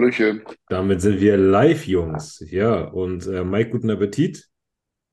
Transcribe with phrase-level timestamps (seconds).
[0.00, 0.42] Hallöchen.
[0.68, 2.44] Damit sind wir live, Jungs.
[2.50, 4.46] Ja, und äh, Mike, guten Appetit.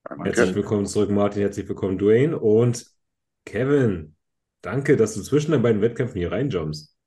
[0.04, 1.42] Einmal Herzlich willkommen zurück, Martin.
[1.42, 2.38] Herzlich willkommen, Dwayne.
[2.38, 2.86] Und
[3.46, 4.18] Kevin,
[4.62, 6.98] danke, dass du zwischen den beiden Wettkämpfen hier reinjumpst.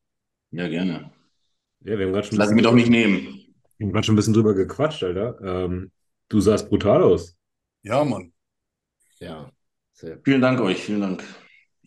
[0.52, 1.12] Ja, gerne.
[1.80, 3.44] Ja, wir haben gerade schon, ein lasse ich mir bisschen- doch nicht nehmen.
[3.76, 5.38] wir haben gerade schon ein bisschen drüber gequatscht, Alter.
[5.42, 5.92] Ähm,
[6.30, 7.36] du sahst brutal aus.
[7.82, 8.32] Ja, Mann.
[9.18, 9.52] Ja,
[9.92, 10.18] sehr.
[10.24, 11.22] Vielen Dank euch, vielen Dank.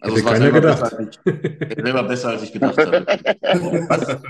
[0.02, 0.81] Also Hätte es war keiner selber gedacht.
[0.81, 2.77] besser, als ich, selber besser, als ich gedacht
[3.90, 4.21] hatte.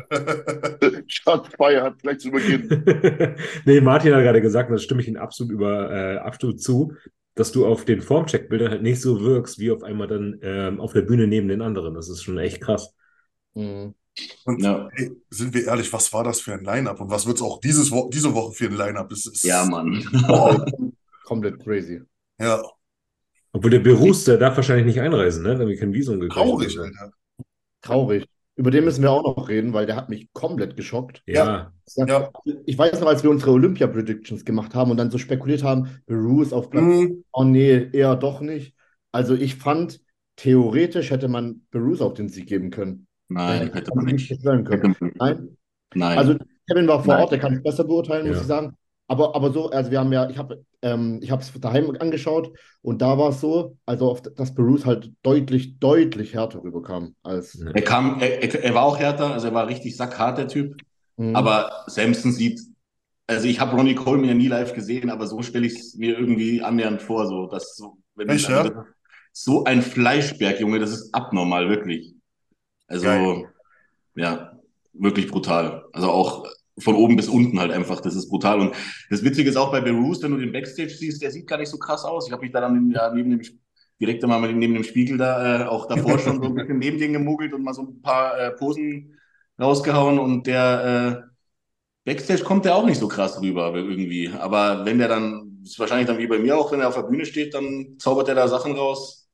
[1.08, 2.70] Shots fired, gleich zu Beginn.
[3.66, 6.94] Nee, Martin hat gerade gesagt, und das stimme ich ihm absolut über äh, absolut zu,
[7.36, 10.94] dass du auf den Formcheck-Bildern halt nicht so wirkst, wie auf einmal dann ähm, auf
[10.94, 11.94] der Bühne neben den anderen.
[11.94, 12.94] Das ist schon echt krass.
[13.54, 13.96] Und
[14.58, 14.90] Ja.
[14.96, 17.00] ey, sind wir ehrlich, was war das für ein Line-Up?
[17.00, 19.12] Und was wird es auch dieses Wo diese Woche für ein Line-Up?
[19.12, 20.04] Es ist, Ja, Mann.
[21.24, 22.02] Komplett crazy.
[22.40, 22.62] ja,
[23.52, 25.54] Obwohl der Berus, der darf wahrscheinlich nicht einreisen, ne?
[25.56, 26.34] Da haben wir kein Visum gekriegt.
[26.36, 26.82] traurig, so.
[26.82, 27.12] Alter.
[27.82, 28.26] Traurig.
[28.56, 31.24] Über den müssen wir auch noch reden, weil der hat mich komplett geschockt.
[31.26, 32.30] Ja, Ja.
[32.66, 36.52] Ich weiß noch, als wir unsere Olympia-Predictions gemacht haben und dann so spekuliert haben, Bruce
[36.52, 37.24] auf Platz, Mhm.
[37.32, 38.76] oh nee, eher doch nicht.
[39.14, 40.02] Also ich fand,
[40.36, 43.08] theoretisch hätte man Bruce auch den Sieg geben können.
[43.30, 44.30] Nein, hätte man nicht.
[44.44, 44.96] können.
[45.16, 45.58] Nein?
[45.96, 46.18] nein.
[46.18, 46.36] Also
[46.70, 47.24] Kevin war vor Nein.
[47.24, 48.42] Ort, der kann es besser beurteilen, muss Ja.
[48.42, 48.76] ich sagen.
[49.10, 53.02] Aber, aber so, also wir haben ja, ich habe ähm, ich es daheim angeschaut und
[53.02, 57.60] da war es so, also auf, dass Bruce halt deutlich, deutlich härter rüberkam als.
[57.60, 60.80] Er kam, er, er, er war auch härter, also er war richtig sackhart, der Typ.
[61.18, 61.36] Mhm.
[61.36, 62.62] Aber Samson sieht,
[63.26, 66.16] also ich habe Ronnie Coleman ja nie live gesehen, aber so stelle ich es mir
[66.16, 68.86] irgendwie annähernd vor, so, dass so, wenn Echt, ja?
[69.32, 72.14] so ein Fleischberg, Junge, das ist abnormal, wirklich.
[72.86, 73.50] Also, Geil.
[74.14, 74.52] ja,
[74.94, 75.86] wirklich brutal.
[75.94, 76.46] Also auch
[76.80, 78.60] von oben bis unten halt einfach, das ist brutal.
[78.60, 78.76] Und
[79.10, 81.70] das Witzige ist auch bei Beroos, wenn du den Backstage siehst, der sieht gar nicht
[81.70, 82.28] so krass aus.
[82.28, 83.42] Ich habe mich da dann ja, neben dem
[84.00, 87.14] direkt einmal neben dem Spiegel da äh, auch davor schon so ein bisschen neben den
[87.14, 89.18] gemogelt und mal so ein paar äh, Posen
[89.60, 91.30] rausgehauen und der äh,
[92.06, 94.30] Backstage kommt der auch nicht so krass rüber irgendwie.
[94.30, 97.04] Aber wenn der dann, ist wahrscheinlich dann wie bei mir auch, wenn er auf der
[97.04, 99.30] Bühne steht, dann zaubert er da Sachen raus.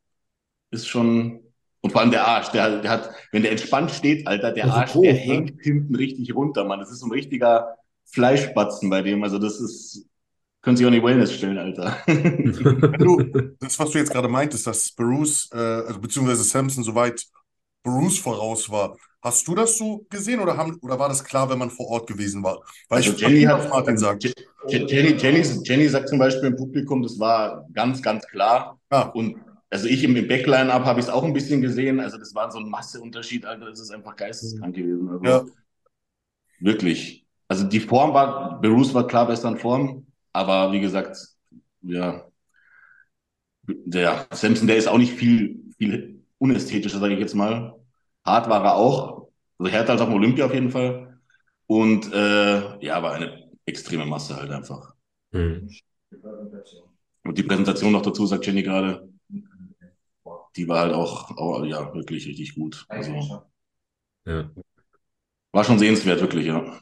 [0.72, 1.45] Ist schon.
[1.86, 4.94] Und vor allem der Arsch, der, der hat, wenn der entspannt steht, Alter, der Arsch,
[4.94, 5.20] groß, der ne?
[5.20, 6.80] hängt hinten richtig runter, Mann.
[6.80, 9.24] Das ist so ein richtiger Fleischbatzen bei dem.
[9.24, 10.08] Also das ist,
[10.62, 11.98] können sich auch die Wellness stellen, Alter.
[12.98, 13.22] Du,
[13.60, 17.24] das, was du jetzt gerade meintest, dass Bruce, äh, also beziehungsweise Samson soweit
[17.84, 21.60] Bruce voraus war, hast du das so gesehen oder, haben, oder war das klar, wenn
[21.60, 22.62] man vor Ort gewesen war?
[22.90, 24.24] Weil Also ich Jenny hat, was Martin sagt.
[24.24, 24.34] Je-
[24.68, 28.80] Je- Jenny, Jenny, Jenny sagt zum Beispiel im Publikum, das war ganz, ganz klar.
[28.92, 29.10] Ja.
[29.10, 29.36] Und
[29.70, 32.00] also ich im, Backline-Up habe ich es auch ein bisschen gesehen.
[32.00, 33.66] Also das war so ein Masseunterschied, Alter.
[33.66, 35.10] Das ist einfach geisteskrank gewesen.
[35.10, 35.46] Also Ja.
[36.60, 37.26] wirklich.
[37.48, 41.18] Also die Form war, Berus war klar besser in Form, aber wie gesagt,
[41.82, 42.26] ja,
[43.68, 47.76] der Samson, der ist auch nicht viel, viel unästhetischer, sage ich jetzt mal.
[48.24, 51.20] Hart war er auch, also härter als auf dem Olympia auf jeden Fall.
[51.68, 54.94] Und äh, ja, war eine extreme Masse halt einfach.
[55.32, 55.70] Hm.
[57.24, 59.08] Und die Präsentation noch dazu, sagt Jenny gerade,
[60.58, 62.86] die war halt auch, auch ja, wirklich richtig gut.
[62.90, 63.46] Also
[64.26, 64.50] Ja.
[65.54, 66.80] war schon sehenswert, wirklich, ja.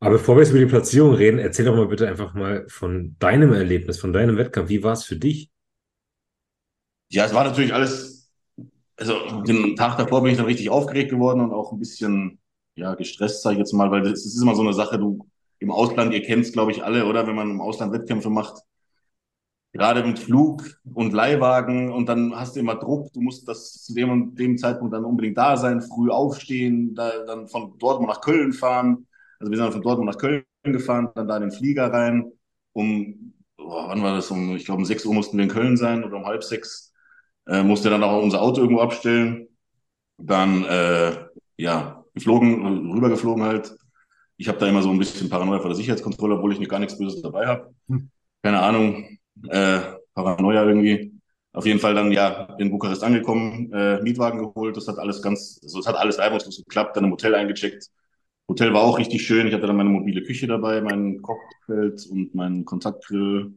[0.00, 3.16] Aber bevor wir jetzt über die Platzierung reden, erzähl doch mal bitte einfach mal von
[3.18, 4.68] deinem Erlebnis, von deinem Wettkampf.
[4.68, 5.50] Wie war es für dich?
[7.10, 8.30] Ja, es war natürlich alles,
[8.98, 12.40] also den Tag davor bin ich dann richtig aufgeregt geworden und auch ein bisschen,
[12.76, 15.28] ja, gestresst, sage ich jetzt mal, weil das ist immer so eine Sache, du
[15.60, 17.26] im Ausland, ihr kennt es, glaube ich, alle, oder?
[17.26, 18.62] Wenn man im Ausland Wettkämpfe macht,
[19.74, 20.62] gerade mit Flug
[20.94, 24.56] und Leihwagen und dann hast du immer Druck, du musst das zu dem und dem
[24.56, 29.06] Zeitpunkt dann unbedingt da sein, früh aufstehen, da, dann von Dortmund nach Köln fahren.
[29.40, 32.30] Also wir sind dann von Dortmund nach Köln gefahren, dann da in den Flieger rein.
[32.72, 34.30] Um, boah, wann war das?
[34.30, 36.92] Um, ich glaube, um 6 Uhr mussten wir in Köln sein oder um halb sechs.
[37.46, 39.48] Äh, musste dann auch unser Auto irgendwo abstellen.
[40.18, 41.16] Dann, äh,
[41.56, 43.76] ja, geflogen, rübergeflogen halt.
[44.36, 46.78] Ich habe da immer so ein bisschen Paranoia vor der Sicherheitskontrolle, obwohl ich nicht gar
[46.78, 47.74] nichts Böses dabei habe.
[47.88, 48.10] Hm.
[48.42, 49.80] Keine Ahnung, äh,
[50.14, 51.12] Paranoia irgendwie.
[51.52, 54.76] Auf jeden Fall dann ja in Bukarest angekommen, äh, Mietwagen geholt.
[54.76, 56.96] Das hat alles ganz, also es hat alles reibungslos geklappt.
[56.96, 57.90] Dann im Hotel eingecheckt.
[58.48, 59.46] Hotel war auch richtig schön.
[59.46, 63.54] Ich hatte dann meine mobile Küche dabei, mein Kochfeld und meinen Kontaktgrill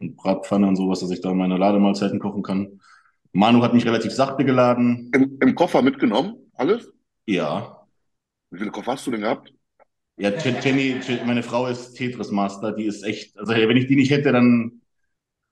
[0.00, 2.80] und Bratpfanne und sowas, dass ich da meine Lademahlzeiten kochen kann.
[3.32, 5.10] Manu hat mich relativ sachte geladen.
[5.14, 6.36] Im, Im Koffer mitgenommen?
[6.54, 6.90] Alles?
[7.26, 7.86] Ja.
[8.50, 9.52] Wie viele Koffer hast du denn gehabt?
[10.16, 13.96] Ja, Je- Jenny, Je- meine Frau ist Tetris-Master, die ist echt, also wenn ich die
[13.96, 14.80] nicht hätte, dann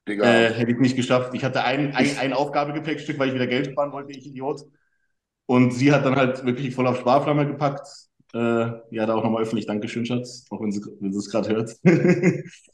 [0.08, 1.34] Digga, äh, hätte ich nicht geschafft.
[1.34, 4.62] Ich hatte ein, ein, ein Aufgabegepäckstück, weil ich wieder Geld sparen wollte, ich Idiot.
[5.46, 7.86] Und sie hat dann halt wirklich voll auf Sparflamme gepackt.
[8.34, 8.38] Äh,
[8.90, 11.76] ja, da auch nochmal öffentlich Dankeschön, Schatz, auch wenn sie, wenn es gerade hört.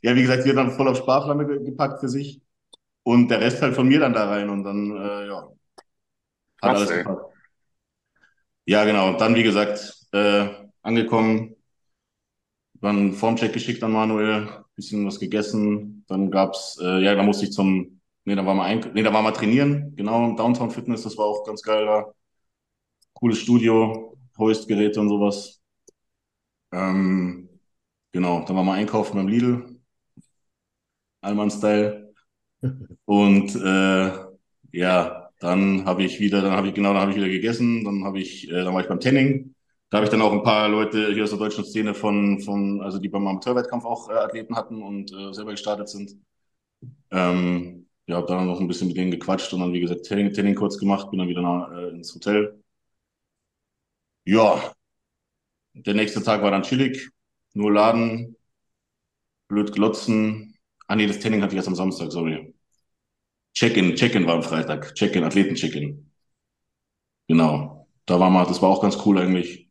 [0.03, 2.41] ja, wie gesagt, sie hat dann voll auf Sparflamme ge gepackt für sich.
[3.03, 5.49] Und der Rest halt von mir dann da rein und dann, äh, ja,
[6.63, 7.05] hat Krass, alles ey.
[7.05, 7.25] gepasst.
[8.67, 9.09] Ja, genau.
[9.11, 10.49] Und dann, wie gesagt, äh,
[10.83, 11.57] angekommen,
[12.81, 15.98] dann Formcheck geschickt an Manuel, bisschen was gegessen.
[16.09, 19.13] Dann gab's, äh, ja, da musste ich zum, nee, da war mal ein, nee, da
[19.13, 22.07] war mal trainieren, genau, Downtown Fitness, das war auch ganz geil da.
[23.13, 25.61] Cooles Studio, Hoist-Geräte und sowas.
[26.73, 27.49] Ähm,
[28.13, 29.81] genau, dann war mal einkaufen beim Lidl,
[31.23, 32.15] Allmann-Style.
[33.05, 34.13] Und äh,
[34.73, 38.05] ja, dann habe ich wieder, dann habe ich genau, dann habe ich wieder gegessen, dann
[38.05, 39.55] habe ich, äh, dann war ich beim Tanning.
[39.91, 42.83] Da habe ich dann auch ein paar Leute hier aus der deutschen Szene von, von
[42.83, 46.15] also die beim Amateurwettkampf auch äh, Athleten hatten und äh, selber gestartet sind.
[47.11, 50.33] Ähm, ja, habe dann noch ein bisschen mit denen gequatscht und dann, wie gesagt, Training,
[50.33, 52.63] Training kurz gemacht, bin dann wieder nach, äh, ins Hotel.
[54.25, 54.75] Ja,
[55.73, 57.09] der nächste Tag war dann chillig,
[57.55, 58.37] nur Laden,
[59.49, 60.55] blöd glotzen.
[60.87, 62.55] Ah nee, das Training hatte ich erst am Samstag, sorry.
[63.55, 64.95] Check-in, Check-in war am Freitag.
[64.95, 66.11] Check-in, Athleten-Check-in.
[67.29, 67.87] Genau.
[68.07, 69.68] Da war mal, das war auch ganz cool eigentlich.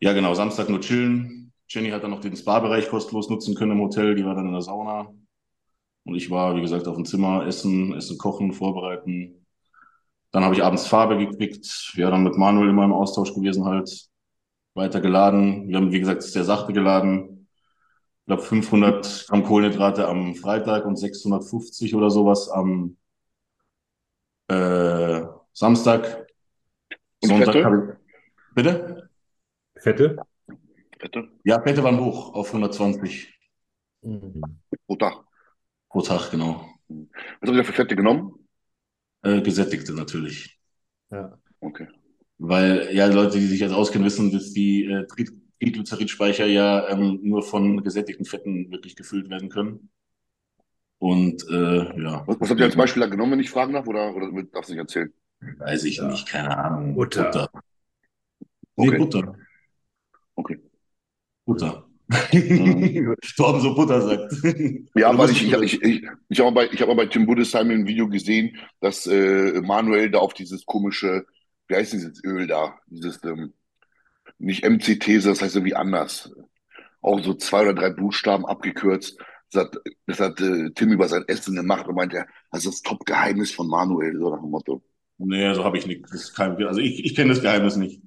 [0.00, 1.52] Ja, genau, Samstag nur chillen.
[1.68, 4.52] Jenny hat dann noch den Spa-Bereich kostenlos nutzen können im Hotel, die war dann in
[4.52, 5.12] der Sauna.
[6.04, 9.46] Und ich war, wie gesagt, auf dem Zimmer, essen, essen, kochen, vorbereiten.
[10.30, 11.92] Dann habe ich abends Farbe gekriegt.
[11.96, 14.08] Ja, dann mit Manuel immer im Austausch gewesen halt.
[14.74, 15.68] Weiter geladen.
[15.68, 17.48] Wir haben, wie gesagt, sehr sachte geladen.
[18.20, 22.96] Ich glaube 500 Gramm Kohlenhydrate am Freitag und 650 oder sowas am
[24.48, 25.22] äh,
[25.52, 26.26] Samstag.
[27.22, 28.54] Sonntag habe ich.
[28.54, 29.07] Bitte?
[29.80, 30.16] Fette?
[30.98, 31.28] Fette?
[31.44, 33.34] Ja, Fette waren hoch auf 120
[34.02, 34.40] Mhm.
[34.86, 35.24] Pro Tag.
[35.88, 36.64] pro Tag, genau.
[36.88, 38.34] Was habt ihr für Fette genommen?
[39.22, 40.58] Äh, gesättigte natürlich.
[41.10, 41.36] Ja.
[41.60, 41.88] Okay.
[42.38, 45.28] Weil, ja, Leute, die sich jetzt auskennen, wissen, dass die äh, Tri-
[45.60, 49.90] Triglyceridspeicher ja ähm, nur von gesättigten Fetten wirklich gefüllt werden können.
[50.98, 53.88] Und äh, ja, Was, was habt ihr als Beispiel da genommen, wenn ich fragen darf?
[53.88, 55.12] Oder, oder darfst du nicht erzählen?
[55.40, 56.94] weiß ich nicht, keine Ahnung.
[56.94, 57.24] Butter.
[57.24, 57.50] Butter.
[58.76, 58.98] Nee, Okay.
[58.98, 59.34] Butter.
[60.38, 60.56] Okay.
[61.44, 61.84] Butter.
[62.32, 63.16] Mhm.
[63.36, 64.32] Torben so Butter sagt.
[64.94, 67.26] Ja, Oder weil ich, ich, ich, ich, ich habe bei, ich hab mal bei Tim
[67.26, 71.26] Budesheim ein Video gesehen, dass äh, Manuel da auf dieses komische,
[71.66, 72.78] wie heißt dieses Öl da?
[72.86, 73.52] Dieses, ähm,
[74.38, 76.32] nicht MCT, das heißt irgendwie anders.
[77.02, 79.18] Auch so zwei oder drei Buchstaben abgekürzt.
[79.50, 79.76] Das hat,
[80.06, 83.66] das hat äh, Tim über sein Essen gemacht und meinte, das ist das Top-Geheimnis von
[83.66, 84.82] Manuel, so nach dem Motto.
[85.18, 86.04] Nee, so habe ich nicht.
[86.04, 88.00] Das ist kein, also ich, ich kenne das Geheimnis nicht.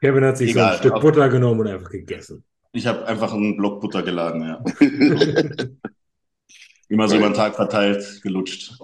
[0.00, 2.44] Kevin hat sich so Egal, ein Stück Butter genommen und einfach gegessen.
[2.72, 4.62] Ich habe einfach einen Block Butter geladen, ja.
[6.88, 8.74] Immer so über den Tag verteilt, gelutscht.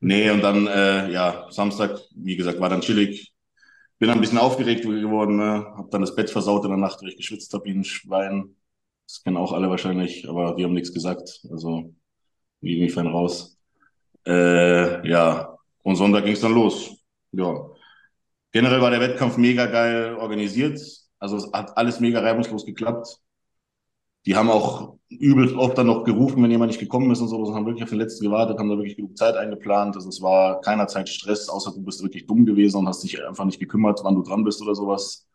[0.00, 3.32] Nee, und dann, äh, ja, Samstag, wie gesagt, war dann chillig.
[3.98, 5.66] Bin dann ein bisschen aufgeregt geworden, ne?
[5.76, 8.54] Hab dann das Bett versaut in der Nacht, weil ich geschwitzt habe wie ein Schwein.
[9.06, 11.40] Das kennen auch alle wahrscheinlich, aber die haben nichts gesagt.
[11.50, 11.94] Also,
[12.60, 13.58] irgendwie fein raus.
[14.24, 16.94] Äh, ja, und Sonntag ging es dann los.
[17.32, 17.67] Ja.
[18.58, 20.80] Generell war der Wettkampf mega geil organisiert.
[21.20, 23.20] Also es hat alles mega reibungslos geklappt.
[24.26, 27.44] Die haben auch übelst oft dann noch gerufen, wenn jemand nicht gekommen ist und so.
[27.44, 29.94] Das haben wirklich auf den letzten gewartet, haben da wirklich genug Zeit eingeplant.
[29.94, 33.44] Also es war keinerzeit Stress, außer du bist wirklich dumm gewesen und hast dich einfach
[33.44, 35.28] nicht gekümmert, wann du dran bist oder sowas.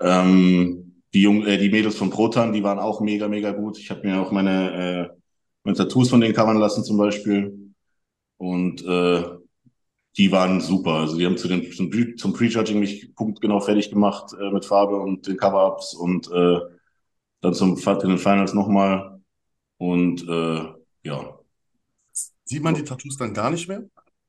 [0.00, 3.78] Ähm, die, Jung äh, die Mädels von Proton, die waren auch mega, mega gut.
[3.78, 5.16] Ich habe mir auch meine, äh,
[5.62, 7.72] meine Tattoos von denen covern lassen zum Beispiel.
[8.38, 9.22] Und äh,
[10.16, 10.92] die waren super.
[10.94, 14.64] Also die haben zu den, zum, Pre- zum Prejudging mich punktgenau fertig gemacht äh, mit
[14.64, 16.58] Farbe und den Cover-Ups und äh,
[17.40, 19.20] dann zum in den Finals nochmal.
[19.78, 20.64] Und äh,
[21.04, 21.38] ja,
[22.44, 23.84] Sieht man die Tattoos dann gar nicht mehr?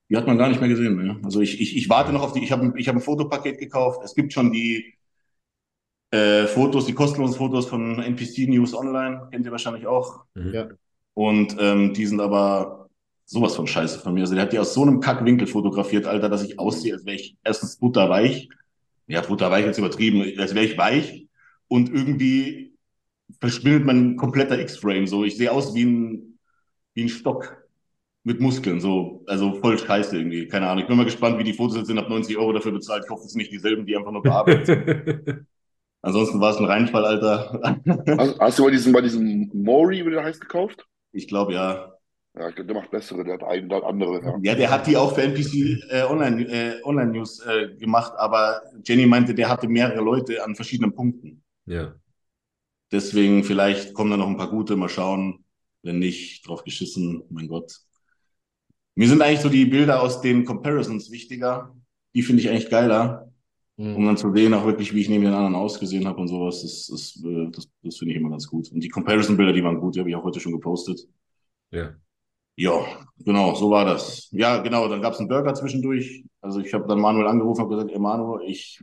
[0.09, 0.95] die hat man gar nicht mehr gesehen.
[0.97, 1.19] Ne?
[1.23, 4.01] Also ich, ich, ich warte noch auf die, ich habe ich hab ein Fotopaket gekauft.
[4.03, 4.93] Es gibt schon die
[6.11, 10.25] äh, Fotos, die kostenlosen Fotos von NPC News Online, kennt ihr wahrscheinlich auch.
[10.35, 10.53] Mhm.
[10.53, 10.67] Ja.
[11.13, 12.80] Und ähm, die sind aber
[13.31, 14.21] sowas von scheiße von mir.
[14.21, 17.15] Also der hat die aus so einem Kackwinkel fotografiert, Alter, dass ich aussehe, als wäre
[17.15, 18.49] ich erstens butterweich.
[19.07, 21.27] Ja, butterweich jetzt übertrieben, als wäre ich weich.
[21.69, 22.73] Und irgendwie
[23.39, 25.07] verschwindet mein kompletter X-Frame.
[25.07, 26.39] So, ich sehe aus wie ein,
[26.93, 27.65] wie ein Stock
[28.23, 28.81] mit Muskeln.
[28.81, 30.47] So, also voll scheiße irgendwie.
[30.49, 30.81] Keine Ahnung.
[30.81, 31.97] Ich bin mal gespannt, wie die Fotos jetzt sind.
[31.97, 33.05] Hab 90 Euro dafür bezahlt.
[33.05, 35.47] Ich hoffe, es sind nicht dieselben, die einfach nur bearbeitet sind.
[36.01, 37.79] Ansonsten war es ein Reinfall, Alter.
[38.17, 40.85] Hast, hast du bei diesem, bei diesem Mori, wie der heißt, gekauft?
[41.13, 41.90] Ich glaube, ja.
[42.33, 44.21] Ja, der macht bessere, der hat einen, der hat andere.
[44.23, 44.37] Ja.
[44.41, 48.61] Ja, der hat die auch für NPC äh, Online, äh, Online News äh, gemacht, aber
[48.85, 51.43] Jenny meinte, der hatte mehrere Leute an verschiedenen Punkten.
[51.65, 51.93] Ja.
[52.91, 55.43] Deswegen vielleicht kommen da noch ein paar gute, mal schauen.
[55.83, 57.79] Wenn nicht, drauf geschissen, mein Gott.
[58.95, 61.75] Mir sind eigentlich so die Bilder aus den Comparisons wichtiger.
[62.13, 63.31] Die finde ich eigentlich geiler,
[63.77, 64.05] um Mhm.
[64.05, 66.61] dann zu sehen, auch wirklich, wie ich neben den anderen ausgesehen habe und sowas.
[66.61, 68.71] Das, das, äh, das, das finde ich immer ganz gut.
[68.71, 71.01] Und die Comparison-Bilder, die waren gut, die habe ich auch heute schon gepostet.
[71.71, 71.95] Ja.
[72.61, 72.85] Ja,
[73.17, 74.29] genau, so war das.
[74.31, 76.23] Ja, genau, dann gab es einen Burger zwischendurch.
[76.41, 78.79] Also ich habe dann Manuel angerufen und gesagt, ey Manu, ich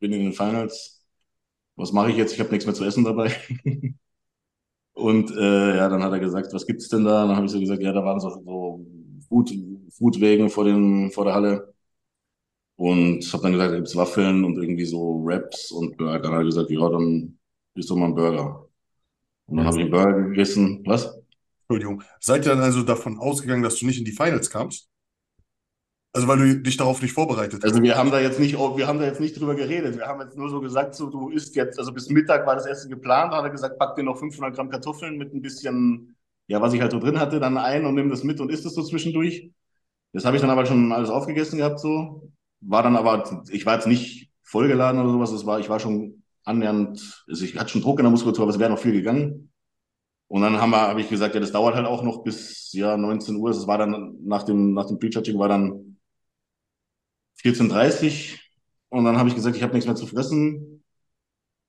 [0.00, 1.02] bin in den Finals.
[1.76, 2.34] was mache ich jetzt?
[2.34, 3.34] Ich habe nichts mehr zu essen dabei.
[4.94, 7.26] Und äh, ja, dann hat er gesagt, was gibt's denn da?
[7.26, 8.86] Dann habe ich so gesagt, ja, da waren so, so
[9.28, 9.52] Food,
[9.90, 11.74] Foodwegen vor, den, vor der Halle.
[12.76, 15.70] Und habe dann gesagt, da gibt's Waffeln und irgendwie so Wraps.
[15.72, 17.38] Und dann hat er gesagt, ja, dann
[17.74, 18.68] isst du mal einen Burger.
[19.46, 20.82] Und dann habe ich einen Burger gegessen.
[20.86, 21.21] Was?
[21.74, 22.02] Entschuldigung.
[22.20, 24.88] Seid ihr dann also davon ausgegangen, dass du nicht in die Finals kamst?
[26.14, 27.64] Also weil du dich darauf nicht vorbereitet hast.
[27.64, 29.96] Also wir haben da jetzt nicht, wir haben da jetzt nicht drüber geredet.
[29.96, 32.66] Wir haben jetzt nur so gesagt, so du isst jetzt, also bis Mittag war das
[32.66, 33.32] Essen geplant.
[33.32, 36.14] Hat er gesagt, pack dir noch 500 Gramm Kartoffeln mit ein bisschen,
[36.48, 38.66] ja, was ich halt so drin hatte, dann ein und nimm das mit und isst
[38.66, 39.50] es so zwischendurch.
[40.12, 42.30] Das habe ich dann aber schon alles aufgegessen gehabt so.
[42.60, 45.32] War dann aber, ich war jetzt nicht vollgeladen oder sowas.
[45.32, 48.52] Es war, ich war schon annähernd, also ich hatte schon Druck in der Muskulatur, aber
[48.52, 49.51] es wäre noch viel gegangen.
[50.32, 52.96] Und dann haben wir, habe ich gesagt, ja, das dauert halt auch noch bis ja
[52.96, 53.50] 19 Uhr.
[53.50, 55.98] Es war dann nach dem nach dem Prejudging war dann
[57.42, 58.38] 14.30
[58.88, 60.82] und dann habe ich gesagt, ich habe nichts mehr zu fressen.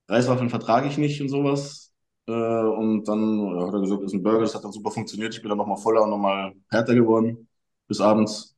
[0.08, 1.94] Reiswaffeln vertrage ich nicht und sowas.
[2.28, 4.92] Äh, und dann ja, hat er gesagt, das ist ein Burger, das hat dann super
[4.92, 5.34] funktioniert.
[5.36, 7.50] Ich bin dann nochmal voller und nochmal härter geworden
[7.90, 8.56] bis abends.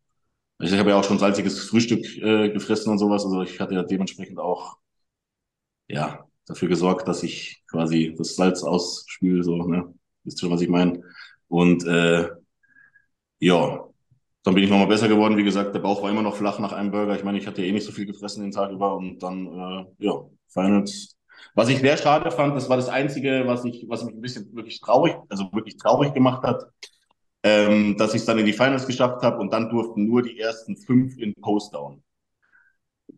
[0.61, 3.25] Ich habe ja auch schon salziges Frühstück äh, gefressen und sowas.
[3.25, 4.77] Also ich hatte ja dementsprechend auch
[5.87, 9.43] ja dafür gesorgt, dass ich quasi das Salz ausspüle.
[9.43, 9.93] So, ne?
[10.23, 11.01] Wisst schon, was ich meine?
[11.47, 12.29] Und äh,
[13.39, 13.85] ja,
[14.43, 15.37] dann bin ich nochmal besser geworden.
[15.37, 17.15] Wie gesagt, der Bauch war immer noch flach nach einem Burger.
[17.15, 20.05] Ich meine, ich hatte eh nicht so viel gefressen den Tag über und dann, äh,
[20.05, 20.13] ja,
[20.47, 21.17] Finals.
[21.55, 24.55] Was ich sehr schade fand, das war das Einzige, was ich, was mich ein bisschen
[24.55, 26.63] wirklich traurig, also wirklich traurig gemacht hat,
[27.43, 30.39] ähm, dass ich es dann in die Finals geschafft habe und dann durften nur die
[30.39, 32.03] ersten fünf in Postdown.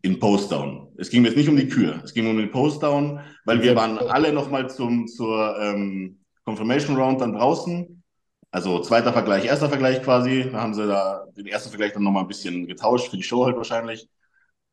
[0.02, 0.88] In Postdown.
[0.96, 3.98] Es ging jetzt nicht um die Kür, es ging um den Postdown, weil wir waren
[3.98, 7.98] alle nochmal zum, zur ähm, Confirmation Round dann draußen
[8.50, 10.48] also zweiter Vergleich, erster Vergleich quasi.
[10.50, 13.44] Da haben sie da den ersten Vergleich dann nochmal ein bisschen getauscht, für die Show
[13.44, 14.08] halt wahrscheinlich.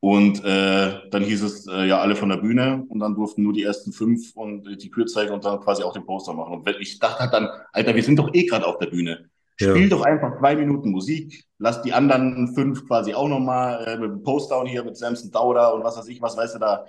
[0.00, 3.52] Und äh, dann hieß es äh, ja alle von der Bühne und dann durften nur
[3.52, 6.54] die ersten fünf und die Kür zeigen und dann quasi auch den Poster machen.
[6.54, 9.30] Und ich dachte halt dann, Alter, wir sind doch eh gerade auf der Bühne.
[9.56, 9.88] Spiel ja.
[9.88, 14.22] doch einfach zwei Minuten Musik, lass die anderen fünf quasi auch nochmal äh, mit dem
[14.22, 16.84] Postdown hier, mit Samson Dauder und was weiß ich, was weißt du, da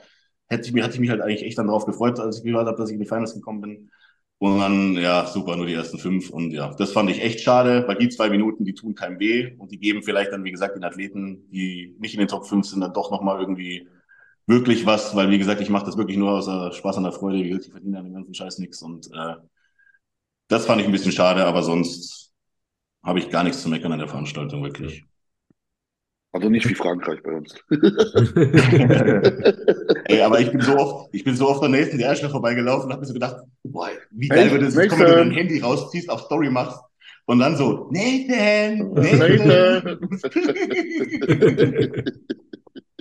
[0.49, 2.67] hätte ich, mich, hätte ich mich halt eigentlich echt dann drauf gefreut, als ich gehört
[2.67, 3.91] habe, dass ich in die Finals gekommen bin.
[4.39, 6.29] Und dann, ja, super, nur die ersten fünf.
[6.29, 9.55] Und ja, das fand ich echt schade, weil die zwei Minuten, die tun keinem weh.
[9.57, 12.67] Und die geben vielleicht dann, wie gesagt, den Athleten, die nicht in den Top 5
[12.67, 13.87] sind, dann doch nochmal irgendwie
[14.45, 15.15] wirklich was.
[15.15, 17.39] Weil, wie gesagt, ich mache das wirklich nur aus Spaß an der Freude.
[17.39, 18.83] Wie gesagt, ich verdiene an dem ganzen Scheiß nichts.
[18.83, 19.37] Und äh,
[20.49, 22.26] das fand ich ein bisschen schade, aber sonst
[23.03, 25.05] habe ich gar nichts zu meckern an der Veranstaltung, wirklich.
[26.33, 27.55] Also nicht wie Frankreich bei uns.
[30.05, 32.85] Ey, aber ich bin so oft, ich bin so oft an Nathan der Erste vorbeigelaufen
[32.85, 36.09] und habe mir so gedacht, boah, wie geil würde es wenn du dein Handy rausziehst,
[36.09, 36.79] auf Story machst
[37.25, 39.99] und dann so, Nathan, Nathan.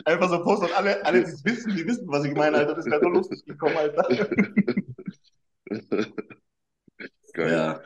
[0.05, 2.75] Einfach so posten und alle, alle, die es wissen, die wissen, was ich meine, Alter.
[2.75, 4.29] Das wäre so lustig gekommen, Alter.
[7.35, 7.53] Geil.
[7.53, 7.81] Ja.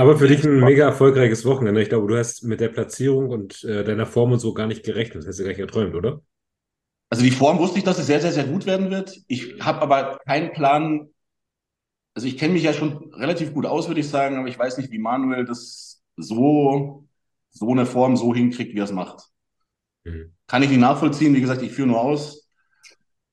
[0.00, 1.82] Aber für dich ein mega erfolgreiches Wochenende.
[1.82, 4.82] Ich glaube, du hast mit der Platzierung und äh, deiner Form und so gar nicht
[4.82, 5.18] gerechnet.
[5.18, 6.22] Das hast du gar nicht geträumt, oder?
[7.10, 9.14] Also die Form wusste ich, dass es sehr, sehr, sehr gut werden wird.
[9.26, 11.10] Ich habe aber keinen Plan.
[12.14, 14.78] Also ich kenne mich ja schon relativ gut aus, würde ich sagen, aber ich weiß
[14.78, 17.06] nicht, wie Manuel das so,
[17.50, 19.24] so eine Form so hinkriegt, wie er es macht.
[20.04, 20.32] Mhm.
[20.46, 21.34] Kann ich nicht nachvollziehen.
[21.34, 22.50] Wie gesagt, ich führe nur aus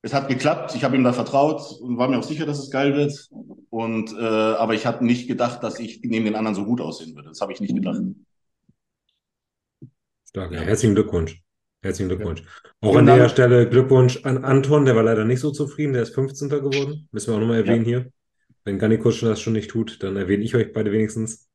[0.01, 2.71] es hat geklappt, ich habe ihm da vertraut und war mir auch sicher, dass es
[2.71, 3.29] geil wird.
[3.69, 7.15] Und äh, aber ich hatte nicht gedacht, dass ich neben den anderen so gut aussehen
[7.15, 7.29] würde.
[7.29, 8.01] Das habe ich nicht gedacht.
[10.29, 10.61] Stark, ja.
[10.61, 11.41] Herzlichen Glückwunsch.
[11.81, 12.41] Herzlichen Glückwunsch.
[12.41, 12.89] Ja.
[12.89, 16.15] Auch an der Stelle Glückwunsch an Anton, der war leider nicht so zufrieden, der ist
[16.15, 16.49] 15.
[16.49, 17.07] geworden.
[17.11, 17.99] Müssen wir auch nochmal erwähnen ja.
[17.99, 18.11] hier.
[18.63, 21.47] Wenn Ganikusch das schon nicht tut, dann erwähne ich euch beide wenigstens.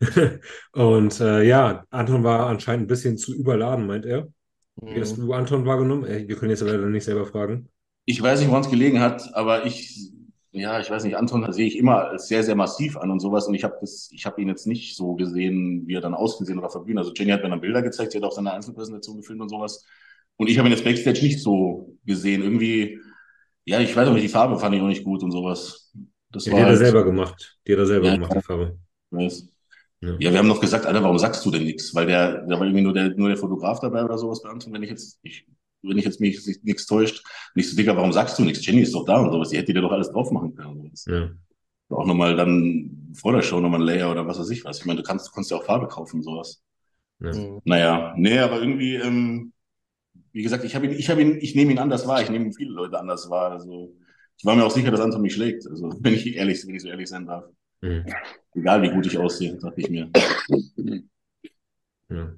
[0.72, 4.28] und äh, ja, Anton war anscheinend ein bisschen zu überladen, meint er.
[4.76, 5.26] Wie hast mhm.
[5.26, 6.06] du Anton wahrgenommen?
[6.06, 7.68] Wir können jetzt leider nicht selber fragen.
[8.04, 10.12] Ich weiß nicht, woran es gelegen hat, aber ich,
[10.52, 13.46] ja, ich weiß nicht, Anton sehe ich immer sehr, sehr massiv an und sowas.
[13.46, 16.58] Und ich habe das, ich habe ihn jetzt nicht so gesehen, wie er dann ausgesehen
[16.58, 19.40] oder auf Also Jenny hat mir dann Bilder gezeigt, sie hat auch seine Einzelpräsentation gefilmt
[19.40, 19.86] und sowas.
[20.36, 22.42] Und ich habe ihn jetzt Backstage nicht so gesehen.
[22.42, 23.00] Irgendwie,
[23.64, 25.90] ja, ich weiß auch nicht, die Farbe fand ich auch nicht gut und sowas.
[26.30, 27.58] Das ja, war die hat er halt, selber gemacht.
[27.66, 28.78] Die hat er selber ja, gemacht, die Farbe.
[29.10, 29.48] Weiß.
[30.02, 30.16] Ja.
[30.18, 31.94] ja, wir haben noch gesagt, Alter, warum sagst du denn nichts?
[31.94, 34.72] Weil der, da war irgendwie nur der, nur der Fotograf dabei oder sowas bei Anton,
[34.72, 35.46] wenn ich jetzt, ich,
[35.82, 37.24] wenn ich jetzt mich nichts täuscht.
[37.54, 38.64] Nicht so, Digga, warum sagst du nichts?
[38.64, 39.50] Jenny ist doch da und sowas.
[39.50, 40.70] Die hätte dir doch alles drauf machen können.
[40.70, 41.04] Und sowas.
[41.08, 41.30] Ja.
[41.96, 44.78] Auch nochmal dann vor der Show nochmal ein Layer oder was weiß ich was.
[44.78, 46.62] Ich meine, du kannst, du kannst ja auch Farbe kaufen und sowas.
[47.20, 47.32] Ja.
[47.32, 47.60] Mhm.
[47.64, 49.52] Naja, nee, aber irgendwie, ähm,
[50.32, 52.22] wie gesagt, ich habe ihn, ich habe ihn, ich nehme ihn anders wahr.
[52.22, 53.52] Ich nehme ihn viele Leute anders wahr.
[53.52, 53.94] Also,
[54.38, 55.66] ich war mir auch sicher, dass Anton mich schlägt.
[55.66, 57.44] Also, wenn ich ehrlich, wenn ich so ehrlich sein darf.
[57.80, 58.06] Mhm.
[58.54, 60.10] Egal wie gut ich aussehe, dachte ich mir.
[62.08, 62.34] Ja.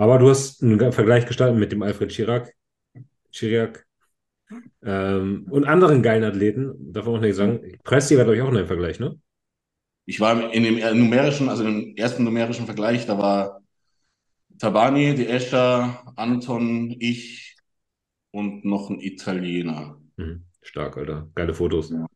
[0.00, 2.54] Aber du hast einen Vergleich gestaltet mit dem Alfred Chirac.
[3.32, 3.86] Chirac.
[4.82, 7.78] Ähm, und anderen geilen Athleten, darf man auch nicht sagen.
[7.84, 9.20] Presti war, glaube ich, auch in Vergleich, ne?
[10.06, 13.60] Ich war in dem numerischen, also im ersten numerischen Vergleich, da war
[14.58, 17.58] Tabani, De Escher, Anton, ich
[18.30, 20.00] und noch ein Italiener.
[20.16, 20.46] Mhm.
[20.62, 21.28] Stark, Alter.
[21.34, 21.90] Geile Fotos.
[21.90, 22.06] Ja.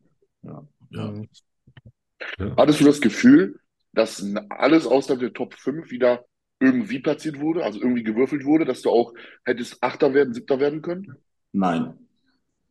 [0.41, 0.67] Ja.
[0.89, 1.11] ja.
[1.11, 2.55] Mhm.
[2.57, 3.59] Hattest du das Gefühl,
[3.93, 6.25] dass alles außer der Top 5 wieder
[6.59, 10.81] irgendwie platziert wurde, also irgendwie gewürfelt wurde, dass du auch hättest Achter werden, Siebter werden
[10.81, 11.15] können?
[11.51, 11.93] Nein.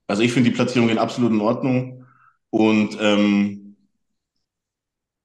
[0.06, 2.06] Also ich finde die Platzierung in absolut in Ordnung.
[2.50, 3.76] Und ähm,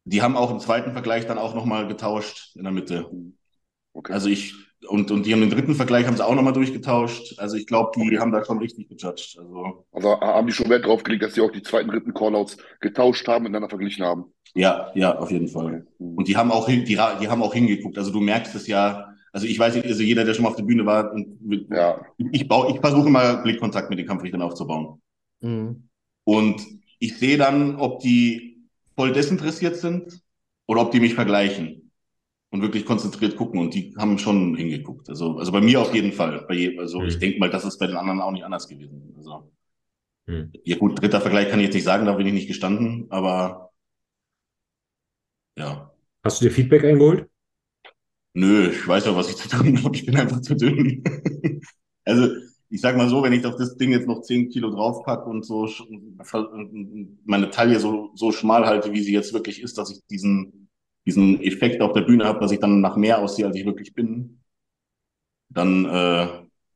[0.05, 3.09] die haben auch im zweiten Vergleich dann auch nochmal getauscht in der Mitte.
[3.93, 4.13] Okay.
[4.13, 4.55] Also ich,
[4.87, 7.37] und, und die haben den dritten Vergleich haben sie auch nochmal durchgetauscht.
[7.37, 9.37] Also ich glaube, die haben da schon richtig gejudged.
[9.39, 12.57] Also, Also haben die schon Wert drauf gelegt, dass sie auch die zweiten, dritten Callouts
[12.79, 14.25] getauscht haben, miteinander verglichen haben.
[14.55, 15.85] ja, ja, auf jeden Fall.
[15.97, 17.97] Und die haben auch hin, die, die haben auch hingeguckt.
[17.97, 20.55] Also du merkst es ja, also ich weiß nicht, also jeder, der schon mal auf
[20.55, 24.41] der Bühne war, und mit- Ja, ich baue, ich versuche immer Blickkontakt mit den Kampfrichtern
[24.41, 25.01] aufzubauen.
[25.41, 25.89] Mhm.
[26.23, 26.65] Und
[26.99, 28.57] ich sehe dann, ob die
[28.95, 30.21] voll desinteressiert sind
[30.67, 31.88] oder ob die mich vergleichen
[32.51, 33.59] und wirklich konzentriert gucken.
[33.59, 35.09] Und die haben schon hingeguckt.
[35.09, 36.45] Also, also bei mir auf jeden Fall.
[36.47, 37.07] Bei je, also Mhm.
[37.07, 39.13] ich denke mal, das ist bei den anderen auch nicht anders gewesen.
[39.17, 39.51] Also,
[40.27, 40.51] Mhm.
[40.63, 43.71] ja gut, dritter Vergleich kann ich jetzt nicht sagen, da bin ich nicht gestanden, aber
[45.57, 45.91] ja.
[46.23, 47.29] Hast du dir Feedback eingeholt?
[48.33, 49.95] Nö, ich weiß ja, was ich zu tun habe.
[49.95, 51.03] Ich bin einfach zu dünn.
[52.05, 52.27] Also,
[52.69, 55.45] ich sag mal so, wenn ich auf das Ding jetzt noch 10 Kilo draufpack und
[55.45, 55.67] so
[57.25, 60.58] meine Taille so, so schmal halte, wie sie jetzt wirklich ist, dass ich diesen,
[61.09, 63.93] diesen Effekt auf der Bühne habe, dass ich dann nach mehr aussehe, als ich wirklich
[63.93, 64.41] bin,
[65.49, 66.27] dann, äh,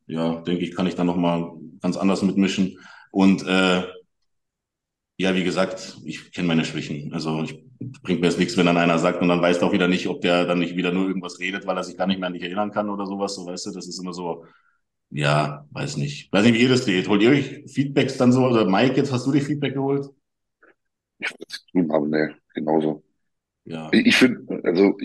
[0.07, 2.79] ja, denke ich, kann ich dann nochmal ganz anders mitmischen.
[3.11, 3.83] Und äh,
[5.17, 7.13] ja, wie gesagt, ich kenne meine Schwächen.
[7.13, 7.63] Also ich
[8.01, 10.07] bringt mir jetzt nichts, wenn dann einer sagt und dann weißt du auch wieder nicht,
[10.07, 12.33] ob der dann nicht wieder nur irgendwas redet, weil er sich gar nicht mehr an
[12.33, 13.35] dich erinnern kann oder sowas.
[13.35, 14.45] So, weißt du, das ist immer so,
[15.11, 16.33] ja, weiß nicht.
[16.33, 17.07] Weiß nicht, wie ihr das seht.
[17.07, 18.45] Holt ihr euch Feedbacks dann so?
[18.47, 20.09] Oder Mike, jetzt hast du dir Feedback geholt?
[21.23, 23.03] ich weiß nicht, aber ne, genauso.
[23.65, 23.89] Ja.
[23.91, 24.97] Ich, finde, also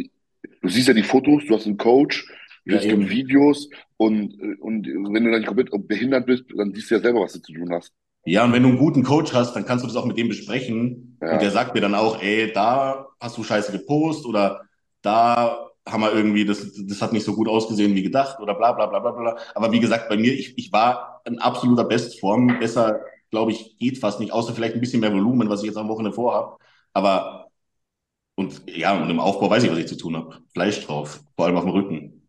[0.62, 2.26] du siehst ja die Fotos, du hast einen Coach,
[2.64, 3.08] du Ja, eben.
[3.08, 7.20] Videos und, und wenn du dann nicht komplett behindert bist, dann siehst du ja selber,
[7.20, 7.92] was du zu tun hast.
[8.24, 10.28] Ja, und wenn du einen guten Coach hast, dann kannst du das auch mit dem
[10.28, 11.18] besprechen.
[11.22, 11.32] Ja.
[11.32, 14.62] Und der sagt dir dann auch, ey, da hast du scheiße gepostet oder
[15.02, 18.72] da haben wir irgendwie, das, das hat nicht so gut ausgesehen wie gedacht oder bla
[18.72, 19.38] bla bla bla bla.
[19.54, 22.58] Aber wie gesagt, bei mir, ich, ich war in absoluter Bestform.
[22.58, 25.78] Besser, glaube ich, geht fast nicht, außer vielleicht ein bisschen mehr Volumen, was ich jetzt
[25.78, 26.58] am Wochenende vorhabe.
[26.92, 27.47] Aber
[28.38, 30.38] und ja, und im Aufbau weiß ich, was ich zu tun habe.
[30.52, 32.28] Fleisch drauf, vor allem auf dem Rücken.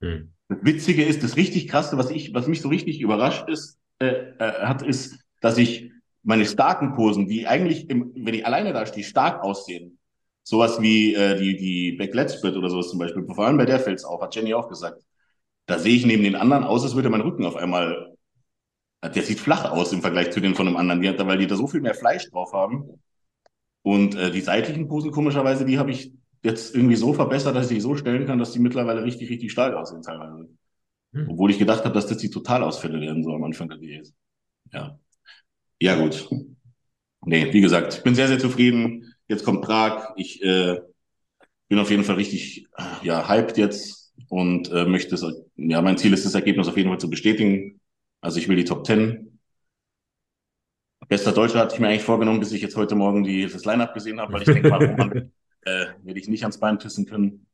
[0.00, 0.32] Hm.
[0.48, 4.06] Das Witzige ist, das richtig krasse, was ich, was mich so richtig überrascht ist, äh,
[4.38, 5.90] äh, hat, ist, dass ich
[6.22, 9.98] meine starken Posen, die eigentlich, im, wenn ich alleine da stehe, stark aussehen.
[10.44, 13.26] Sowas wie äh, die, die Backlet Split oder sowas zum Beispiel.
[13.26, 15.02] Vor allem bei der fällt's auf, hat Jenny auch gesagt.
[15.66, 18.16] Da sehe ich neben den anderen aus, als würde mein Rücken auf einmal,
[19.02, 21.56] der sieht flach aus im Vergleich zu den von einem anderen, die, weil die da
[21.56, 23.00] so viel mehr Fleisch drauf haben.
[23.88, 27.76] Und äh, die seitlichen Posen, komischerweise, die habe ich jetzt irgendwie so verbessert, dass ich
[27.78, 30.46] die so stellen kann, dass die mittlerweile richtig, richtig stark aussehen teilweise.
[31.14, 31.30] Hm.
[31.30, 34.12] Obwohl ich gedacht habe, dass das die Totalausfälle werden so am Anfang der Diät.
[34.74, 34.98] Ja.
[35.80, 36.28] Ja, gut.
[37.24, 39.14] Nee, wie gesagt, ich bin sehr, sehr zufrieden.
[39.26, 40.12] Jetzt kommt Prag.
[40.16, 40.80] Ich äh,
[41.70, 42.68] bin auf jeden Fall richtig
[43.02, 45.24] ja, hyped jetzt und äh, möchte es,
[45.56, 47.80] ja, mein Ziel ist, das Ergebnis auf jeden Fall zu bestätigen.
[48.20, 49.27] Also ich will die Top 10.
[51.06, 53.94] Bester Deutscher hatte ich mir eigentlich vorgenommen, bis ich jetzt heute Morgen die, das Line-Up
[53.94, 55.32] gesehen habe, weil ich denke mal, Roman
[55.62, 57.46] äh, werde ich nicht ans Bein pissen können.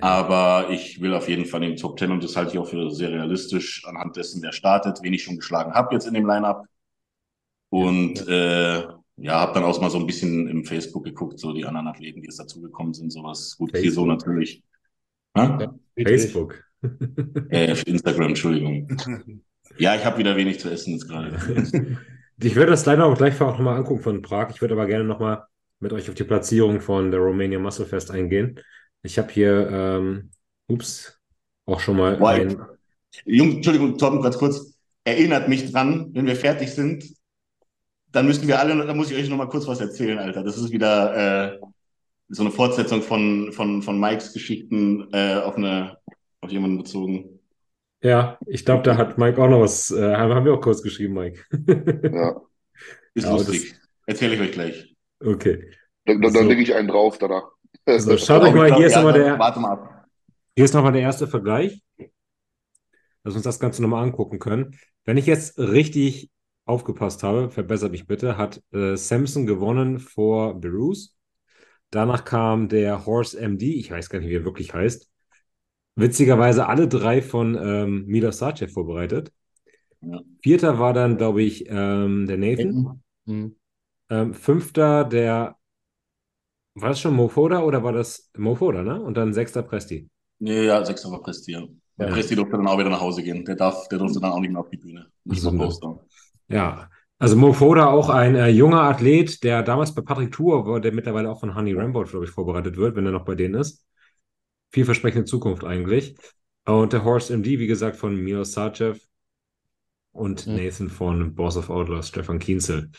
[0.00, 2.66] Aber ich will auf jeden Fall in die Top 10 und das halte ich auch
[2.66, 6.26] für sehr realistisch anhand dessen, wer startet, wen ich schon geschlagen habe jetzt in dem
[6.26, 6.64] Line-Up.
[7.68, 11.64] Und äh, ja, habe dann auch mal so ein bisschen im Facebook geguckt, so die
[11.64, 13.56] anderen Athleten, die jetzt dazugekommen sind, sowas.
[13.56, 14.08] Gut, hier so Facebook.
[14.08, 14.62] natürlich.
[15.36, 15.74] Ja.
[15.96, 16.64] Facebook.
[17.50, 18.88] Äh, Instagram, Entschuldigung.
[19.78, 21.38] Ja, ich habe wieder wenig zu essen jetzt gerade.
[22.44, 24.50] Ich werde das leider auch gleich auch nochmal angucken von Prag.
[24.50, 25.44] Ich würde aber gerne nochmal
[25.78, 28.58] mit euch auf die Platzierung von der Romania Muscle Fest eingehen.
[29.02, 30.30] Ich habe hier, ähm,
[30.66, 31.20] ups,
[31.66, 32.60] auch schon mal ein.
[33.24, 34.74] Jung, Entschuldigung, Torben, ganz kurz.
[35.04, 37.04] Erinnert mich dran, wenn wir fertig sind,
[38.10, 40.44] dann müssen wir alle, da muss ich euch noch mal kurz was erzählen, Alter.
[40.44, 41.60] Das ist wieder äh,
[42.28, 45.98] so eine Fortsetzung von, von, von Mikes Geschichten äh, auf eine,
[46.40, 47.31] auf jemanden bezogen.
[48.02, 51.14] Ja, ich glaube, da hat Mike auch noch was, äh, haben wir auch kurz geschrieben,
[51.14, 51.44] Mike.
[52.12, 52.42] Ja.
[53.14, 53.74] Ist Ja, lustig.
[54.06, 54.96] Erzähle ich euch gleich.
[55.20, 55.70] Okay.
[56.04, 56.38] Dann, dann, So.
[56.38, 57.50] dann lege ich einen drauf danach.
[57.86, 60.06] So, schaut euch mal, glaub, hier ist ja, nochmal der, Warte mal ab.
[60.56, 61.82] Hier ist nochmal der erste Vergleich,
[63.22, 64.76] dass wir uns das Ganze nochmal angucken können.
[65.04, 66.30] Wenn ich jetzt richtig
[66.64, 71.16] aufgepasst habe, verbessert mich bitte, hat äh, Samson gewonnen vor Berouz.
[71.90, 75.11] Danach kam der Horse MD, ich weiß gar nicht, wie er wirklich heißt.
[75.94, 79.32] Witzigerweise alle drei von ähm, Mila Sacev vorbereitet.
[80.00, 80.20] Ja.
[80.42, 83.02] Vierter war dann, glaube ich, ähm, der Nathan.
[83.24, 83.56] Mhm.
[84.10, 85.56] Ähm, fünfter der,
[86.74, 89.00] war das schon Mofoda oder war das Mofoda, ne?
[89.00, 90.08] Und dann sechster Presti.
[90.38, 91.62] Nee, ja, sechster war Presti, ja.
[91.98, 92.06] Ja.
[92.06, 93.44] Presti durfte dann auch wieder nach Hause gehen.
[93.44, 95.06] Der darf, der durfte dann auch nicht mehr auf die Bühne.
[95.24, 96.00] Nicht So.
[96.48, 100.92] Ja, also Mofoda auch ein äh, junger Athlet, der damals bei Patrick Tour war, der
[100.92, 103.86] mittlerweile auch von Honey Rambo, glaube ich, vorbereitet wird, wenn er noch bei denen ist.
[104.72, 106.16] Vielversprechende Zukunft eigentlich.
[106.64, 109.00] Und der Horse MD, wie gesagt, von Milo Sarcev
[110.12, 110.56] und Mhm.
[110.56, 112.90] Nathan von Boss of Outlaws, Stefan Kienzel.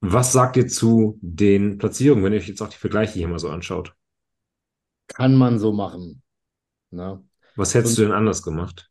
[0.00, 3.38] Was sagt ihr zu den Platzierungen, wenn ihr euch jetzt auch die Vergleiche hier mal
[3.38, 3.94] so anschaut?
[5.08, 6.22] Kann man so machen.
[6.90, 7.22] Ne?
[7.56, 8.90] Was hättest du denn anders gemacht?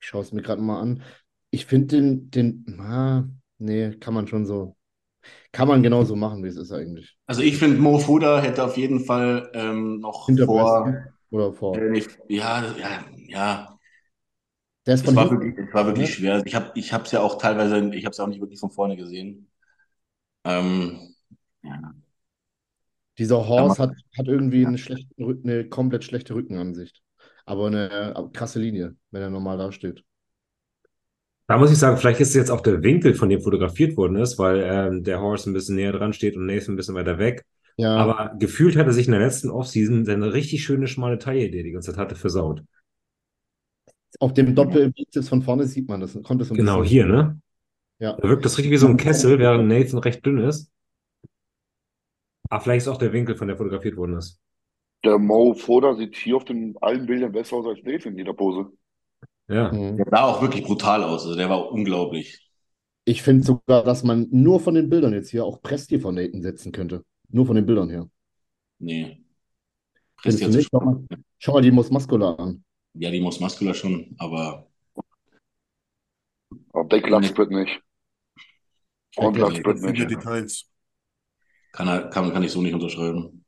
[0.00, 1.02] Ich schaue es mir gerade mal an.
[1.50, 3.28] Ich finde den, den, ah,
[3.58, 4.76] nee, kann man schon so,
[5.52, 7.16] kann man genauso machen, wie es ist eigentlich.
[7.26, 10.84] Also ich finde, Mo Foda hätte auf jeden Fall ähm, noch Hinter vor.
[10.84, 11.76] Presti oder vor.
[11.76, 13.78] Äh, nicht, ja, ja, ja.
[14.86, 16.14] Der ist Es von war wirklich, es war wirklich Ja.
[16.16, 16.42] schwer.
[16.44, 18.70] Ich habe ich es ja auch teilweise, ich habe es ja auch nicht wirklich von
[18.70, 19.50] vorne gesehen.
[20.44, 21.14] Ähm,
[21.62, 21.94] ja.
[23.18, 27.02] Dieser Horse hat, hat irgendwie eine, schlechte, eine komplett schlechte Rückenansicht.
[27.44, 30.04] Aber eine krasse Linie, wenn er normal dasteht.
[31.48, 34.16] Da muss ich sagen, vielleicht ist es jetzt auch der Winkel, von dem fotografiert worden
[34.16, 37.18] ist, weil ähm, der Horse ein bisschen näher dran steht und Nathan ein bisschen weiter
[37.18, 37.44] weg.
[37.76, 41.50] Ja, Aber gefühlt hat er sich in der letzten Offseason seine richtig schöne schmale Taille,
[41.50, 42.62] die er die ganze Zeit hatte, versaut.
[44.20, 46.12] auf dem Doppel-Bizeps von vorne sieht man das.
[46.22, 47.40] Kommt das ein Genau, bisschen- hier, ne?
[47.98, 48.16] Ja.
[48.16, 50.70] Da wirkt das richtig wie so ein Kessel, während Nathan recht dünn ist.
[52.50, 54.38] Aber vielleicht ist auch der Winkel, von der fotografiert worden ist.
[55.04, 58.34] Der Mo Foda sieht hier auf den allen Bildern besser aus als Nathan in jeder
[58.34, 58.70] Pose.
[59.48, 59.72] Ja.
[59.72, 59.96] Mhm.
[59.96, 61.22] Der sah auch wirklich brutal aus.
[61.24, 62.40] Also der war unglaublich.
[63.04, 66.42] Ich finde sogar, dass man nur von den Bildern jetzt hier auch Presti von Nathan
[66.42, 67.04] setzen könnte.
[67.28, 68.08] Nur von den Bildern her.
[68.78, 69.24] Nee.
[70.16, 70.68] Presti nicht?
[70.70, 71.04] Schau mal,
[71.38, 72.64] schau mal die Mus Muscular an.
[72.94, 74.66] ja, die muss Muscular schon, aber
[76.72, 77.80] Aber der Klatschsprit nicht.
[79.16, 80.10] Klatschsprit Viele nicht.
[80.10, 80.70] Details.
[81.72, 83.41] kann, er, kann, kann ich so nicht unterschreiben.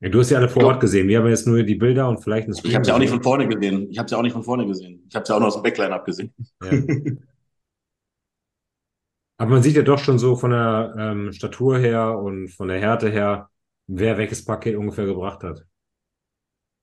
[0.00, 1.08] Ja, Du hast ja alle vor Ort gesehen.
[1.08, 3.10] Wir haben jetzt nur die Bilder und vielleicht ein Ich habe es ja auch nicht
[3.10, 3.88] von vorne gesehen.
[3.90, 5.04] Ich habe es ja auch nicht von vorne gesehen.
[5.08, 6.32] Ich habe es ja auch nur aus dem Backline abgesehen.
[6.62, 6.70] Ja.
[9.38, 12.78] Aber man sieht ja doch schon so von der ähm, Statur her und von der
[12.80, 13.50] Härte her,
[13.86, 15.64] wer welches Paket ungefähr gebracht hat.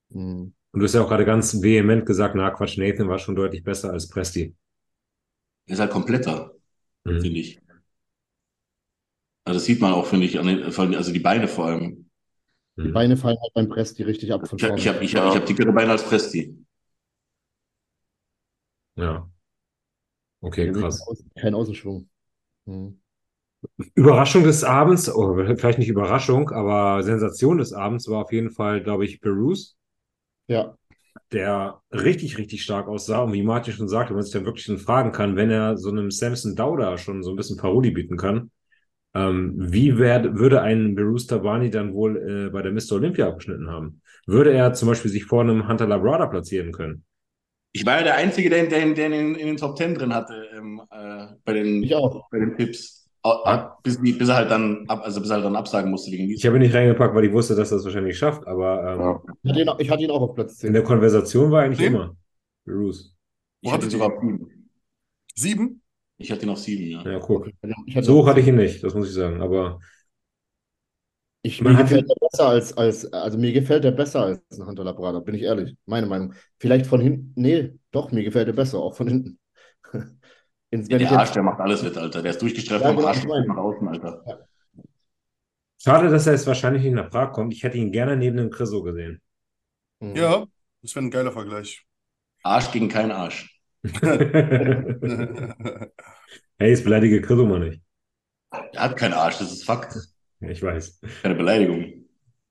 [0.10, 0.54] Mhm.
[0.72, 3.64] Und du hast ja auch gerade ganz vehement gesagt, na Quatsch, Nathan war schon deutlich
[3.64, 4.56] besser als Presti.
[5.68, 6.54] Er ist halt kompletter,
[7.06, 7.22] Mhm.
[7.22, 7.60] finde ich.
[9.46, 11.66] Also das sieht man auch, finde ich, an den, vor allem- also die Beine vor
[11.66, 12.07] allem.
[12.78, 12.94] Die Mhm.
[12.94, 14.82] Beine fallen halt beim Presti richtig ab von Ich, hab- vorne.
[14.82, 16.56] ich habe ich hab, ich hab dickere Beine als Presti.
[18.96, 19.30] Ja.
[20.42, 21.00] Okay, krass.
[21.00, 22.10] kein Außen- Kein Außenschwung.
[22.66, 23.00] Mhm.
[23.96, 28.84] Überraschung des Abends, oder vielleicht nicht Überraschung, aber Sensation des Abends war auf jeden Fall,
[28.84, 29.76] glaube ich, Berus,
[30.48, 30.78] Ja,
[31.32, 33.24] der richtig, richtig stark aussah.
[33.24, 35.90] Und wie Martin schon sagte, man sich dann wirklich schon fragen kann, wenn er so
[35.90, 38.52] einem Samson Dauda schon so ein bisschen Parodie bieten kann,
[39.18, 42.94] ähm, wie wär, würde ein Berus Tabani dann wohl äh, bei der Mr.
[42.94, 44.02] Olympia abgeschnitten haben?
[44.26, 47.04] Würde er zum Beispiel sich vor einem Hunter Labrada platzieren können?
[47.74, 50.34] Ich war ja der Einzige, der, der, der in, in den Top Ten drin hatte
[50.58, 52.30] ähm, äh, bei, den, ich auch.
[52.32, 52.56] bei den
[53.24, 56.30] ab- Bis, bis er halt dann ab, also bis er halt dann absagen musste wegen
[56.30, 59.00] Ich habe ihn nicht reingepackt, weil ich wusste, dass er es wahrscheinlich schafft, aber ähm,
[59.00, 59.22] Ja.
[59.44, 60.74] Ich hatte ihn, auch- ich hatte ihn auch auf Platz in 10.
[60.74, 61.94] der Konversation war eigentlich Wen?
[61.94, 62.16] immer
[62.66, 63.16] Berus.
[63.62, 64.70] Ich hatte sogar auf sieben.
[65.36, 65.82] Sieben?
[66.18, 67.04] Ich hatte ihn auf sieben, ja.
[67.04, 67.48] Ja, guck.
[67.86, 69.42] Ich hatte So hatte ich ihn nicht, das muss ich sagen.
[69.42, 69.80] Aber
[71.44, 74.42] Ich, Man mir hat- gefällt er besser als, als, also mir gefällt er besser als
[74.60, 75.76] ein Hunter Labrada, bin ich ehrlich.
[75.86, 76.34] Meine Meinung.
[76.60, 79.40] Vielleicht von hinten, nee, doch, mir gefällt er besser, auch von hinten.
[80.72, 82.22] Ins, wenn ich Der Arsch, jetzt, der macht alles mit, Alter.
[82.22, 84.48] Der ist durchgestreift Ja, vom genau, Arsch nach außen, Alter.
[85.82, 87.52] schade, dass er jetzt wahrscheinlich nicht nach Prag kommt.
[87.54, 89.22] Ich hätte ihn gerne neben dem Chriso gesehen.
[90.00, 90.16] Mhm.
[90.16, 90.46] Ja,
[90.82, 91.86] das wäre ein geiler Vergleich.
[92.44, 93.57] Arsch gegen keinen Arsch.
[96.60, 97.82] hey, ich beleidige Chriso mal nicht.
[98.52, 99.96] Er hat keinen Arsch, das ist Fakt.
[100.40, 101.02] Ja, Ich weiß.
[101.22, 102.06] Keine Beleidigung.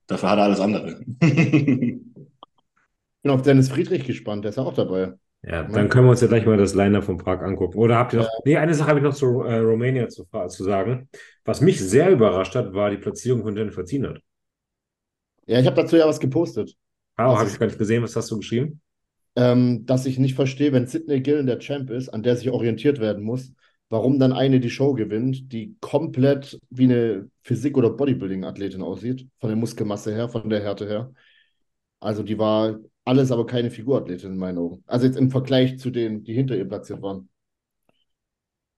[0.07, 1.01] Dafür hat er alles andere.
[3.19, 5.13] Ich bin auf Dennis Friedrich gespannt, der ist ja auch dabei.
[5.43, 7.77] Ja, dann können wir uns ja gleich mal das Liner von Prag angucken.
[7.77, 8.29] Oder habt ihr noch.
[8.45, 11.09] Nee, eine Sache habe ich noch zu äh, Romania zu, zu sagen.
[11.45, 14.21] Was mich sehr überrascht hat, war die Platzierung von Jennifer Zienert.
[15.45, 16.75] Ja, ich habe dazu ja was gepostet.
[17.15, 18.03] Ah, Was habe ich gar nicht gesehen.
[18.03, 18.81] Was hast du geschrieben?
[19.37, 22.99] Ähm, dass ich nicht verstehe, wenn Sidney Gillen der Champ ist, an der sich orientiert
[22.99, 23.53] werden muss,
[23.87, 29.49] warum dann eine die Show gewinnt, die komplett wie eine Physik- oder Bodybuilding-Athletin aussieht, von
[29.49, 31.13] der Muskelmasse her, von der Härte her.
[31.99, 34.83] Also die war alles aber keine Figurathletin in meinen Augen.
[34.87, 37.29] Also jetzt im Vergleich zu denen, die hinter ihr platziert waren.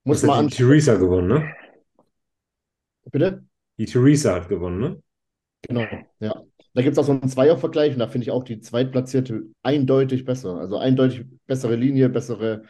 [0.04, 0.68] Muss man anschauen.
[0.68, 1.54] Theresa gewonnen, ne?
[3.12, 3.46] Bitte?
[3.78, 5.04] Die Theresa hat gewonnen, ne?
[5.62, 5.86] Genau,
[6.20, 6.44] ja.
[6.80, 10.24] Da gibt es auch so einen Zweiervergleich und da finde ich auch die Zweitplatzierte eindeutig
[10.24, 10.56] besser.
[10.56, 12.64] Also eindeutig bessere Linie, bessere,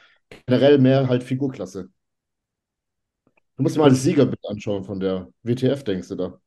[0.48, 1.90] generell mehr halt Figurklasse.
[3.56, 6.42] Du musst dir mal das Siegerbild anschauen von der WTF, denkst du da?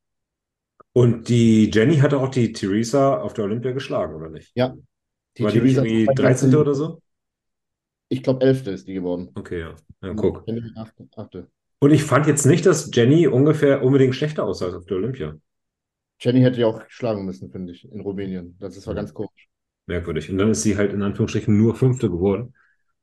[0.91, 4.51] Und die Jenny hatte auch die Theresa auf der Olympia geschlagen, oder nicht?
[4.55, 4.75] Ja.
[5.37, 6.53] Die War die Theresa irgendwie 13.
[6.55, 7.01] oder so?
[8.09, 8.67] Ich glaube, 11.
[8.67, 9.29] ist die geworden.
[9.35, 9.75] Okay, ja.
[10.01, 10.45] Ja, guck.
[11.79, 15.37] Und ich fand jetzt nicht, dass Jenny ungefähr unbedingt schlechter aussah als auf der Olympia.
[16.23, 18.57] Jenny hätte ja auch schlagen müssen, finde ich, in Rumänien.
[18.59, 19.01] Das ist war Ja.
[19.01, 19.49] ganz komisch.
[19.87, 20.29] Merkwürdig.
[20.31, 22.53] Und dann ist sie halt in Anführungsstrichen nur Fünfte geworden.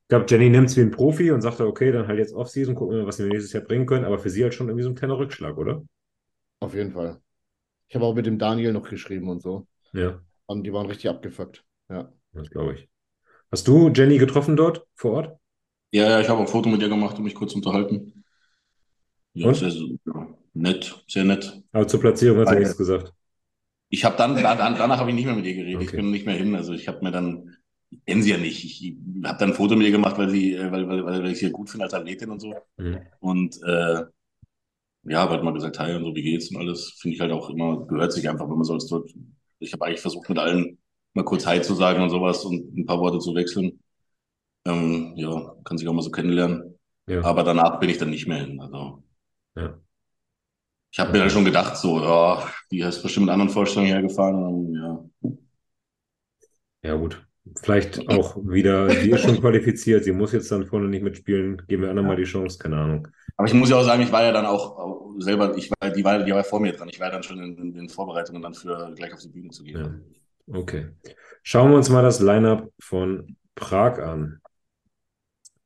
[0.04, 2.74] Ich glaube, Jenny nimmt es wie ein Profi und sagt, okay, dann halt jetzt Offseason,
[2.74, 4.04] gucken wir, was wir nächstes Jahr bringen können.
[4.06, 5.82] Aber für sie halt schon irgendwie so ein kleiner Rückschlag, oder?
[6.60, 7.20] Auf jeden Fall.
[7.88, 9.66] Ich habe auch mit dem Daniel noch geschrieben und so.
[9.92, 11.64] Ja, Und die waren richtig abgefuckt.
[11.90, 12.12] Ja.
[12.32, 12.88] das glaube ich.
[13.52, 15.38] Hast du Jenny getroffen dort vor Ort?
[15.92, 18.24] Ja, ja, ich habe ein Foto mit ihr gemacht, um mich kurz zu unterhalten.
[19.34, 19.56] Ja, Und?
[19.56, 20.28] sehr, sehr ja,
[20.60, 21.60] nett, sehr nett.
[21.72, 23.12] Aber zur Platzierung hat sie nichts gesagt.
[23.88, 25.82] Ich habe dann, danach habe ich nicht mehr mit ihr geredet.
[25.82, 25.96] Ich Okay.
[25.96, 26.54] bin nicht mehr hin.
[26.54, 27.56] Also ich habe mir dann,
[27.90, 28.64] ich kenne sie ja nicht.
[28.64, 28.94] Ich
[29.24, 31.50] habe dann ein Foto mit ihr gemacht, weil sie, äh, weil, weil, weil ich sie
[31.50, 32.54] gut finde als Athletin und so.
[32.76, 33.00] Mhm.
[33.18, 34.04] Und äh,
[35.04, 36.96] ja, halt mal gesagt, hi und so, wie geht's und alles.
[37.00, 39.10] Finde ich halt auch immer, gehört sich einfach, wenn man so als dort.
[39.58, 40.78] Ich habe eigentlich versucht, mit allen
[41.14, 43.80] mal kurz Hi zu sagen und sowas und ein paar Worte zu wechseln.
[44.64, 46.78] Ähm, ja, kann sich auch mal so kennenlernen.
[47.08, 47.22] Ja.
[47.24, 48.60] Aber danach bin ich dann nicht mehr hin.
[48.60, 49.02] Also
[49.56, 49.78] Ja.
[50.90, 54.74] Ich habe mir dann schon gedacht, so, ja, die hast bestimmt mit anderen Vorstellungen hergefahren.
[54.74, 55.30] Ja.
[56.82, 57.24] Ja, gut.
[57.62, 61.62] Vielleicht auch wieder, sie ist schon qualifiziert, sie muss jetzt dann vorne nicht mitspielen.
[61.66, 63.08] Geben wir anderen mal die Chance, keine Ahnung.
[63.36, 66.04] Aber ich muss ja auch sagen, ich war ja dann auch, selber, ich war, die
[66.04, 66.88] war, die war vor mir dran.
[66.88, 69.64] Ich war dann schon in, in den Vorbereitungen dann für gleich auf die Bühne zu
[69.64, 70.04] gehen.
[70.46, 70.56] Ja.
[70.58, 70.88] Okay.
[71.42, 74.40] Schauen wir uns mal das Lineup von Prag an.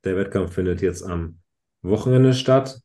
[0.03, 1.39] Der Wettkampf findet jetzt am
[1.81, 2.79] Wochenende statt.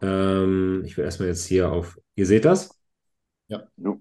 [0.00, 2.70] Ähm, ich will erstmal jetzt hier auf, ihr seht das?
[3.76, 4.00] Jo.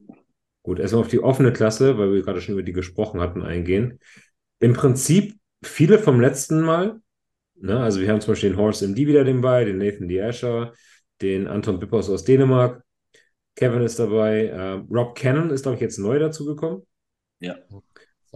[0.64, 4.00] Gut, erstmal auf die offene Klasse, weil wir gerade schon über die gesprochen hatten, eingehen.
[4.60, 7.00] Im Prinzip viele vom letzten Mal.
[7.56, 7.80] Ne?
[7.80, 10.22] Also wir haben zum Beispiel den Horst MD wieder dabei, den Nathan D.
[10.22, 10.74] Asher,
[11.22, 12.84] den Anton Bippers aus Dänemark.
[13.56, 14.48] Kevin ist dabei.
[14.48, 16.86] Äh, Rob Cannon ist, glaube ich, jetzt neu dazugekommen.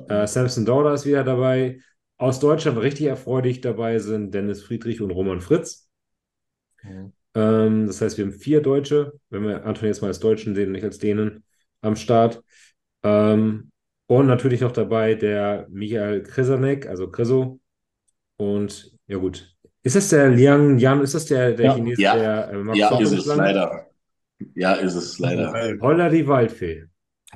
[0.08, 1.80] Äh, Samson Dauder ist wieder dabei.
[2.18, 5.90] Aus Deutschland richtig erfreulich dabei sind Dennis Friedrich und Roman Fritz.
[6.84, 7.14] Mhm.
[7.36, 10.72] Ähm, das heißt, wir haben vier Deutsche, wenn wir Anton jetzt mal als Deutschen sehen,
[10.72, 11.44] nicht als Dänen,
[11.82, 12.44] am Start.
[13.04, 13.72] Ähm,
[14.08, 17.60] und natürlich noch dabei der Michael Krisanek, also Kriso.
[18.38, 19.56] Und ja gut.
[19.84, 21.02] Ist das der Liang Yan?
[21.02, 21.74] Ist das der, der Ja.
[21.76, 22.16] Chines, Ja.
[22.16, 23.88] der äh, Max Ja, ist es leider.
[24.56, 25.54] Ja, ist es leider.
[25.82, 26.86] Holla die Waldfee.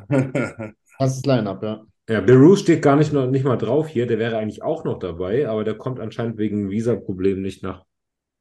[0.97, 1.85] Das ist Line-Up, ja.
[2.07, 4.07] Ja, Belarus steht gar nicht, noch, nicht mal drauf hier.
[4.07, 7.83] Der wäre eigentlich auch noch dabei, aber der kommt anscheinend wegen Visaproblemen nicht nach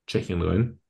[0.07, 0.81] Tschechien rein.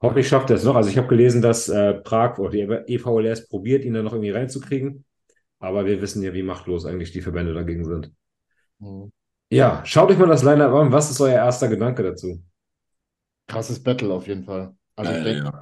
[0.00, 0.76] Hoffentlich schafft er es noch.
[0.76, 4.30] Also ich habe gelesen, dass äh, Prag oder die EVLS probiert, ihn da noch irgendwie
[4.30, 5.04] reinzukriegen.
[5.60, 8.12] Aber wir wissen ja, wie machtlos eigentlich die Verbände dagegen sind.
[8.80, 9.10] Mhm.
[9.50, 10.90] Ja, schaut euch mal das Line-Up an.
[10.92, 12.42] Was ist euer erster Gedanke dazu?
[13.48, 14.76] Krasses Battle auf jeden Fall.
[14.96, 15.52] Also ich Äh, denke, ja.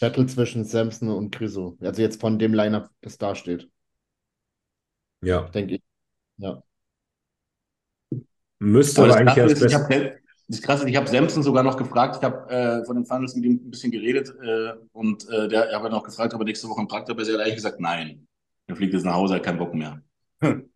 [0.00, 1.78] Battle zwischen Samson und Griso.
[1.80, 3.70] Also jetzt von dem Line-Up, das da steht,
[5.20, 5.82] Ja, denke ich.
[6.38, 6.62] Ja.
[8.58, 12.16] müsste Aber eigentlich erst ich habe das Krasse ist, ich habe Samson sogar noch gefragt.
[12.16, 15.70] Ich habe äh, von den Finals mit ihm ein bisschen geredet äh, und äh, der
[15.72, 17.28] habe noch gefragt, ob er nächste Woche im Prag dabei ist.
[17.28, 18.26] Er hat ehrlich gesagt, nein.
[18.66, 20.02] Er fliegt jetzt nach Hause, hat keinen Bock mehr.
[20.40, 20.70] Hm.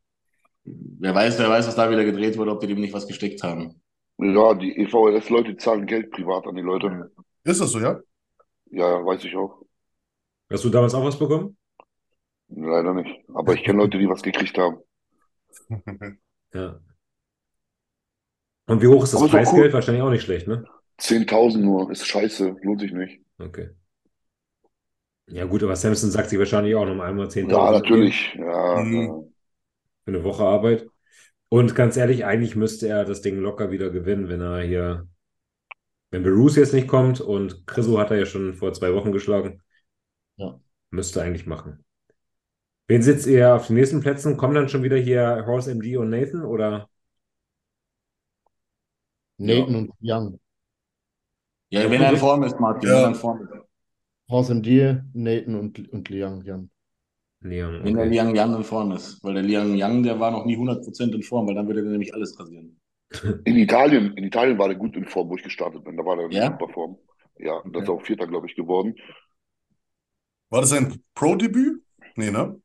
[0.64, 3.42] Wer weiß, wer weiß, was da wieder gedreht wurde, ob die dem nicht was gesteckt
[3.42, 3.80] haben.
[4.18, 7.10] Ja, die EVLS-Leute zahlen Geld privat an die Leute.
[7.42, 7.98] Ist das so, ja?
[8.70, 9.62] Ja, ja, weiß ich auch.
[10.50, 11.56] Hast du damals auch was bekommen?
[12.48, 13.10] Leider nicht.
[13.34, 14.78] Aber ich kenne Leute, die was gekriegt haben.
[16.54, 16.78] Ja.
[18.72, 19.66] Und wie hoch ist das Preisgeld?
[19.66, 19.72] cool.
[19.72, 20.64] Wahrscheinlich auch nicht schlecht, ne?
[20.98, 23.20] 10.000 nur, ist scheiße, lohnt sich nicht.
[23.38, 23.70] Okay.
[25.26, 28.34] Ja, gut, aber Samson sagt sich wahrscheinlich auch noch einmal 10.000 Ja, natürlich.
[28.34, 28.94] Ja, Mhm.
[29.02, 29.08] ja.
[30.04, 30.86] für eine Woche Arbeit.
[31.48, 35.06] Und ganz ehrlich, eigentlich müsste er das Ding locker wieder gewinnen, wenn er hier,
[36.10, 39.60] wenn Berus jetzt nicht kommt und Chriso hat er ja schon vor zwei Wochen geschlagen.
[40.36, 40.58] Ja.
[40.90, 41.84] Müsste eigentlich machen.
[42.88, 44.36] Wen sitzt ihr auf den nächsten Plätzen?
[44.36, 46.88] Kommen dann schon wieder hier Horse MD und Nathan oder?
[49.38, 50.38] Nathan und Young.
[51.70, 52.96] Ja, wenn er in Form ist, Martin, Ja.
[52.96, 53.50] wenn er in Form ist.
[54.28, 56.42] Horst MD, Nathan und, und Liang.
[56.44, 56.70] Young.
[57.42, 58.10] Leon, Wenn der okay.
[58.10, 59.22] Liang Yang in Form ist.
[59.24, 61.86] Weil der Liang Yang, der war noch nie 100% in Form, weil dann würde er
[61.86, 62.80] nämlich alles rasieren.
[63.44, 65.96] In Italien, in Italien war der gut in Form, wo ich gestartet bin.
[65.96, 66.46] Da war der in Ja?
[66.46, 66.98] super Form.
[67.38, 67.72] Ja, Okay.
[67.72, 68.96] das ist auch Vierter, glaube ich, geworden.
[70.50, 71.82] War das sein Pro-Debüt?
[72.16, 72.60] Nee, ne?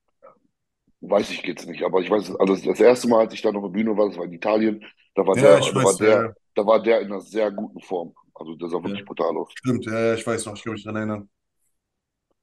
[1.01, 3.63] Weiß ich jetzt nicht, aber ich weiß, also das erste Mal, als ich dann auf
[3.63, 4.84] der Bühne war, das war in Italien,
[5.15, 6.34] da war Ja, der, ich da war weiß, der, ja.
[6.58, 8.13] Da war der in einer sehr guten Form.
[8.34, 9.06] Also der sah wirklich Ja.
[9.06, 9.56] brutal aus.
[9.56, 11.30] Stimmt, ja, ja, ich weiß noch, ich kann mich daran erinnern.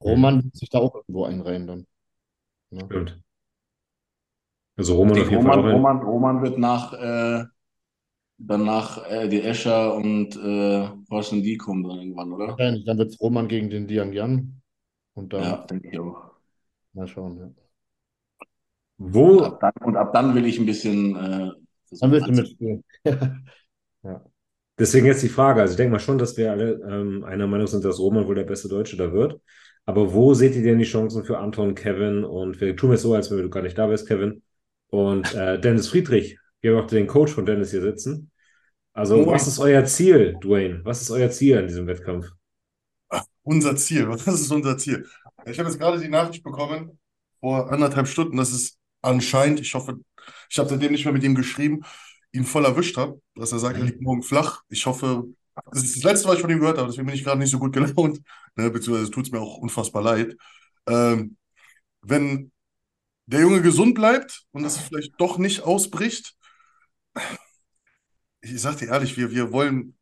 [0.00, 1.86] Roman wird sich da auch irgendwo einreihen dann.
[2.70, 2.90] Ne?
[2.90, 3.20] Stimmt.
[4.76, 5.66] Also Roman auf jeden Fall Roman, ein.
[5.72, 7.44] Roman, Roman wird nach, äh,
[8.38, 12.58] danach äh, die Escher und äh, Horsten Die kommen dann irgendwann, oder?
[12.58, 14.62] Wahrscheinlich, dann wird es Roman gegen den Diang Yan.
[15.14, 16.34] Und dann Ja, denke ich auch.
[16.92, 17.38] mal schauen.
[17.38, 17.50] Ja.
[19.26, 21.16] Und Wo, ab dann, und ab dann will ich ein bisschen.
[21.16, 21.50] Äh,
[22.00, 22.84] Dann willst du mitspielen.
[24.04, 24.24] ja.
[24.78, 27.66] deswegen jetzt die Frage, also ich denke mal schon, dass wir alle ähm, einer Meinung
[27.66, 29.40] sind, dass Roman wohl der beste Deutsche da wird.
[29.86, 33.14] Aber wo seht ihr denn die Chancen für Anton, Kevin und wir tun es so,
[33.14, 34.42] als wenn du gar nicht da wärst, Kevin
[34.88, 36.38] und äh, Dennis Friedrich.
[36.60, 38.30] Wir haben auch den Coach von Dennis hier sitzen.
[38.94, 39.26] Also, Moin.
[39.26, 40.80] was ist euer Ziel, Dwayne?
[40.84, 42.28] Was ist euer Ziel an diesem Wettkampf?
[43.42, 45.06] Unser Ziel, was ist unser Ziel?
[45.46, 46.98] Ich habe jetzt gerade die Nachricht bekommen,
[47.40, 49.98] vor anderthalb Stunden, dass es anscheinend, ich hoffe,
[50.48, 51.82] ich habe seitdem nicht mehr mit ihm geschrieben,
[52.34, 54.62] ihn voll erwischt hat, dass er sagt, er liegt morgen flach.
[54.68, 55.24] Ich hoffe,
[55.70, 57.50] das ist das Letzte, was ich von ihm gehört habe, deswegen bin ich gerade nicht
[57.50, 58.20] so gut gelaunt,
[58.56, 60.36] ne, beziehungsweise tut es mir auch unfassbar leid.
[60.88, 61.36] Ähm,
[62.02, 62.50] wenn
[63.26, 66.34] der Junge gesund bleibt und es vielleicht doch nicht ausbricht,
[68.40, 69.96] ich sag dir ehrlich, wir, wir wollen,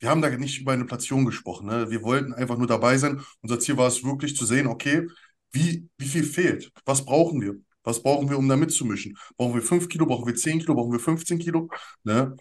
[0.00, 1.66] wir haben da nicht über eine Platzierung gesprochen.
[1.66, 1.90] Ne?
[1.90, 3.22] Wir wollten einfach nur dabei sein.
[3.42, 5.06] Unser Ziel war es wirklich zu sehen, okay,
[5.52, 6.72] wie, wie viel fehlt?
[6.84, 7.54] Was brauchen wir?
[7.84, 9.16] Was brauchen wir, um da mitzumischen?
[9.36, 10.06] Brauchen wir 5 Kilo?
[10.06, 10.74] Brauchen wir 10 Kilo?
[10.74, 11.68] Brauchen wir 15 Kilo?
[12.02, 12.36] Ne?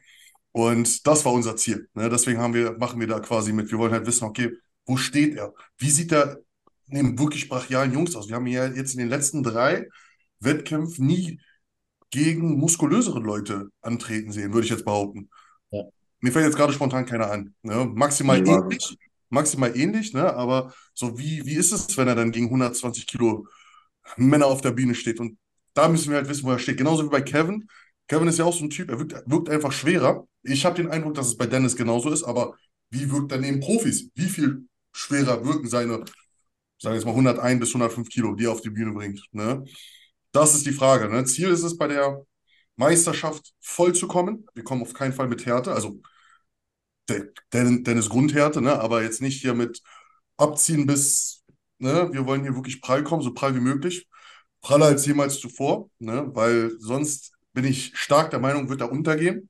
[0.52, 1.90] Und das war unser Ziel.
[1.94, 2.10] Ne?
[2.10, 3.72] Deswegen haben wir, machen wir da quasi mit.
[3.72, 4.52] Wir wollen halt wissen, okay,
[4.86, 5.54] wo steht er?
[5.78, 6.40] Wie sieht er
[6.88, 8.28] neben wirklich brachialen Jungs aus?
[8.30, 9.88] Wir haben ja jetzt in den letzten drei
[10.40, 11.40] Wettkämpfen nie
[12.12, 15.30] gegen muskulösere Leute antreten sehen, würde ich jetzt behaupten.
[15.72, 15.84] Ja.
[16.20, 17.56] Mir fällt jetzt gerade spontan keiner an.
[17.64, 17.90] Ne?
[17.92, 18.98] Maximal ähnlich,
[19.30, 20.32] maximal ähnlich, ne?
[20.36, 23.48] Aber so wie, wie ist es, wenn er dann gegen 120 Kilo
[24.18, 25.20] Männer auf der Bühne steht?
[25.20, 25.38] Und
[25.74, 26.78] da müssen wir halt wissen, wo er steht.
[26.78, 27.68] Genauso wie bei Kevin.
[28.08, 30.28] Kevin ist ja auch so ein Typ, er wirkt, wirkt einfach schwerer.
[30.44, 32.56] Ich habe den Eindruck, dass es bei Dennis genauso ist, aber
[32.89, 34.10] wie wirkt er neben Profis?
[34.13, 36.08] Wie viel schwerer wirken seine, sagen
[36.82, 39.24] wir jetzt mal 101 bis 105 Kilo, die er auf die Bühne bringt?
[39.32, 39.63] Ne?
[40.32, 41.10] Das ist die Frage.
[41.10, 41.24] Ne?
[41.26, 42.26] Ziel ist es, bei der
[42.76, 44.46] Meisterschaft voll zu kommen.
[44.54, 46.02] Wir kommen auf keinen Fall mit Härte, also
[47.54, 48.80] Dennis Grundhärte, ne?
[48.80, 49.82] aber jetzt nicht hier mit
[50.38, 51.43] abziehen bis,
[51.84, 52.10] ne?
[52.12, 54.08] wir wollen hier wirklich prall kommen, so prall wie möglich.
[54.62, 56.30] Praller als jemals zuvor, ne?
[56.34, 59.50] weil sonst bin ich stark der Meinung, wird er untergehen.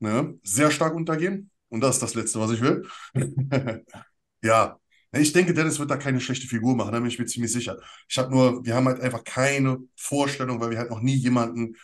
[0.00, 0.38] Ne?
[0.42, 1.50] Sehr stark untergehen.
[1.68, 2.86] Und das ist das Letzte, was ich will.
[4.42, 4.76] ja,
[5.12, 7.78] ich denke, Dennis wird da keine schlechte Figur machen, da bin ich mir ziemlich sicher.
[8.08, 11.76] Ich habe nur, wir haben halt einfach keine Vorstellung, weil wir halt noch nie jemanden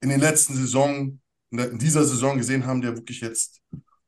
[0.00, 1.20] in den letzten Saison,
[1.50, 3.62] in dieser Saison gesehen haben, der wirklich jetzt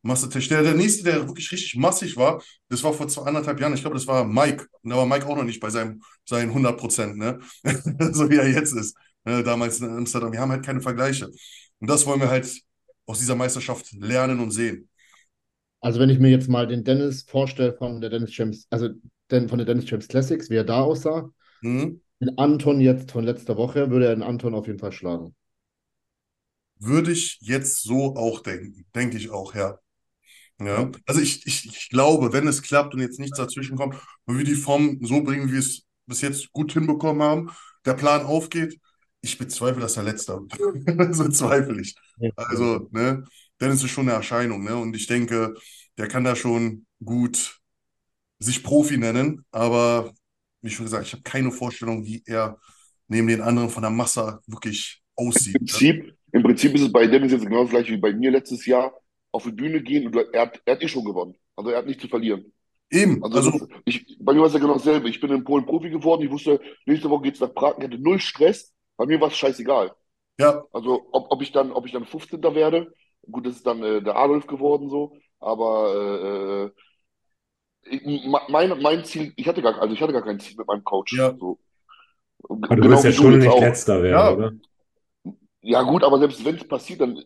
[0.09, 0.49] massentechnisch.
[0.49, 3.83] Der, der nächste, der wirklich richtig massig war, das war vor zwei, anderthalb Jahren, ich
[3.83, 4.67] glaube, das war Mike.
[4.83, 7.39] Und da war Mike auch noch nicht bei seinem, seinen 100 Prozent, ne?
[8.13, 8.97] so wie er jetzt ist.
[9.25, 9.45] Ne?
[9.45, 10.33] Damals in Amsterdam.
[10.33, 11.31] Wir haben halt keine Vergleiche.
[11.81, 12.51] Und das wollen wir halt
[13.07, 14.89] aus dieser Meisterschaft lernen und sehen.
[15.81, 18.89] Also wenn ich mir jetzt mal den Dennis vorstelle von der Dennis Champs, also
[19.31, 21.31] den, von der Dennis Champs Classics, wie er da aussah,
[21.63, 21.99] Hm?
[22.21, 25.35] den Anton jetzt von letzter Woche, würde er den Anton auf jeden Fall schlagen.
[26.81, 28.85] Würde ich jetzt so auch denken.
[28.95, 29.79] Denke ich auch, ja.
[30.61, 34.39] Ja, also ich, ich, ich glaube, wenn es klappt und jetzt nichts dazwischen kommt und
[34.39, 37.51] wir die Form so bringen, wie wir es bis jetzt gut hinbekommen haben,
[37.85, 38.79] der Plan aufgeht,
[39.21, 41.15] ich bezweifle, dass er letzter wird.
[41.15, 41.95] So zweifle ich.
[42.37, 43.25] Also, ne,
[43.61, 44.77] Dennis ist schon eine Erscheinung, ne?
[44.77, 45.55] Und ich denke,
[45.97, 47.59] der kann da schon gut
[48.39, 50.13] sich Profi nennen, aber
[50.63, 52.59] wie schon gesagt, ich habe keine Vorstellung, wie er
[53.09, 55.57] neben den anderen von der Masse wirklich aussieht.
[55.57, 58.31] Im Prinzip, im Prinzip ist es bei Dennis jetzt genau das gleiche wie bei mir
[58.31, 58.93] letztes Jahr.
[59.33, 61.37] Auf die Bühne gehen und er hat, er hat eh schon gewonnen.
[61.57, 62.53] Also er hat nichts zu verlieren.
[62.91, 65.09] Eben, Also, also, ich, bei mir war es ja genau dasselbe.
[65.09, 66.23] Ich bin in Polen Profi geworden.
[66.23, 67.77] Ich wusste, nächste Woche geht's nach Prag.
[67.79, 68.75] Ich hatte null Stress.
[68.97, 69.93] Bei mir war es scheißegal.
[70.39, 72.55] ja, Also ob, ob ich dann, ob ich dann 15.
[72.55, 72.93] werde,
[73.31, 76.73] gut, das ist dann äh, der Adolf geworden so, aber
[77.85, 80.67] äh, ich, mein, mein Ziel, ich hatte gar, also ich hatte gar kein Ziel mit
[80.67, 81.13] meinem Coach.
[81.17, 81.37] Ja.
[81.39, 81.59] So.
[82.49, 83.61] Aber du Genau willst ja schon nicht auch.
[83.61, 84.31] letzter werden, Ja.
[84.31, 84.53] oder?
[85.63, 87.23] Ja gut, aber selbst wenn es passiert, dann,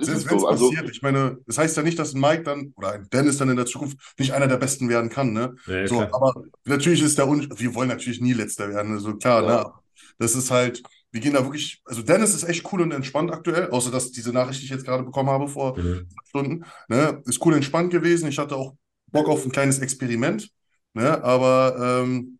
[0.00, 0.48] Selbst es wenn es so.
[0.48, 3.38] Also passiert, ich meine, das heißt ja nicht, dass ein Mike dann oder ein Dennis
[3.38, 5.54] dann in der Zukunft nicht einer der Besten werden kann, ne?
[5.66, 6.14] Ja, So, klar.
[6.14, 9.64] aber natürlich ist der Un wir wollen natürlich nie Letzter werden, also klar, Ja.
[9.64, 9.72] ne?
[10.18, 10.82] Das ist halt,
[11.12, 14.32] wir gehen da wirklich, also Dennis ist echt cool und entspannt aktuell, außer dass diese
[14.32, 16.06] Nachricht, die ich jetzt gerade bekommen habe vor Mhm.
[16.28, 17.22] Stunden, ne?
[17.26, 18.28] Ist cool entspannt gewesen.
[18.28, 18.74] Ich hatte auch
[19.10, 20.50] Bock auf ein kleines Experiment,
[20.94, 21.22] ne?
[21.24, 22.38] Aber ähm,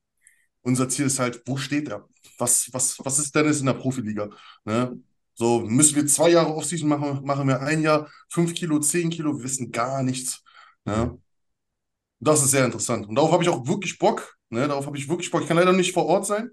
[0.63, 2.09] unser Ziel ist halt, wo steht er?
[2.39, 4.29] Was, was, was ist Dennis in der Profiliga?
[4.65, 4.99] Ne?
[5.39, 9.37] So, müssen wir zwei Jahre Offseason machen, machen wir ein Jahr, fünf Kilo, zehn Kilo,
[9.39, 10.43] wir wissen gar nichts.
[10.85, 11.17] Ne?
[12.19, 13.07] Das ist sehr interessant.
[13.07, 14.37] Und darauf habe ich auch wirklich Bock.
[14.51, 14.67] Ne?
[14.67, 15.43] Darauf habe ich wirklich Bock.
[15.43, 16.51] Ich kann leider nicht vor Ort sein,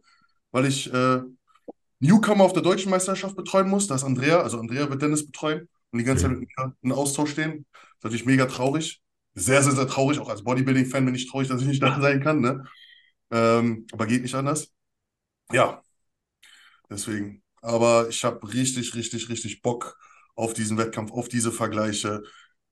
[0.52, 1.20] weil ich äh,
[2.00, 3.88] Newcomer auf der deutschen Meisterschaft betreuen muss.
[3.88, 6.92] Da ist Andrea, also Andrea wird Dennis betreuen und die ganze Zeit mit mir in
[6.92, 7.66] Austausch stehen.
[7.74, 9.02] Das ist natürlich mega traurig.
[9.34, 10.20] Sehr, sehr, sehr traurig.
[10.20, 12.40] Auch als Bodybuilding-Fan bin ich traurig, dass ich nicht da sein kann.
[12.40, 12.64] Ne?
[13.32, 14.72] Ähm, aber geht nicht anders.
[15.52, 15.82] Ja,
[16.88, 17.42] deswegen.
[17.66, 19.98] Aber ich habe richtig, richtig, richtig Bock
[20.36, 22.24] auf diesen Wettkampf, auf diese Vergleiche.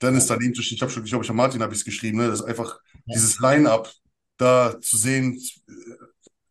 [0.02, 0.76] Dennis daneben zu stehen.
[0.76, 2.28] Ich habe schon, ich glaube, ich habe Martin habe ich es geschrieben, ne?
[2.28, 3.92] Das ist einfach dieses Line-up
[4.38, 5.40] da zu sehen.
[5.68, 5.72] äh,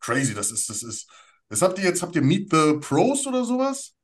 [0.01, 1.09] Crazy, das ist, das ist.
[1.49, 2.03] Was habt ihr jetzt?
[2.03, 3.95] Habt ihr Meet the Pros oder sowas?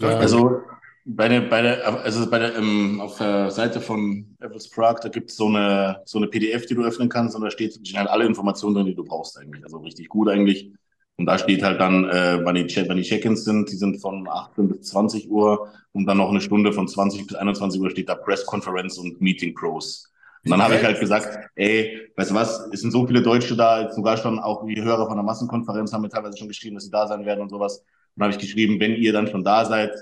[0.00, 0.62] Ja, Also
[1.04, 5.08] bei der, bei der, also bei der, ähm, auf der Seite von Evans Prague, da
[5.08, 8.06] gibt es so eine, so eine PDF, die du öffnen kannst und da steht, stehen
[8.08, 9.62] alle Informationen drin, die du brauchst eigentlich.
[9.62, 10.72] Also richtig gut eigentlich.
[11.18, 13.70] Und da steht halt dann, äh, wann die, Check- wann die Check-ins sind.
[13.70, 17.34] Die sind von 18 bis 20 Uhr und dann noch eine Stunde von 20 bis
[17.36, 20.10] 21 Uhr steht da Press Conference und Meeting Pros.
[20.44, 23.56] Und dann habe ich halt gesagt, ey, weißt du was, es sind so viele Deutsche
[23.56, 26.76] da, jetzt sogar schon auch die Hörer von der Massenkonferenz haben mir teilweise schon geschrieben,
[26.76, 27.78] dass sie da sein werden und sowas.
[27.78, 27.86] Und
[28.16, 29.92] dann habe ich geschrieben, wenn ihr dann schon da seid,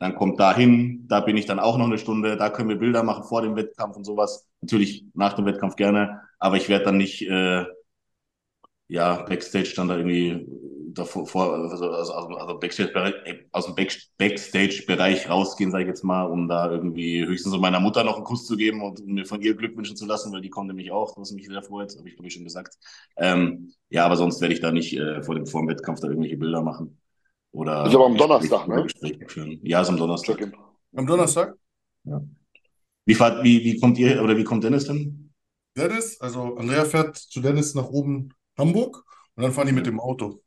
[0.00, 2.76] dann kommt da hin, da bin ich dann auch noch eine Stunde, da können wir
[2.76, 4.48] Bilder machen vor dem Wettkampf und sowas.
[4.60, 7.64] Natürlich nach dem Wettkampf gerne, aber ich werde dann nicht, äh,
[8.92, 10.46] ja, Backstage dann da irgendwie
[10.92, 12.92] davor, vor, also, also, also Backstage,
[13.50, 17.80] aus dem Back, Backstage-Bereich rausgehen, sage ich jetzt mal, um da irgendwie höchstens so meiner
[17.80, 20.42] Mutter noch einen Kuss zu geben und mir von ihr Glück wünschen zu lassen, weil
[20.42, 22.76] die kommt nämlich auch, was mich sehr freut, habe ich glaube ich schon gesagt.
[23.16, 26.08] Ähm, ja, aber sonst werde ich da nicht äh, vor dem, vor dem Wettkampf da
[26.08, 27.00] irgendwelche Bilder machen.
[27.52, 28.86] Oder Ist aber am Donnerstag, ne?
[29.62, 30.52] Ja, ist am Donnerstag.
[30.94, 31.54] Am Donnerstag?
[33.06, 35.32] Wie, fahrt, wie, wie kommt ihr oder wie kommt Dennis denn?
[35.74, 40.00] Dennis, also Andrea fährt zu Dennis nach oben Hamburg und dann fahren die mit dem
[40.00, 40.42] Auto.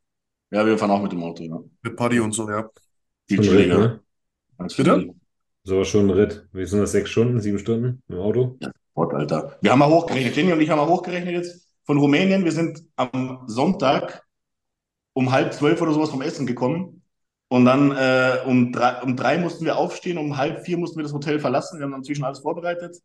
[0.50, 1.58] Ja, wir fahren auch mit dem Auto, ja.
[1.82, 2.70] Mit Paddy und so, ja.
[3.26, 3.78] Viel Ritt, chilliger.
[3.78, 4.00] ne?
[4.76, 5.14] Bitte?
[5.64, 6.46] So schon ein Ritt.
[6.52, 6.92] Wie sind das?
[6.92, 8.56] Sechs Stunden, sieben Stunden im Auto?
[8.94, 9.58] Gott, Alter.
[9.60, 12.44] Wir haben mal hochgerechnet, Jenny und ich haben mal hochgerechnet jetzt von Rumänien.
[12.44, 14.24] Wir sind am Sonntag
[15.12, 17.02] um halb zwölf oder sowas vom Essen gekommen.
[17.48, 21.04] Und dann äh, um, drei, um drei mussten wir aufstehen, um halb vier mussten wir
[21.04, 21.78] das Hotel verlassen.
[21.78, 22.96] Wir haben dann inzwischen alles vorbereitet.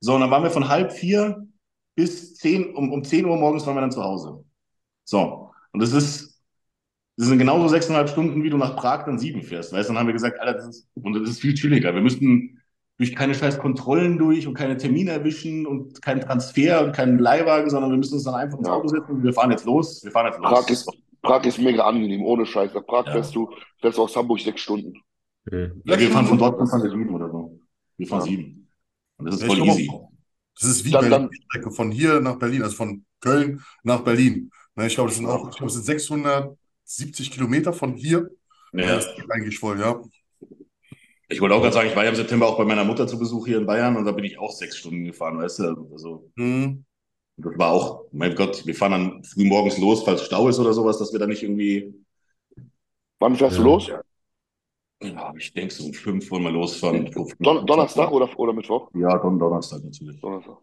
[0.00, 1.46] So, und dann waren wir von halb vier
[1.94, 4.44] bis zehn, um, um zehn Uhr morgens waren wir dann zu Hause.
[5.08, 6.38] So, und das ist,
[7.16, 9.72] das sind genauso sechseinhalb Stunden, wie du nach Prag dann sieben fährst.
[9.72, 11.94] Weißt dann haben wir gesagt, Alter, das ist, und das ist viel chilliger.
[11.94, 12.60] Wir müssten
[12.98, 17.70] durch keine scheiß Kontrollen durch und keine Termine erwischen und keinen Transfer und keinen Leihwagen,
[17.70, 18.74] sondern wir müssen uns dann einfach ins Ja.
[18.74, 20.04] Auto setzen und wir fahren jetzt los.
[20.04, 20.50] Wir fahren jetzt los.
[20.50, 20.90] Prag ist,
[21.22, 22.74] Prag ist mega angenehm, ohne Scheiß.
[22.74, 23.12] Nach Prag Ja.
[23.12, 23.48] fährst du,
[23.80, 24.92] fährst du aus Hamburg sechs Stunden.
[25.48, 25.80] Hm.
[25.86, 27.58] ja, wir fahren von Dortmund fahren wir sieben oder so.
[27.96, 28.26] Wir fahren Ja.
[28.26, 28.68] sieben.
[29.16, 29.90] Und das ist voll easy.
[30.60, 33.62] Das ist wie Dann- Berlin, dann- die Strecke von hier nach Berlin, also von Köln
[33.84, 34.50] nach Berlin.
[34.78, 38.30] Ne, Ich glaube, das sind auch, ich glaube, es sind 670 Kilometer von hier.
[38.72, 38.86] Ja.
[38.94, 40.00] Das ist eigentlich voll, ja.
[41.28, 43.18] Ich wollte auch gerade sagen, ich war ja im September auch bei meiner Mutter zu
[43.18, 45.88] Besuch hier in Bayern und da bin ich auch sechs Stunden gefahren, weißt du?
[45.92, 46.84] Also, Hm.
[47.38, 50.72] das war auch, mein Gott, wir fahren dann früh morgens los, falls Stau ist oder
[50.72, 51.92] sowas, dass wir da nicht irgendwie,
[53.18, 53.66] Wann fährst du Ja.
[53.66, 53.90] los?
[55.02, 57.10] ja, ich denke so um fünf wollen wir losfahren.
[57.40, 58.90] Don Donnerstag oder, oder Mittwoch?
[58.94, 60.20] Ja, Don Donnerstag natürlich.
[60.20, 60.58] Donnerstag.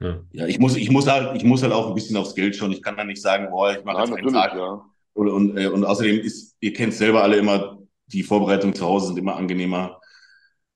[0.00, 0.20] Ja.
[0.32, 2.72] Ja, ich muss, ich muss halt, ich muss halt auch ein bisschen aufs Geld schauen.
[2.72, 4.54] Ich kann da nicht sagen, boah, ich mache jetzt einen Tag.
[4.56, 4.84] ja.
[5.12, 9.08] Und, und, äh, und außerdem ist, ihr kennt selber alle immer, die Vorbereitungen zu Hause
[9.08, 10.00] sind immer angenehmer.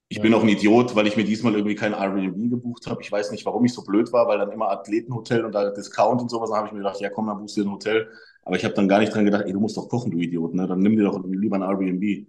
[0.09, 0.23] Ich Ja.
[0.23, 3.01] bin auch ein Idiot, weil ich mir diesmal irgendwie kein Airbnb gebucht habe.
[3.03, 6.21] Ich weiß nicht, warum ich so blöd war, weil dann immer Athletenhotel und da Discount
[6.21, 6.51] und sowas.
[6.51, 8.09] Dann habe ich mir gedacht, ja komm, dann buchst du dir ein Hotel.
[8.43, 10.55] Aber ich habe dann gar nicht dran gedacht, ey, du musst doch kochen, du Idiot,
[10.55, 10.67] ne?
[10.67, 12.27] Dann nimm dir doch lieber ein Airbnb.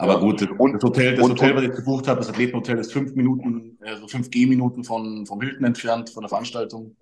[0.00, 2.78] Aber gut, das, Und- das Hotel, das und- Hotel, was ich gebucht habe, das Athletenhotel
[2.78, 6.96] ist fünf Minuten, also fünf Gehminuten von, vom Hilton entfernt, von der Veranstaltung.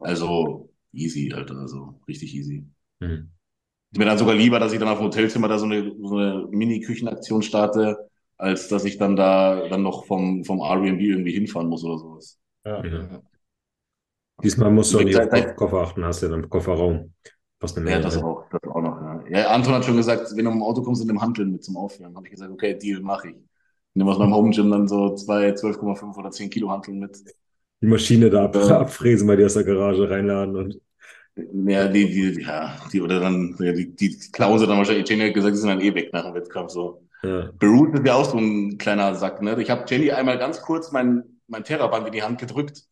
[0.00, 2.66] Also easy, Alter, also richtig easy.
[3.00, 3.30] Hm.
[3.92, 6.16] Ist mir dann sogar lieber, dass ich dann auf dem Hotelzimmer da so eine, so
[6.16, 11.68] eine Mini-Küchenaktion starte, als dass ich dann da dann noch vom, vom Airbnb irgendwie hinfahren
[11.68, 12.38] muss oder sowas.
[12.64, 12.84] Ja.
[12.84, 13.22] Ja.
[14.42, 17.14] Diesmal musst du auf Ko- Koffer achten, hast du ja dann Kofferraum.
[17.60, 18.24] Was eine Ja, das ne?
[18.24, 18.60] auch, das
[19.30, 19.48] ja.
[19.50, 22.16] Anton hat schon gesagt, wenn du im Auto kommst, in dem Hanteln mit zum Aufwärmen.
[22.16, 23.36] Habe ich gesagt, okay, Deal mache ich.
[23.94, 27.18] Nehme aus meinem Home Gym dann so zwei, 12,5 oder 10 Kilo Hanteln mit.
[27.82, 28.80] Die Maschine da ab, Ja.
[28.80, 30.80] abfräsen bei dir aus der Garage reinladen und
[31.36, 35.08] Ja, die, die, ja, die, oder dann, ja, die, die klauen sie dann wahrscheinlich.
[35.08, 37.06] Jenny hat gesagt, die sind dann eh weg nach dem Wettkampf, so.
[37.22, 37.50] ja.
[37.58, 39.60] Beruht ist ja auch so ein kleiner Sack, ne?
[39.62, 42.84] Ich habe Jenny einmal ganz kurz mein, mein Terraband in die Hand gedrückt.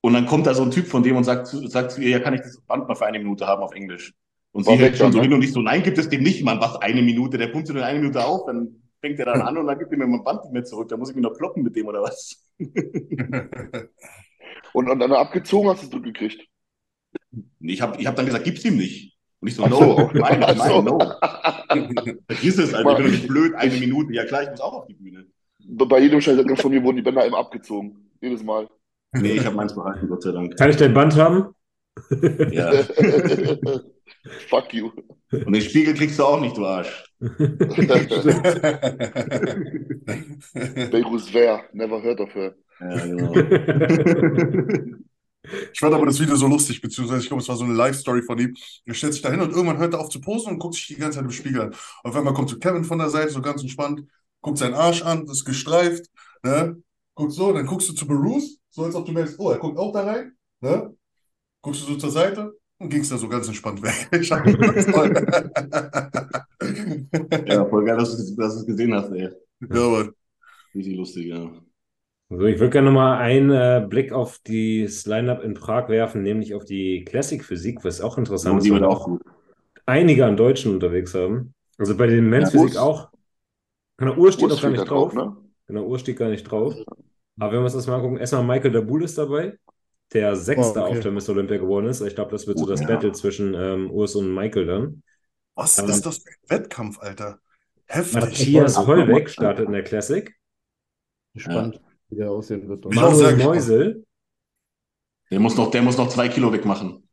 [0.00, 2.10] Und dann kommt da so ein Typ von dem und sagt zu, sagt zu ihr,
[2.10, 4.14] ja, kann ich das Band mal für eine Minute haben auf Englisch?
[4.52, 5.24] Und sie hält weg schon dann, so ne?
[5.24, 7.38] hin und ich so, nein, gibt es dem nicht, Mann, was, eine Minute?
[7.38, 9.92] Der pumpt sich nur eine Minute auf, dann fängt er dann an und dann gibt
[9.92, 10.88] er mir mein Band nicht mehr zurück.
[10.88, 12.44] Da muss ich mich noch kloppen mit dem oder was?
[14.72, 16.46] Und, und dann abgezogen hast du es zurückgekriegt.
[17.60, 19.16] Ich habe ich hab dann gesagt, gib's ihm nicht.
[19.40, 20.10] Und ich so, no, so.
[20.14, 20.82] nein, so.
[20.82, 20.98] nein, no.
[22.26, 24.12] Vergiss es, Alter, ich bin doch nicht blöd, eine Minute.
[24.12, 25.26] Ja klar, ich muss auch auf die Bühne.
[25.60, 28.10] Bei jedem Scheiß von mir wurden die Bänder immer abgezogen.
[28.20, 28.68] Jedes Mal.
[29.12, 30.56] Nee, ich habe meins behalten, Gott sei Dank.
[30.56, 31.54] Kann ich dein Band haben?
[32.50, 32.72] Ja.
[34.48, 34.90] Fuck you.
[35.30, 37.04] Und den Spiegel kriegst du auch nicht, du Arsch.
[40.90, 42.54] Beirut Ver, never heard of her.
[42.80, 43.34] Ja, genau.
[45.72, 48.22] Ich fand aber das Video so lustig, beziehungsweise ich glaube, es war so eine Live-Story
[48.22, 48.54] von ihm.
[48.84, 50.86] Er stellt sich da hin und irgendwann hört er auf zu posen und guckt sich
[50.86, 51.74] die ganze Zeit im Spiegel an.
[52.02, 54.02] Auf einmal kommt so Kevin von der Seite, so ganz entspannt,
[54.40, 56.06] guckt seinen Arsch an, ist gestreift,
[56.42, 56.82] ne?
[57.14, 59.78] Guckt so, dann guckst du zu Bruce, so als ob du merkst, oh, er guckt
[59.78, 60.94] auch da rein, ne?
[61.62, 64.08] Guckst du so zur Seite und gingst da so ganz entspannt weg.
[67.46, 69.30] Ja, voll geil, dass du es gesehen hast, ey.
[69.60, 70.12] Ja, aber
[70.74, 71.50] Richtig lustig, ja.
[72.30, 76.54] Also ich würde gerne nochmal einen äh, Blick auf das Line-Up in Prag werfen, nämlich
[76.54, 79.22] auf die Classic Physik, was auch interessant Und ist, die wird wir auch gut.
[79.86, 81.54] einige an Deutschen unterwegs haben.
[81.78, 83.10] Also bei den Men's Ja, Physik Urs- auch.
[83.98, 85.12] Genau, Uhr steht Urs noch gar nicht drauf, drauf.
[85.12, 85.36] ne?
[85.66, 86.74] Genau, Uhr steht gar nicht drauf.
[87.38, 89.58] Aber wenn wir uns das mal angucken, erstmal Michael Dabul ist dabei,
[90.12, 90.98] der Sechster Oh, okay.
[90.98, 92.00] auf der Miss Olympia geworden ist.
[92.00, 92.86] Ich glaube, das wird so Oh, das ja.
[92.86, 95.02] Battle zwischen ähm, Urs und Michael dann.
[95.54, 97.40] was Ähm, ist das für ein Wettkampf, Alter?
[97.86, 98.20] Heftig.
[98.20, 98.76] Matthias.
[98.86, 100.34] Hollweg startet in der Classic.
[101.34, 101.80] Gespannt,
[102.10, 102.84] wie der aussehen wird.
[102.84, 103.36] Manuel.
[103.36, 104.04] Meusel,
[105.30, 107.08] Der muss noch, der muss noch zwei Kilo wegmachen.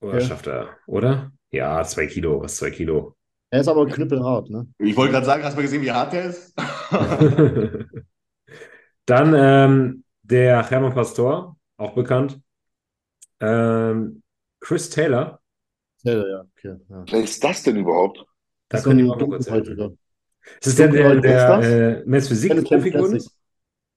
[0.00, 0.26] oder Ja.
[0.26, 1.32] schafft er, oder?
[1.50, 3.16] Ja, zwei Kilo, was zwei Kilo.
[3.50, 4.66] Er ist aber knüppelhart, ne?
[4.78, 6.54] Ich wollte gerade sagen, hast du mal gesehen, wie hart der ist?
[9.06, 12.40] Dann ähm, der Hermann Pastor, auch bekannt.
[13.40, 14.22] Ähm,
[14.60, 15.40] Chris Taylor,
[16.02, 16.76] Ja, ja, okay.
[16.88, 17.04] Ja.
[17.10, 18.18] Wer ist das denn überhaupt?
[18.18, 18.24] da
[18.68, 19.76] Das ist können die ein mal kurz erzählen.
[19.76, 19.96] Dunkelhäutiger.
[20.60, 23.30] Das ist der, der, der ist äh, Men's Physik Dennis Profi geworden ist.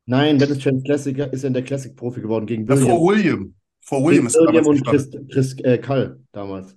[0.05, 3.39] Nein, Dennis Champ Classic ist in der Classic Profi geworden gegen Ja, vor William.
[3.39, 3.55] William.
[3.81, 4.85] Vor William ist William und.
[4.85, 6.75] Chris, Chris äh, Kall damals.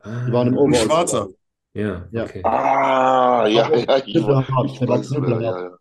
[0.00, 0.84] Ah, Die waren im Ein Overall.
[0.86, 1.28] Schwarzer.
[1.74, 2.24] Ja, Ja.
[2.24, 2.42] okay.
[2.44, 5.42] Ah, ja, Aber ja, ich, ich war weiß, wer, knüppelhart.
[5.42, 5.76] ja, ja.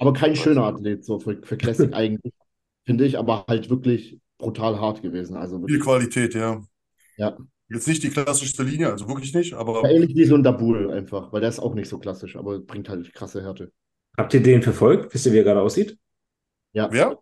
[0.00, 0.64] Aber kein schöner.
[0.64, 2.32] Athlet, so für, für Classic eigentlich,
[2.84, 5.36] finde ich, aber halt wirklich brutal hart gewesen.
[5.36, 6.62] Also Viel Qualität, ja.
[7.16, 7.36] Ja.
[7.68, 10.92] Jetzt nicht die klassischste Linie, also wirklich nicht, aber ja, ähnlich wie so ein Dabul
[10.92, 13.72] einfach, weil der ist auch nicht so klassisch, aber bringt halt krasse Härte.
[14.16, 15.12] Habt ihr den verfolgt?
[15.12, 15.98] Wisst ihr, wie er gerade aussieht?
[16.72, 16.88] Ja.
[16.90, 17.18] wer?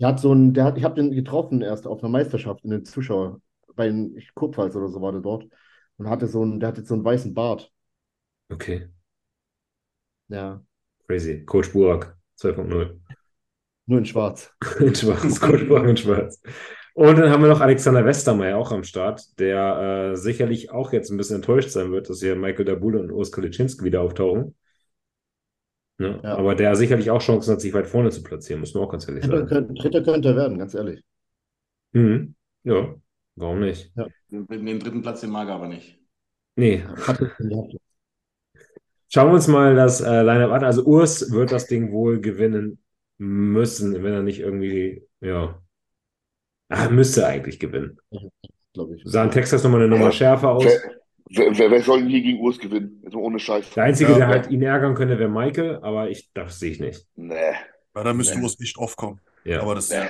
[0.00, 2.70] Der hat so ein, der hat, ich habe den getroffen erst auf einer Meisterschaft in
[2.70, 3.40] den Zuschauer,
[3.76, 3.92] bei
[4.34, 5.46] Kurpfalz oder so war der dort
[5.98, 7.70] und hatte so einen, der hatte so einen weißen Bart.
[8.52, 8.90] Okay,
[10.28, 10.62] Ja,
[11.06, 11.44] crazy.
[11.44, 12.98] Coach Burak 2.0.
[13.90, 14.54] nur in schwarz.
[14.80, 16.40] In schwarz, Burak in schwarz.
[16.94, 21.10] Und dann haben wir noch Alexander Westermeier auch am Start, der äh, sicherlich auch jetzt
[21.10, 24.54] ein bisschen enttäuscht sein wird, dass hier Michael Dabule und Urs Kaliczynski wieder auftauchen.
[25.98, 26.20] Ne?
[26.22, 26.36] Ja.
[26.36, 29.08] Aber der sicherlich auch Chancen hat, sich weit vorne zu platzieren, muss man auch ganz
[29.08, 29.48] ehrlich Dritter sagen.
[29.48, 31.02] könnte, Dritter könnte er werden, ganz ehrlich.
[31.92, 32.34] Mhm.
[32.62, 32.94] Ja,
[33.36, 33.92] warum nicht?
[34.30, 35.98] Den, den dritten Platz, den mag er aber nicht.
[36.56, 36.84] Nee.
[39.08, 40.64] Schauen wir uns mal das äh, Line-Up an.
[40.64, 42.78] Also Urs wird das Ding wohl gewinnen
[43.20, 45.60] müssen, wenn er nicht irgendwie, ja,
[46.70, 47.98] ah, müsste eigentlich gewinnen.
[48.72, 49.02] glaube ich.
[49.04, 50.64] Sah in Texas nochmal eine Nummer schärfer aus.
[51.28, 53.02] Wer, wer, wer, soll denn hier gegen Urs gewinnen?
[53.04, 53.70] Mal ohne Scheiß.
[53.74, 54.32] Der Einzige, Ja, der ja.
[54.32, 57.06] halt ihn ärgern könnte, wäre Michael, aber ich, das sehe ich nicht.
[57.14, 57.52] Nee.
[57.94, 58.44] Ja, da müsste Nee.
[58.44, 59.20] Urs echt aufkommen.
[59.44, 59.60] Ja.
[59.60, 59.90] Aber das.
[59.90, 60.08] nee.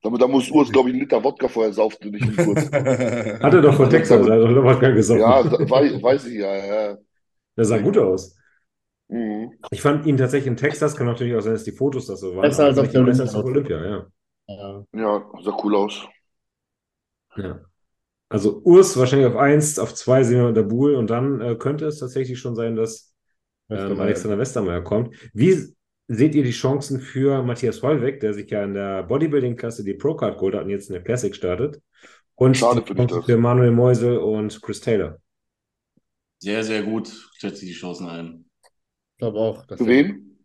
[0.00, 2.64] Da, da muss Urs, glaube ich, einen Liter Wodka vorher saufen und nicht einen Kurs.
[2.72, 5.22] Hat er doch von Texas, also hat er gesoffen.
[5.22, 6.54] Ja, weiß, weiß ich ja.
[6.54, 6.98] ja.
[7.56, 8.36] Der sah gut aus.
[9.08, 9.52] Mhm.
[9.70, 12.34] Ich fand ihn tatsächlich in Texas, kann natürlich auch sein, dass die Fotos das so
[12.34, 12.42] waren.
[12.42, 13.76] Besser als auf der als auf Olympia.
[13.76, 14.06] Olympia, ja.
[14.46, 14.84] Ja.
[14.92, 16.06] Ja, sah cool aus.
[17.36, 17.60] Ja.
[18.28, 21.86] Also Urs wahrscheinlich auf 1, auf 2 sehen wir unter Buhl und dann äh, könnte
[21.86, 23.14] es tatsächlich schon sein, dass
[23.70, 24.00] ähm.
[24.00, 25.14] Alexander Westermeier kommt.
[25.32, 25.74] Wie
[26.08, 30.36] seht ihr die Chancen für Matthias Hollweg, der sich ja in der Bodybuilding-Klasse die Pro-Card
[30.36, 31.80] geholt hat und jetzt in der Classic startet?
[32.34, 33.24] Und Schade das.
[33.24, 35.18] für Manuel Meusel und Chris Taylor.
[36.40, 38.44] Sehr, sehr gut schätze ich die Chancen ein.
[39.24, 39.66] Glaube auch.
[39.66, 40.38] dass Für er- wen?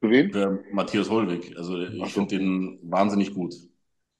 [0.00, 0.32] Für wen?
[0.32, 1.56] Für Matthias Holweg.
[1.56, 2.20] Also ich so.
[2.20, 3.54] finde den wahnsinnig gut.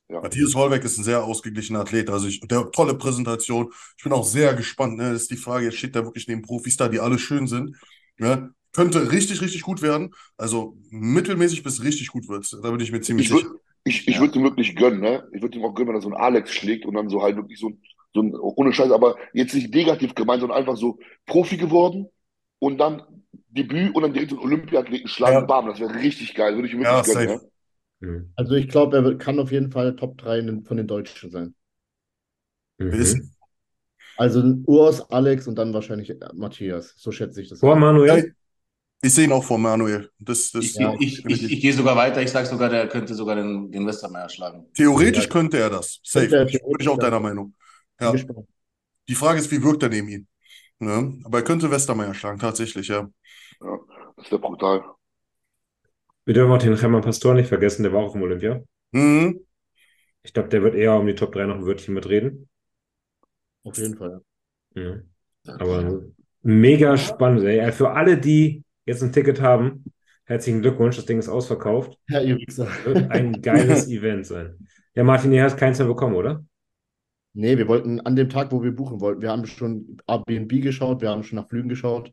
[0.09, 0.21] Ja.
[0.21, 2.09] Matthias Hollweg ist ein sehr ausgeglichener Athlet.
[2.11, 3.73] Also ich, der tolle Präsentation.
[3.99, 4.97] Ich bin auch sehr gespannt.
[4.97, 5.12] Ne?
[5.12, 7.77] Das ist die Frage, jetzt steht da wirklich neben Profis da, die alle schön sind.
[8.19, 8.53] Ne?
[8.73, 10.14] Könnte richtig, richtig gut werden.
[10.37, 12.51] Also mittelmäßig bis richtig gut wird.
[12.62, 13.47] Da bin ich mir ziemlich Ich sicher.
[13.49, 15.29] würde ich, ich würd ihm wirklich gönnen, ne?
[15.33, 17.37] Ich würde ihm auch gönnen, wenn er so einen Alex schlägt und dann so halt
[17.37, 17.81] wirklich so ein,
[18.14, 22.07] so ein, ohne Scheiß, aber jetzt nicht negativ gemeint, sondern einfach so Profi geworden
[22.59, 23.03] und dann
[23.57, 25.41] Debüt und dann direkt so einen Olympiathleten schlagen, Ja.
[25.45, 27.41] bam, das wäre richtig geil, würde ich ihm Ja, wirklich gönnen?
[28.01, 28.33] Mhm.
[28.37, 31.31] Also ich glaube, er kann auf jeden Fall Top 3 in den- von den Deutschen
[31.31, 31.55] sein.
[32.79, 33.31] Mhm.
[34.19, 36.95] Also Urs, Alex und dann wahrscheinlich äh, Matthias.
[36.97, 37.61] So schätze ich das.
[37.61, 37.77] Vor.
[37.77, 38.35] Manuel?
[39.03, 40.11] Ich sehe ihn auch vor Manuel.
[40.19, 40.95] Das, das, Ich, Ja.
[40.99, 42.23] ich, ich, ich, ich gehe sogar weiter.
[42.23, 44.67] Ich sage sogar, der könnte sogar den, den Westermeier schlagen.
[44.75, 45.31] theoretisch Ja.
[45.31, 46.01] könnte er das.
[46.03, 46.29] Safe.
[46.29, 47.55] Bin ich theoretisch, auch deiner Meinung.
[48.01, 48.15] Ja.
[49.09, 50.27] Die Frage ist, wie wirkt er neben ihm?
[50.79, 51.19] Ne?
[51.25, 53.09] Aber er könnte Westermeier schlagen, tatsächlich, ja.
[53.61, 53.79] Ja,
[54.17, 54.85] das wäre brutal.
[56.25, 58.63] Wir dürfen auch den Hermann Pastor nicht vergessen, der war auch im Olympia.
[58.93, 59.41] Mhm.
[60.23, 62.49] Ich glaube, der wird eher um die Top 3 noch ein Wörtchen mitreden.
[63.63, 64.21] Auf jeden Fall.
[64.75, 64.97] Ja.
[65.47, 66.03] Aber
[66.43, 67.45] mega spannend.
[67.45, 67.71] Ey.
[67.73, 69.85] Für alle, die jetzt ein Ticket haben,
[70.25, 70.97] herzlichen Glückwunsch.
[70.97, 71.97] Das Ding ist ausverkauft.
[72.09, 72.69] Ja, ihr Wichser.
[72.85, 74.59] Wird ein geiles Event sein.
[74.95, 76.45] Ja, Martin, ihr hast keins mehr bekommen, oder?
[77.33, 81.03] Nee, wir wollten an dem Tag, wo wir buchen wollten, wir haben schon Airbnb geschaut,
[81.03, 82.13] wir haben schon nach Flügen geschaut.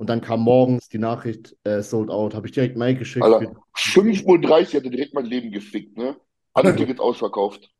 [0.00, 2.34] Und dann kam morgens die Nachricht, äh, sold out.
[2.34, 3.22] Habe ich direkt Mail geschickt.
[3.22, 6.16] Alter, 5.30 Uhr hatte direkt mein Leben gefickt, ne?
[6.54, 7.70] Alle Tickets ausverkauft.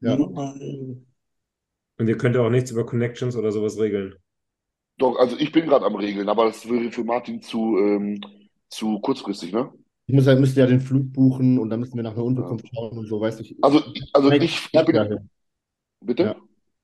[0.00, 0.14] Ja.
[0.14, 1.04] Und
[1.98, 4.14] ihr könnt ja auch nichts über Connections oder sowas regeln.
[4.96, 8.22] Doch, also ich bin gerade am Regeln, aber das wäre für Martin zu, ähm,
[8.70, 9.70] zu kurzfristig, ne?
[10.06, 12.66] Ich muss ja, müsste ja den Flug buchen und dann müssen wir nach einer Unterkunft
[12.74, 13.54] schauen und so, weiß ich.
[13.60, 13.82] Also,
[14.14, 15.28] also ich, ich bin.
[16.00, 16.22] Bitte?
[16.22, 16.36] Ja.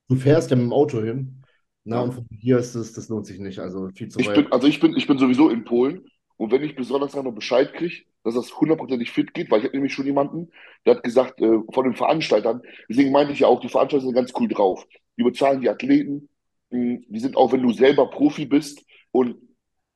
[0.09, 1.42] Du fährst ja mit dem Auto hin.
[1.85, 2.03] Na, Ja.
[2.03, 3.59] und von hier ist es, das lohnt sich nicht.
[3.59, 4.37] Also viel zu Ich weit.
[4.37, 6.07] bin, also ich bin, ich bin sowieso in Polen
[6.37, 9.65] und wenn ich bis Donnerstag noch Bescheid kriege, dass das hundertprozentig fit geht, weil ich
[9.67, 10.51] habe nämlich schon jemanden,
[10.87, 14.15] der hat gesagt, äh, von den Veranstaltern, deswegen meinte ich ja auch, die Veranstalter sind
[14.15, 14.87] ganz cool drauf.
[15.19, 16.29] Die bezahlen die Athleten,
[16.71, 19.37] mh, die sind auch, wenn du selber Profi bist und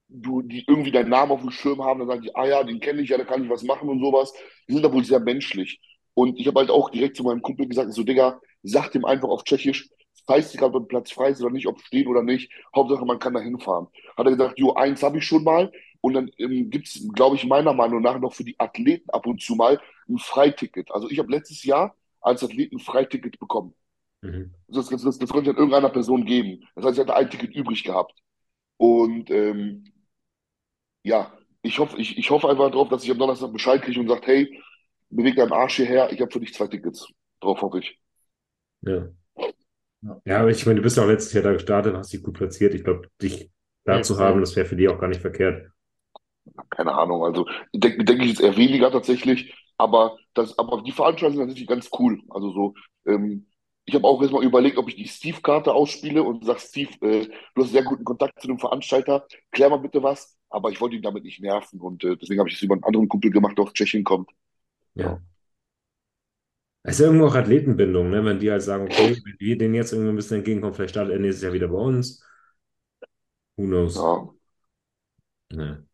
[0.08, 2.80] du, die irgendwie deinen Namen auf dem Schirm haben, dann sagen die, ah ja, den
[2.80, 4.32] kenne ich ja, da kann ich was machen und sowas.
[4.68, 5.80] Die sind da wohl sehr menschlich.
[6.14, 9.28] Und ich habe halt auch direkt zu meinem Kumpel gesagt, so, Digga, sag dem einfach
[9.28, 9.88] auf Tschechisch,
[10.28, 12.50] scheißegal, ob ein Platz frei ist oder nicht, ob stehen oder nicht.
[12.74, 13.88] Hauptsache, man kann da hinfahren.
[14.16, 15.72] Hat er gesagt, jo, eins habe ich schon mal.
[16.00, 19.26] Und dann ähm, gibt es, glaube ich, meiner Meinung nach noch für die Athleten ab
[19.26, 20.90] und zu mal ein Freiticket.
[20.92, 23.74] Also ich habe letztes Jahr als Athlet ein Freiticket bekommen.
[24.22, 24.52] Mhm.
[24.68, 26.64] Das, das, das, das konnte ich an irgendeiner Person geben.
[26.74, 28.14] Das heißt, ich hatte ein Ticket übrig gehabt.
[28.76, 29.84] Und ähm,
[31.02, 34.08] ja, ich hoffe, ich, ich hoffe einfach darauf, dass ich am Donnerstag Bescheid kriege und
[34.08, 34.62] sagt, hey,
[35.10, 37.06] beweg deinen Arsch hierher, ich habe für dich zwei Tickets.
[37.40, 37.98] Darauf hoffe ich.
[38.82, 39.08] Ja.
[40.24, 40.40] Ja.
[40.40, 42.74] Aber ich meine, du bist ja auch letztes Jahr da gestartet, hast dich gut platziert.
[42.74, 43.50] Ich glaube, dich
[43.84, 45.70] da zu haben, das wäre für die auch gar nicht verkehrt.
[46.70, 50.92] Keine Ahnung, also ich denke denk ich jetzt eher weniger tatsächlich, aber das, aber die
[50.92, 52.20] Veranstaltungen sind natürlich ganz cool.
[52.30, 52.74] Also so,
[53.06, 53.46] ähm,
[53.84, 57.62] ich habe auch erstmal überlegt, ob ich die Steve-Karte ausspiele und sag, Steve, äh, du
[57.62, 61.02] hast sehr guten Kontakt zu dem Veranstalter, klär mal bitte was, aber ich wollte ihn
[61.02, 63.64] damit nicht nerven und äh, deswegen habe ich es über einen anderen Kumpel gemacht, der
[63.64, 64.30] aus Tschechien kommt.
[64.94, 65.20] Ja.
[66.86, 68.24] Es ist ja irgendwo auch Athletenbindung, ne?
[68.24, 71.14] Wenn die halt sagen, okay, wenn wir denen jetzt irgendwie ein bisschen entgegenkommen, vielleicht startet
[71.14, 72.22] er nächstes Jahr wieder bei uns.
[73.56, 73.94] Who knows?
[73.96, 74.36] Ja.
[75.50, 75.86] Ja.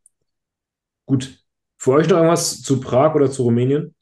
[1.07, 1.45] Gut.
[1.79, 3.95] Für euch noch irgendwas zu Prag oder zu Rumänien?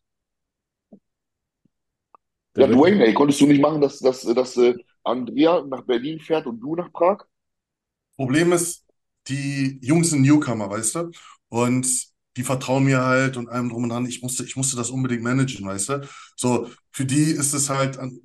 [2.54, 4.74] Da Ja, Dwayne, ey, konntest du nicht machen, dass, dass, dass äh,
[5.04, 7.24] Andrea nach Berlin fährt und du nach Prag?
[8.16, 8.84] Problem ist,
[9.28, 11.10] die Jungs sind Newcomer, weißt du?
[11.48, 11.86] Und
[12.36, 14.06] die vertrauen mir halt und allem drum und dran.
[14.06, 16.08] Ich musste, ich musste das unbedingt managen, weißt du?
[16.36, 18.20] So, für die ist es halt, an-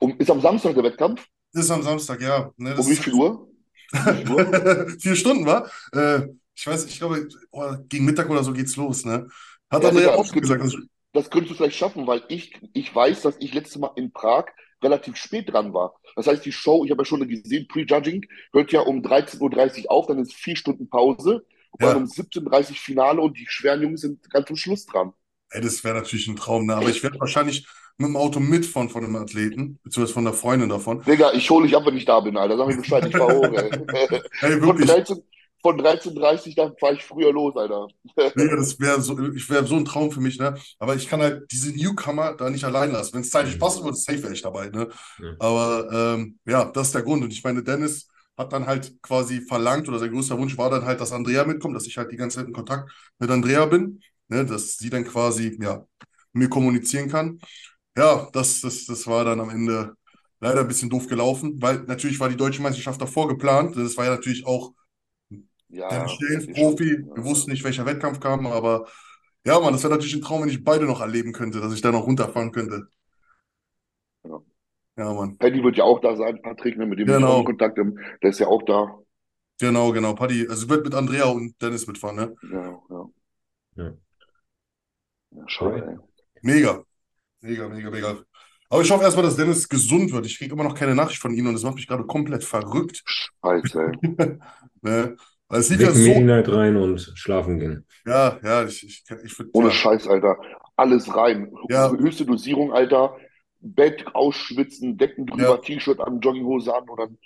[0.00, 1.26] Um, ist am Samstag der Wettkampf?
[1.52, 2.50] das ist am Samstag, ja.
[2.56, 3.48] Ne, das Um wie viel Uhr?
[5.00, 5.70] Vier Stunden, war?
[5.92, 9.28] Äh, ich weiß, ich glaube, oh, gegen Mittag oder so geht's los, ne?
[9.70, 10.60] Hat Ja, Andrea Digga, auch das gesagt.
[10.60, 10.78] könntest, Also,
[11.12, 14.46] das könntest du vielleicht schaffen, weil ich, ich weiß, dass ich letztes Mal in Prag
[14.82, 15.98] relativ spät dran war.
[16.16, 19.90] Das heißt, die Show, ich habe ja schon gesehen, Pre-Judging, hört ja um 13.30 Uhr
[19.92, 21.44] auf, dann ist vier Stunden Pause
[21.80, 21.94] Ja.
[21.94, 25.12] dann um 17.30 Uhr Finale und die schweren Jungs sind ganz zum Schluss dran.
[25.50, 26.76] ey, das wäre natürlich ein Traum, ne?
[26.76, 27.66] Aber ich werde wahrscheinlich
[27.98, 31.02] mit dem Auto mitfahren von dem Athleten, beziehungsweise von der Freundin davon.
[31.02, 32.56] Digga, ich hole dich ab, wenn ich da bin, Alter.
[32.58, 33.70] Sag mir Bescheid, ich fahr hoch, ey.
[34.42, 34.90] Ey, Von wirklich.
[34.90, 35.16] 13,
[35.62, 37.88] von 13.30 Uhr, dann fahre ich früher los, Alter.
[38.36, 40.56] Digga, das wäre so, ich wäre so ein Traum für mich, ne?
[40.78, 43.14] Aber ich kann halt diese Newcomer da nicht allein lassen.
[43.14, 44.88] Wenn es zeitlich passen würde, safe wäre ich dabei, ne?
[45.18, 45.30] Ja.
[45.38, 47.24] Aber ähm, ja, das ist der Grund.
[47.24, 50.84] Und ich meine, Dennis hat dann halt quasi verlangt, oder sein größter Wunsch war dann
[50.84, 54.00] halt, dass Andrea mitkommt, dass ich halt die ganze Zeit in Kontakt mit Andrea bin,
[54.28, 54.44] ne?
[54.44, 55.78] Dass sie dann quasi, ja,
[56.32, 57.40] mit mir kommunizieren kann.
[57.96, 59.94] Ja, das, das, das war dann am Ende
[60.40, 63.76] leider ein bisschen doof gelaufen, weil natürlich war die deutsche Meisterschaft davor geplant.
[63.76, 64.72] Das war ja natürlich auch
[65.68, 67.06] Ja, der Profi.
[67.14, 68.86] Wir wussten nicht, welcher Wettkampf kam, aber
[69.46, 71.80] ja, Mann, das wäre natürlich ein Traum, wenn ich beide noch erleben könnte, dass ich
[71.82, 72.88] da noch runterfahren könnte.
[74.96, 75.12] Ja.
[75.12, 75.36] Mann.
[75.38, 77.44] Paddy wird ja auch da sein, Patrick, ne, mit dem ich Genau.
[77.44, 78.98] Kontakt, der ist ja auch da.
[79.60, 80.14] Genau, genau.
[80.14, 82.34] Paddy, also ich werde mit Andrea und Dennis mitfahren, ne?
[82.52, 83.04] Ja, ja.
[83.76, 83.92] Ja.
[85.30, 85.96] Ja, schade, ey.
[86.42, 86.82] Mega.
[87.40, 88.16] Mega, mega, mega.
[88.68, 90.26] Aber ich hoffe erstmal, dass Dennis gesund wird.
[90.26, 93.02] Ich kriege immer noch keine Nachricht von ihm und das macht mich gerade komplett verrückt.
[93.06, 94.38] Scheiße, ey.
[94.82, 95.16] Ne?
[95.48, 96.00] Weil es lief ja so.
[96.00, 97.86] Medi-Night rein und schlafen gehen.
[98.04, 99.50] Ja, ja, ich, ich, ich würde.
[99.54, 100.36] Ohne Ja, Scheiß, Alter.
[100.76, 101.52] Alles rein.
[101.68, 101.90] Ja.
[101.90, 103.16] Höchste Dosierung, Alter.
[103.74, 105.56] Bett ausschwitzen, Decken drüber, Ja.
[105.58, 107.18] T-Shirt an, Jogginghose an dann.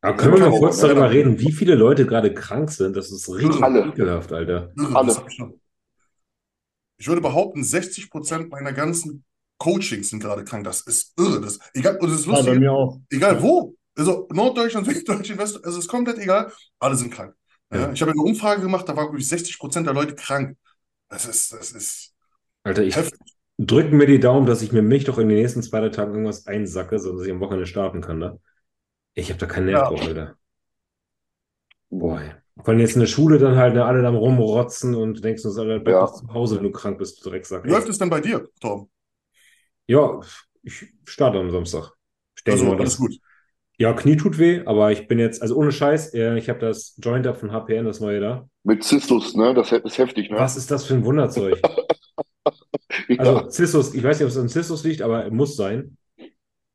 [0.00, 1.12] Aber können wir mal kurz ja, darüber ja.
[1.12, 2.94] reden, wie viele Leute gerade krank sind?
[2.94, 3.86] Das ist richtig Alle.
[3.86, 4.70] ekelhaft, Alter.
[4.92, 5.16] Alle.
[6.98, 9.24] ich würde behaupten, 60 Prozent meiner ganzen
[9.58, 10.64] Coachings sind gerade krank.
[10.64, 11.40] Das ist irre.
[11.40, 12.58] Das, egal, das ist Ja, bei lustig.
[12.58, 13.00] mir auch.
[13.10, 13.74] Egal wo.
[13.96, 16.52] Also Norddeutschland, Süddeutschland, West, also es ist komplett egal.
[16.78, 17.34] Alle sind krank.
[17.72, 17.92] Ja, Ja.
[17.92, 20.56] ich habe eine Umfrage gemacht, da waren wirklich 60 Prozent der Leute krank.
[21.08, 22.12] Das ist, das ist
[22.62, 23.18] Alter, ich heftig.
[23.58, 26.12] Drücke mir die Daumen, dass ich mir nicht doch in den nächsten zwei, drei Tagen
[26.12, 28.40] irgendwas einsacke, sodass ich am Wochenende starten kann, ne?
[29.14, 29.88] Ich habe da keinen Nerv Ja.
[29.88, 30.36] drauf, Alter.
[31.90, 32.20] Boah.
[32.56, 35.42] Vor allem jetzt in der Schule dann halt ne, alle dann rumrotzen und du denkst,
[35.42, 36.06] du sollst bleib Ja.
[36.06, 37.64] zu Hause, wenn du krank bist, du Drecksack.
[37.64, 38.88] Wie läuft es denn bei dir, Tom?
[39.86, 40.20] Ja,
[40.62, 41.90] ich starte am Samstag.
[42.36, 43.14] Ich denke Also mal, alles gut.
[43.76, 47.36] ja, Knie tut weh, aber ich bin jetzt, also ohne Scheiß, ich habe das Joint-Up
[47.38, 48.48] von HPN, das neue da.
[48.62, 49.52] Mit Zistus, ne?
[49.52, 50.38] Das ist heftig, ne?
[50.38, 51.60] Was ist das für ein Wunderzeug?
[53.08, 55.96] Ja, Also Zistus, ich weiß nicht, ob es an Zistus liegt, aber muss sein.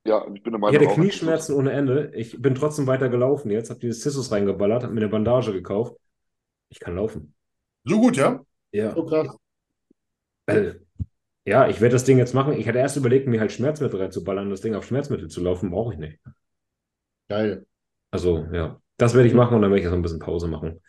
[0.06, 2.12] ja, ich bin der Ich Meinung hatte auch, Knieschmerzen ohne Ende.
[2.16, 5.96] Ich bin trotzdem weiter gelaufen jetzt, habe dieses Zistus reingeballert, habe mir eine Bandage gekauft.
[6.70, 7.36] Ich kann laufen.
[7.86, 8.40] So gut, ja?
[8.72, 8.92] Ja.
[8.96, 9.36] So krass.
[10.48, 10.74] Äh,
[11.46, 12.54] ja, ich werde das Ding jetzt machen.
[12.54, 15.94] Ich hatte erst überlegt, mir halt Schmerzmittel reinzuballern, das Ding auf Schmerzmittel zu laufen, brauche
[15.94, 16.20] ich nicht.
[17.28, 17.66] Geil.
[18.12, 20.48] Also, ja, das werde ich machen und dann werde ich jetzt noch ein bisschen Pause
[20.48, 20.82] machen.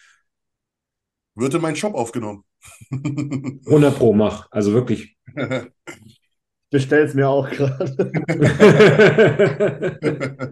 [1.35, 2.45] Wird in meinen Shop aufgenommen.
[2.91, 4.49] 100 Pro mach.
[4.51, 5.16] Also wirklich.
[6.70, 8.12] Bestell's mir auch gerade.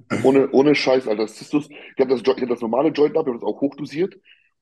[0.25, 1.23] Ohne, ohne Scheiß, Alter.
[1.23, 3.61] Das Zistus, ich habe das, ich hab das normale Joint ab, ich habe das auch
[3.61, 4.15] hochdosiert.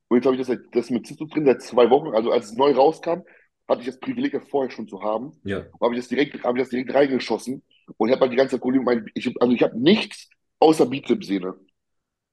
[0.08, 2.14] Und jetzt habe ich das, das mit Zistus drin seit zwei Wochen.
[2.14, 3.20] Also als es neu rauskam,
[3.68, 5.32] hatte ich das Privileg, das vorher schon zu haben.
[5.44, 7.62] Ja, Und habe ich das direkt, habe ich das direkt reingeschossen.
[7.96, 8.84] Und ich habe halt die ganze Zeit Probleme.
[8.84, 10.28] Mein, ich, hab- also ich habe nichts
[10.60, 11.54] außer Bizepssehne.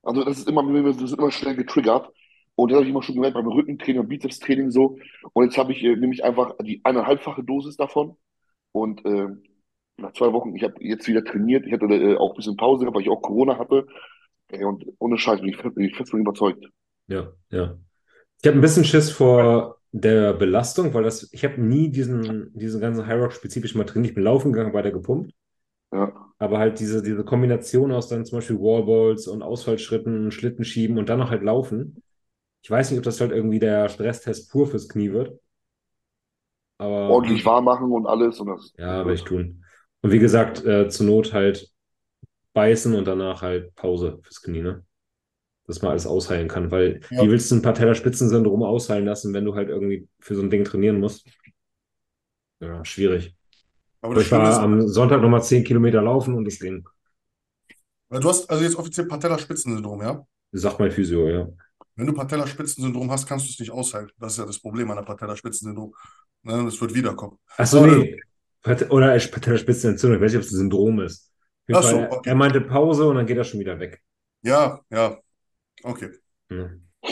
[0.04, 0.64] Also das ist immer,
[0.94, 2.12] das ist immer schnell getriggert.
[2.56, 4.97] Und das habe ich immer schon gemerkt beim Rückentraining und Bizepstraining so.
[5.34, 8.16] Und jetzt habe ich äh, nämlich einfach die eineinhalbfache Dosis davon.
[8.72, 9.28] Und äh,
[9.97, 11.66] nach zwei Wochen, ich habe jetzt wieder trainiert.
[11.66, 13.88] Ich hatte äh, auch ein bisschen Pause, weil ich auch Corona hatte.
[14.49, 16.66] Ey, und ohne Scheiß bin ich, bin ich fest von überzeugt.
[17.08, 17.78] ja, ja.
[18.41, 22.82] Ich habe ein bisschen Schiss vor der Belastung, weil das, ich habe nie diesen, diesen
[22.82, 24.04] ganzen High Rock spezifisch mal drin.
[24.04, 25.32] Ich bin laufen gegangen, weiter gepumpt.
[25.93, 26.12] Ja.
[26.39, 31.08] Aber halt diese, diese Kombination aus dann zum Beispiel Wallballs und Ausfallschritten, Schlitten schieben und
[31.08, 32.04] dann noch halt laufen.
[32.64, 35.38] Ich weiß nicht, ob das halt irgendwie der Stresstest pur fürs Knie wird.
[36.78, 38.39] Aber Ordentlich warm machen und alles.
[38.39, 39.64] Und das, ja, werde ich tun.
[40.01, 41.70] Und wie gesagt, äh, zur Not halt
[42.53, 44.84] beißen und danach halt Pause fürs Knie, ne?
[45.68, 47.22] Dass man alles ausheilen kann, weil Ja.
[47.22, 50.64] wie willst du ein Patellaspitzensyndrom ausheilen lassen, wenn du halt irgendwie für so ein Ding
[50.66, 51.26] trainieren musst?
[52.59, 53.36] Ja, schwierig.
[54.01, 56.86] Aber ich war am Sonntag nochmal 10 Kilometer laufen und das ging.
[58.09, 60.26] du hast also jetzt offiziell Patellaspitzensyndrom, ja?
[60.51, 61.47] Sagt mein Physio, ja.
[61.96, 64.12] Wenn du Patellaspitzensyndrom hast, kannst du es nicht aushalten.
[64.20, 65.94] Das ist ja das Problem an der Patellaspitzensyndrom.
[66.44, 67.38] Ne, das wird wiederkommen.
[67.58, 68.20] Achso, nee.
[68.62, 70.18] Pat- Oder Patellaspitzenentzündung.
[70.18, 71.32] Ich weiß nicht, ob es ein Syndrom ist.
[71.72, 72.30] Ach so, okay.
[72.30, 74.02] Er meinte Pause und dann geht er schon wieder weg.
[74.41, 75.18] Ja, ja.
[75.84, 76.10] Okay.
[76.50, 76.70] Ja.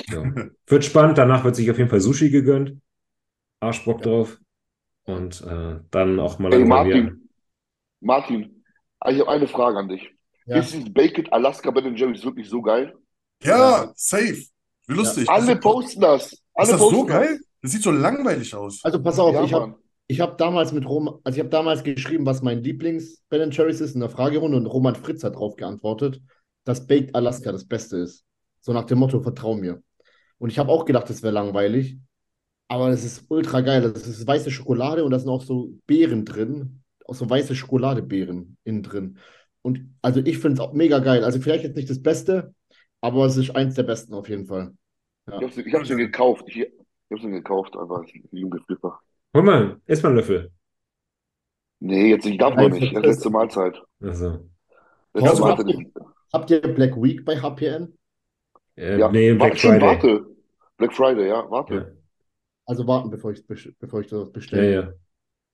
[0.10, 0.34] Ja.
[0.68, 1.18] Wird spannend.
[1.18, 2.78] Danach wird sich auf jeden Fall Sushi gegönnt.
[3.60, 4.38] Arschbock drauf.
[5.06, 6.96] Und äh, dann auch mal Ey, langsam wieder.
[6.98, 7.30] Martin,
[8.00, 8.64] Martin,
[9.08, 10.10] ich habe eine Frage an dich.
[10.46, 10.58] Ja.
[10.58, 12.94] Ist dieses Baked Alaska Ben Jerry's wirklich so geil?
[13.44, 14.44] Ja, safe.
[14.92, 15.26] Wie lustig.
[15.28, 16.38] Das Alle posten das.
[16.54, 17.40] Alle Ist das so geil?
[17.62, 18.80] Das sieht so langweilig aus.
[18.84, 19.76] Also pass auf, Ja, ich habe
[20.08, 23.80] ich hab damals mit Rom, also ich habe damals geschrieben, was mein Lieblings Ben Cherries
[23.80, 26.20] ist in der Fragerunde und Roman Fritz hat darauf geantwortet,
[26.66, 28.26] dass Baked Alaska das Beste ist.
[28.60, 29.82] So nach dem Motto, vertrau mir.
[30.38, 31.98] Und ich habe auch gedacht, das wäre langweilig,
[32.68, 33.90] aber es ist ultra geil.
[33.94, 38.58] Das ist weiße Schokolade und da sind auch so Beeren drin, auch so weiße Schokoladebeeren
[38.66, 39.18] innen drin.
[39.62, 41.24] Und also ich finde es auch mega geil.
[41.24, 42.54] Also vielleicht jetzt nicht das Beste,
[43.00, 44.74] aber es ist eins der besten auf jeden Fall.
[45.40, 46.44] Ich hab's, ich hab's mir gekauft.
[46.48, 46.70] Ich, ich
[47.12, 48.04] hab's mir gekauft, einfach.
[48.32, 49.00] Jungeflipper.
[49.34, 50.52] Hol mal, iss mal einen Löffel.
[51.80, 52.96] Nee, jetzt ich darf noch Nein, nicht.
[52.96, 53.82] das- Letzte Mahlzeit.
[54.02, 54.40] Also,
[55.14, 55.68] Letzte Mahlzeit.
[55.68, 55.92] habt ihr,
[56.34, 57.98] habt ihr Black Week bei HPN?
[58.78, 59.88] äh, Ja, nee, Black schon, Friday.
[59.88, 60.26] warte.
[60.78, 61.74] Black Friday, ja, warte.
[61.76, 61.86] Ja,
[62.66, 64.74] Also warten, bevor ich, bevor ich das ja, bestelle.
[64.74, 64.94] ja.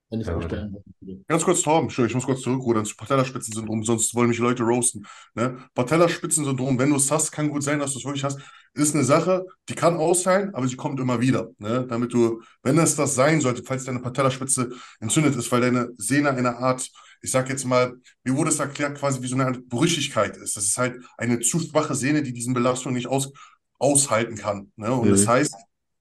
[0.09, 1.23] Wenn ich Ja, bestellen will.
[1.27, 5.05] Ganz kurz, Torben, ich muss kurz zurückrudern zu Patellaspitzensyndrom, sonst wollen mich Leute roasten.
[5.35, 5.57] Ne?
[5.75, 8.39] Patellaspitzensyndrom, wenn du es hast, kann gut sein, dass du es wirklich hast,
[8.73, 11.49] ist eine Sache, die kann ausheilen, aber sie kommt immer wieder.
[11.57, 11.85] Ne?
[11.89, 14.69] Damit du, wenn es das sein sollte, falls deine Patellaspitze
[15.01, 16.89] entzündet ist, weil deine Sehne eine Art,
[17.21, 17.93] ich sag jetzt mal,
[18.23, 20.55] mir wurde es erklärt, quasi wie so eine Art Brüchigkeit ist.
[20.55, 23.31] Das ist halt eine zu schwache Sehne, die diesen Belastungen nicht aus,
[23.79, 24.71] aushalten kann.
[24.75, 24.91] Ne?
[24.93, 25.11] Und Mhm.
[25.11, 25.53] das heißt,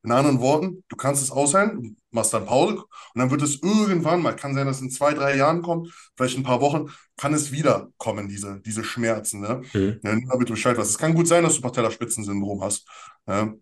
[0.07, 2.87] in anderen Worten, du kannst es ausheilen, du machst dann Pause und
[3.21, 6.39] dann wird es irgendwann mal, kann sein, dass es in zwei, drei Jahren kommt, vielleicht
[6.39, 6.87] ein paar Wochen,
[7.17, 9.41] kann es wieder kommen, diese, diese Schmerzen.
[9.41, 9.63] Ne?
[9.75, 10.01] Mhm.
[10.03, 10.91] Ja, nur damit du Bescheid weißt.
[10.91, 12.87] Es kann gut sein, dass du Patellaspitzensyndrom hast,
[13.27, 13.53] ja?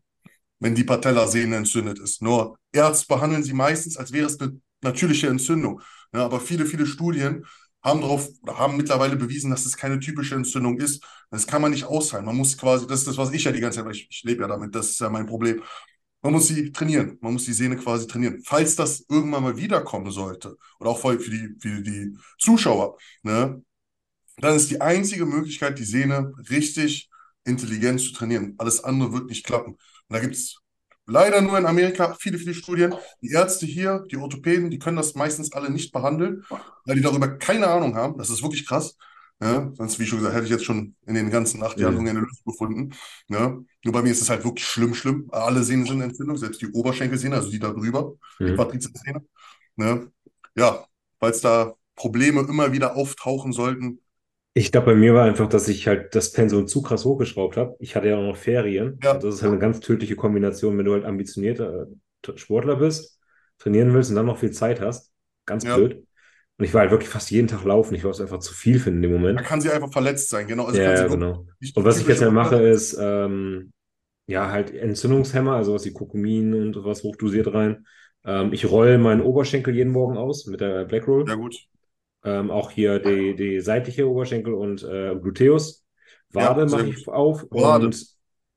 [0.60, 2.20] wenn die Patellasehne entzündet ist.
[2.20, 5.80] Nur Ärzte behandeln sie meistens, als wäre es eine natürliche Entzündung.
[6.12, 7.44] Ja, aber viele, viele Studien
[7.82, 11.04] haben darauf, oder haben mittlerweile bewiesen, dass es keine typische Entzündung ist.
[11.30, 12.24] Das kann man nicht ausheilen.
[12.24, 14.22] Man muss quasi, das ist das, was ich ja die ganze Zeit, weil ich, ich
[14.24, 15.62] lebe ja damit, das ist ja mein Problem.
[16.24, 17.18] Man muss sie trainieren.
[17.20, 18.40] Man muss die Sehne quasi trainieren.
[18.42, 23.62] Falls das irgendwann mal wiederkommen sollte, oder auch für die, für die Zuschauer, ne,
[24.38, 27.10] dann ist die einzige Möglichkeit, die Sehne richtig
[27.44, 28.54] intelligent zu trainieren.
[28.56, 29.72] Alles andere wird nicht klappen.
[29.74, 30.62] Und da gibt es
[31.04, 32.94] leider nur in Amerika viele, viele Studien.
[33.20, 36.42] Die Ärzte hier, die Orthopäden, die können das meistens alle nicht behandeln,
[36.86, 38.16] weil die darüber keine Ahnung haben.
[38.16, 38.96] Das ist wirklich krass.
[39.44, 42.20] Ja, sonst, wie schon gesagt, hätte ich jetzt schon in den ganzen acht Jahren irgendeine
[42.20, 42.94] Lösung gefunden.
[43.28, 43.64] Ne?
[43.84, 45.28] Nur bei mir ist es halt wirklich schlimm, schlimm.
[45.32, 48.14] Alle Sehnen sind Entzündung, selbst die Oberschenkelsehne, also die da drüber,
[48.46, 48.54] die Mhm.
[48.54, 49.22] Quadrizepssehne.
[49.76, 50.10] Ne?
[50.56, 50.86] Ja,
[51.20, 54.00] falls da Probleme immer wieder auftauchen sollten.
[54.56, 57.76] Ich glaube, bei mir war einfach, dass ich halt das Pensum zu krass hochgeschraubt habe.
[57.80, 59.00] Ich hatte ja auch noch Ferien.
[59.02, 59.12] Ja.
[59.12, 61.88] Und das ist halt eine ganz tödliche Kombination, wenn du halt ambitionierter
[62.26, 63.18] äh, Sportler bist,
[63.58, 65.12] trainieren willst und dann noch viel Zeit hast.
[65.44, 65.74] Ganz Ja.
[65.74, 66.06] blöd.
[66.58, 67.94] Und ich war halt wirklich fast jeden Tag laufen.
[67.94, 69.42] Ich war es einfach zu viel für in dem Da Moment.
[69.42, 70.66] kann sie einfach verletzt sein, genau.
[70.66, 71.46] Also Ja, ja, genau.
[71.74, 73.72] Und was ich jetzt ja mache, ist ähm,
[74.26, 77.86] ja halt Entzündungshemmer, also was wie Kurkumin und was hochdosiert rein.
[78.24, 81.26] Ähm, ich roll meinen Oberschenkel jeden Morgen aus mit der Black Roll.
[81.28, 81.56] Ja, gut.
[82.24, 85.84] Ähm, auch hier die, die seitliche Oberschenkel und äh, Gluteus.
[86.32, 87.86] Ja, Wade sehr mache ich auf Wade.
[87.86, 88.06] und,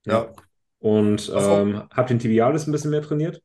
[0.06, 0.34] Ja,
[0.80, 3.42] und ähm, habe den Tibialis ein bisschen mehr trainiert.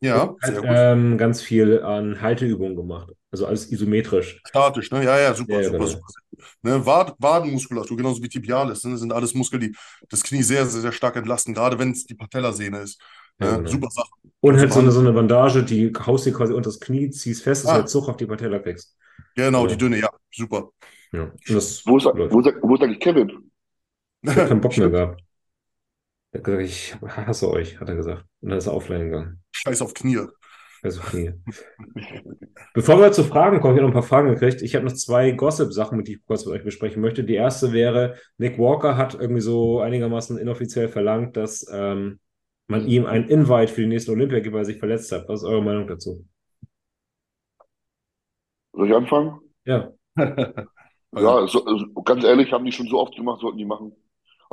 [0.00, 0.78] ja, sehr halt, gut.
[0.92, 3.10] ähm, ganz viel an Halteübungen gemacht.
[3.34, 4.40] Also alles isometrisch.
[4.46, 5.02] Statisch, ne?
[5.02, 5.86] Ja, ja, super, Ja, ja, super, genau.
[5.90, 6.06] super.
[6.62, 6.86] Ne?
[6.86, 8.96] Wad Wadenmuskulatur, genauso wie Tibialis, ne?
[8.96, 9.74] sind alles Muskeln, die
[10.08, 13.00] das Knie sehr, sehr, sehr stark entlasten, gerade wenn es die Patellasehne ist.
[13.40, 13.56] Ja, Ne?
[13.58, 13.70] genau.
[13.70, 14.10] Super Sache.
[14.38, 17.42] Und halt so eine, so eine Bandage, die haust dir quasi unter das Knie, ziehst
[17.42, 17.74] fest, dass Ah.
[17.74, 18.96] du halt Zug auf die Patella kriegst.
[19.34, 19.72] Genau, Ja.
[19.72, 20.70] die dünne, ja, super.
[21.10, 21.32] Ja.
[21.48, 23.50] Wo ist, wo ist, wo ist eigentlich Kevin?
[24.22, 25.20] Ich habe keinen Bock mehr gehabt.
[26.30, 28.24] Er hat gesagt, ich hasse euch, hat er gesagt.
[28.42, 29.42] Und dann ist er offline gegangen.
[29.50, 30.20] Scheiß auf Knie.
[30.84, 31.32] Also Knie.
[32.74, 34.60] Bevor wir zu Fragen kommen, ich habe noch ein paar Fragen gekriegt.
[34.60, 37.24] Ich habe noch zwei Gossip-Sachen, mit die ich kurz mit euch besprechen möchte.
[37.24, 42.20] Die erste wäre, Nick Walker hat irgendwie so einigermaßen inoffiziell verlangt, dass ähm,
[42.66, 45.26] man ihm ein Invite für die nächste Olympia gibt, weil er sich verletzt hat.
[45.26, 46.26] Was ist eure Meinung dazu?
[48.74, 49.40] Soll ich anfangen?
[49.64, 49.90] Ja.
[51.16, 51.64] Ja, so,
[52.04, 53.92] ganz ehrlich, haben die schon so oft gemacht, sollten die machen.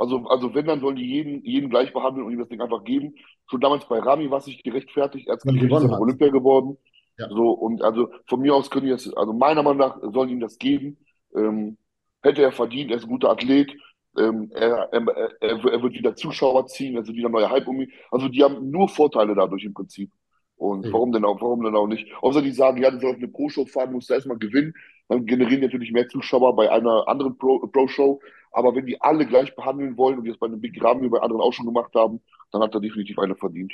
[0.02, 2.84] Also, also wenn, dann sollen die jeden, jeden gleich behandeln und ihm das Ding einfach
[2.84, 3.14] geben.
[3.48, 5.90] Schon damals bei Rami war es nicht gerechtfertigt, er hat gewonnen.
[6.00, 6.76] Olympia geworden.
[7.18, 7.28] Ja.
[7.28, 10.34] So, und also von mir aus können die das, also meiner Meinung nach sollen die
[10.34, 10.98] ihm das geben.
[11.36, 11.76] Ähm,
[12.22, 13.70] hätte er verdient, er ist ein guter Athlet.
[14.18, 15.06] Ähm, er, er,
[15.40, 17.92] er, er wird wieder Zuschauer ziehen, also wieder neuer Hype um ihn.
[18.10, 20.10] Also die haben nur Vorteile dadurch im Prinzip.
[20.56, 20.92] Und Mhm.
[20.92, 22.06] warum denn auch, warum denn auch nicht?
[22.22, 24.74] Außer die sagen, ja, du sollst eine Pro-Show fahren, musst du erstmal gewinnen.
[25.12, 28.20] Dann generieren die natürlich mehr Zuschauer bei einer anderen Pro- Pro-Show.
[28.50, 31.18] Aber wenn die alle gleich behandeln wollen und die das bei einem Big Ramy bei
[31.20, 33.72] anderen auch schon gemacht haben, dann hat er definitiv eine verdient.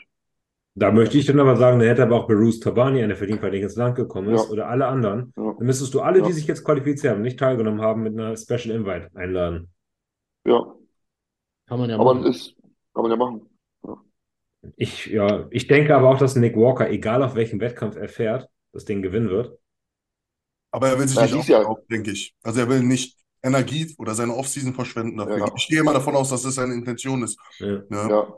[0.74, 3.50] Da möchte ich dann aber sagen, dann hätte aber auch Bruce Tabani eine verdient, weil
[3.52, 4.50] der ins Land gekommen ist, Ja.
[4.52, 5.32] oder alle anderen.
[5.36, 5.54] Ja.
[5.58, 6.34] Dann müsstest du alle, die Ja.
[6.34, 9.70] sich jetzt qualifiziert haben, nicht teilgenommen haben, mit einer Special Invite einladen.
[10.46, 10.74] Ja,
[11.68, 12.24] Kann man ja aber machen.
[12.24, 12.56] das ist,
[12.94, 13.42] kann man ja machen.
[14.76, 18.48] Ich, ja, ich denke aber auch, dass Nick Walker, egal auf welchem Wettkampf er fährt,
[18.72, 19.58] das Ding gewinnen wird.
[20.70, 22.34] Aber er will sich Ja, nicht aufbauen, denke ich.
[22.42, 25.38] Also er will nicht Energie oder seine Offseason verschwenden dafür.
[25.38, 25.52] Ja.
[25.56, 27.38] Ich gehe immer davon aus, dass das seine Intention ist.
[27.58, 27.82] Ja.
[27.90, 28.34] Ja.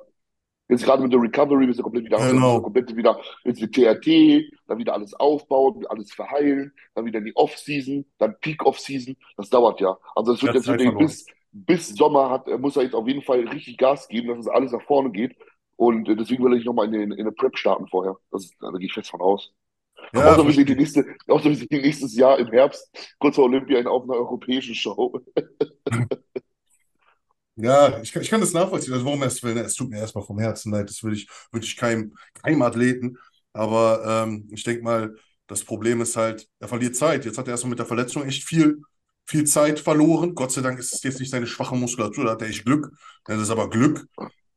[0.68, 2.60] Jetzt gerade mit der Recovery bist du komplett wieder, Genau.
[2.60, 8.04] komplett wieder ins TRT, dann wieder alles aufbauen, alles verheilen, dann wieder in die Off-Season,
[8.18, 9.16] dann Peak-Off-Season.
[9.36, 9.98] Das dauert ja.
[10.14, 10.98] Also es wird jetzt verloren.
[10.98, 14.38] bis, bis Sommer hat, er muss er jetzt auf jeden Fall richtig Gas geben, dass
[14.38, 15.34] es alles nach vorne geht.
[15.74, 18.16] Und äh, deswegen will ich nochmal in, den- in eine Prep starten vorher.
[18.30, 19.52] Das da gehe ich fest von aus.
[20.12, 23.44] Ja, außer, wir sehen die nächste, außer wir sehen nächstes Jahr im Herbst, kurz vor
[23.44, 25.20] Olympia, in, auf einer europäischen Show.
[27.56, 28.94] Ja, ich kann, ich kann das nachvollziehen.
[28.94, 29.56] Also warum er es will?
[29.58, 30.88] Es tut mir erstmal vom Herzen leid.
[30.88, 33.18] Das würde ich, würde ich keinem, keinem Athleten.
[33.52, 35.14] Aber ähm, ich denke mal,
[35.46, 37.24] das Problem ist halt, er verliert Zeit.
[37.24, 38.80] Jetzt hat er erstmal mit der Verletzung echt viel,
[39.26, 40.34] viel Zeit verloren.
[40.34, 42.90] Gott sei Dank ist es jetzt nicht seine schwache Muskulatur, da hat er echt Glück.
[43.24, 44.06] Das ist aber Glück.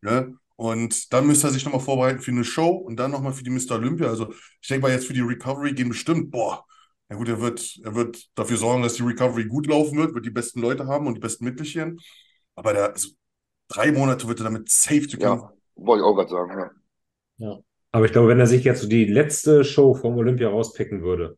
[0.02, 0.38] Ne?
[0.56, 3.50] Und dann müsste er sich nochmal vorbereiten für eine Show und dann nochmal für die
[3.50, 3.76] Mr.
[3.76, 4.08] Olympia.
[4.08, 4.32] Also
[4.62, 6.66] ich denke mal, jetzt für die Recovery gehen bestimmt, boah,
[7.10, 10.26] na gut, er wird, er wird dafür sorgen, dass die Recovery gut laufen wird, wird
[10.26, 12.00] die besten Leute haben und die besten Mittelchen.
[12.56, 13.10] Aber der, also,
[13.68, 15.50] drei Monate wird er damit safe zu kämpfen.
[15.50, 16.70] Ja, wollte ich auch gerade sagen.
[17.38, 17.60] Ja.
[17.92, 21.38] Aber ich glaube, wenn er sich jetzt so die letzte Show vom Olympia rauspicken würde,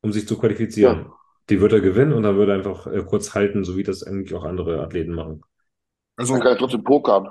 [0.00, 1.06] um sich zu qualifizieren,
[1.48, 4.02] die wird er gewinnen und dann würde er einfach äh, kurz halten, so wie das
[4.02, 5.42] eigentlich auch andere Athleten machen.
[6.16, 7.28] Also, Er kann ja trotzdem pokern.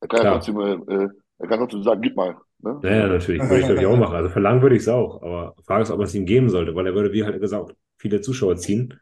[0.00, 1.08] Er kann ja trotzdem, äh, äh,
[1.38, 2.36] er kann trotzdem sagen, gib mal.
[2.58, 2.78] Ne?
[2.82, 4.16] Naja, natürlich, würde ich glaube ich auch machen.
[4.16, 6.48] Also verlangen würde ich es auch, aber die Frage ist, ob man es ihm geben
[6.48, 8.94] sollte, weil er würde, wie halt gesagt, viele Zuschauer ziehen.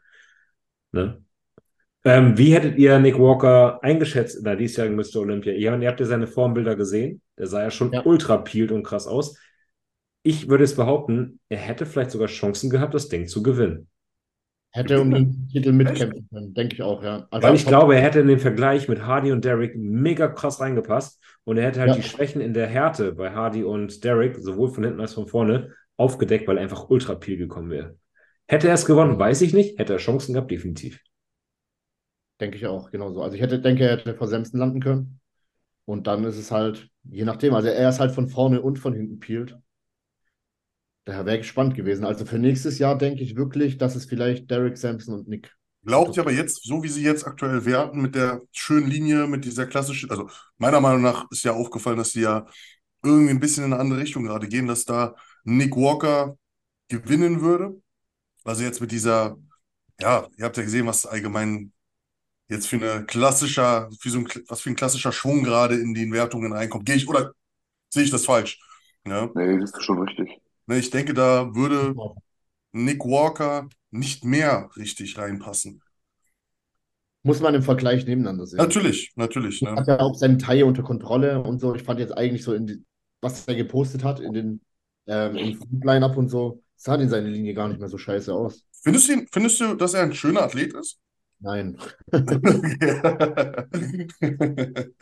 [0.91, 1.21] Ne?
[2.03, 5.17] Ähm, wie hättet ihr Nick Walker eingeschätzt in der diesjährigen Mr.
[5.21, 5.53] Olympia?
[5.53, 7.21] Ihr, ihr habt ja seine Formbilder gesehen.
[7.37, 8.05] Der sah ja schon Ja.
[8.05, 9.37] ultra peeled und krass aus.
[10.23, 13.89] Ich würde es behaupten, er hätte vielleicht sogar Chancen gehabt, das Ding zu gewinnen.
[14.75, 17.27] Hätte um den Titel mitkämpfen können, denke ich auch, ja.
[17.31, 20.59] Also Weil ich glaube, er hätte in den Vergleich mit Hardy und Derrick mega krass
[20.59, 21.95] reingepasst und er hätte halt Ja.
[21.95, 25.73] die Schwächen in der Härte bei Hardy und Derrick, sowohl von hinten als von vorne,
[25.97, 27.97] aufgedeckt, weil er einfach ultra peel gekommen wäre.
[28.47, 29.79] Hätte er es gewonnen, weiß ich nicht.
[29.79, 30.99] Hätte er Chancen gehabt, definitiv.
[32.39, 33.21] Denke ich auch, genauso.
[33.23, 35.19] Also ich hätte, denke, er hätte vor Samson landen können.
[35.85, 38.93] Und dann ist es halt, je nachdem, also er ist halt von vorne und von
[38.95, 39.57] hinten peeled.
[41.05, 42.03] Daher wäre gespannt gewesen.
[42.03, 45.55] Also für nächstes Jahr denke ich wirklich, dass es vielleicht Derek Sampson und Nick.
[45.83, 49.45] Glaubt ihr aber jetzt, so wie sie jetzt aktuell werten, mit der schönen Linie, mit
[49.45, 50.27] dieser klassischen, also
[50.57, 52.47] meiner Meinung nach ist ja aufgefallen, dass sie ja
[53.03, 56.37] irgendwie ein bisschen in eine andere Richtung gerade gehen, dass da Nick Walker
[56.87, 57.79] gewinnen würde.
[58.43, 59.37] Also jetzt mit dieser,
[59.99, 61.71] ja, ihr habt ja gesehen, was allgemein
[62.49, 66.13] jetzt für eine klassischer, für so ein, was für ein klassischer Schwung gerade in den
[66.13, 66.85] Wertungen reinkommt.
[66.85, 67.33] Gehe ich oder
[67.89, 68.59] sehe ich das falsch?
[69.07, 69.29] Ja.
[69.35, 70.41] Nee, das ist schon richtig.
[70.67, 71.95] Ne, ich denke, da würde
[72.73, 75.81] Nick Walker nicht mehr richtig reinpassen.
[77.23, 78.65] Muss man im Vergleich nebeneinander sehen.
[78.65, 79.61] Natürlich, natürlich.
[79.63, 79.81] Er Ne?
[79.81, 81.75] hat ja auch seinen Teil unter Kontrolle und so.
[81.75, 82.83] Ich fand jetzt eigentlich so, in die,
[83.21, 84.61] was er gepostet hat, in den
[85.07, 88.63] ähm, im Line-Up und so, sah in seine Linie gar nicht mehr so scheiße aus.
[88.83, 90.99] Findest du, findest du, dass er ein schöner Athlet ist?
[91.39, 91.77] Nein.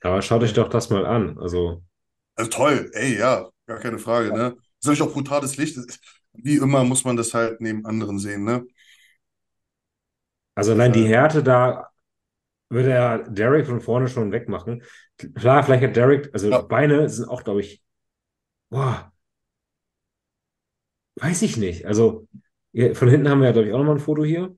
[0.00, 1.38] Aber schaut euch doch das mal an.
[1.38, 1.82] Also,
[2.36, 4.56] Also toll, ey, ja, gar keine Frage, ne?
[4.80, 5.78] Ist natürlich auch brutales Licht.
[6.34, 8.64] Wie immer muss man das halt neben anderen sehen, ne?
[10.54, 11.88] also allein die Härte da
[12.70, 14.82] würde er Derek von vorne schon wegmachen.
[15.34, 16.62] Klar, vielleicht hat Derek, also Ja.
[16.62, 17.82] Beine sind auch, glaube ich,
[18.70, 19.12] boah,
[21.16, 21.86] weiß ich nicht.
[21.86, 22.28] Also
[22.94, 24.56] von hinten haben wir ja, glaube ich, auch nochmal ein Foto hier.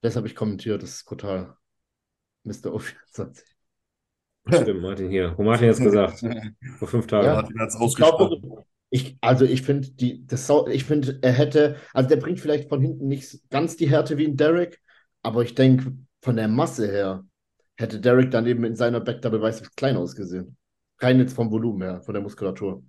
[0.00, 1.56] Das habe ich kommentiert, das ist brutal.
[2.44, 2.72] Mr.
[2.72, 3.55] O24.
[4.48, 5.34] Stimmt, Martin hier.
[5.36, 6.20] Wo Martin jetzt gesagt,
[6.78, 7.26] vor fünf Tagen.
[7.26, 7.34] Ja.
[7.34, 8.64] Martin hat es ausgesprochen.
[8.90, 12.68] ich, also ich finde, die, das, Sau- ich finde, er hätte, also der bringt vielleicht
[12.68, 14.80] von hinten nicht ganz die Härte wie ein Derek,
[15.22, 15.92] aber ich denke,
[16.22, 17.24] von der Masse her
[17.76, 20.56] hätte Derek daneben in seiner Backdouble Biceps klein ausgesehen.
[20.98, 22.82] Rein jetzt vom Volumen her, von der Muskulatur.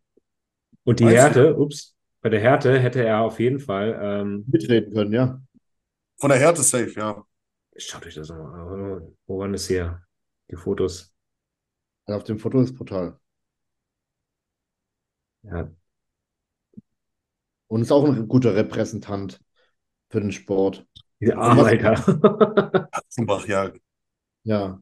[0.85, 1.09] Und die du?
[1.09, 5.41] Härte, ups, bei der Härte hätte er auf jeden Fall, ähm, Mitreden können, ja.
[6.19, 7.23] Von der Härte safe, ja.
[7.75, 8.59] schaut euch das nochmal
[8.99, 9.17] an.
[9.25, 10.01] Wo waren das hier?
[10.49, 11.13] Die Fotos.
[12.07, 13.17] Ja, Auf dem Foto ist brutal.
[15.43, 15.69] Ja,
[17.67, 19.39] Und ist auch ein guter Repräsentant
[20.09, 20.85] für den Sport.
[21.19, 21.95] was- Alter.
[22.91, 23.71] Katzenbach, ja.
[24.43, 24.81] Ja.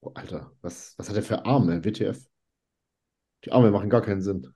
[0.00, 2.26] Oh, Alter, was, was hat er für Arme, WTF?
[3.44, 4.52] Die Arme machen gar keinen Sinn.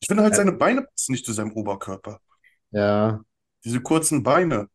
[0.00, 0.36] Ich finde halt, Ja.
[0.38, 2.20] seine Beine passen nicht zu seinem Oberkörper.
[2.70, 3.22] Ja,
[3.64, 4.68] Diese kurzen Beine.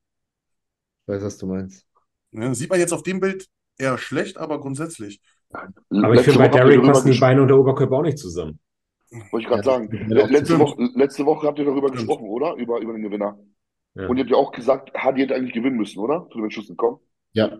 [1.03, 1.85] ich weiß, was du meinst.
[2.31, 2.53] Ne?
[2.55, 3.47] Sieht man jetzt auf dem Bild
[3.77, 5.21] eher schlecht, aber grundsätzlich.
[5.51, 8.59] Aber ich finde, bei Derek passen die Beine und der Oberkörper auch nicht zusammen.
[9.31, 9.89] Wollte ich gerade Ja, sagen.
[10.09, 10.59] Letzte.
[10.59, 12.55] Woche, letzte Woche habt ihr darüber gesprochen, oder?
[12.55, 13.37] Über, über den Gewinner.
[13.95, 14.07] Ja.
[14.07, 16.27] Und ihr habt ja auch gesagt, Hardy hätte eigentlich gewinnen müssen, oder?
[16.29, 16.99] Zu den Entschluss gekommen.
[17.33, 17.57] Ja,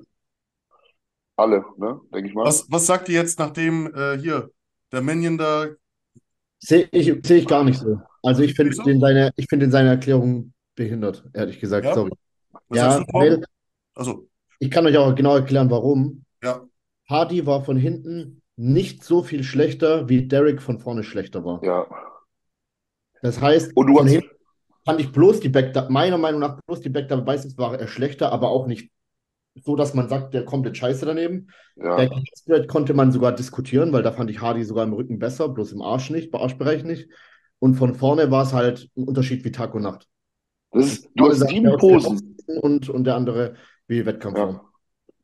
[1.36, 2.02] Alle, ne?
[2.14, 2.46] Denke ich mal.
[2.46, 4.50] Was, was sagt ihr jetzt, nachdem äh, hier
[4.92, 5.68] der Manion da.
[6.60, 8.00] sehe ich, seh ich gar nicht so.
[8.24, 11.86] Also ich finde den seine, ich finde den seine Erklärung behindert, ehrlich gesagt.
[11.86, 11.94] Ja?
[11.94, 12.12] Sorry.
[12.70, 13.44] Was Ja, weil
[13.94, 14.28] Also,
[14.60, 16.24] ich kann euch auch genau erklären, warum.
[16.44, 16.62] ja.
[17.10, 21.64] Hardy war von hinten nicht so viel schlechter, wie Derek von vorne schlechter war.
[21.64, 21.88] Ja.
[23.22, 24.30] Das heißt, Und du von hast, hinten
[24.86, 28.32] fand ich bloß die Backdouble, meiner Meinung nach bloß die Backdouble Biceps war er schlechter,
[28.32, 28.92] aber auch nicht
[29.64, 31.48] so, dass man sagt, der komplett scheiße daneben.
[31.78, 31.98] ja.
[31.98, 35.50] Der Spread konnte man sogar diskutieren, weil da fand ich Hardy sogar im Rücken besser,
[35.50, 37.10] bloß im Arsch nicht, im Arschbereich nicht.
[37.60, 40.08] Und von vorne war es halt ein Unterschied wie Tag und Nacht.
[40.72, 42.36] Das ist, du hast sieben Posen.
[42.62, 43.56] Und, und der andere
[43.88, 44.62] wie Wettkampfform.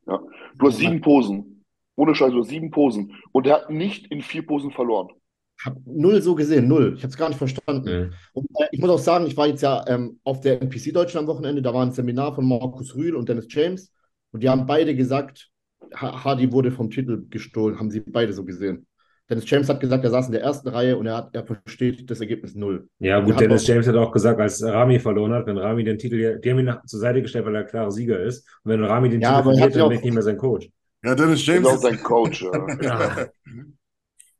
[0.06, 0.14] Ja.
[0.14, 0.20] Ja.
[0.58, 1.64] Du hast sieben Posen.
[1.96, 3.14] Ohne Scheiß, du hast sieben Posen.
[3.32, 5.08] Und er hat nicht in vier Posen verloren.
[5.64, 6.94] Hab null so gesehen, null.
[6.96, 8.06] Ich habe es gar nicht verstanden.
[8.08, 8.12] Mhm.
[8.32, 11.28] Und äh, ich muss auch sagen, ich war jetzt ja ähm, auf der NPC Deutschland
[11.28, 13.92] am Wochenende, da war ein Seminar von Markus Rühl und Dennis James
[14.32, 15.50] und die haben beide gesagt,
[15.94, 18.86] Ha- Hardy wurde vom Titel gestohlen, haben sie beide so gesehen.
[19.30, 22.10] Dennis James hat gesagt, er saß in der ersten Reihe und er, hat, er versteht
[22.10, 22.88] das Ergebnis null.
[22.98, 25.96] Ja, gut, Dennis auch- James hat auch gesagt, als Rami verloren hat, wenn Rami den
[25.98, 28.46] Titel, die haben ihn nach, zur Seite gestellt, weil er klare Sieger ist.
[28.64, 30.68] Und wenn Rami den Ja, Titel er verliert, dann bin ich nicht mehr sein Coach.
[31.02, 31.66] Ja, Dennis Das ist James.
[31.68, 32.42] auch sein Coach.
[32.42, 32.66] Ja.
[32.82, 33.26] Ja.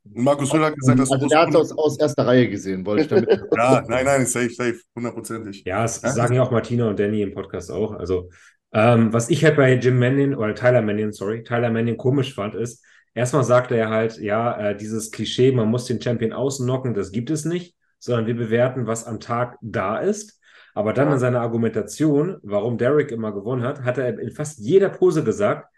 [0.07, 2.85] Und Markus Rühl hat gesagt, dass Also der hat es aus, aus erster Reihe gesehen,
[2.85, 3.29] wollte ich damit.
[3.57, 5.65] Ja, nein, nein, safe, safe, hundertprozentig.
[5.65, 6.11] Ja, das Ja.
[6.11, 7.93] sagen ja auch Martina und Danny im Podcast auch.
[7.93, 8.29] Also,
[8.75, 12.55] ähm, was ich halt bei Jim Mannion oder Tyler Mannion, sorry, Tyler Mannion komisch fand,
[12.55, 17.13] ist, erstmal sagte er halt, ja, äh, dieses Klischee, man muss den Champion ausnocken, das
[17.13, 20.41] gibt es nicht, sondern wir bewerten, was am Tag da ist.
[20.75, 21.15] Aber dann Ja.
[21.15, 25.69] in seiner Argumentation, warum Derek immer gewonnen hat, hat er in fast jeder Pose gesagt,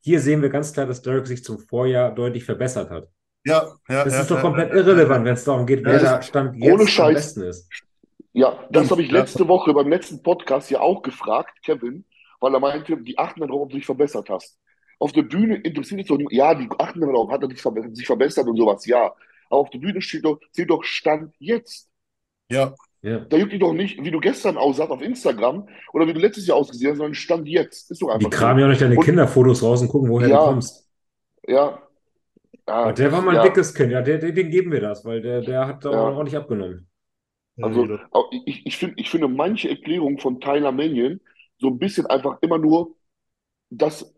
[0.00, 3.08] hier sehen wir ganz klar, dass Derek sich zum Vorjahr deutlich verbessert hat.
[3.44, 5.84] Ja, ja, Das ja, ist doch ja, komplett ja, ja, irrelevant, wenn es darum geht,
[5.84, 7.14] wer da Stand ohne jetzt am Scheiß.
[7.14, 7.70] besten ist.
[8.32, 12.04] Ja, das habe ich letzte Woche beim letzten Podcast ja auch gefragt, Kevin,
[12.40, 14.58] weil er meinte, die achten darauf, ob du dich verbessert hast.
[14.98, 17.94] Auf der Bühne interessiert es doch nicht, ja, die achten darauf, hat er dich verbe-
[17.94, 19.06] sich verbessert und sowas, ja.
[19.50, 21.88] Aber auf der Bühne steht doch, steht doch Stand jetzt.
[22.50, 23.18] Ja, Ja.
[23.20, 26.46] Da juckt dich doch nicht, wie du gestern aussahst auf Instagram oder wie du letztes
[26.46, 27.90] Jahr ausgesehen hast, sondern Stand jetzt.
[27.90, 28.38] Ist doch Die einfach so.
[28.38, 30.38] kramen ja auch nicht deine Und- Kinderfotos raus und gucken, woher Ja.
[30.40, 30.88] du kommst.
[31.46, 31.80] Ja,
[32.66, 34.80] Ja, Und der war mal ein ja, dickes Kind, ja, der, der, den geben wir
[34.80, 36.08] das, weil der, der hat da Ja.
[36.08, 36.88] auch nicht abgenommen.
[37.60, 37.98] Also
[38.46, 41.20] ich, ich finde, ich finde manche Erklärungen von Tyler Mannion
[41.58, 42.94] so ein bisschen einfach immer nur,
[43.68, 44.13] dass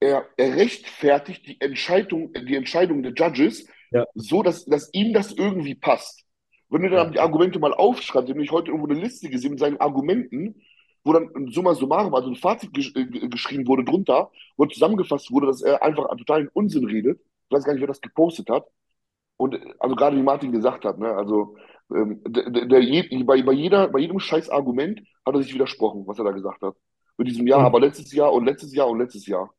[0.00, 4.04] er, er rechtfertigt die Entscheidung, die Entscheidung der Judges Ja.
[4.14, 6.24] so, dass, dass ihm das irgendwie passt.
[6.68, 9.60] Wenn du dann die Argumente mal aufschreibst, habe ich heute irgendwo eine Liste gesehen mit
[9.60, 10.60] seinen Argumenten,
[11.04, 15.46] wo dann summa summarum, also ein Fazit gesch äh, geschrieben wurde drunter, wo zusammengefasst wurde,
[15.46, 17.20] dass er einfach totalen Unsinn redet.
[17.48, 18.66] Ich weiß gar nicht, wer das gepostet hat.
[19.36, 21.56] Und äh, also gerade wie Martin gesagt hat, ne, also
[21.94, 26.06] ähm, der, der, der bei, bei, jeder, bei jedem scheiß Argument hat er sich widersprochen,
[26.06, 26.74] was er da gesagt hat.
[27.16, 29.54] Mit diesem Jahr, aber letztes Jahr und letztes Jahr und letztes Jahr.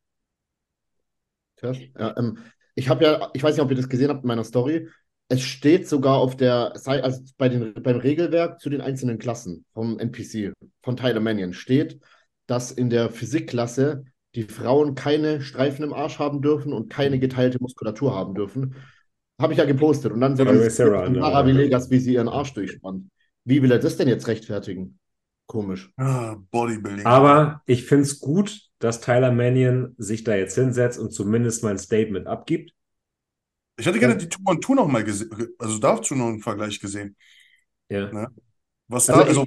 [1.58, 1.78] Krass.
[1.98, 2.38] Ja, ähm,
[2.74, 4.88] ich habe ja, ich weiß nicht, ob ihr das gesehen habt in meiner Story.
[5.28, 9.66] Es steht sogar auf der Seite, also bei den, beim Regelwerk zu den einzelnen Klassen
[9.74, 10.52] vom NPC,
[10.82, 12.00] von Tyler Mannion, steht,
[12.46, 14.04] dass in der Physikklasse
[14.34, 18.76] die Frauen keine Streifen im Arsch haben dürfen und keine geteilte Muskulatur haben dürfen.
[19.40, 20.12] Habe ich ja gepostet.
[20.12, 21.20] Und dann so dieses Sarah, von ne?
[21.20, 23.08] Mara Villegas, wie sie ihren Arsch durchspannt.
[23.44, 24.98] Wie will er das denn jetzt rechtfertigen?
[25.46, 25.90] Komisch.
[25.96, 27.06] Ah, Bodybuilding.
[27.06, 31.70] Aber ich finde es gut, dass Tyler Mannion sich da jetzt hinsetzt und zumindest mal
[31.70, 32.72] ein Statement abgibt.
[33.76, 36.80] Ich hätte gerne die Two on Two noch mal gesehen, also dazu noch einen Vergleich
[36.80, 37.16] gesehen.
[37.88, 38.12] Ja.
[38.12, 38.28] Ne?
[38.88, 39.46] Was Also da, also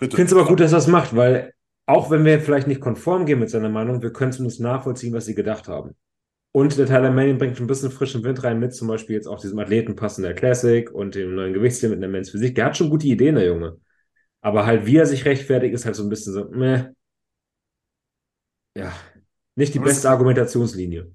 [0.00, 1.52] ich finde es aber gut, dass er das macht, weil
[1.86, 5.26] auch wenn wir vielleicht nicht konform gehen mit seiner Meinung, wir können zumindest nachvollziehen, was
[5.26, 5.94] sie gedacht haben.
[6.52, 9.26] Und der Tyler Mannion bringt schon ein bisschen frischen Wind rein mit, zum Beispiel jetzt
[9.26, 12.54] auch diesem Athletenpass in der Classic und dem neuen Gewichtslimit in der Men's Physik.
[12.54, 13.78] Der hat schon gute Ideen, der Junge.
[14.40, 16.84] Aber halt, wie er sich rechtfertigt, ist halt so ein bisschen so, meh.
[18.74, 18.92] Ja,
[19.56, 21.12] nicht die Aber es- beste Argumentationslinie.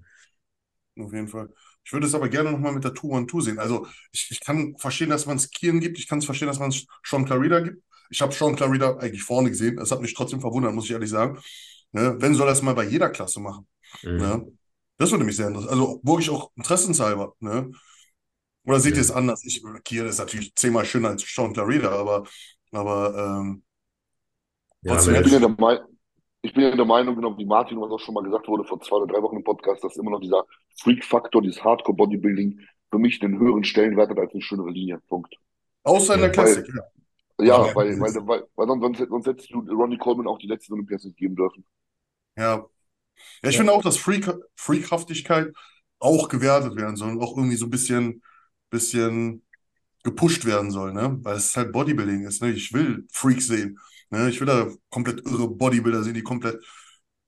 [1.00, 1.50] Auf jeden Fall.
[1.86, 3.60] Ich würde es aber gerne nochmal mit der Two-on-Two sehen.
[3.60, 5.98] Also ich, ich kann verstehen, dass man es Kieren gibt.
[5.98, 7.82] Ich kann es verstehen, dass man es Sean Clarida gibt.
[8.10, 9.78] Ich habe Sean Clarida eigentlich vorne gesehen.
[9.78, 11.40] Das hat mich trotzdem verwundert, muss ich ehrlich sagen.
[11.92, 12.16] Ne?
[12.20, 13.66] Wenn soll er es mal bei jeder Klasse machen?
[14.04, 14.18] Mhm.
[14.18, 14.52] Ne?
[14.98, 15.72] Das würde mich sehr interessieren.
[15.74, 17.34] Also wirklich auch interessenshalber.
[17.40, 17.72] Ne?
[18.66, 19.02] Oder seht ihr Ja.
[19.02, 19.44] es anders?
[19.46, 22.26] Ich, Kieren ist natürlich zehnmal schöner als Sean Clarida, aber,
[22.72, 23.64] aber ähm,
[24.82, 25.88] Ja, Trotzdem Ich bin ja der,
[26.42, 28.80] ich bin ja der Meinung, genau wie Martin, was auch schon mal gesagt wurde vor
[28.80, 30.46] zwei oder drei Wochen im Podcast, dass immer noch dieser
[30.82, 32.60] Freak-Faktor, dieses Hardcore-Bodybuilding
[32.92, 35.00] für mich den höheren Stellenwert hat als eine schönere Linie.
[35.08, 35.36] Punkt.
[35.84, 36.32] außer in der.
[36.32, 36.68] Klassik.
[36.68, 36.84] Ja.
[37.42, 41.06] Ja, weil, weil, weil, weil sonst, sonst, hättest du Ronnie Coleman auch die letzten Olympias
[41.06, 41.64] nicht geben dürfen.
[42.38, 42.66] Ja,
[43.42, 45.54] ja ich finde auch, dass Freak, Freakhaftigkeit
[46.00, 48.22] auch gewertet werden soll und auch irgendwie so ein bisschen,
[48.70, 49.46] bisschen
[50.04, 51.18] gepusht werden soll, ne?
[51.22, 52.52] Weil es halt Bodybuilding ist, ne?
[52.52, 53.80] Ich will Freaks sehen,
[54.10, 54.30] ne?
[54.30, 56.64] Ich will da komplett irre Bodybuilder sehen, die komplett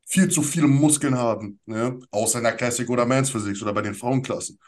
[0.06, 2.00] viel zu viele Muskeln haben, ne?
[2.12, 4.60] Außer in der Classic oder Men's Physics oder bei den Frauenklassen.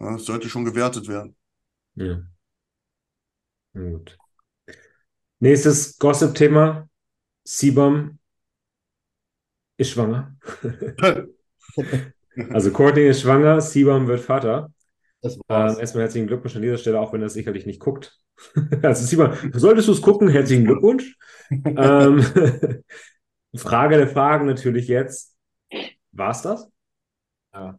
[0.00, 1.36] Ja, das sollte schon gewertet werden.
[1.96, 2.22] Ja.
[3.72, 4.18] Gut.
[5.40, 6.88] Nächstes Gossip-Thema.
[7.44, 8.18] Sibam
[9.76, 10.36] ist schwanger.
[12.50, 14.72] Also Courtney ist schwanger, Sibam wird Vater.
[15.20, 15.74] Das war's.
[15.74, 18.18] Ähm, erstmal herzlichen Glückwunsch an dieser Stelle, auch wenn er es sicherlich nicht guckt.
[18.82, 20.28] Also Sibam, solltest du es gucken?
[20.28, 21.16] Herzlichen Glückwunsch.
[21.50, 22.22] ähm,
[23.56, 25.36] Frage der Fragen natürlich jetzt.
[26.12, 26.70] War es das?
[27.52, 27.78] Ja.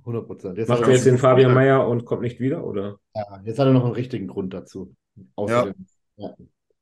[0.00, 0.68] 100 Prozent.
[0.68, 2.64] Macht er jetzt den Fabian Meyer und kommt nicht wieder?
[2.64, 2.98] Oder?
[3.14, 4.94] ja, jetzt hat er noch einen richtigen Grund dazu.
[5.38, 5.66] Ja.
[5.66, 5.86] dem,
[6.16, 6.34] ja.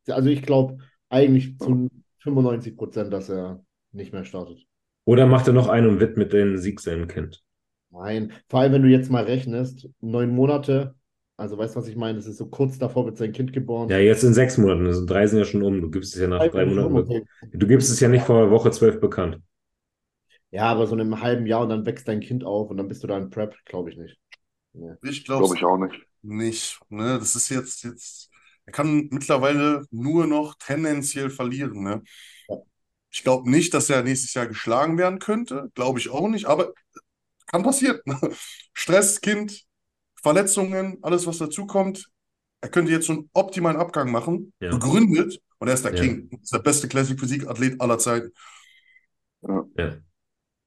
[0.09, 0.79] Also ich glaube
[1.09, 1.89] eigentlich zu
[2.21, 4.65] 95 Prozent, dass er nicht mehr startet.
[5.05, 7.43] Oder macht er noch einen und widmet den Sieg seinem Kind?
[7.91, 10.95] Nein, vor allem wenn du jetzt mal rechnest, neun Monate,
[11.37, 12.19] also weißt du, was ich meine?
[12.19, 13.89] Das ist so kurz davor wird sein Kind geboren.
[13.89, 14.87] Ja, jetzt in sechs Monaten.
[14.87, 15.81] Also drei sind ja schon um.
[15.81, 16.97] Du gibst es ja nach drei Monaten.
[16.97, 17.25] Okay.
[17.53, 19.41] Du gibst es ja nicht vor Woche zwölf bekannt.
[20.51, 22.89] Ja, aber so in einem halben Jahr und dann wächst dein Kind auf und dann
[22.89, 24.19] bist du da in Prep, glaube ich nicht.
[25.03, 26.07] Ich Glaube glaube ich auch nicht.
[26.23, 27.19] nicht, ne?
[27.19, 28.31] Das ist jetzt, jetzt,
[28.65, 32.03] er kann mittlerweile nur noch tendenziell verlieren, ne?
[32.49, 32.57] Ja.
[33.11, 36.73] Ich glaube nicht, dass er nächstes Jahr geschlagen werden könnte, glaube ich auch nicht, aber
[37.49, 38.01] kann passieren.
[38.75, 39.65] Stress, Kind,
[40.23, 42.09] Verletzungen, alles, was dazukommt.
[42.61, 44.71] Er könnte jetzt so einen optimalen Abgang machen, Ja.
[44.71, 46.03] begründet, und er ist der Ja.
[46.03, 46.29] King.
[46.31, 48.33] Er ist der beste Classic Physik-Athlet aller Zeiten.
[49.77, 49.97] Ja.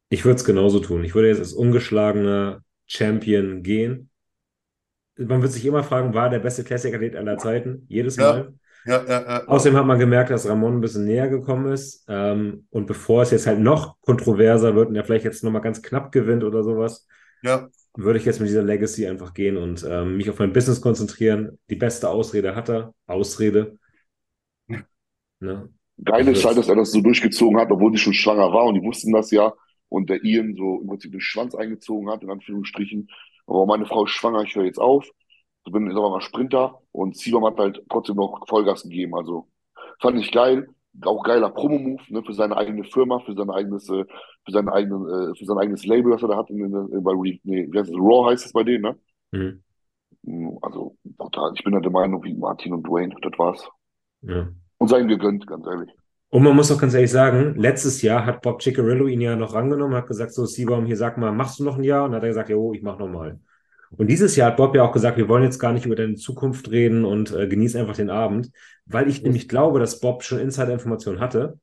[0.10, 1.04] Ich würde es genauso tun.
[1.04, 4.10] Ich würde jetzt als ungeschlagener Champion gehen.
[5.18, 7.86] Man wird sich immer fragen, war der beste Classic-Athlet aller Zeiten?
[7.90, 8.34] Jedes Ja.
[8.34, 8.54] Mal.
[8.84, 9.48] Ja, ja, ja.
[9.48, 12.06] Außerdem hat man gemerkt, dass Ramon ein bisschen näher gekommen ist.
[12.08, 15.82] Ähm, und bevor es jetzt halt noch kontroverser wird und er vielleicht jetzt nochmal ganz
[15.82, 17.08] knapp gewinnt oder sowas,
[17.42, 20.82] Ja, würde ich jetzt mit dieser Legacy einfach gehen und ähm, mich auf mein Business
[20.82, 21.60] konzentrieren.
[21.70, 22.94] Die beste Ausrede hat er.
[23.08, 23.78] Ausrede.
[25.42, 25.70] Ne?
[26.04, 28.52] Geil ist Also halt, das- dass er das so durchgezogen hat, obwohl sie schon schwanger
[28.54, 29.54] war und die wussten das ja.
[29.90, 33.10] Und der Ian so im Prinzip den Schwanz eingezogen hat, in Anführungsstrichen.
[33.46, 35.06] Aber meine Frau ist schwanger, ich höre jetzt auf.
[35.66, 39.16] Ich bin aber mal Sprinter und Sibam hat halt trotzdem noch Vollgas gegeben.
[39.16, 39.48] Also
[40.00, 40.68] fand ich geil.
[41.06, 44.04] auch geiler Promo-Move, ne, für seine eigene Firma, für sein eigenes, äh,
[44.46, 47.12] für seinen eigenen, äh, für sein eigenes Label, was er da hat, in, in, bei
[47.12, 49.00] Re- nee, wie heißt es, Raw heißt es bei denen, ne?
[49.32, 49.64] Mhm.
[50.24, 50.98] Mm, Also.
[51.56, 53.70] Ich bin halt der Meinung, wie Martin und Dwayne, das war's.
[54.22, 54.50] Ja.
[54.80, 55.90] Und sei ihm gegönnt, ganz ehrlich.
[56.30, 59.54] Und man muss auch ganz ehrlich sagen, letztes Jahr hat Bob Ciccarello ihn ja noch
[59.54, 62.06] rangenommen, hat gesagt, so, Seabaum, hier sag mal, machst du noch ein Jahr?
[62.06, 63.40] Und hat er gesagt, jo, ich mach noch mal.
[63.98, 66.16] Und dieses Jahr hat Bob ja auch gesagt, wir wollen jetzt gar nicht über deine
[66.16, 68.52] Zukunft reden und äh, genieß einfach den Abend,
[68.86, 71.60] weil ich nämlich glaube, dass Bob schon Insider-Informationen hatte.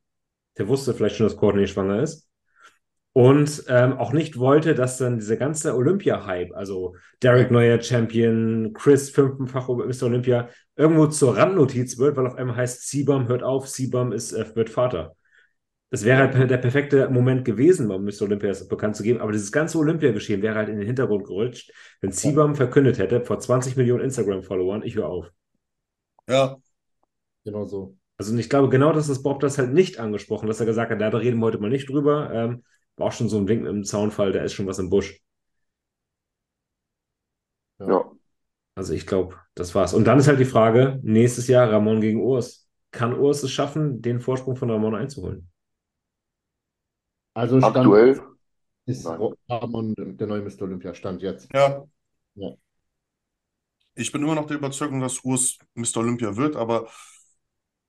[0.59, 2.29] Der wusste vielleicht schon, dass Courtney schwanger ist.
[3.13, 9.11] Und ähm, auch nicht wollte, dass dann dieser ganze Olympia-Hype, also Derek Neuer Champion, Chris
[9.11, 10.05] fünftenfach Mr.
[10.05, 14.55] Olympia, irgendwo zur Randnotiz wird, weil auf einmal heißt, Seabum hört auf, Seabum ist, äh,
[14.55, 15.17] wird Vater.
[15.91, 18.23] Das wäre halt der perfekte Moment gewesen, um Mr.
[18.23, 21.73] Olympia das bekannt zu geben, aber dieses ganze Olympia-Geschehen wäre halt in den Hintergrund gerutscht,
[22.03, 25.33] wenn Seabum verkündet hätte, vor 20 Millionen Instagram-Followern, ich höre auf.
[26.29, 26.59] Ja,
[27.45, 27.97] Genau so.
[28.19, 30.91] Also und ich glaube, genau das ist Bob das halt nicht angesprochen, dass er gesagt
[30.91, 32.31] hat, ja, da reden wir heute mal nicht drüber.
[32.33, 32.65] Ähm,
[32.97, 35.21] war auch schon so ein Wink mit dem Zaunfall, da ist schon was im Busch.
[37.79, 38.11] Ja.
[38.75, 39.95] Also ich glaube, das war's.
[39.95, 42.69] Und dann ist halt die Frage, nächstes Jahr Ramon gegen Urs.
[42.93, 45.51] Kann Urs es schaffen, den Vorsprung von Ramon einzuholen?
[47.39, 48.21] Also Stand Aktuell,
[48.87, 49.07] ist.
[49.49, 50.65] Ramon der neue Mr.
[50.65, 51.49] Olympia Stand jetzt.
[51.53, 51.85] ja.
[52.35, 52.57] Ja.
[53.95, 56.01] Ich bin immer noch der Überzeugung, dass Urs Mr.
[56.01, 56.89] Olympia wird, aber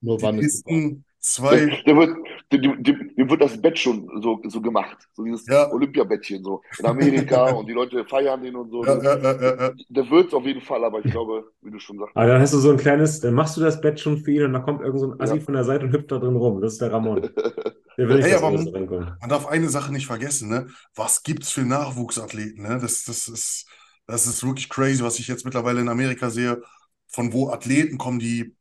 [0.00, 2.16] Nur die wann ist nächsten zwei, der, der wird,
[2.52, 4.96] dem, dem, dem wird das Bett schon so, so gemacht.
[5.12, 5.70] So dieses Ja.
[5.72, 6.62] Olympiabettchen so.
[6.78, 8.84] In Amerika und die Leute feiern den und so.
[8.84, 9.70] ja, ja, ja, ja, ja.
[9.88, 12.14] Der wird es auf jeden Fall, aber ich glaube, wie du schon sagst.
[12.16, 14.44] Aber dann hast du so ein kleines, dann machst du das Bett schon für ihn
[14.44, 15.44] und dann kommt irgend so ein Assi Ja.
[15.44, 16.60] von der Seite und hüpft da drin rum.
[16.60, 17.28] Das ist der Ramon.
[17.96, 19.18] Hey, reinkommt.
[19.20, 20.68] Man darf eine Sache nicht vergessen, ne?
[20.94, 22.78] Was gibt's für Nachwuchsathleten, ne?
[22.80, 23.66] Das, das ist,
[24.06, 26.62] das ist wirklich crazy, was ich jetzt mittlerweile in Amerika sehe,
[27.08, 28.56] von wo Athleten kommen, die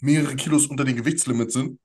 [0.00, 1.80] mehrere Kilos unter den Gewichtslimit sind,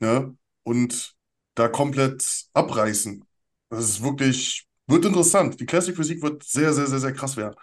[0.00, 0.36] ne?
[0.64, 1.14] Und
[1.54, 3.24] da komplett abreißen.
[3.70, 5.60] Das ist wirklich, wird interessant.
[5.60, 7.56] Die Classic Physik wird sehr, sehr, sehr, sehr krass werden.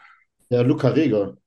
[0.51, 1.37] Der Luca Reger,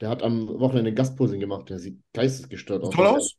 [0.00, 1.70] der hat am Wochenende Gastposing gemacht.
[1.70, 2.94] Der sieht geistesgestört aus.
[2.94, 3.36] Toll aus?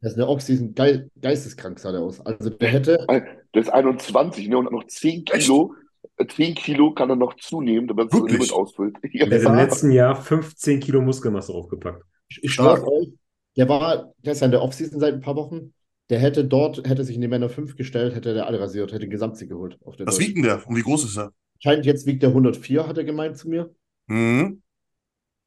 [0.00, 2.20] Der ist eine Oxy, geil, geisteskrank sah der aus.
[2.20, 5.74] Also der hätte, Der ist 21 ne, und hat noch 10 Kilo.
[6.16, 8.38] Äh, 10 Kilo kann er noch zunehmen, damit er das Wirklich?
[8.38, 8.96] Limit ausfüllt.
[9.12, 9.26] Ja.
[9.26, 12.04] Der hat im letzten Jahr 15 Kilo Muskelmasse draufgepackt.
[12.28, 12.78] ich, ich Stark.
[12.78, 13.08] schwöre euch,
[13.56, 15.74] der war, der ist ja in der Offseason seit ein paar Wochen.
[16.10, 19.00] Der hätte dort, hätte sich in die Männer 5 gestellt, hätte der alle rasiert, hätte
[19.00, 19.78] den Gesamtsieg geholt.
[19.84, 20.66] Auf Was wiegt denn der?
[20.66, 21.32] Und wie groß ist er?
[21.58, 23.74] Scheint jetzt wiegt der 104, hat er gemeint zu mir.
[24.06, 24.62] Mhm.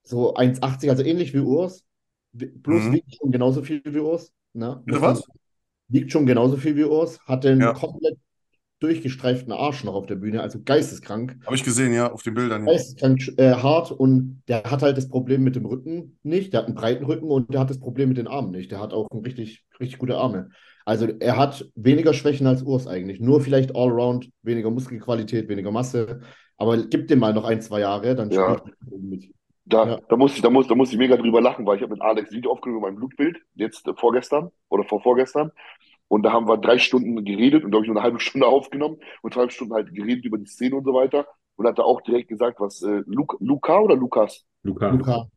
[0.04, 1.84] So 1,80, also ähnlich wie Urs.
[2.34, 2.94] Bloß Mhm.
[2.94, 4.32] wiegt schon genauso viel wie Urs.
[4.54, 4.82] Ne?
[4.86, 5.24] Bitte was?
[5.88, 7.20] Wiegt schon genauso viel wie Urs.
[7.26, 7.74] Hat den Ja.
[7.74, 8.18] komplett
[8.80, 11.38] durchgestreiften Arsch noch auf der Bühne, also geisteskrank.
[11.46, 12.66] Habe ich gesehen, ja, auf den Bildern.
[12.66, 12.74] Ja.
[12.74, 16.54] Geisteskrank äh, hart und der hat halt das Problem mit dem Rücken nicht.
[16.54, 18.72] Der hat einen breiten Rücken und der hat das Problem mit den Armen nicht.
[18.72, 20.50] Der hat auch ein richtig, richtig gute Arme.
[20.84, 23.20] Also er hat weniger Schwächen als Urs eigentlich.
[23.20, 26.22] Nur vielleicht Allround, weniger Muskelqualität, weniger Masse.
[26.58, 28.58] Aber gib dem mal noch ein, zwei Jahre, dann Ja.
[28.58, 29.32] spielt er mit.
[29.66, 30.02] Da, Ja.
[30.08, 32.02] da muss ich, da muss, da muss ich mega drüber lachen, weil ich habe mit
[32.02, 35.52] Alex ein Video aufgenommen über mein Blutbild, jetzt äh, vorgestern oder vor vorgestern.
[36.08, 38.98] Und da haben wir drei Stunden geredet und glaube ich nur eine halbe Stunde aufgenommen
[39.22, 41.28] und zweieinhalb Stunden halt geredet über die Szene und so weiter.
[41.56, 44.46] Und hat da auch direkt gesagt, was äh, Luca, Luca oder Lukas?
[44.64, 44.90] Luca.
[44.90, 45.28] Luca,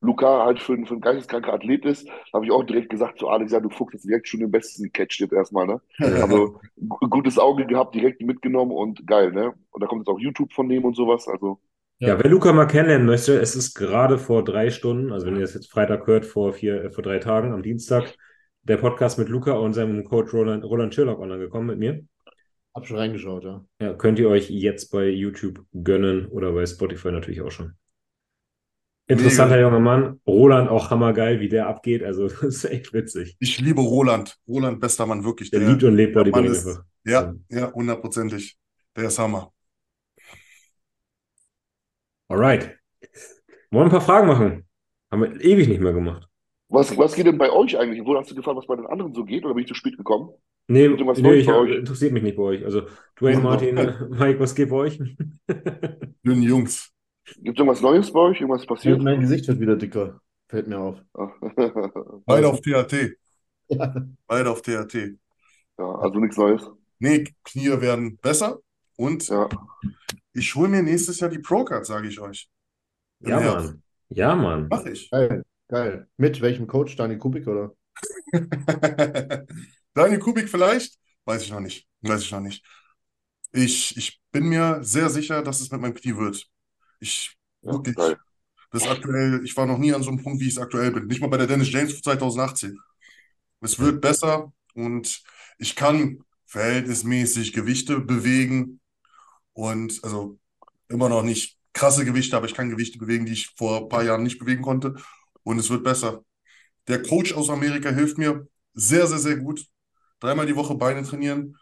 [0.00, 3.28] Luca halt für, ein- für ein geisteskranker Athlet ist, habe ich auch direkt gesagt zu
[3.28, 5.80] Alex, ja, du Fuchs, hast direkt schon den besten gecatcht jetzt erstmal, ne?
[6.18, 9.54] Also gu- gutes Auge gehabt, direkt mitgenommen und geil, ne?
[9.70, 11.60] Und da kommt jetzt auch YouTube von dem und sowas, also
[12.00, 15.40] Ja, wer Luca mal kennenlernen möchte, es ist gerade vor drei Stunden, also wenn ihr
[15.40, 18.14] das jetzt Freitag hört, vor vier, äh, vor drei Tagen, am Dienstag,
[18.62, 22.04] der Podcast mit Luca und seinem Coach Roland, Roland Sherlock online gekommen mit mir.
[22.72, 23.64] hab schon reingeschaut, ja.
[23.80, 27.72] Ja, könnt ihr euch jetzt bei YouTube gönnen oder bei Spotify natürlich auch schon.
[29.08, 29.68] Interessanter Mega.
[29.68, 30.20] junger Mann.
[30.26, 32.04] Roland auch hammergeil, wie der abgeht.
[32.04, 33.36] Also, das ist echt witzig.
[33.40, 34.36] Ich liebe Roland.
[34.46, 35.50] Roland, bester Mann, wirklich.
[35.50, 38.58] Der liebt und lebt der Mann Bodybuilding ja, ja, hundertprozentig.
[38.94, 39.52] Der ist Hammer.
[42.28, 42.76] Alright.
[43.70, 44.66] Wollen wir ein paar Fragen machen?
[45.10, 46.28] Haben wir ewig nicht mehr gemacht.
[46.68, 48.04] was, was geht denn bei euch eigentlich?
[48.04, 49.96] Wo hast du gefragt, was bei den anderen so geht oder bin ich zu spät
[49.96, 50.30] gekommen?
[50.70, 52.64] Nee, nee ich, interessiert mich nicht bei euch.
[52.64, 52.82] Also,
[53.18, 53.74] Dwayne, Martin,
[54.10, 54.98] Mike, was geht bei euch?
[56.26, 56.92] Dünnen Jungs.
[57.36, 58.40] Gibt es irgendwas Neues bei euch?
[58.40, 59.02] Irgendwas passiert?
[59.02, 60.20] Mein Gesicht wird wieder dicker.
[60.48, 60.98] Fällt mir auf.
[62.26, 63.16] Beide auf THT.
[63.68, 63.94] Ja.
[64.26, 64.94] Beide auf THT.
[65.78, 66.70] ja, also nichts Neues.
[66.98, 68.58] Nee, Knie werden besser.
[68.96, 69.48] Und Ja.
[70.32, 72.48] Ich hole mir nächstes Jahr die Pro-Card, sage ich euch.
[73.20, 73.74] Im Ja, Herbst.
[73.74, 73.82] Mann.
[74.10, 74.68] Ja, Mann.
[74.70, 75.10] Mach ich.
[75.10, 76.08] Geil, geil.
[76.16, 76.96] Mit welchem Coach?
[76.96, 77.74] Daniel Kubik, oder?
[79.94, 80.98] Daniel Kubik vielleicht?
[81.24, 81.86] Weiß ich noch nicht.
[82.02, 82.64] Weiß ich noch nicht.
[83.52, 86.46] Ich, ich bin mir sehr sicher, dass es mit meinem Knie wird.
[87.00, 87.96] Ich, Ja, wirklich.
[87.96, 88.16] geil.
[88.72, 91.06] Das aktuell, ich war noch nie an so einem Punkt, wie ich es aktuell bin.
[91.06, 92.78] Nicht mal bei der Dennis James 2018.
[93.60, 95.22] Es wird besser und
[95.58, 98.80] ich kann verhältnismäßig Gewichte bewegen
[99.58, 100.38] und also
[100.88, 104.04] immer noch nicht krasse Gewichte, aber ich kann Gewichte bewegen, die ich vor ein paar
[104.04, 104.94] Jahren nicht bewegen konnte
[105.42, 106.24] und es wird besser.
[106.86, 109.66] Der Coach aus Amerika hilft mir sehr, sehr, sehr gut.
[110.20, 111.56] Dreimal die Woche Beine trainieren.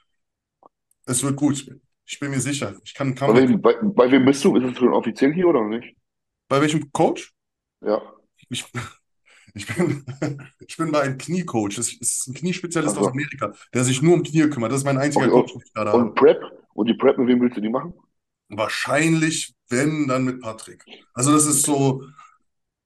[1.07, 1.75] Es wird gut.
[2.05, 2.77] Ich bin mir sicher.
[2.85, 4.57] Ich kann Bei wem, bei, bei wem bist du?
[4.57, 5.97] Ist es schon offiziell hier oder nicht?
[6.49, 7.33] Bei welchem Coach?
[7.81, 8.03] Ja.
[8.51, 8.63] Ich,
[9.55, 10.05] ich bin,
[10.61, 11.77] ich bin bei einem Kniecoach.
[11.77, 13.07] Das ist ein Kniespezialist Ach so.
[13.07, 14.71] aus Amerika, der sich nur um Knie kümmert.
[14.71, 16.03] Das ist mein einziger Und- Coach, den ich gerade habe.
[16.03, 16.43] Und Prep?
[16.77, 17.95] Und die Prep, mit wem willst du die machen?
[18.49, 20.85] Wahrscheinlich, wenn, dann mit Patrick.
[21.15, 22.05] Also das ist so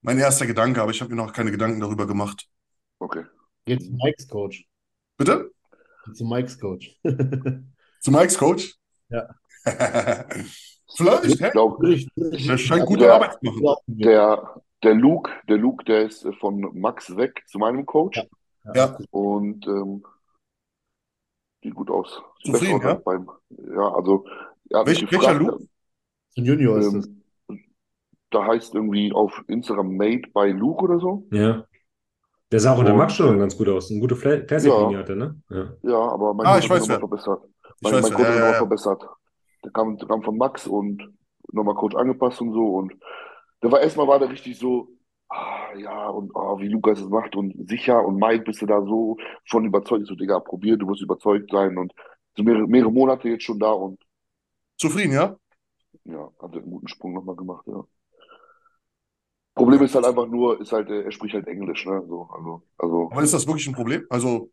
[0.01, 2.49] mein erster Gedanke, aber ich habe mir noch keine Gedanken darüber gemacht.
[2.99, 3.25] Okay.
[3.67, 4.65] Geht zu Mikes Coach.
[5.19, 5.51] Bitte?
[6.07, 6.97] Geht zu Mikes Coach.
[8.03, 8.75] Zu Mikes Coach?
[9.11, 9.29] Ja.
[10.97, 11.51] Vielleicht, Ich hä?
[11.51, 13.77] glaube, Der scheint gute Der- Arbeit zu machen.
[13.87, 18.17] der, der Luke, der Luke, der ist von Max weg zu meinem Coach.
[18.65, 18.75] Ja.
[18.75, 18.99] Ja.
[19.11, 20.03] Und ähm,
[21.63, 22.23] sieht gut aus.
[22.49, 24.25] Aus als beim, ja, also
[24.71, 25.59] Welch- welcher Luke?
[26.37, 27.07] Ein Junior ist es.
[27.49, 27.65] ähm,
[28.31, 31.27] da heißt irgendwie auf Instagram Made by Luke oder so.
[31.33, 31.65] Ja.
[32.53, 33.91] Der sah auch unter Und- Max schon ganz gut aus.
[33.91, 34.99] Eine gute Classic-Linie Ja.
[35.01, 35.41] hat er, ne?
[35.51, 35.73] Ja.
[35.83, 37.41] Ja, aber mein Ah, Coach ich hat nochmal verbessert.
[37.45, 38.55] Ich Mein, mein ja, Coach ja, hat ja, ja.
[38.55, 39.03] verbessert.
[39.65, 41.13] Der kam, der kam von Max und
[41.53, 42.67] nochmal Coach angepasst und so.
[42.77, 42.95] Und
[43.63, 44.89] der war erstmal war der richtig so,
[45.31, 48.83] ah, ja, und ah, wie Lukas es macht und sicher und Mike bist du da
[48.83, 49.17] so
[49.49, 50.07] von überzeugt.
[50.07, 51.79] So, Digga, probier, du musst überzeugt sein.
[51.79, 51.93] Und
[52.37, 53.99] so mehrere, mehrere Monate jetzt schon da und
[54.77, 55.37] Zufrieden, ja?
[56.05, 57.85] ja, hat einen guten Sprung nochmal gemacht, ja.
[59.55, 62.03] Problem ist halt einfach nur, ist halt, äh, er spricht halt Englisch, ne?
[62.09, 64.07] So, also, also, Aber ist das wirklich ein Problem?
[64.09, 64.51] Also,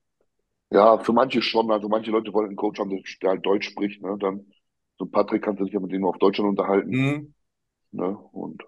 [0.70, 1.72] ja, für manche schon.
[1.72, 4.18] Also manche Leute wollen einen Coach haben, der, halt Deutsch spricht, ne?
[4.20, 4.46] Dann,
[4.98, 7.22] so Patrick kannst du dich ja mit dem auf Deutschland unterhalten, mh,
[7.92, 8.18] ne?
[8.32, 8.64] Und,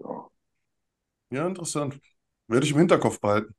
[0.00, 0.28] ja.
[1.30, 1.98] Ja, interessant.
[2.48, 3.54] Werde ich im Hinterkopf behalten.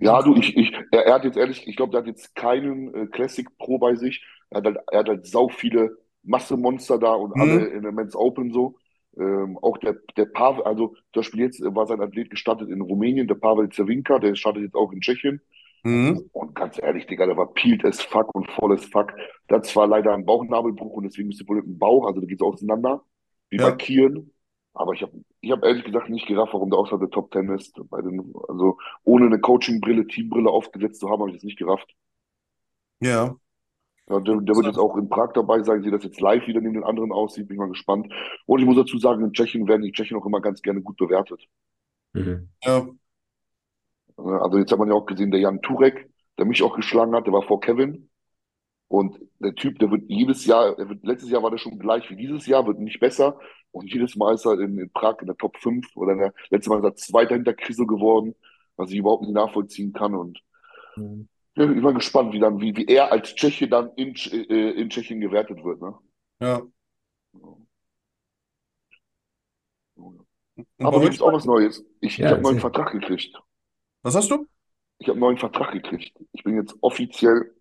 [0.00, 2.94] Ja, du, ich, ich, er, er hat jetzt ehrlich, ich glaube, der hat jetzt keinen
[2.94, 4.24] äh, Classic Pro bei sich.
[4.50, 7.38] Er hat halt, er hat halt sau viele Massemonster da und Mhm.
[7.38, 8.76] alle in der Men's Open so.
[9.18, 13.26] Ähm, auch der, der Pavel, also zum Beispiel jetzt war sein Athlet gestartet in Rumänien,
[13.26, 15.40] der Pavel Cervinka, der startet jetzt auch in Tschechien.
[15.84, 16.28] Mhm.
[16.32, 19.12] Und ganz ehrlich, Digga, der war peeled as fuck und voll as fuck.
[19.50, 22.26] Hat zwar leider einen Bauchnabelbruch und deswegen ist die wohl mit dem Bauch, also da
[22.26, 23.04] geht's auseinander,
[23.50, 23.60] wie Ja.
[23.60, 24.32] bei Kieren.
[24.78, 27.48] Aber ich habe ich hab ehrlich gesagt nicht gerafft, warum der außerhalb der Top Ten
[27.50, 27.74] ist.
[27.90, 31.94] Bei den, also ohne eine Coaching-Brille, Teambrille aufgesetzt zu haben, habe ich das nicht gerafft.
[33.00, 33.34] Ja.
[34.08, 36.60] Ja, der, der wird jetzt auch in Prag dabei sein, wie das jetzt live wieder
[36.60, 38.10] neben den anderen aussieht, bin ich mal gespannt.
[38.46, 40.96] Und ich muss dazu sagen, in Tschechien werden die Tschechen auch immer ganz gerne gut
[40.96, 41.44] bewertet.
[42.12, 42.48] Mhm.
[42.64, 42.86] Ja.
[44.16, 47.26] Also jetzt hat man ja auch gesehen, der Jan Turek, der mich auch geschlagen hat,
[47.26, 48.08] der war vor Kevin.
[48.88, 52.08] Und der Typ, der wird jedes Jahr, der wird, letztes Jahr war der schon gleich
[52.10, 53.38] wie dieses Jahr, wird nicht besser.
[53.70, 56.34] Und jedes Mal ist er in, in Prag in der Top 5 oder in der,
[56.50, 58.34] letztes Mal ist er Zweiter hinter Kriso geworden,
[58.76, 60.14] was ich überhaupt nicht nachvollziehen kann.
[60.14, 60.40] Und
[60.96, 61.28] Mhm.
[61.56, 64.70] ja, ich bin mal gespannt, wie dann, wie, wie er als Tscheche dann in, äh,
[64.70, 65.94] in Tschechien gewertet wird, ne?
[66.40, 66.62] Ja.
[70.80, 71.22] Aber jetzt euch?
[71.22, 71.84] auch was Neues.
[72.00, 72.58] Ich, Ja, ich habe einen neuen.
[72.58, 73.32] Vertrag gekriegt.
[74.02, 74.48] Was hast du?
[74.98, 76.12] Ich habe einen neuen Vertrag gekriegt.
[76.32, 77.54] Ich bin jetzt offiziell,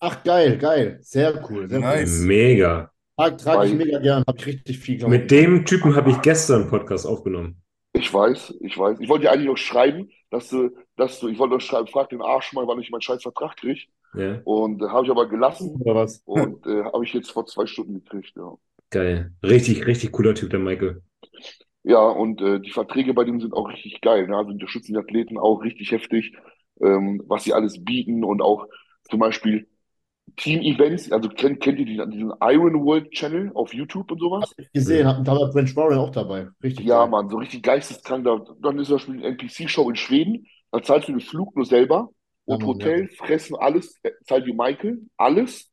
[0.00, 0.98] Ach, geil, geil.
[1.02, 1.68] Sehr cool.
[1.68, 2.10] Sehr Nice.
[2.20, 2.90] Mega.
[3.18, 3.36] cool.
[3.36, 4.24] Trag, trage ich mega gern.
[4.26, 7.62] Habe ich richtig viel glaub Mit dem Typen habe ich gestern einen Podcast aufgenommen.
[7.92, 9.00] ich weiß, ich weiß.
[9.00, 12.10] Ich wollte dir eigentlich noch schreiben, dass du, dass du, ich wollte noch schreiben, frag
[12.10, 13.80] den Arsch mal, wann ich meinen scheiß Vertrag kriege.
[14.14, 16.24] Ja, Und äh, habe ich aber gelassen Oder was?
[16.24, 18.54] und äh, habe ich jetzt vor zwei Stunden gekriegt, ja.
[18.90, 19.32] geil.
[19.44, 21.02] Richtig, richtig cooler Typ, der Michael.
[21.82, 24.26] Ja, und äh, die Verträge bei dem sind auch richtig geil.
[24.26, 24.36] Ne?
[24.36, 26.32] Also unterstützen die Athleten auch richtig heftig,
[26.80, 28.66] ähm, was sie alles bieten und auch
[29.08, 29.68] zum Beispiel
[30.36, 31.12] Team-Events.
[31.12, 34.50] Also kennt, kennt ihr die, diesen Iron World Channel auf YouTube und sowas?
[34.50, 35.04] Hab ich gesehen.
[35.24, 36.48] Da war Brent Warren auch dabei.
[36.62, 37.10] Richtig Ja, geil.
[37.10, 38.24] Mann, so richtig geisteskrank.
[38.24, 40.46] Da, dann ist zum Beispiel eine NPC-Show in Schweden.
[40.72, 42.10] Da zahlst du den Flug nur selber
[42.44, 45.70] und Ja, Hotel, Fressen, alles, äh, zahlt die Michael, alles.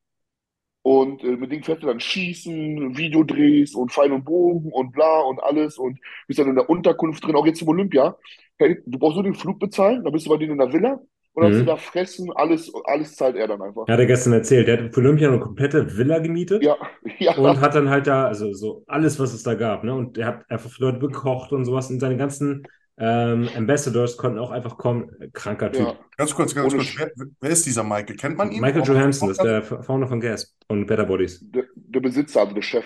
[0.84, 5.22] Und äh, mit denen fährst du dann Schießen, Videodrehs und Pfeil und Bogen und bla
[5.22, 8.18] und alles und bist dann in der Unterkunft drin, auch jetzt im Olympia.
[8.60, 11.02] Hey, du brauchst nur den Flug bezahlen, dann bist du bei denen in der Villa
[11.34, 11.60] und dann Mhm.
[11.60, 13.88] du da Fressen, alles, alles zahlt er dann einfach.
[13.88, 14.68] Hat er gestern erzählt.
[14.68, 16.76] Der hat für Olympia eine komplette Villa gemietet Ja,
[17.19, 19.93] ja, und hat dann halt da, also so alles, was es da gab, ne?
[19.93, 21.89] Und er hat einfach für Leute bekocht und sowas.
[21.89, 22.64] Und seine ganzen
[22.97, 25.10] ähm, Ambassadors konnten auch einfach kommen.
[25.34, 25.81] Kranker Typ.
[25.81, 25.95] ja.
[26.18, 26.95] Ganz kurz, ganz Ohne kurz.
[26.97, 27.11] Wer,
[27.41, 28.15] wer ist dieser Michael?
[28.15, 28.61] Kennt man ihn?
[28.61, 31.39] Michael Johansson ist der Founder von Gas und Better Bodies.
[31.41, 32.85] Der, der Besitzer, also der Chef.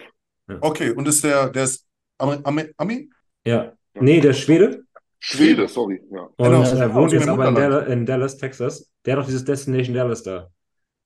[0.62, 1.86] Okay, und ist der, der ist
[2.18, 2.38] Ami?
[2.44, 3.10] Ami, Ami?
[3.46, 3.74] Ja.
[4.00, 4.86] Nee, der ist Schwede.
[5.20, 6.22] Schwede, sorry, ja.
[6.22, 7.56] Und Genau, er aus wohnt dem jetzt aber in.
[7.56, 8.92] Dallas, in Dallas, Texas.
[9.06, 10.50] Der hat auch dieses Destination Dallas da.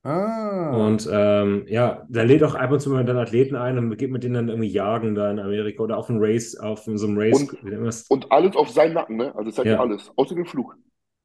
[0.04, 0.76] Ah.
[0.76, 4.10] Und ähm, ja, der lädt auch ab und zu mal dann Athleten ein und geht
[4.12, 7.18] mit denen dann irgendwie jagen da in Amerika oder auf einem Race, auf so einem
[7.18, 7.40] Race.
[7.40, 8.06] Und-?
[8.10, 9.34] Und alles auf seinen Nacken, ne?
[9.36, 9.80] Also es hat Ja.
[9.80, 10.76] alles, außer dem Flug.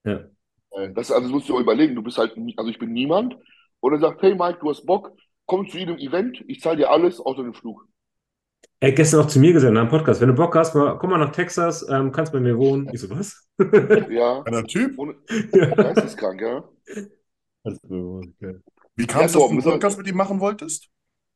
[0.04, 0.20] Ja.
[0.94, 3.36] Das, also das musst du dir überlegen, du bist halt, also ich bin niemand
[3.80, 5.12] und er sagt, hey Mike, du hast Bock,
[5.46, 7.86] komm zu jedem Event, ich zahle dir alles außer den Flug.
[8.80, 10.98] Er hat gestern auch zu mir gesagt in einem Podcast, wenn du Bock hast, mal,
[10.98, 12.88] komm mal nach Texas, ähm, kannst bei mir wohnen.
[12.92, 13.48] Ich so, was?
[14.08, 14.98] Ja, Einer Typ?
[14.98, 15.16] ohne,
[15.76, 16.64] geisteskrank, ja.
[17.64, 18.60] Also, okay.
[18.96, 20.88] Wie kam Ja, es, dass du einen Podcast mit ihm machen wolltest?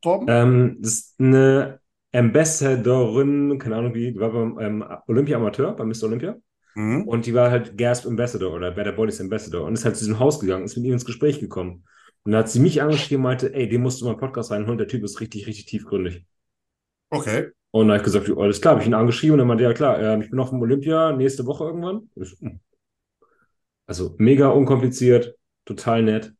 [0.02, 0.26] Torben?
[0.26, 1.80] ähm, das ist eine
[2.12, 6.04] Ambassadorin, keine Ahnung wie, die war beim ähm, Olympia Amateur, bei Mr.
[6.06, 6.36] Olympia.
[6.74, 7.08] Mhm.
[7.08, 10.18] Und die war halt Gasp Ambassador oder Better Bodies Ambassador und ist halt zu diesem
[10.20, 11.84] Haus gegangen, ist mit ihm ins Gespräch gekommen.
[12.24, 14.50] Und da hat sie mich angeschrieben und meinte, ey, den musst du mal einen Podcast
[14.52, 16.26] reinholen, der Typ ist richtig, richtig tiefgründig.
[17.10, 17.50] Okay.
[17.72, 19.64] Und dann habe ich gesagt, ja, alles klar, habe ich ihn angeschrieben und er meinte,
[19.64, 22.10] ja klar, ähm, ich bin auf dem Olympia nächste Woche irgendwann.
[22.16, 22.60] Hm.
[23.86, 26.32] Also mega unkompliziert, total nett.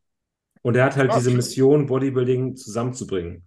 [0.63, 1.31] Und er hat halt Ah, diese.
[1.31, 3.45] Mission, Bodybuilding zusammenzubringen.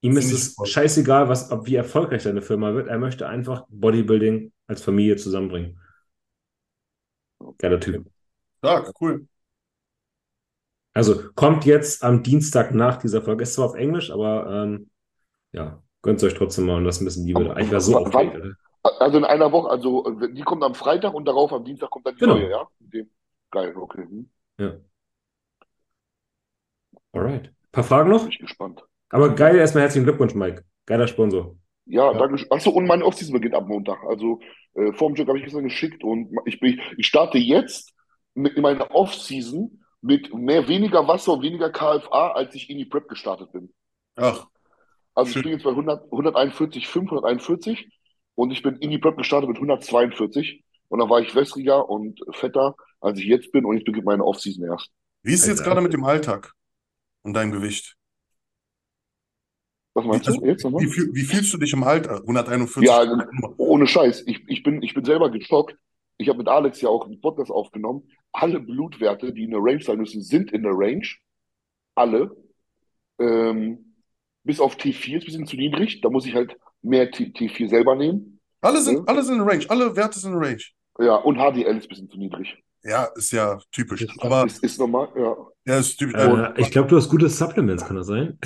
[0.00, 2.88] Ihm ist es scheißegal, was, ob wie erfolgreich seine Firma wird.
[2.88, 5.78] Er möchte einfach Bodybuilding als Familie zusammenbringen.
[7.58, 8.06] Geiler Typ.
[8.58, 9.26] Stark, cool.
[10.92, 13.42] Also kommt jetzt am Dienstag nach dieser Folge.
[13.42, 14.90] Ist zwar auf Englisch, aber ähm,
[15.52, 17.56] ja, gönnt euch trotzdem mal und lasst ein bisschen Liebe da.
[17.56, 18.56] Ich war so Wann- aufgeregt.
[19.00, 22.14] Also in einer Woche, also die kommt am Freitag und darauf am Dienstag kommt dann
[22.14, 22.34] die Genau.
[22.34, 22.68] neue, ja?
[23.50, 24.02] Geil, okay.
[24.02, 24.30] Hm.
[24.58, 24.74] Ja.
[27.12, 27.52] Alright.
[27.72, 28.22] Paar Fragen noch?
[28.22, 28.82] Bin ich gespannt.
[29.08, 30.64] Aber geil, erstmal herzlichen Glückwunsch, Mike.
[30.86, 31.56] Geiler Sponsor.
[31.86, 32.18] Ja, Ja.
[32.18, 32.38] danke.
[32.38, 32.50] schön.
[32.50, 33.98] Achso, und meine Offseason beginnt ab Montag.
[34.08, 34.40] Also
[34.74, 37.92] äh, vorm Job habe ich gestern geschickt und ich bin, ich starte jetzt
[38.34, 42.84] mit in meiner Offseason mit mehr weniger Wasser und weniger KFA, als ich in die
[42.84, 43.72] Prep gestartet bin.
[44.16, 44.46] Ach,
[45.14, 47.88] Also ich bin jetzt bei 100, 141, 541
[48.34, 52.20] und ich bin in die Prep gestartet mit 142 und dann war ich wässriger und
[52.32, 54.90] fetter, als ich jetzt bin und jetzt beginnt meine Offseason erst.
[55.22, 56.52] wie ist es jetzt gerade mit dem Alltag
[57.22, 57.96] und deinem Gewicht?
[59.94, 60.82] Was meinst Also, du jetzt nochmal?
[60.82, 62.20] Wie, wie fühlst du dich im Alter?
[62.22, 62.88] 141?
[62.90, 63.06] Ja,
[63.58, 64.24] ohne Scheiß.
[64.26, 65.76] Ich, ich bin, ich bin selber geschockt.
[66.16, 68.08] Ich habe mit Alex ja auch einen Podcast aufgenommen.
[68.32, 71.06] Alle Blutwerte, die in der Range sein müssen, sind in der Range.
[71.94, 72.36] Alle.
[73.20, 73.93] Ähm,
[74.44, 76.00] bis auf T4 ist ein bisschen zu niedrig.
[76.00, 78.40] Da muss ich halt mehr T T4 selber nehmen.
[78.60, 79.04] Alle sind, Ja.
[79.06, 80.62] alle sind in Range, alle Werte sind in Range.
[81.00, 82.56] Ja, und HDL ist ein bisschen zu niedrig.
[82.82, 84.02] Ja, ist ja typisch.
[84.02, 85.36] Ist- Aber Ist, ist normal, ja.
[85.66, 86.14] ja, ist typisch.
[86.22, 88.38] Äh, ich glaube, du hast gute Supplements, kann das sein?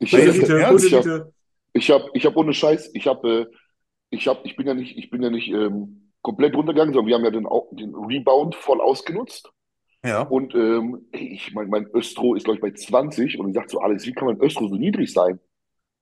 [0.00, 1.28] Ich, ich, ich, habe
[1.72, 3.46] ich hab, ich hab ohne Scheiß, ich habe, äh,
[4.10, 7.14] ich hab, ich bin ja nicht, ich bin ja nicht ähm, komplett runtergegangen, sondern wir
[7.16, 9.50] haben ja den, den Rebound voll ausgenutzt.
[10.04, 10.22] Ja.
[10.22, 13.80] Und ähm, ich mein, mein Östro ist, glaube ich, bei 20 und ich sage so,
[13.80, 15.40] Alex, wie kann mein Östro so niedrig sein?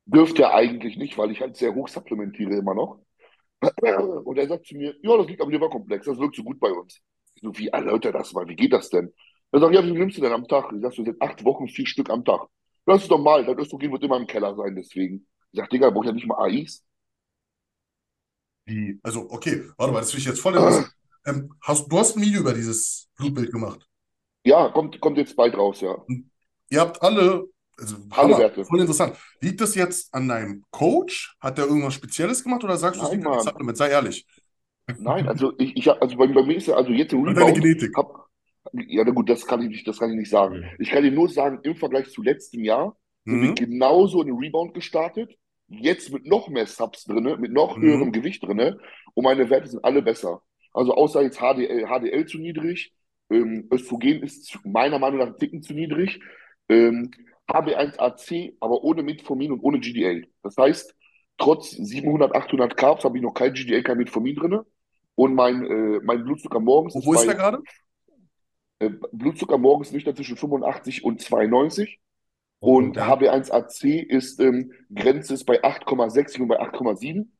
[0.04, 3.00] Dürfte er eigentlich nicht, weil ich halt sehr hoch supplementiere immer noch.
[4.24, 6.70] Und er sagt zu mir, ja, das liegt am Leberkomplex, das wirkt so gut bei
[6.70, 7.00] uns.
[7.34, 9.12] Ich so, wie erläutert das mal, wie geht das denn?
[9.50, 10.72] Er sagt, ja, wie nimmst du denn am Tag?
[10.72, 12.46] Ich sag so, seit acht Wochen vier Stück am Tag.
[12.84, 15.26] Das ist normal, dein Östrogen wird immer im Keller sein, deswegen.
[15.50, 16.84] Ich sag, Digga, braucht ja nicht mal AIs.
[18.68, 20.54] Die, also, okay, warte mal, das finde ich jetzt voll.
[21.26, 23.86] Ähm, hast, du hast ein Video über dieses Blutbild gemacht.
[24.44, 25.96] Ja, kommt, kommt jetzt bald raus, ja.
[26.70, 27.44] Ihr habt alle,
[27.76, 28.64] also Alle Hammer, Werte.
[28.64, 29.16] voll interessant.
[29.40, 31.36] Liegt das jetzt an deinem Coach?
[31.40, 33.20] Hat der irgendwas Spezielles gemacht oder sagst du, es Nein,
[33.66, 33.76] liegt?
[33.76, 34.26] Sei ehrlich.
[34.98, 37.48] Nein, also ich, ich also bei, bei mir ist ja, also jetzt im Und deine
[37.48, 37.96] Rebound, Genetik.
[37.96, 38.26] hab,
[38.72, 40.58] ja, na gut, das kann ich nicht, das kann ich nicht sagen.
[40.60, 40.64] Mhm.
[40.78, 42.96] Ich kann dir nur sagen, im Vergleich zu letztem Jahr
[43.28, 43.54] sind wir Mhm.
[43.54, 45.34] genauso in den Rebound gestartet.
[45.68, 47.82] Jetzt mit noch mehr Subs drinne, mit noch Mhm.
[47.82, 48.78] höherem Gewicht drinne.
[49.14, 50.42] Und meine Werte sind alle besser.
[50.76, 52.92] Also außer jetzt HDL, HDL zu niedrig.
[53.30, 56.20] Ähm, Östrogen ist meiner Meinung nach ein Ticken zu niedrig.
[56.68, 57.10] Ähm,
[57.48, 60.26] HB1AC, aber ohne Metformin und ohne GDA.
[60.42, 60.94] Das heißt,
[61.38, 64.66] trotz 700, 800 Carbs habe ich noch kein GDA, kein Metformin drinne.
[65.14, 67.62] Und mein, äh, mein Blutzucker morgens Wo, wo ist bei, der gerade?
[68.80, 72.00] äh, Blutzucker morgens liegt da zwischen 85 und 92.
[72.58, 73.00] Und Okay.
[73.00, 77.35] HB1AC ist, ähm, Grenze ist bei 8,6 und bei 8,7.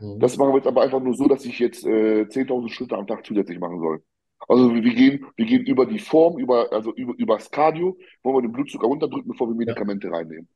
[0.00, 0.18] Mhm.
[0.18, 3.06] Das machen wir jetzt aber einfach nur so, dass ich jetzt äh, 10.000 Schritte am
[3.06, 4.02] Tag zusätzlich machen soll.
[4.48, 8.36] Also wir gehen, wir gehen über die Form, über, also über, über das Cardio, wollen
[8.36, 10.48] wir den Blutzucker runterdrücken, bevor wir Medikamente reinnehmen.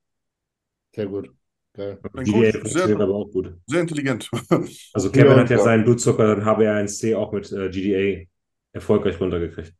[0.94, 1.30] Sehr gut.
[1.74, 1.98] Geil.
[2.30, 3.54] Coach, funktioniert sehr, aber auch gut.
[3.66, 4.30] sehr intelligent.
[4.92, 5.64] Also Kevin Ja, hat ja ja.
[5.64, 8.26] seinen Blutzucker, den HbA1c auch mit äh, GDA
[8.72, 9.74] erfolgreich runtergekriegt.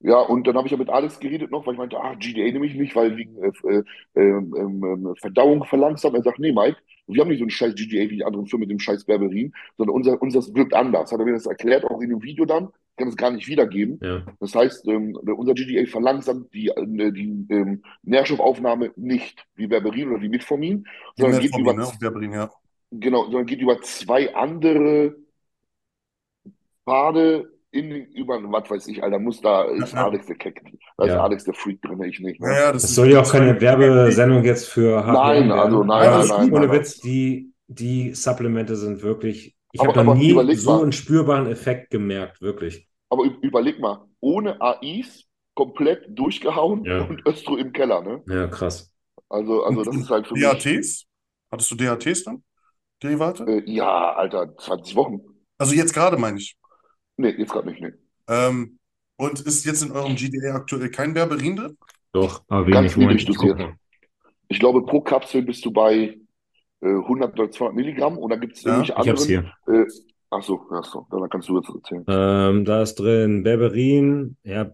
[0.00, 2.52] Ja, und dann habe ich ja mit Alex geredet noch, weil ich meinte, ah, GDA
[2.52, 3.82] nehme ich nicht, weil wegen äh, äh,
[4.14, 4.54] ähm,
[4.84, 6.14] ähm, Verdauung verlangsamt.
[6.16, 6.78] Er sagt, nee, Mike,
[7.08, 9.52] wir haben nicht so einen scheiß GDA wie die anderen Firmen mit dem scheiß Berberin,
[9.76, 11.10] sondern unser, unseres wirkt anders.
[11.10, 12.68] Hat er mir das erklärt, auch in dem Video dann.
[12.92, 13.98] Ich kann es gar nicht wiedergeben.
[14.02, 14.22] Ja.
[14.40, 20.22] Das heißt, ähm, unser GDA verlangsamt die, äh, die ähm, Nährstoffaufnahme nicht wie Berberin oder
[20.22, 20.84] wie Metformin,
[21.16, 21.86] Die sondern geht über, ne?
[21.86, 22.50] Und Berberin, ja.
[22.90, 25.16] genau, sondern geht über zwei andere
[26.84, 30.06] Pfade in, über, was weiß ich, Alter, muss da, ist Ja.
[30.06, 30.62] Alex der Keck,
[30.96, 31.22] da ist Ja.
[31.22, 32.40] Alex der Freak drin, ich nicht.
[32.40, 32.48] Ne?
[32.48, 35.52] Naja, das Das soll ja auch keine Werbesendung jetzt für HPM Nein, werden.
[35.60, 39.56] also nein, Aber nein, nein, ohne nein, Witz, die, die Supplemente sind wirklich.
[39.72, 40.82] Ich habe noch nie so mal.
[40.82, 42.88] einen spürbaren Effekt gemerkt, wirklich.
[43.10, 45.24] aber überleg mal, ohne AIs
[45.54, 47.02] komplett durchgehauen Ja.
[47.02, 48.22] und Östro im Keller, ne?
[48.28, 48.92] Ja, krass.
[49.28, 51.06] Also, also das ist halt für mich, DHTs?
[51.50, 52.42] Hattest du DHTs dann?
[53.02, 53.44] Derivate?
[53.46, 55.20] äh, ja, Alter, 20 Wochen.
[55.58, 56.57] Also jetzt gerade meine ich.
[57.18, 57.92] Nee, jetzt gerade nicht, nee.
[58.28, 58.78] Ähm,
[59.16, 61.78] und ist jetzt in eurem GDA aktuell kein Berberin drin?
[62.12, 63.28] Doch, aber Ganz wenig.
[63.28, 63.74] Ich guck dosiert.
[64.48, 66.18] Ich glaube, pro Kapsel bist du bei
[66.80, 69.52] äh, 100 oder 200 Milligramm und dann gibt es Ja, irgendwelche Ich hab's anderen.
[69.66, 69.84] hier.
[69.86, 69.86] Äh,
[70.30, 72.06] ach so, ja, so, dann kannst du jetzt erzählen.
[72.08, 74.72] Ähm, da ist drin Berberin, ja,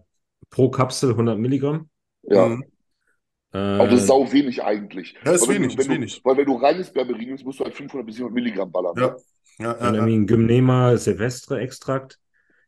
[0.49, 1.89] pro Kapsel 100 Milligramm.
[2.23, 2.63] Ja, Mhm.
[3.77, 5.15] aber das ist sau wenig eigentlich.
[5.25, 6.21] Ja, ist wenig, du, ist du, wenig.
[6.23, 8.95] Weil wenn du reines Berberin nimmst, musst du halt 500 bis 700 Milligramm ballern.
[8.97, 9.07] Ja.
[9.07, 9.15] ne?
[9.57, 12.19] Ja, Dann ja, irgendwie ein Gymnema Silvestre-Extrakt,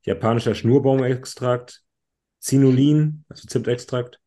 [0.07, 1.83] japanischer Schnurbaum-Extrakt,
[2.39, 4.19] Zinulin, also Zimtextrakt,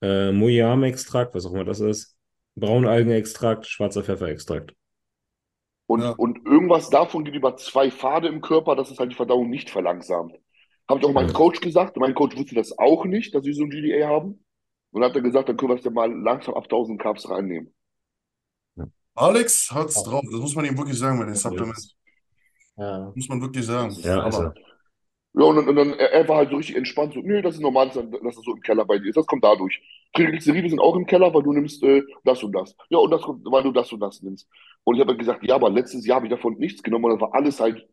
[0.00, 2.16] äh, Muyame-Extrakt, was auch immer das ist,
[2.56, 4.74] Braunalgenextrakt, schwarzer Pfefferextrakt.
[5.86, 6.10] Und, Ja.
[6.10, 9.70] und irgendwas davon geht über zwei Pfade im Körper, dass es halt die Verdauung nicht
[9.70, 10.32] verlangsamt.
[10.88, 11.34] Habe ich auch meinem Ja.
[11.34, 11.96] Coach gesagt.
[11.98, 14.44] Mein Coach wusste das auch nicht, dass sie so ein GDA haben.
[14.90, 17.74] Und hat er gesagt, dann können wir es ja mal langsam ab 1000 Carbs reinnehmen.
[19.14, 20.22] Alex hat's drauf.
[20.30, 21.94] Das muss man ihm wirklich sagen bei den Supplements.
[22.76, 23.12] Ja.
[23.14, 23.92] Muss man wirklich sagen.
[24.00, 24.54] Ja, er.
[25.34, 27.54] Ja, und, dann- und dann, er, er war halt so richtig entspannt, so, nö, das
[27.56, 29.80] ist normal, dass dass das so im Keller bei dir ist, das kommt dadurch.
[30.14, 32.74] Triglyceride sind auch im Keller, weil du nimmst äh, das und das.
[32.90, 34.48] Ja, und das kommt, weil du das und das nimmst.
[34.84, 37.12] Und ich habe halt gesagt, ja, aber letztes Jahr habe ich davon nichts genommen und
[37.12, 37.86] das war alles halt,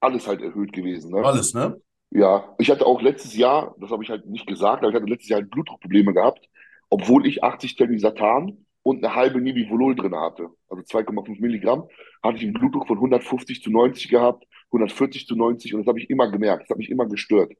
[0.00, 1.26] alles halt erhöht gewesen, ne?
[1.26, 1.80] alles, ne?
[2.10, 5.06] Ja, ich hatte auch letztes Jahr, das habe ich halt nicht gesagt, aber ich hatte
[5.10, 6.46] letztes Jahr halt Blutdruckprobleme gehabt,
[6.90, 10.48] obwohl ich 80 Telmisartan und eine halbe Nibivolol drin hatte.
[10.68, 11.88] Also 2,5 Milligramm,
[12.22, 16.00] hatte ich einen Blutdruck von 150 zu 90 gehabt, 140 zu 90 und das habe
[16.00, 17.52] ich immer gemerkt, das hat mich immer gestört.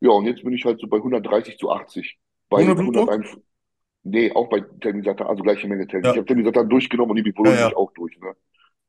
[0.00, 2.18] Ja, und jetzt bin ich halt so bei 130 zu 80.
[2.48, 3.10] Bei Ohne Blutdruck?
[3.10, 3.38] 101
[4.04, 6.06] nee, auch bei Telmisartan, also gleiche Menge Telmis.
[6.06, 6.12] Ja.
[6.12, 7.66] Ich habe Telmisartan durchgenommen und Nibivolol Ja, ja.
[7.66, 8.34] bin ich auch durch, ne?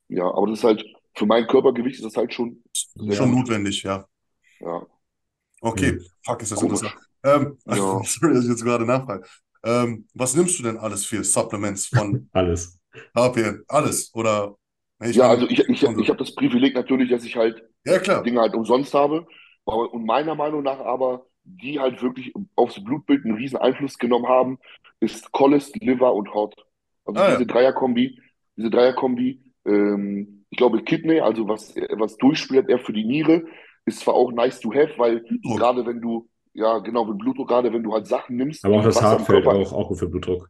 [0.10, 0.86] Ja, aber das ist halt,
[1.16, 2.64] für mein Körpergewicht ist das halt schon,
[2.96, 3.14] Ja.
[3.16, 4.06] Schon notwendig, ja.
[4.60, 4.86] ja.
[5.62, 6.06] Okay, Mhm.
[6.24, 6.82] fuck, ist das Komisch.
[6.82, 7.06] interessant.
[7.24, 8.02] Ähm, Ja.
[8.04, 9.26] sorry, dass ich jetzt gerade nachfrage.
[9.64, 12.78] Ähm, was nimmst du denn alles für Supplements von Alles.
[13.16, 13.64] HPN?
[13.68, 14.14] Alles?
[14.14, 14.56] Oder?
[15.02, 18.00] Ich Ja, meine- also ich, ich, ich habe das Privileg natürlich, dass ich halt Ja,
[18.00, 18.24] klar.
[18.24, 19.28] Dinge halt umsonst habe.
[19.66, 24.28] Aber, und meiner Meinung nach aber, die halt wirklich aufs Blutbild einen riesen Einfluss genommen
[24.28, 24.60] haben,
[25.00, 26.56] ist Collis, Liver und Hot.
[27.06, 27.38] Also Ah, ja.
[27.38, 28.20] diese Dreierkombi,
[28.58, 33.44] diese Dreierkombi, ähm, ich glaube Kidney, also was, was durchspielt er für die Niere,
[33.86, 35.58] ist zwar auch nice to have, weil Blutdruck.
[35.60, 38.84] gerade wenn du, ja genau, mit Blutdruck, gerade wenn du halt Sachen nimmst, Aber auch
[38.84, 40.50] das Hartfeld auch, auch gut für Blutdruck.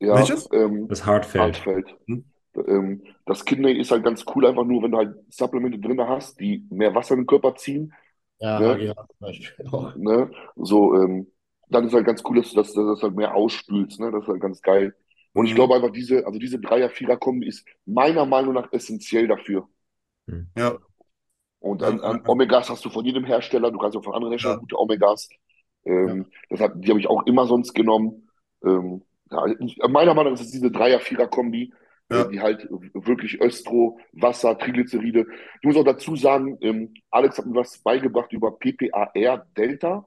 [0.00, 0.48] ja, Welches?
[0.52, 1.56] ähm, Das Hartfeld.
[1.56, 1.88] Hartfeld.
[2.06, 2.24] Hm.
[2.56, 6.40] Ähm, das Kidney ist halt ganz cool, einfach nur, wenn du halt Supplemente drin hast,
[6.40, 7.92] die mehr Wasser in den Körper ziehen.
[8.38, 8.74] Ja, Ja.
[8.74, 9.94] HGH zum Beispiel auch.
[9.96, 10.30] Ne?
[10.56, 11.26] So, ähm,
[11.68, 14.00] dann ist halt ganz cool, dass du das, dass das halt mehr ausspülst.
[14.00, 14.10] Ne?
[14.10, 14.94] Das ist halt ganz geil.
[15.32, 15.56] Und ich Mhm.
[15.56, 19.68] glaube einfach, diese, also diese Dreier-Vierer-Kombi ist meiner Meinung nach essentiell dafür.
[20.56, 20.78] Ja.
[21.58, 22.30] Und Ja, an, an ja, ja.
[22.30, 24.60] Omegas hast du von jedem Hersteller, du kannst auch von anderen Herstellern Ja.
[24.60, 25.28] gute Omegas.
[25.84, 28.28] Ähm, das hat, die habe ich auch immer sonst genommen.
[28.64, 31.72] Ähm, ja, meiner Meinung nach ist es diese Dreier-Vierer-Kombi,
[32.10, 32.24] Ja.
[32.24, 35.26] die halt wirklich Östro, Wasser, Triglyceride.
[35.60, 40.06] Ich muss auch dazu sagen, ähm, Alex hat mir was beigebracht über PPAR Delta.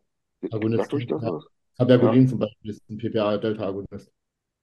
[0.51, 1.33] Agonisten, Sagt euch das ja.
[1.33, 1.45] was?
[1.77, 4.11] Cabergolin zum Beispiel ist ein PPA-Delta-Agonist.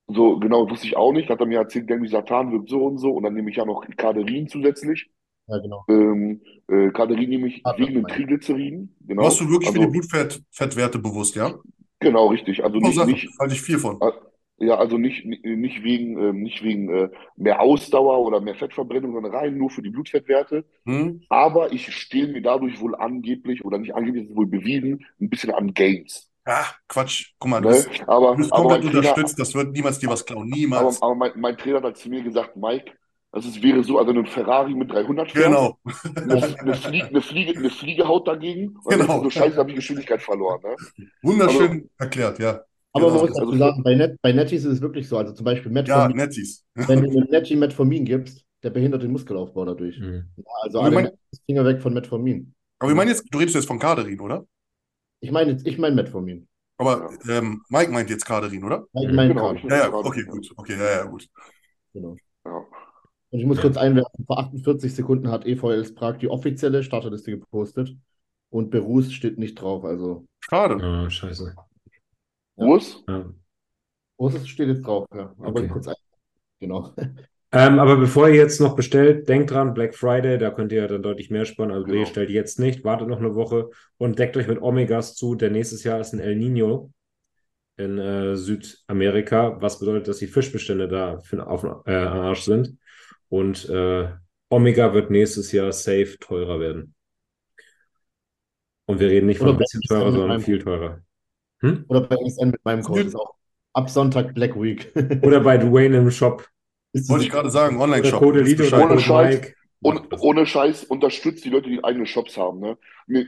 [0.08, 1.28] So, genau, wusste ich auch nicht.
[1.28, 3.12] Hat er mir erzählt, Delmisartan wirkt so und so.
[3.12, 5.08] Und dann nehme ich ja noch Kaderin zusätzlich.
[5.46, 5.84] Ja, genau.
[5.88, 8.96] Ähm, äh, Kaderin nehme ich Ah, wegen den Triglyceriden.
[9.00, 9.22] Genau.
[9.22, 11.54] Warst du wirklich für also, die Blutfettwerte bewusst, ja?
[12.00, 12.62] Genau, richtig.
[12.64, 13.10] Also nicht, Sache.
[13.10, 14.00] nicht, Halte ich viel von.
[14.60, 19.34] Ja, also nicht, nicht wegen, ähm, nicht wegen äh, mehr Ausdauer oder mehr Fettverbrennung, sondern
[19.34, 20.64] rein nur für die Blutfettwerte.
[20.84, 21.22] Hm?
[21.30, 25.30] Aber ich stehle mir dadurch wohl angeblich, oder nicht angeblich, es ist wohl bewiesen, ein
[25.30, 26.30] bisschen an Gains.
[26.44, 27.32] Ah, Quatsch.
[27.38, 27.68] Guck mal, Ne?
[27.68, 29.38] das, Aber, du bist aber mein komplett Trainer, unterstützt.
[29.38, 30.48] Das wird niemals dir was klauen.
[30.48, 31.02] aber, Niemals.
[31.02, 32.92] aber mein, mein Trainer hat zu mir gesagt, Mike,
[33.32, 35.78] also es wäre so, also ein Ferrari mit 300 fährt, Genau.
[36.16, 39.18] eine, eine, Fliege, eine, Fliege, eine Fliege haut dagegen und Genau.
[39.18, 40.60] du so, scheiße, habe ich Geschwindigkeit verloren.
[40.64, 40.76] Ne?
[41.22, 42.60] Wunderschön erklärt, ja.
[42.92, 43.16] Aber Genau.
[43.20, 45.16] man muss dazu Also- sagen, bei, Net, bei Nettis ist es wirklich so.
[45.18, 46.64] Also zum Beispiel Ja, Metformin, Nettis.
[46.74, 49.98] wenn du einem Netti Metformin gibst, der behindert den Muskelaufbau dadurch.
[49.98, 50.24] Mhm.
[50.62, 51.10] Also alle mein-
[51.46, 52.54] Finger weg von Metformin.
[52.78, 54.44] Aber ich meine jetzt, du redest jetzt von Kaderin, oder?
[55.20, 56.46] Ich meine jetzt, ich meine Metformin.
[56.78, 58.86] Aber ähm, Mike meint jetzt Kaderin, oder?
[58.94, 59.14] Ich Mhm.
[59.14, 59.58] meine Genau, Kader.
[59.58, 60.32] ich- Ja, ja, Kaderin, okay, ja.
[60.32, 60.50] gut.
[60.56, 61.28] Okay, ja, ja, gut.
[61.92, 62.16] Genau.
[62.44, 62.56] Ja.
[63.32, 63.62] Und ich muss Ja.
[63.64, 67.94] kurz einwerfen, vor 48 Sekunden hat EVLs Prag die offizielle Starterliste gepostet
[68.50, 69.84] und Berus steht nicht drauf.
[69.84, 70.82] Also Schade.
[70.82, 71.54] Ah, scheiße.
[72.60, 73.02] Urs?
[73.08, 73.32] Ja.
[74.16, 75.34] Berus steht jetzt drauf, ja.
[75.38, 75.68] Aber Okay.
[75.68, 75.94] kurz ein.
[76.60, 76.94] Genau.
[77.52, 81.02] Ähm, aber bevor ihr jetzt noch bestellt, denkt dran, Black Friday, da könnt ihr dann
[81.02, 81.72] deutlich mehr sparen.
[81.72, 81.98] Also Genau.
[81.98, 85.50] ihr stellt jetzt nicht, wartet noch eine Woche und deckt euch mit Omegas zu, denn
[85.50, 86.92] nächstes Jahr ist ein El Nino
[87.76, 92.78] in äh, Südamerika, was bedeutet, dass die Fischbestände da für, auf äh, Arsch sind.
[93.28, 94.10] Und äh,
[94.48, 96.94] Omega wird nächstes Jahr safe teurer werden.
[98.86, 101.00] Und wir reden nicht von Oder ein bisschen teurer, sondern viel teurer.
[101.60, 101.84] Hm?
[101.88, 103.02] Oder bei SN mit meinem Code.
[103.02, 103.34] Ist auch
[103.72, 104.92] ab Sonntag Black Week.
[105.22, 106.46] Oder bei Dwayne im Shop.
[106.92, 108.22] Wollte ich gerade sagen, Online-Shop.
[108.22, 109.54] Ohne Scheiß.
[109.82, 112.60] Ohne Scheiß unterstützt die Leute, die eigene Shops haben.
[112.60, 112.78] Ne?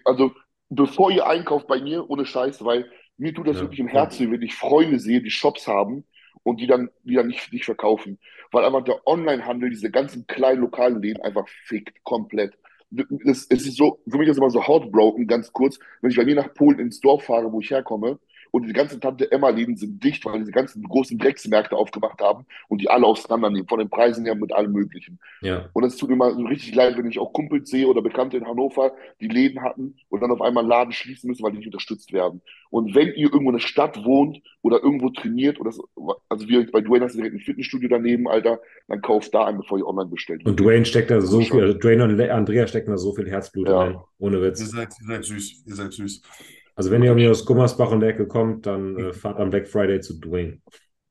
[0.05, 0.33] Also
[0.69, 3.89] bevor ihr einkauft bei mir, ohne Scheiß, weil mir tut das Ja, wirklich im.
[3.89, 6.05] Herzen, wenn ich Freunde sehe, die Shops haben
[6.43, 8.19] und die dann, die dann nicht, nicht verkaufen.
[8.51, 12.55] Weil einfach der Onlinehandel diese ganzen kleinen lokalen Läden einfach fickt komplett.
[12.93, 16.17] Das, es ist so, für mich ist es immer so heartbroken, ganz kurz, wenn ich
[16.17, 18.19] bei mir nach Polen ins Dorf fahre, wo ich herkomme,
[18.53, 22.89] und die ganzen Tante-Emma-Läden sind dicht, weil diese ganzen großen Drecksmärkte aufgemacht haben und die
[22.89, 25.19] alle auseinandernehmen, von den Preisen her mit allem Möglichen.
[25.41, 25.69] Ja.
[25.73, 28.37] Und es tut mir immer so richtig leid, wenn ich auch Kumpels sehe oder Bekannte
[28.37, 31.59] in Hannover, die Läden hatten und dann auf einmal einen Laden schließen müssen, weil die
[31.59, 32.43] nicht unterstützt werden.
[32.71, 35.89] Und wenn ihr irgendwo in der Stadt wohnt oder irgendwo trainiert, oder so,
[36.29, 39.57] also wir bei Dwayne hast du direkt ein Fitnessstudio daneben, Alter, dann kauft da ein,
[39.57, 40.45] bevor ihr online bestellt.
[40.45, 43.79] Und Dwayne steckt da so viel, Dwayne und Andrea stecken da so viel Herzblut Ja.
[43.79, 43.99] rein.
[44.19, 44.59] Ohne Ihr Witz.
[44.71, 45.65] seid, ihr seid süß.
[45.67, 46.23] Ihr seid süß.
[46.75, 49.69] Also wenn ihr irgendwie aus Gummersbach und der Ecke kommt, dann äh, fahrt am Black
[49.69, 50.59] Friday zu Dwayne.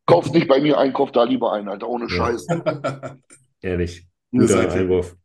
[0.05, 2.09] Kauft nicht bei mir ein, kauft da lieber ein, Alter, ohne Ja.
[2.09, 2.47] Scheiß.
[3.61, 4.07] Ehrlich.
[4.31, 4.71] Ihr Guter.
[4.71, 5.15] Einwurf.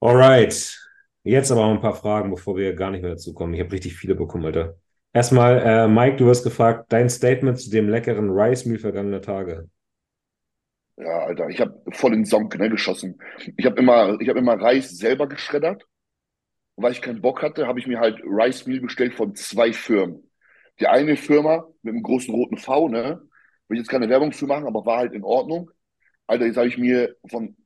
[0.00, 0.78] Alright.
[1.24, 3.54] Jetzt aber auch ein paar Fragen, bevor wir gar nicht mehr dazu kommen.
[3.54, 4.76] Ich habe richtig viele bekommen, Alter.
[5.12, 9.68] Erstmal, äh, Mike, du hast gefragt, dein Statement zu dem leckeren Rice Meal vergangener Tage.
[10.96, 13.18] Ja, Alter, ich habe voll in den Song ne, geschossen.
[13.56, 15.84] Ich habe immer, ich habe immer Reis selber geschreddert.
[16.78, 19.72] Und weil ich keinen Bock hatte, habe ich mir halt Rice Meal bestellt von zwei
[19.72, 20.30] Firmen.
[20.80, 23.20] Die eine Firma mit einem großen roten V, ne?
[23.68, 25.70] Will ich jetzt keine Werbung für machen, aber war halt in Ordnung.
[26.28, 27.56] Alter, jetzt habe ich mir von,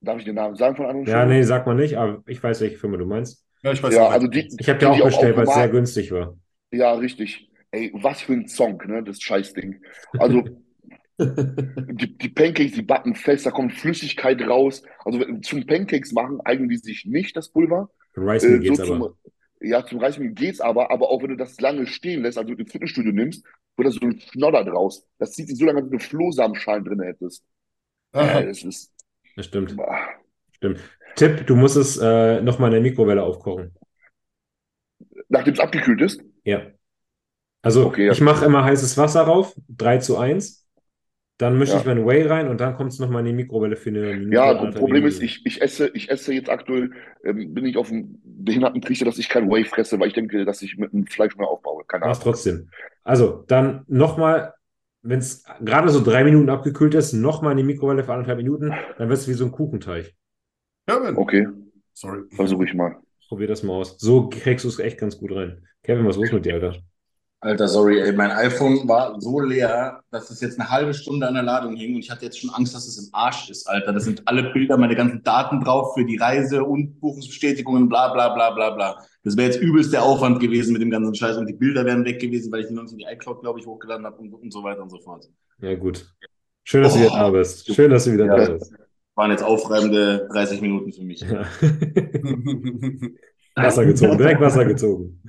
[0.00, 1.36] darf ich den Namen sagen von anderen Ja, Firmen?
[1.36, 3.44] nee, sag mal nicht, aber ich weiß, welche Firma du meinst.
[3.62, 5.68] Ja, ich weiß Ja, also die, Ich habe die dir auch bestellt, weil es sehr
[5.68, 6.36] günstig war.
[6.70, 7.50] Ja, richtig.
[7.70, 9.02] Ey, was für ein Song, ne?
[9.02, 9.82] Das Scheißding.
[10.16, 10.42] Also,
[11.18, 14.82] die, die Pancakes, die backen fest, da kommt Flüssigkeit raus.
[15.04, 17.90] Also zum Pancakes machen eignen die sich nicht, das Pulver.
[18.14, 18.98] Für Rice Meal Äh, geht's so aber.
[18.98, 19.16] zum,
[19.60, 22.66] ja, zum Reismehl geht's aber, aber auch wenn du das lange stehen lässt, also im
[22.66, 23.44] Fitnessstudio nimmst,
[23.76, 25.06] wird da so ein Schnodder draus.
[25.18, 27.44] Das zieht sich so lange, als wenn du Flohsamenschalen drin hättest.
[28.12, 28.40] Aha.
[28.40, 28.92] Äh, das ist,
[29.36, 29.76] Das stimmt.
[29.76, 29.98] boah.
[30.52, 30.80] Stimmt.
[31.16, 33.74] Tipp, du musst es äh, nochmal in der Mikrowelle aufkochen.
[35.28, 36.62] nachdem es abgekühlt ist, Ja.
[37.62, 38.12] Also Okay, ja.
[38.12, 40.63] ich mache immer heißes Wasser rauf, 3 zu 1.
[41.38, 41.80] Dann mische Ja.
[41.80, 44.34] ich mein Whey rein und dann kommt es nochmal in die Mikrowelle für eine Minute.
[44.36, 46.90] Ja, das Problem ist, ich, ich esse, ich esse jetzt aktuell,
[47.24, 50.44] ähm, bin ich auf dem behinderten Trichter, dass ich kein Whey fresse, weil ich denke,
[50.44, 51.84] dass ich mit dem Fleisch mehr aufbaue.
[51.88, 52.32] Keine Mach's Ahnung.
[52.34, 52.68] trotzdem.
[53.02, 54.54] Also, dann nochmal,
[55.02, 58.72] wenn es gerade so drei Minuten abgekühlt ist, nochmal in die Mikrowelle für anderthalb Minuten,
[58.98, 60.14] dann wird es wie so ein Kuchenteig.
[60.86, 61.16] Kevin.
[61.16, 61.48] Okay,
[61.94, 62.22] Sorry.
[62.30, 62.96] versuche ich mal.
[63.28, 63.96] Probier das mal aus.
[63.98, 65.66] So kriegst du es echt ganz gut rein.
[65.82, 66.76] Kevin, was ist los mit dir, Alter?
[67.44, 71.34] Alter, sorry, ey, mein iPhone war so leer, dass es jetzt eine halbe Stunde an
[71.34, 73.92] der Ladung hing und ich hatte jetzt schon Angst, dass es im Arsch ist, Alter.
[73.92, 78.30] Das sind alle Bilder, meine ganzen Daten drauf für die Reise und Buchungsbestätigungen, bla bla
[78.32, 78.96] bla bla bla.
[79.24, 82.02] Das wäre jetzt übelst der Aufwand gewesen mit dem ganzen Scheiß und die Bilder wären
[82.06, 84.32] weg gewesen, weil ich die noch nicht in die iCloud, glaube ich, hochgeladen habe und,
[84.32, 85.28] und so weiter und so fort.
[85.60, 86.06] Ja, gut.
[86.62, 87.16] Schön, dass du wieder Oh.
[87.16, 87.74] da bist.
[87.74, 88.36] Schön, dass du wieder Ja.
[88.36, 88.72] da bist.
[89.16, 91.20] Waren jetzt aufreibende 30 Minuten für mich.
[91.20, 91.44] Ja.
[93.54, 95.22] Wasser gezogen, direkt Wasser gezogen.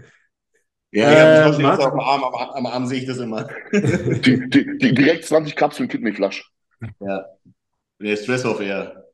[0.95, 1.91] Ja, Äh, ja, ich Martin?
[1.91, 3.47] am Arm, am, am Arm sehe ich das immer.
[3.73, 6.49] Die, die, die, direkt 20 Kapseln Kidneyflasch.
[6.99, 7.25] ja.
[8.01, 9.05] Der Stress auf eher.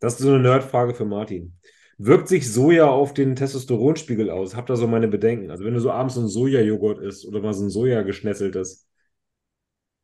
[0.00, 1.54] Das ist so eine Nerdfrage für Martin.
[1.98, 4.56] Wirkt sich Soja auf den Testosteronspiegel aus?
[4.56, 5.50] Habt da so meine Bedenken.
[5.50, 8.86] Also wenn du so abends so ein Sojajoghurt isst oder mal so ein Soja geschnetzeltes,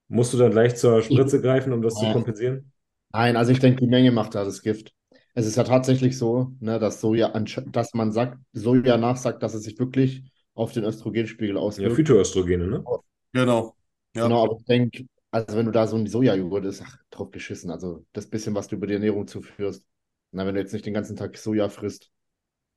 [0.09, 2.11] musst du dann gleich zur Spritze greifen, um das zu Ja.
[2.11, 2.73] kompensieren?
[3.13, 4.93] Nein, also ich denke, die Menge macht da das Gift.
[5.35, 7.29] Es ist ja tatsächlich so, ne, dass Soja,
[7.67, 10.25] dass man sagt, Soja nachsagt, dass es sich wirklich
[10.59, 11.97] auf den Östrogenspiegel Ja, auswirkt.
[11.97, 12.85] Phytoöstrogene, ne?
[13.33, 13.77] Genau.
[14.15, 14.25] Ja.
[14.25, 17.71] Genau, aber ich denke, also wenn du da so ein Sojajoghurt isst, ach, drauf geschissen.
[17.71, 19.85] Also das bisschen, was du über die Ernährung zuführst.
[20.33, 22.11] Na, wenn du jetzt nicht den ganzen Tag Soja frisst,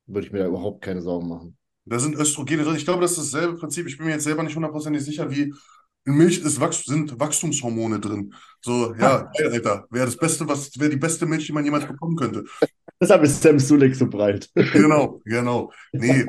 [0.06, 1.58] würde ich mir da überhaupt keine Sorgen machen.
[1.84, 2.76] Da sind Östrogene drin.
[2.76, 3.86] Ich glaube, das ist dasselbe Prinzip.
[3.86, 5.52] Ich bin mir jetzt selber nicht hundertprozentig sicher, wie
[6.04, 8.34] in Milch ist Wachs sind Wachstumshormone drin.
[8.60, 9.86] So, ja, Alter.
[9.90, 12.44] Wäre das Beste, was, wäre die beste Milch, die man jemals bekommen könnte.
[13.00, 14.48] Deshalb ist Sam Sulek so breit.
[14.54, 15.72] Genau, genau.
[15.92, 16.24] Nee,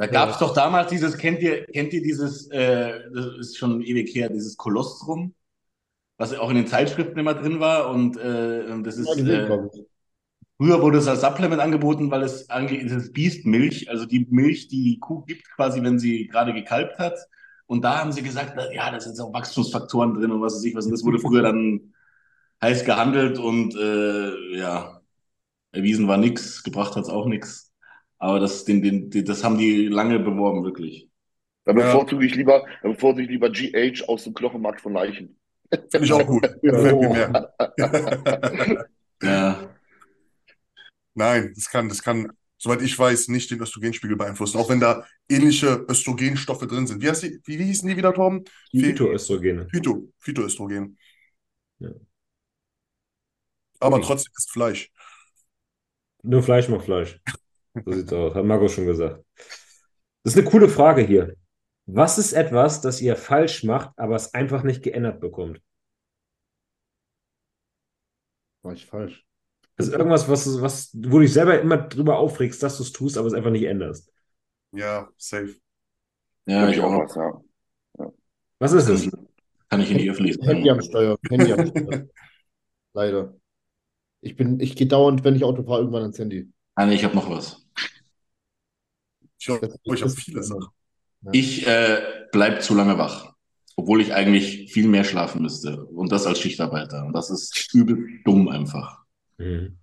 [0.00, 3.82] Da gab es doch damals dieses, kennt ihr, kennt ihr dieses, äh, das ist schon
[3.82, 5.34] ewig her, dieses Kolostrum,
[6.16, 9.60] was auch in den Zeitschriften immer drin war und äh, das ist, äh,
[10.56, 14.68] früher wurde es als Supplement angeboten, weil es eigentlich das ist Biestmilch, also die Milch,
[14.68, 17.18] die die Kuh gibt, quasi, wenn sie gerade gekalbt hat.
[17.66, 20.74] Und da haben sie gesagt, ja, da sind auch Wachstumsfaktoren drin und was weiß ich
[20.74, 20.86] was.
[20.86, 21.94] Und das wurde früher dann
[22.62, 25.02] heiß gehandelt und äh, ja,
[25.72, 27.69] erwiesen war nix, gebracht hat's auch nix.
[28.20, 31.08] Aber das, den, den, das haben die lange beworben, wirklich.
[31.64, 35.38] Da bevorzuge ich lieber, da bevorzuge ich lieber GH aus dem Knochenmark von Leichen.
[35.90, 36.46] finde ich auch gut.
[36.62, 37.36] Gefällt mir mehr.
[39.22, 39.70] Ja.
[41.14, 45.04] Nein, das kann, das kann soweit ich weiß, nicht den Östrogenspiegel beeinflussen, auch wenn da
[45.28, 47.02] ähnliche Östrogenstoffe drin sind.
[47.02, 48.44] Wie, heißt die, wie, wie hießen die wieder, Torben?
[48.70, 49.66] Phytoöstrogene.
[49.70, 50.98] Phyto, Phytoöstrogen.
[51.78, 51.90] Ja.
[53.80, 54.06] Aber Okay.
[54.06, 54.90] trotzdem ist Fleisch.
[56.22, 57.18] Nur Fleisch macht Fleisch.
[57.74, 58.34] So sieht's aus.
[58.34, 59.24] Hat Marco schon gesagt.
[60.22, 61.36] Das ist eine coole Frage hier.
[61.86, 65.60] Was ist etwas, das ihr falsch macht, aber es einfach nicht geändert bekommt?
[68.62, 69.26] War ich falsch.
[69.76, 73.16] Also irgendwas, was, was, wo du dich selber immer drüber aufregst, dass du es tust,
[73.16, 74.12] aber es einfach nicht änderst.
[74.72, 75.56] Ja, safe.
[76.46, 76.92] Ja, Hab ich auch.
[76.92, 78.12] was, ja.
[78.58, 79.06] Was ist es?
[79.06, 79.12] ich,
[79.70, 81.18] kann ich in die öffentliche Handy am Steuer.
[81.28, 82.06] Handy am Steuer.
[82.92, 83.34] Leider.
[84.20, 86.52] Ich bin, ich gehe dauernd, wenn ich Auto fahre, irgendwann ans Handy.
[86.80, 87.62] Ah, nee, ich habe noch was.
[89.38, 90.68] Ich ich habe viele Sachen.
[91.30, 92.00] Ich äh,
[92.32, 93.34] bleib zu lange wach,
[93.76, 95.84] obwohl ich eigentlich viel mehr schlafen müsste.
[95.84, 97.04] Und das als Schichtarbeiter.
[97.04, 99.00] Und das ist übel dumm einfach.
[99.36, 99.76] Mhm.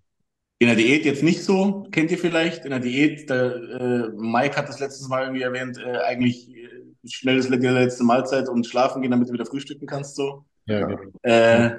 [0.57, 2.65] In der Diät jetzt nicht so, kennt ihr vielleicht.
[2.65, 6.67] In der Diät, der, äh, Mike hat das letztes Mal irgendwie erwähnt, äh, eigentlich äh,
[7.07, 10.15] schnell ist die letzte Mahlzeit und schlafen gehen, damit du wieder frühstücken kannst.
[10.15, 11.11] So, Ja, genau.
[11.21, 11.77] äh,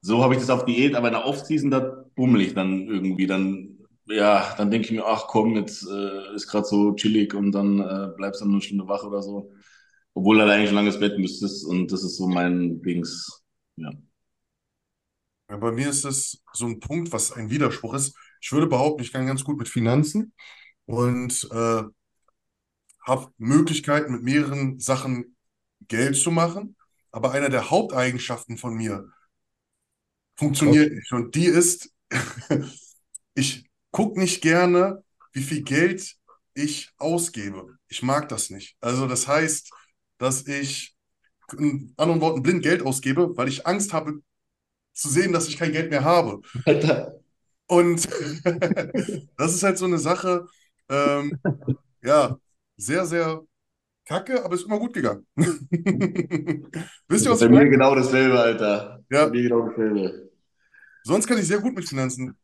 [0.00, 3.28] so habe ich das auf Diät, aber in der Off-Season, da bummel ich dann irgendwie.
[3.28, 3.78] Dann,
[4.14, 7.80] ja, dann denke ich mir, ach komm, jetzt äh, ist gerade so chillig und dann
[7.80, 9.52] äh, bleibst du dann eine Stunde wach oder so.
[10.14, 13.42] Obwohl du halt eigentlich ein langes Bett müsstest und das ist so mein Dings.
[13.76, 13.90] Ja.
[15.48, 18.16] Ja, bei mir ist es so ein Punkt, was ein Widerspruch ist.
[18.40, 20.32] Ich würde behaupten, ich kann ganz gut mit Finanzen
[20.86, 21.82] und äh,
[23.06, 25.36] habe Möglichkeiten, mit mehreren Sachen
[25.88, 26.76] Geld zu machen.
[27.10, 29.08] Aber einer der Haupteigenschaften von mir
[30.36, 31.12] funktioniert nicht.
[31.12, 31.92] Und die ist,
[33.34, 36.16] ich gucke nicht gerne, wie viel Geld
[36.54, 37.78] ich ausgebe.
[37.88, 38.76] Ich mag das nicht.
[38.80, 39.70] Also das heißt,
[40.18, 40.96] dass ich
[41.56, 44.20] in anderen Worten blind Geld ausgebe, weil ich Angst habe
[44.92, 46.40] zu sehen, dass ich kein Geld mehr habe.
[46.64, 47.20] Alter.
[47.66, 48.06] Und
[49.36, 50.46] das ist halt so eine Sache,
[50.88, 51.38] ähm,
[52.02, 52.36] ja,
[52.76, 53.42] sehr, sehr
[54.06, 55.26] kacke, aber ist immer gut gegangen.
[57.08, 59.02] Wisst ihr, was Bei mir genau dasselbe, Alter.
[59.10, 59.26] Ja.
[59.26, 60.30] Bei mir genau dasselbe.
[61.04, 62.36] Sonst kann ich sehr gut mit Finanzen.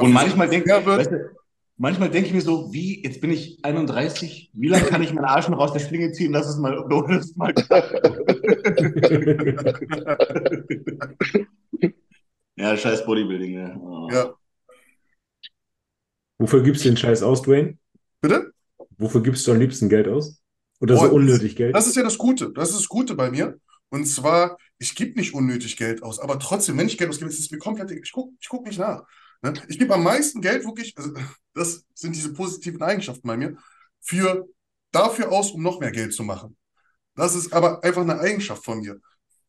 [0.00, 1.30] Und manchmal denke Ja, wird- weißt du,
[1.76, 5.24] manchmal denke ich mir so, wie, jetzt bin ich 31, wie lange kann ich meinen
[5.24, 7.54] Arsch noch aus der Schlinge ziehen, dass es mal, dass es mal
[12.56, 13.78] Ja, scheiß Bodybuilding, ne?
[13.80, 14.08] Oh.
[14.10, 14.34] Ja,
[16.40, 17.78] Wofür gibst du den Scheiß aus, Dwayne?
[18.20, 18.52] bitte?
[18.96, 20.40] Wofür gibst du am liebsten Geld aus?
[20.80, 21.74] Oder so Boah, unnötig Geld?
[21.74, 22.52] Das ist ja das Gute.
[22.52, 23.58] Das ist das Gute bei mir.
[23.90, 27.40] Und zwar, ich gebe nicht unnötig Geld aus, aber trotzdem, wenn ich Geld ausgebe, ist
[27.40, 29.04] es mir komplett, ich gucke ich guck nicht nach.
[29.42, 29.52] Ne?
[29.68, 31.12] Ich gebe am meisten Geld wirklich, also,
[31.54, 33.56] das sind diese positiven Eigenschaften bei mir,
[34.00, 34.46] für
[34.92, 36.56] dafür aus, um noch mehr Geld zu machen.
[37.14, 39.00] Das ist aber einfach eine Eigenschaft von mir.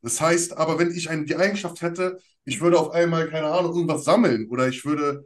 [0.02, 3.74] Das heißt aber, wenn ich ein, die Eigenschaft hätte, ich würde auf einmal, keine Ahnung,
[3.74, 5.24] irgendwas sammeln oder ich würde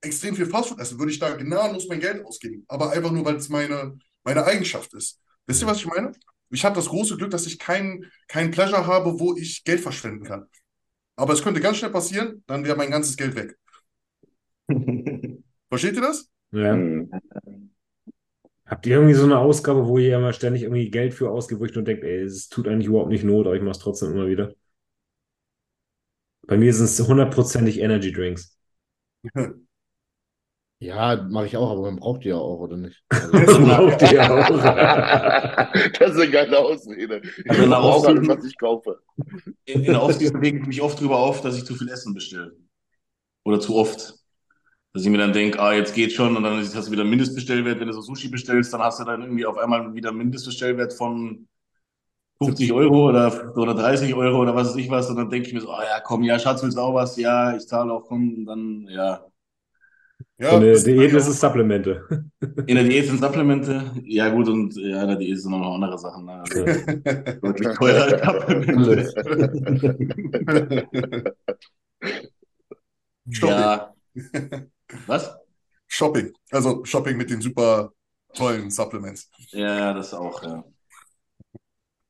[0.00, 2.64] extrem viel Fastfood essen, würde ich da gnadenlos mein Geld ausgeben.
[2.68, 5.20] Aber einfach nur, weil es meine, meine Eigenschaft ist.
[5.46, 6.12] Wisst ihr, was ich meine?
[6.50, 10.24] Ich habe das große Glück, dass ich kein, kein Pleasure habe, wo ich Geld verschwenden
[10.24, 10.46] kann.
[11.16, 13.56] Aber es könnte ganz schnell passieren, dann wäre mein ganzes Geld weg.
[15.68, 16.30] Versteht ihr das?
[16.52, 16.72] Ja.
[16.74, 17.10] Hm.
[18.66, 21.64] Habt ihr irgendwie so eine Ausgabe, wo ihr immer ständig irgendwie Geld für ausgibt, wo
[21.64, 24.12] ich nur denke, ey, es tut eigentlich überhaupt nicht Not, aber ich mache es trotzdem
[24.12, 24.54] immer wieder?
[26.46, 28.56] Bei mir sind es hundertprozentig Energy Drinks.
[30.80, 33.04] Ja, mache ich auch, aber man braucht die ja auch, oder nicht?
[33.08, 34.48] Das Also, braucht ihr auch.
[35.96, 37.22] Das ist eine geile Ausrede.
[37.22, 38.98] Ich Also nach brauche alles, was ich kaufe.
[39.64, 42.14] In, in der Off-Season rege ich mich oft drüber auf, dass ich zu viel Essen
[42.14, 42.56] bestelle.
[43.44, 44.21] Oder zu oft.
[44.92, 47.80] Dass ich mir dann denke, ah, jetzt geht schon und dann hast du wieder Mindestbestellwert.
[47.80, 50.92] Wenn du so Sushi bestellst, dann hast du dann irgendwie auf einmal wieder einen Mindestbestellwert
[50.92, 51.48] von
[52.38, 55.08] 50 Euro oder, oder 30 Euro oder was weiß ich was.
[55.10, 57.16] Und dann denke ich mir so, ah ja, komm, ja, Schatz, willst du auch was?
[57.16, 59.24] Ja, ich zahle auch, komm, und dann, ja.
[60.38, 62.28] Ja, So eine Diät ist es Supplemente.
[62.66, 63.92] In der Diät sind Supplemente.
[64.04, 66.24] Ja, gut, und ja, in der Diät sind noch andere Sachen.
[66.24, 66.32] Ne?
[66.40, 66.80] Also,
[67.42, 69.12] deutlich teurer als Supplemente.
[73.40, 73.94] Ja.
[75.06, 75.34] Was?
[75.88, 76.32] Shopping.
[76.50, 77.92] Also Shopping mit den super
[78.34, 79.30] tollen Supplements.
[79.50, 80.64] Ja, das auch, ja.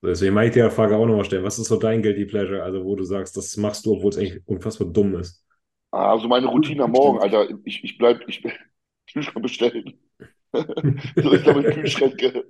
[0.04, 1.44] Deswegen mache ich dir die Frage auch nochmal stellen.
[1.44, 2.62] Was ist so dein Guilty Pleasure?
[2.62, 5.44] Also, wo du sagst, das machst du, obwohl es eigentlich unfassbar dumm ist.
[5.92, 8.42] Also meine Routine am Morgen, Alter, ich, ich bleib, ich,
[9.12, 9.98] Kühlschrank bestellen.
[10.52, 12.44] So, ich glaube, Kühlschränke.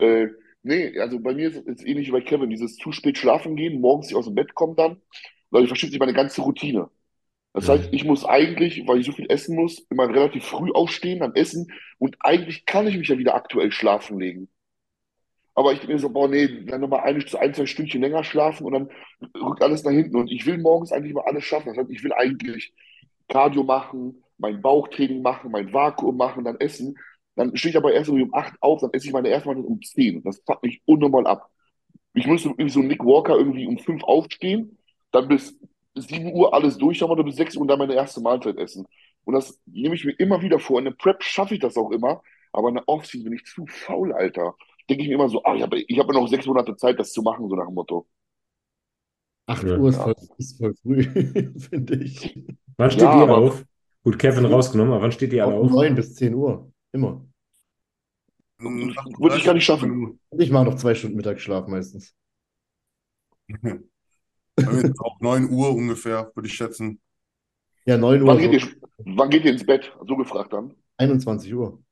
[0.00, 0.26] äh,
[0.64, 3.80] nee, also bei mir ist es ähnlich wie bei Kevin, dieses zu spät schlafen gehen,
[3.80, 5.00] morgens nicht aus dem Bett kommen dann,
[5.50, 6.90] weil ich verschiebt sich meine ganze Routine.
[7.54, 11.20] Das heißt, ich muss eigentlich, weil ich so viel essen muss, immer relativ früh aufstehen,
[11.20, 14.48] dann essen und eigentlich kann ich mich ja wieder aktuell schlafen legen.
[15.54, 18.64] Aber ich denke mir so, boah, nee, dann nochmal ein, ein, zwei Stündchen länger schlafen
[18.64, 18.88] und dann
[19.36, 20.16] rückt alles nach hinten.
[20.16, 21.68] Und ich will morgens eigentlich mal alles schaffen.
[21.68, 22.72] Das heißt, ich will eigentlich
[23.28, 26.96] Cardio machen, mein Bauchtraining machen, mein Vakuum machen, dann essen.
[27.34, 29.82] Dann stehe ich aber erst um 8 auf, dann esse ich meine erste Mahlzeit um
[29.82, 30.22] 10.
[30.22, 31.50] Das fuckt mich unnormal ab.
[32.14, 34.78] Ich müsste irgendwie so Nick Walker irgendwie um 5 aufstehen,
[35.12, 35.58] dann bis
[35.94, 38.86] 7 Uhr alles durch haben oder bis 6 Uhr und dann meine erste Mahlzeit essen.
[39.24, 40.78] Und das nehme ich mir immer wieder vor.
[40.78, 43.66] In der Prep schaffe ich das auch immer, aber in der Offseason bin ich zu
[43.66, 44.54] faul, Alter.
[44.90, 46.98] Denke ich mir immer so, ah, ich habe ich hab ja noch sechs Monate Zeit,
[46.98, 48.06] das zu machen, so nach dem Motto.
[49.46, 49.76] 8 Ja.
[49.78, 51.02] Uhr ist voll, ist voll früh,
[51.58, 52.34] finde ich.
[52.76, 53.64] Wann steht Ja, ihr aber- auf?
[54.04, 55.70] Gut, Kevin rausgenommen, aber wann steht ihr alle auf?
[55.70, 56.72] 9 bis 10 Uhr.
[56.90, 57.24] Immer.
[58.58, 60.18] Würde ich gar nicht schaffen.
[60.38, 62.14] Ich mache noch zwei Stunden Mittagsschlaf meistens.
[64.56, 67.00] Ist auch 9 Uhr ungefähr, würde ich schätzen.
[67.84, 68.68] Ja, 9 Uhr, Wann so geht, ihr,
[69.16, 69.92] wann geht ihr ins Bett?
[70.06, 70.74] So gefragt dann.
[70.98, 71.82] 21 Uhr.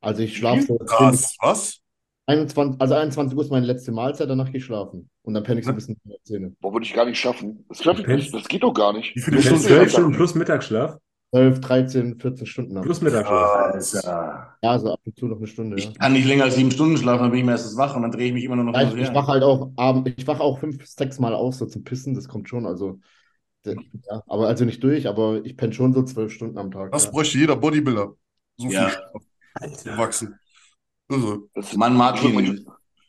[0.00, 1.80] Also ich schlafe so 10 bis Krass, was?
[2.26, 5.10] 21, also 21 Uhr ist meine letzte Mahlzeit, danach gehe ich schlafen.
[5.22, 6.56] Und dann penne ich so ein bisschen in die Zähne.
[6.60, 7.64] Boah, würde ich gar nicht schaffen.
[7.68, 9.14] Das, ich, das, das geht doch gar nicht.
[9.14, 9.60] Wie viele Stunden?
[9.62, 10.98] zwölf ja- Stunden plus Mittagsschlaf?
[11.34, 13.74] 12, 13, 14 Stunden am Plus Mittagsschlaf.
[13.74, 14.56] Alter.
[14.62, 15.88] Ja, so ab und zu noch eine Stunde, ja.
[15.88, 18.12] Ich kann nicht länger als sieben Stunden schlafen, dann bin ich meistens wach und dann
[18.12, 20.26] drehe ich mich immer nur noch Ja, hin ich, ich wache halt auch abend, ich
[20.28, 23.00] wache auch fünf, sechs Mal auf, so zum Pissen, das kommt schon, also
[23.64, 26.92] ja, aber also nicht durch, aber ich penne schon so zwölf Stunden am Tag.
[26.92, 27.10] Das ja.
[27.10, 28.14] bräuchte jeder Bodybuilder.
[28.58, 28.88] So Ja.
[28.88, 28.98] viel
[29.72, 29.98] Schlaf.
[29.98, 30.38] Wachsen.
[31.08, 32.66] Das, Mann, Martin,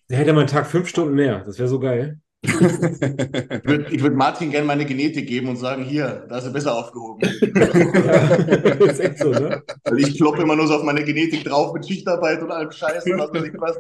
[0.09, 1.43] Der hätte meinen Tag fünf Stunden mehr.
[1.43, 2.19] Das wäre so geil.
[2.47, 6.75] Ich würde würd Martin gerne meine Genetik geben und sagen, hier, da ist er besser
[6.75, 7.21] aufgehoben.
[7.21, 9.61] ist echt so, ne?
[9.83, 13.05] Weil ich kloppe immer nur so auf meine Genetik drauf mit Schichtarbeit und allem Scheiß
[13.05, 13.79] und was weiß ich was.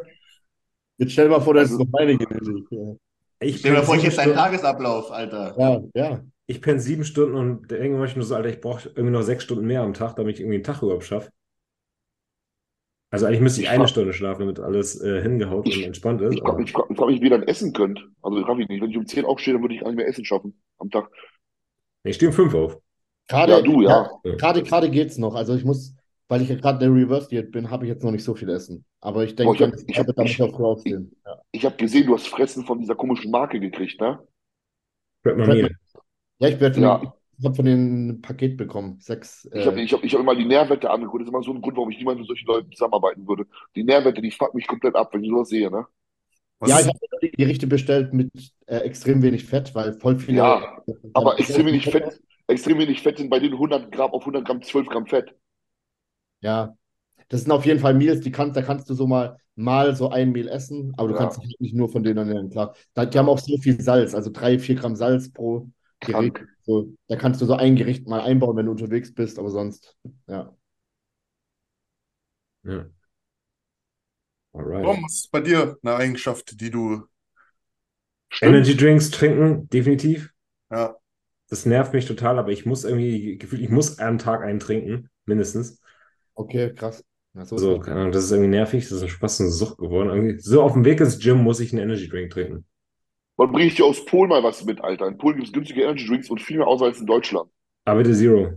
[0.97, 2.65] Jetzt stell dir mal vor, das ist Also- noch meine Genetik.
[2.71, 2.95] Ja,
[3.41, 5.55] Ich Stell dir mal vor, ich hätte deinen Tagesablauf, Alter.
[5.57, 5.81] ja.
[5.93, 6.21] ja.
[6.47, 9.65] Ich penne sieben Stunden und ich nur so, Alter, ich brauche irgendwie noch sechs Stunden
[9.65, 11.31] mehr am Tag, damit ich irgendwie einen Tag überhaupt schaffe.
[13.15, 16.33] Also eigentlich müsste ich Ich eine Stunde schlafen, damit alles äh, hingehaut und entspannt ist.
[16.33, 18.05] ich frage Aber mich, ich frag mich, wie ihr dann essen könnt.
[18.21, 18.81] Also ich nicht.
[18.81, 21.09] Wenn ich um 10 aufstehe, dann würde ich gar nicht mehr essen schaffen am Tag.
[22.03, 22.77] Nee, ich stehe um fünf auf.
[23.29, 24.09] Gerade, Ja, du, ja.
[24.37, 25.33] Gerade, gerade geht's noch.
[25.33, 25.95] Also ich muss,
[26.27, 28.35] weil ich ja gerade in der Reverse Diät bin, habe ich jetzt noch nicht so
[28.35, 28.83] viel Essen.
[28.99, 30.91] Aber ich denke, Boah, ich hab- wenn es ich hab- ich- ich.
[31.25, 31.41] Ja.
[31.53, 34.19] Ich habe gesehen, du hast Fressen von dieser komischen Marke gekriegt, ne?
[35.23, 35.69] Mamil.
[36.39, 37.13] Ja, ich werde Ja.
[37.37, 38.99] Ich habe von denen ein Paket bekommen.
[39.01, 39.45] Sechs.
[39.53, 41.21] Ich habe Äh, ich hab, ich hab immer die Nährwerte angeguckt.
[41.21, 43.47] Das ist immer so ein Grund, warum ich niemals mit solchen Leuten zusammenarbeiten würde.
[43.75, 45.87] Die Nährwerte, die fucken mich komplett ab, wenn ich sowas sehe, ne?
[46.59, 48.31] Was ja, ich habe die Gerichte bestellt mit
[48.67, 50.41] äh, extrem wenig Fett, weil voll viele.
[50.41, 50.83] Ja,
[51.13, 54.61] Aber extrem wenig Fett, extrem wenig Fett sind bei denen 100 Gramm auf 100 Gramm
[54.61, 55.33] 12 Gramm Fett.
[56.41, 56.77] Ja,
[57.29, 60.09] das sind auf jeden Fall Meals, die kannst, da kannst du so mal, mal so
[60.09, 61.15] ein Meal essen, aber du Ja.
[61.15, 62.75] kannst dich halt nicht nur von denen ernähren, klar.
[62.93, 65.69] Da, die haben auch so viel Salz, also drei, vier Gramm Salz pro
[66.05, 66.37] Gericht.
[66.63, 69.97] So, da kannst du so ein Gericht mal einbauen, wenn du unterwegs bist, aber sonst,
[70.27, 70.55] ja.
[72.63, 72.89] Ja.
[74.55, 74.85] Alright.
[74.85, 77.03] Warum ist bei dir eine Eigenschaft, die du.
[78.29, 78.55] Stimmt.
[78.55, 80.31] Energy Drinks trinken, definitiv.
[80.69, 80.95] Ja,
[81.49, 85.09] Das nervt mich total, aber ich muss irgendwie, gefühlt, ich muss am Tag einen trinken,
[85.25, 85.79] mindestens.
[86.35, 87.03] Okay, krass.
[87.33, 90.09] Ja, so So, keine Ahnung, das ist irgendwie nervig, das ist fast eine Sucht geworden.
[90.09, 90.39] Irgendwie.
[90.39, 92.65] So auf dem Weg ins Gym muss ich einen Energy Drink trinken.
[93.37, 95.07] Wann bringe ich dir aus Polen mal was mit, Alter?
[95.07, 97.49] In Polen gibt es günstige Energy Drinks und viel mehr Auswahl als in Deutschland.
[97.85, 98.53] Aber bitte Zero.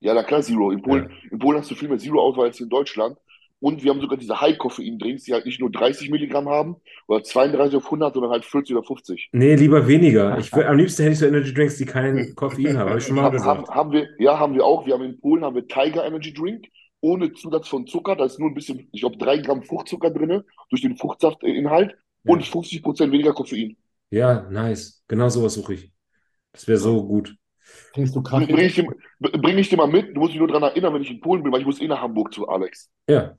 [0.00, 0.70] Ja, na klar, Zero.
[0.70, 3.16] In Polen, in Polen hast du viel mehr Zero-Auswahl als in Deutschland.
[3.60, 6.76] Und wir haben sogar diese High-Koffein-Drinks, die halt nicht nur 30 Milligramm haben
[7.06, 9.30] oder 32 auf 100, sondern halt 40 oder 50.
[9.32, 10.36] Nee, lieber weniger.
[10.38, 13.06] Ich will, am liebsten hätte ich so Energy Drinks, die kein Koffein haben, habe ich
[13.06, 13.74] schon mal Haben, haben, gesagt.
[13.74, 14.84] haben wir, ja, haben wir auch.
[14.84, 16.66] Wir haben in Polen haben wir Tiger Energy Drink
[17.00, 18.16] ohne Zusatz von Zucker.
[18.16, 22.40] Da ist nur ein bisschen, ich glaube, drei Gramm Fruchtzucker drin durch den Fruchtsaftinhalt und
[22.40, 22.50] Ja.
[22.50, 23.76] 50 Prozent weniger Koffein.
[24.10, 25.02] Ja, nice.
[25.08, 25.92] Genau sowas suche ich.
[26.52, 27.34] Das wäre so gut.
[27.92, 28.66] Trinkst du Bring Kaffee?
[28.66, 28.86] ich, dir,
[29.18, 30.14] bring ich dir mal mit.
[30.14, 31.88] Du musst mich nur daran erinnern, wenn ich in Polen bin, weil ich muss eh
[31.88, 32.90] nach Hamburg zu Alex.
[33.08, 33.36] Ja.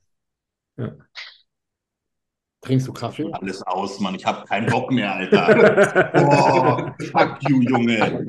[2.61, 3.29] Trinkst du Kaffee?
[3.31, 4.15] Alles aus, Mann.
[4.15, 6.11] Ich hab keinen Bock mehr, Alter.
[6.13, 8.25] Boah, fuck you, Junge.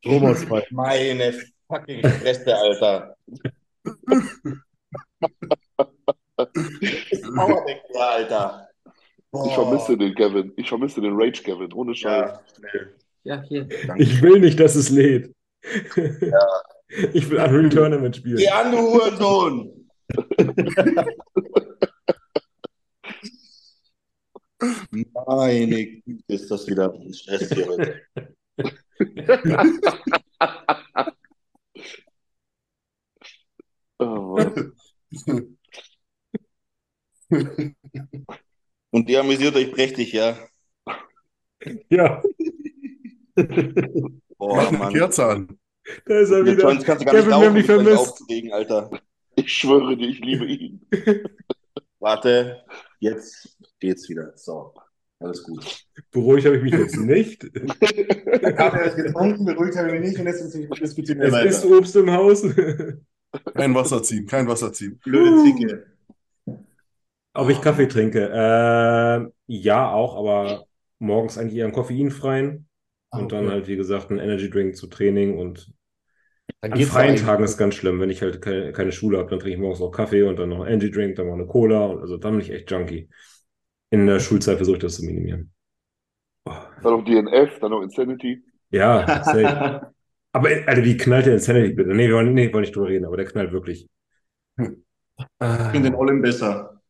[0.00, 0.66] Stromausfall.
[0.70, 1.32] Meine
[1.68, 3.16] fucking Fresse, Alter.
[7.34, 8.66] Powerbank, ja,
[9.32, 9.46] Alter.
[9.48, 10.52] Ich vermisse den Kevin.
[10.56, 11.72] Ich vermisse den Rage Kevin.
[11.72, 12.38] Ohne Scheiß.
[13.24, 13.66] Ja, ja hier.
[13.86, 14.02] Danke.
[14.02, 15.34] Ich will nicht, dass es lädt.
[17.14, 18.36] Ich will Unreal Tournament spielen.
[18.36, 19.88] Geh an, du Hurensohn.
[25.26, 28.02] Meine Güte, ist das wieder ein Stress hier heute.
[33.98, 34.76] Oh, Mann.
[38.92, 40.36] Und ihr amüsiert euch prächtig, ja?
[41.88, 42.22] Ja,
[44.38, 44.92] Boah, Mann.
[44.92, 45.58] Kerze an.
[46.06, 46.62] da ist er wieder.
[46.82, 47.98] kannst du gar nicht Kevin, haben laufen, vermisst.
[47.98, 48.90] aufzuregen, Alter.
[49.36, 50.86] Ich schwöre dir, ich liebe ihn.
[52.00, 52.62] Warte,
[52.98, 54.32] jetzt geht's wieder.
[54.36, 54.74] So.
[55.20, 55.64] Alles gut.
[56.10, 57.44] Beruhigt habe ich mich jetzt nicht.
[57.54, 61.48] Der Kaffee ist getrunken, beruhigt habe ich mich nicht und jetzt diskutieren wir Es weiter.
[61.48, 62.42] ist Obst im Haus.
[63.54, 65.00] Kein Wasser ziehen, kein Wasser ziehen.
[65.04, 65.86] Blöde Zicke.
[67.34, 68.28] Ob ich Kaffee trinke?
[68.30, 70.66] Äh, ja, auch, aber
[70.98, 72.68] morgens eigentlich eher einen koffeinfreien.
[73.12, 75.38] Ah, Und dann halt, wie gesagt, einen Energy Drink zu Training.
[75.38, 75.72] Und
[76.60, 77.16] Dann an freien.
[77.16, 78.00] Tagen ist ganz schlimm.
[78.00, 80.48] Wenn ich halt keine, keine Schule habe, dann trinke ich morgens auch Kaffee und dann
[80.50, 81.86] noch einen Energy Drink, dann noch eine Cola.
[81.86, 83.08] Und also dann bin ich echt Junkie.
[83.90, 85.52] In der Schulzeit versuche ich das zu minimieren.
[86.46, 88.42] Oh, Dann noch DNF, dann noch Insanity.
[88.70, 89.58] ja, safe.
[90.32, 91.90] Aber, Alter, wie knallt der Insanity bitte?
[91.94, 93.88] Nee, wir wollen, nee, wollen nicht drüber reden, aber der knallt wirklich.
[95.58, 96.81] Ich finde den Olin besser.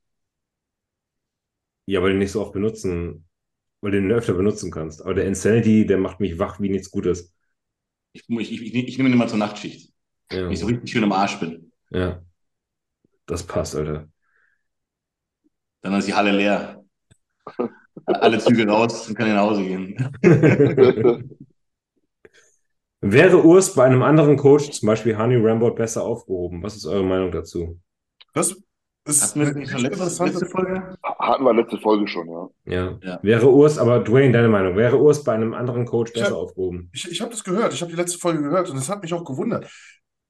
[1.86, 3.28] Ja, weil du nicht so oft benutzen,
[3.82, 5.02] weil du ihn öfter benutzen kannst.
[5.02, 7.34] Aber der Insanity, der macht mich wach wie nichts Gutes.
[8.12, 9.92] Ich, ich, ich, ich nehme ihn immer zur Nachtschicht,
[10.30, 11.72] Ja, wenn ich so richtig schön am Arsch bin.
[11.90, 12.22] ja.
[13.26, 14.08] Das passt, Alter.
[15.82, 16.84] Dann ist die Halle leer.
[18.06, 19.96] Alle Züge raus und kann ich nach Hause gehen.
[23.02, 26.62] Wäre Urs bei einem anderen Coach, zum Beispiel Honey Rambot, besser aufgehoben?
[26.62, 27.78] Was ist eure Meinung dazu?
[28.34, 28.62] Ist
[29.06, 30.96] Hatten wir nicht schon letzte, letzte Folge?
[31.02, 32.48] Hatten wir letzte Folge schon, ja.
[32.64, 32.98] Ja.
[33.02, 33.18] Ja.
[33.22, 36.42] Wäre Urs, aber Dwayne, deine Meinung, wäre Urs bei einem anderen Coach Ich besser hab-
[36.42, 36.88] aufgehoben?
[36.92, 39.12] Ich, ich habe das gehört, ich habe die letzte Folge gehört und es hat mich
[39.12, 39.68] auch gewundert.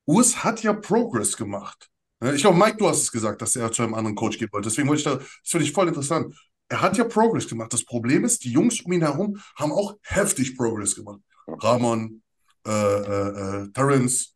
[0.07, 1.89] Urs hat ja Progress gemacht.
[2.35, 4.69] Ich glaube, Mike, du hast es gesagt, dass er zu einem anderen Coach gehen wollte.
[4.69, 6.35] Deswegen wollte ich da, das finde ich voll interessant.
[6.69, 7.73] Er hat ja Progress gemacht.
[7.73, 11.21] Das Problem ist, die Jungs um ihn herum haben auch heftig Progress gemacht.
[11.47, 12.23] Ramon,
[12.67, 14.35] äh, äh, äh, Terrence.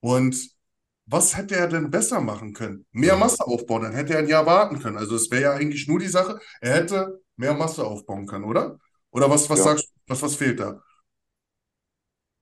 [0.00, 0.36] Und
[1.06, 2.86] was hätte er denn besser machen können?
[2.92, 4.96] Mehr Masse aufbauen, dann hätte er ein Jahr warten können.
[4.98, 8.78] Also es wäre ja eigentlich nur die Sache, er hätte mehr Masse aufbauen können, oder?
[9.10, 9.64] Oder was, was Ja.
[9.64, 10.82] sagst du, was, was fehlt da?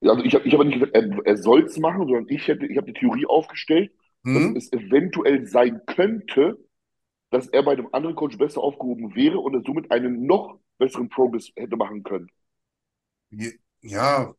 [0.00, 2.46] Ja, Also ich habe ich hab nicht gesagt, er, er soll es machen, sondern ich
[2.48, 3.92] hätte, ich habe die Theorie aufgestellt,
[4.24, 4.32] Hm?
[4.32, 6.58] dass es eventuell sein könnte,
[7.30, 11.08] dass er bei einem anderen Coach besser aufgehoben wäre und er somit einen noch besseren
[11.10, 12.30] Progress hätte machen können.
[13.82, 14.34] Ja,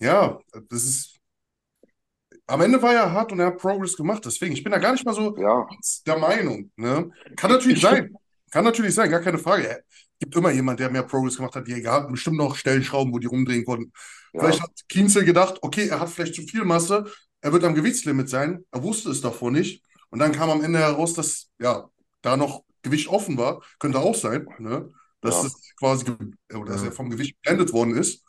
[0.00, 0.40] ja,
[0.70, 1.15] das ist.
[2.48, 4.24] Am Ende war er hart und er hat Progress gemacht.
[4.24, 5.66] Deswegen, ich bin da gar nicht mal so Ja,
[6.06, 6.70] der Meinung.
[6.76, 7.10] Ne?
[7.36, 8.14] Kann natürlich Ich- sein.
[8.50, 9.82] Kann natürlich sein, gar keine Frage.
[9.90, 11.66] Es gibt immer jemand, der mehr Progress gemacht hat.
[11.66, 13.92] Die haben bestimmt noch Stellschrauben, wo die rumdrehen konnten.
[14.32, 17.06] ja, Vielleicht hat Kienzel gedacht, okay, er hat vielleicht zu viel Masse,
[17.40, 18.64] er wird am Gewichtslimit sein.
[18.70, 19.82] Er wusste es davor nicht.
[20.10, 21.88] Und dann kam am Ende heraus, dass ja
[22.22, 23.62] da noch Gewicht offen war.
[23.80, 24.90] Könnte auch sein, ne?
[25.20, 25.46] Dass Ja.
[25.48, 26.04] es quasi
[26.54, 28.22] oder dass er vom Gewicht geblendet worden ist.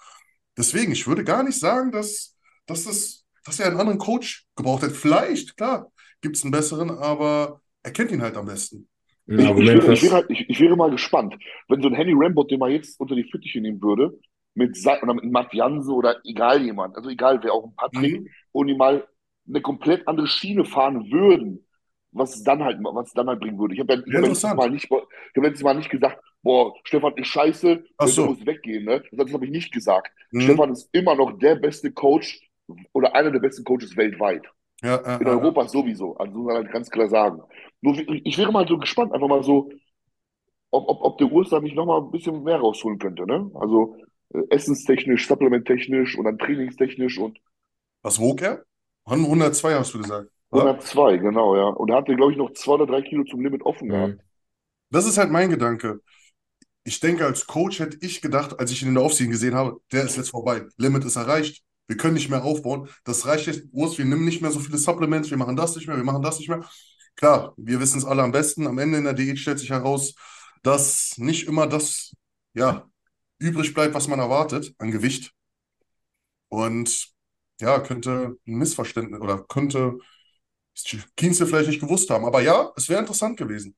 [0.57, 2.35] Deswegen, ich würde gar nicht sagen, dass,
[2.65, 3.16] dass, das,
[3.47, 4.91] dass er einen anderen Coach gebraucht hat.
[4.91, 5.91] Vielleicht, klar,
[6.21, 8.87] gibt es einen besseren, aber er kennt ihn halt am besten.
[9.27, 11.35] Ich, ich, wäre, ich, wäre, halt- ich, ich wäre mal gespannt,
[11.67, 14.17] wenn so ein Henny Rambot, den man jetzt unter die Fittiche nehmen würde,
[14.53, 18.21] mit, Sa- oder mit Matt Jansen oder egal jemand, also egal wer, auch ein Patrick,
[18.21, 18.27] Mhm.
[18.53, 19.05] und die mal
[19.47, 21.65] eine komplett andere Schiene fahren würden,
[22.11, 23.73] was es dann halt, was es dann halt bringen würde.
[23.75, 24.53] Ich habe ja, Ja, hab letztes.
[24.55, 28.27] Mal nicht, ich habe letztes Mal nicht gesagt, boah, Stefan ist scheiße, Ach so.
[28.27, 29.03] muss weggehen, ne?
[29.11, 30.09] Das habe ich nicht gesagt.
[30.31, 30.41] Mhm.
[30.41, 32.39] Stefan ist immer noch der beste Coach
[32.93, 34.45] oder einer der besten Coaches weltweit.
[34.83, 35.27] Ja, ja, In.
[35.27, 37.41] Europa sowieso, also muss man halt ganz klar sagen.
[37.81, 39.71] Nur ich, wäre mal so gespannt, einfach mal so,
[40.71, 43.49] ob, ob, ob der Urs da nicht nochmal ein bisschen mehr rausholen könnte, ne?
[43.55, 43.97] Also
[44.33, 47.39] äh, essenstechnisch, supplementtechnisch und dann trainingstechnisch und
[48.03, 48.63] Was wog er?
[49.05, 50.29] 102 hast du gesagt.
[50.51, 50.63] oder?
[50.63, 51.67] 102, genau, ja.
[51.69, 54.13] Und er hatte, glaube ich, noch zwei oder drei Kilo zum Limit offen gehabt.
[54.15, 54.19] Mhm.
[54.89, 56.01] Das ist halt mein Gedanke.
[56.83, 59.81] Ich denke, als Coach hätte ich gedacht, als ich ihn in der Offseason gesehen habe,
[59.91, 60.65] der ist jetzt vorbei.
[60.77, 61.63] Limit ist erreicht.
[61.87, 62.89] Wir können nicht mehr aufbauen.
[63.03, 63.63] Das reicht jetzt.
[63.71, 65.29] Urs, wir nehmen nicht mehr so viele Supplements.
[65.29, 65.97] Wir machen das nicht mehr.
[65.97, 66.67] Wir machen das nicht mehr.
[67.15, 68.67] Klar, wir wissen es alle am besten.
[68.67, 70.13] Am Ende in der Diät stellt sich heraus,
[70.63, 72.11] dass nicht immer das,
[72.53, 72.89] ja,
[73.39, 75.31] übrig bleibt, was man erwartet an Gewicht.
[76.49, 77.09] Und
[77.59, 79.97] ja, könnte ein Missverständnis oder könnte
[81.15, 82.25] Kienze vielleicht nicht gewusst haben.
[82.25, 83.75] Aber ja, es wäre interessant gewesen.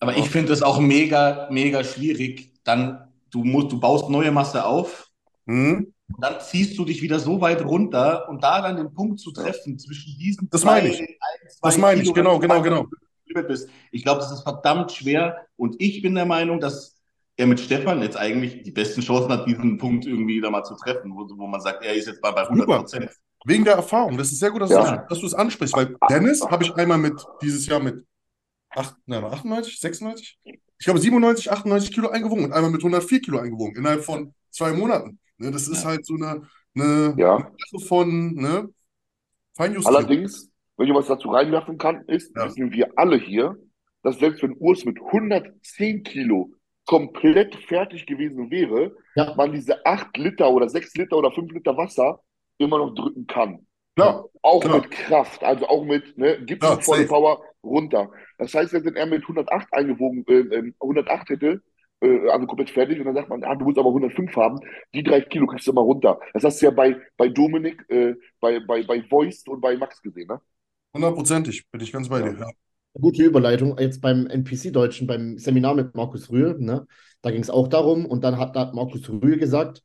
[0.00, 2.54] Aber ich finde es auch mega, mega schwierig.
[2.64, 5.08] Dann, du musst, du baust neue Masse auf,
[5.46, 5.92] Hm?
[6.14, 9.32] Und dann ziehst du dich wieder so weit runter und da dann den Punkt zu
[9.32, 11.00] treffen zwischen diesen Das zwei, meine ich.
[11.00, 11.08] ein,
[11.62, 12.86] Das meine ich, genau, genau, genau.
[13.46, 13.68] bist.
[13.92, 15.46] Ich glaube, das ist verdammt schwer.
[15.56, 16.96] Und ich bin der Meinung, dass
[17.36, 20.74] er mit Stefan jetzt eigentlich die besten Chancen hat, diesen Punkt irgendwie wieder mal zu
[20.74, 23.10] treffen, wo, wo man sagt, er ist jetzt mal bei 100 Prozent.
[23.46, 24.18] Wegen der Erfahrung.
[24.18, 25.06] Das ist sehr gut, dass, Ja.
[25.08, 28.04] du, es ansprichst, weil Dennis habe ich einmal mit dieses Jahr mit
[28.70, 30.38] acht, nein, 98, 96?
[30.78, 34.72] Ich glaube 97, 98 Kilo eingewogen und einmal mit 104 Kilo eingewogen innerhalb von zwei
[34.72, 35.18] Monaten.
[35.40, 35.90] Ne, das ist Ja.
[35.90, 36.42] halt so eine,
[36.74, 37.38] eine Ja.
[37.38, 38.68] Sache von ne,
[39.56, 39.96] Feinjustierung.
[39.96, 42.46] Allerdings, wenn ich was dazu reinwerfen kann, ist, Ja.
[42.46, 43.56] wissen wir alle hier,
[44.02, 46.52] dass selbst wenn Urs mit 110 Kilo
[46.86, 49.34] komplett fertig gewesen wäre, Ja.
[49.36, 52.20] man diese 8 Liter oder 6 Liter oder 5 Liter Wasser
[52.58, 53.66] immer noch drücken kann.
[53.96, 54.76] Klar, Auch Klar.
[54.80, 57.08] mit Kraft, also auch mit, ne, gibt Ja, ihm volle safe.
[57.08, 58.10] Power runter.
[58.38, 61.62] Das heißt, wenn er mit 108 eingewogen, äh, ähm, 108 hätte,
[62.00, 64.58] äh, also komplett fertig und dann sagt man, ah, du musst aber 105 haben,
[64.94, 66.18] die drei Kilo kriegst du immer runter.
[66.32, 70.00] Das hast du ja bei, bei Dominik, äh, bei, bei, bei Voiced und bei Max
[70.02, 70.40] gesehen, ne?
[70.94, 72.36] Hundertprozentig, bin ich ganz bei dir.
[72.38, 72.46] Ja.
[72.94, 73.78] Gute Überleitung.
[73.78, 76.86] Jetzt beim NPC-Deutschen, beim Seminar mit Markus Rühl, ne?
[77.22, 79.82] Da ging es auch darum und dann hat, hat Markus Rühl gesagt,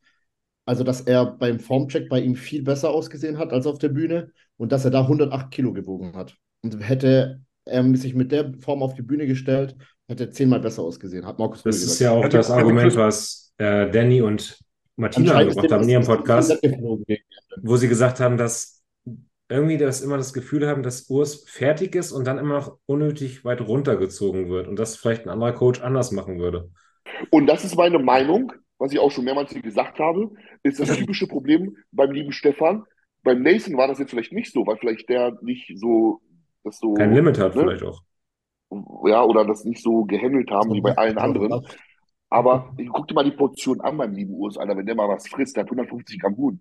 [0.66, 4.32] also dass er beim Formcheck bei ihm viel besser ausgesehen hat als auf der Bühne
[4.58, 6.38] und dass er da 108 Kilo gewogen hat.
[6.64, 9.76] Und hätte er sich mit der Form auf die Bühne gestellt,
[10.08, 12.96] hätte er zehnmal besser ausgesehen, hat Markus Das ist ja auch Hätte- das hätte Argument,
[12.96, 14.60] was äh, Danny und
[14.98, 16.58] Martina dem haben in ihrem Podcast,
[17.62, 18.84] wo sie gesagt haben, dass
[19.50, 23.46] irgendwie das immer das Gefühl haben, dass Urs fertig ist und dann immer noch unnötig
[23.46, 26.72] weit runtergezogen wird und das vielleicht ein anderer Coach anders machen würde.
[27.30, 30.32] Und das ist meine Meinung, was ich auch schon mehrmals gesagt habe,
[30.64, 32.84] ist das typische Problem beim lieben Stefan.
[33.24, 36.22] Beim Nathan war das jetzt vielleicht nicht so, weil vielleicht der nicht so,
[36.64, 37.62] das so, Kein Limit hat ne?
[37.62, 38.02] vielleicht auch.
[38.72, 41.52] Ja, oder das nicht so gehandelt haben wie bei allen anderen.
[41.52, 41.62] Ja,
[42.30, 45.28] Aber guck dir mal die Portion an beim lieben Urs, Alter, wenn der mal was
[45.28, 46.60] frisst, der hat 150 Gramm Huhn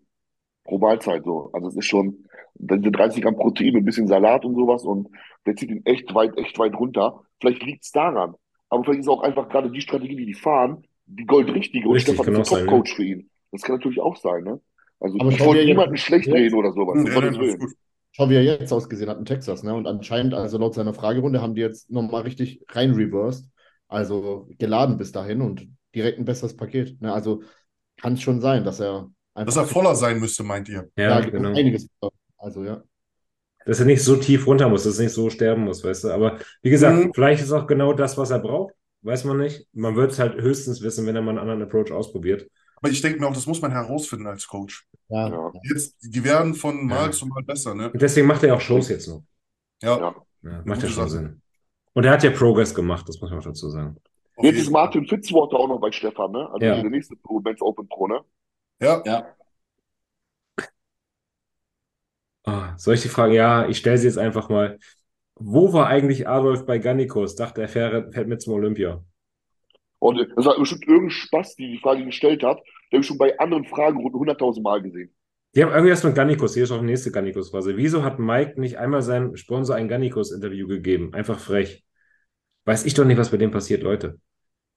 [0.64, 1.50] pro Mahlzeit so.
[1.52, 2.24] Also es ist schon,
[2.54, 5.08] dann sind 30 Gramm Protein mit ein bisschen Salat und sowas und
[5.46, 7.22] der zieht ihn echt weit, echt weit runter.
[7.40, 8.34] Vielleicht liegt es daran.
[8.70, 12.14] Aber vielleicht ist auch einfach gerade die Strategie, die die fahren, die goldrichtige und Richtig,
[12.14, 13.30] Stefan ist der sein, Top-Coach für ihn.
[13.52, 14.60] Das kann natürlich auch sein, ne?
[15.00, 17.56] Also Aber ich wollte niemanden schlecht reden oder sowas, um ja,
[18.16, 19.74] Schau, wie er jetzt ausgesehen hat in Texas, ne?
[19.74, 23.48] Und anscheinend, also laut seiner Fragerunde, haben die jetzt nochmal richtig rein reversed.
[23.88, 27.00] Also geladen bis dahin und direkt ein besseres Paket.
[27.00, 27.12] Ne?
[27.12, 27.42] Also
[27.96, 30.88] kann es schon sein, dass er einfach Dass er voller sein müsste, meint ihr?
[30.96, 31.50] Ja, ja, genau.
[31.50, 31.88] einiges.
[32.38, 32.82] Also ja.
[33.66, 36.10] Dass er nicht so tief runter muss, dass er nicht so sterben muss, weißt du.
[36.10, 37.12] Aber wie gesagt, Mhm.
[37.14, 38.74] vielleicht ist auch genau das, was er braucht.
[39.02, 39.66] Weiß man nicht.
[39.72, 42.48] Man wird es halt höchstens wissen, wenn er mal einen anderen Approach ausprobiert.
[42.84, 44.86] Aber ich denke mir auch, das muss man herausfinden als Coach.
[45.08, 45.26] Ja.
[45.30, 45.52] Ja.
[45.62, 47.10] Jetzt, die werden von Mal Ja.
[47.12, 47.90] zu Mal besser, ne?
[47.90, 49.22] Und deswegen macht er auch Shows jetzt noch.
[49.82, 50.62] Ja, Ja.
[50.66, 51.08] Macht ja schon.
[51.08, 51.40] Sinn.
[51.94, 53.96] Und er hat ja Progress gemacht, das muss man auch dazu sagen.
[54.36, 56.46] auf Jetzt ist Martin Fitzwater auch noch bei Stefan, ne?
[56.52, 56.74] Also Ja.
[56.82, 58.20] der nächste Pro, Men's Open Pro, ne?
[58.82, 59.34] Ja, Ja.
[62.44, 63.34] Ah, soll ich die Frage?
[63.34, 64.78] Ja, ich stelle sie jetzt einfach mal.
[65.36, 67.34] Wo war eigentlich Adolf bei Gannikos?
[67.34, 69.02] Dachte, er fährt, fährt mit zum Olympia.
[70.00, 72.60] Und das war bestimmt irgendein Spaß, die die Frage gestellt hat.
[72.94, 75.14] Habe ich schon bei anderen Fragerunden 100.000 Mal gesehen.
[75.54, 76.54] Die haben irgendwie erst mit Gannikos.
[76.54, 77.76] Hier ist auch die nächste Gannikos-Phase.
[77.76, 81.12] Wieso hat Mike nicht einmal seinem Sponsor ein Gannikos-Interview gegeben?
[81.12, 81.84] Einfach frech.
[82.64, 84.18] Weiß ich doch nicht, was bei dem passiert, Leute.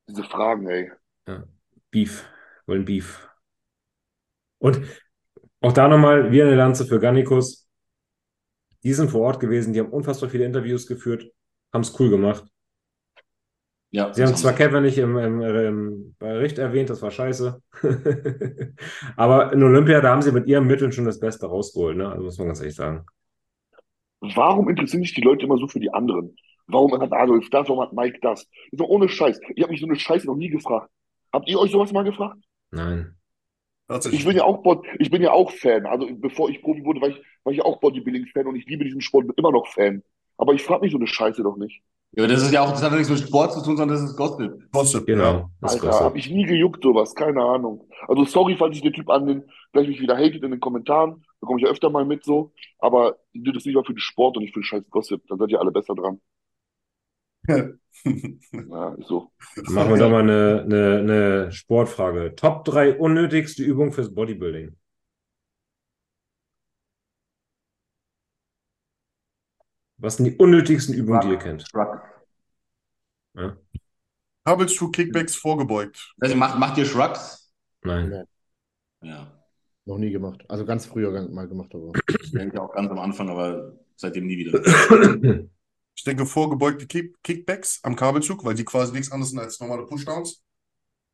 [0.10, 0.92] Diese Fragen, ey.
[1.92, 2.28] Beef.
[2.66, 3.30] Wollen Beef.
[4.60, 4.82] Und
[5.62, 7.68] auch da nochmal wieder eine Lanze für Gannikos.
[8.84, 11.26] Die sind vor Ort gewesen, die haben unfassbar viele Interviews geführt,
[11.74, 12.46] haben es cool gemacht.
[13.92, 14.54] Ja, Sie haben zwar.
[14.54, 17.62] Kevin nicht im, im, im Bericht erwähnt, das war scheiße.
[19.16, 22.10] Aber in Olympia, da haben sie mit ihren Mitteln schon das Beste rausgeholt, ne?
[22.10, 23.06] Also muss man ganz ehrlich sagen.
[24.20, 26.36] Warum interessieren sich die Leute immer so für die anderen?
[26.68, 27.70] Warum hat Adolf das?
[27.70, 28.42] Warum hat Mike das?
[28.72, 29.40] Ist doch ohne Scheiß.
[29.56, 30.90] Ich habe mich so eine Scheiße noch nie gefragt.
[31.32, 32.40] Habt ihr euch sowas mal gefragt?
[32.72, 33.16] Nein.
[34.12, 35.86] Ich bin ja auch, ich bin ja auch Fan.
[35.86, 39.00] Also bevor ich Profi wurde, war ich, war ich auch Bodybuilding-Fan und ich liebe diesen
[39.00, 40.04] Sport, bin immer noch Fan.
[40.36, 41.82] Aber ich frage mich so eine Scheiße doch nicht.
[42.12, 43.98] Ja, aber das ist ja auch, das hat ja nichts mit Sport zu tun, sondern
[43.98, 44.54] das ist Gossip.
[44.72, 45.24] Gossip, Genau.
[45.24, 45.50] ja.
[45.62, 46.06] Das Alter, kostet.
[46.06, 47.88] habe ich nie gejuckt sowas, keine Ahnung.
[48.08, 49.44] Also sorry, falls ich den Typ an den,
[49.74, 53.18] gleich mich wieder hatet in den Kommentaren, bekomme ich ja öfter mal mit so, aber
[53.34, 55.38] ich tue das nicht mal für den Sport und nicht für den scheiß Gossip, dann
[55.38, 56.20] seid ihr alle besser dran.
[58.52, 59.32] Ja, ist so.
[59.70, 62.36] Machen wir doch mal eine, eine, eine Sportfrage.
[62.36, 64.76] Top 3 unnötigste Übungen fürs Bodybuilding.
[69.98, 71.68] Was sind die unnötigsten Übungen, die ihr kennt?
[71.68, 72.02] Shrug.
[74.46, 76.14] Kabelst du Kickbacks vorgebeugt?
[76.20, 77.52] Also macht, macht ihr Shrugs?
[77.84, 78.26] Nein.
[79.02, 79.34] Ja.
[79.86, 80.44] Noch nie gemacht.
[80.50, 81.94] Also ganz früher mal gemacht, aber.
[82.34, 85.48] Denke ich auch ganz am Anfang, aber seitdem nie wieder.
[85.96, 89.86] Ich denke, vorgebeugte Kick Kickbacks am Kabelzug, weil die quasi nichts anderes sind als normale
[89.86, 90.44] Pushdowns.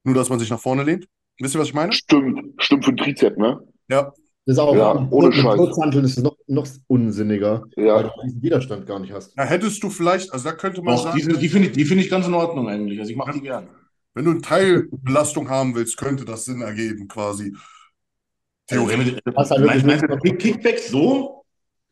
[0.04, 1.08] Nur, dass man sich nach vorne lehnt.
[1.40, 1.94] Wisst ihr, was ich meine?
[1.94, 3.66] Stimmt, stimmt für den Trizep, ne?
[3.88, 4.14] Ja,
[4.45, 5.56] Das ist auch Ja, ohne mit Scheiß.
[5.56, 9.36] Kurzhanteln ist es noch, noch unsinniger, weil Ja, du diesen Widerstand gar nicht hast.
[9.36, 11.74] da hättest du vielleicht, also da könnte man Doch, sagen, die, sind- die finde ich,
[11.76, 12.99] die finde ich ganz in Ordnung eigentlich.
[12.99, 13.68] Also ich mache die gern.
[14.15, 17.53] wenn du eine Teilbelastung haben willst, könnte das Sinn ergeben, quasi.
[18.70, 19.20] Also, Theoretisch.
[19.36, 21.45] Halt meinst, meinst du Kickbacks so?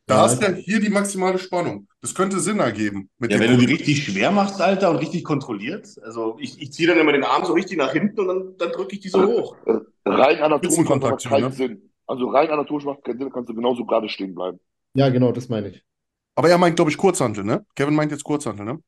[0.08, 1.88] Da Ja, hast du ja hier die maximale Spannung.
[2.02, 3.10] Das könnte Sinn ergeben.
[3.20, 5.88] Mit Ja, wenn du die richtig schwer machst, Alter, und richtig kontrolliert.
[6.04, 8.72] Also ich, ich ziehe dann immer den Arm so richtig nach hinten und dann, dann
[8.72, 9.56] drücke ich die so hoch.
[10.06, 11.52] rein anatomisch macht keinen ne?
[11.52, 11.91] Sinn.
[12.12, 14.60] Also rein anatomisch macht keinen Sinn, da kannst du genauso gerade stehen bleiben.
[14.96, 15.84] Ja, genau, das meine ich.
[16.36, 17.66] Aber er meint, glaube ich, Kurzhantel, ne?
[17.74, 18.80] Kevin meint jetzt Kurzhantel, ne?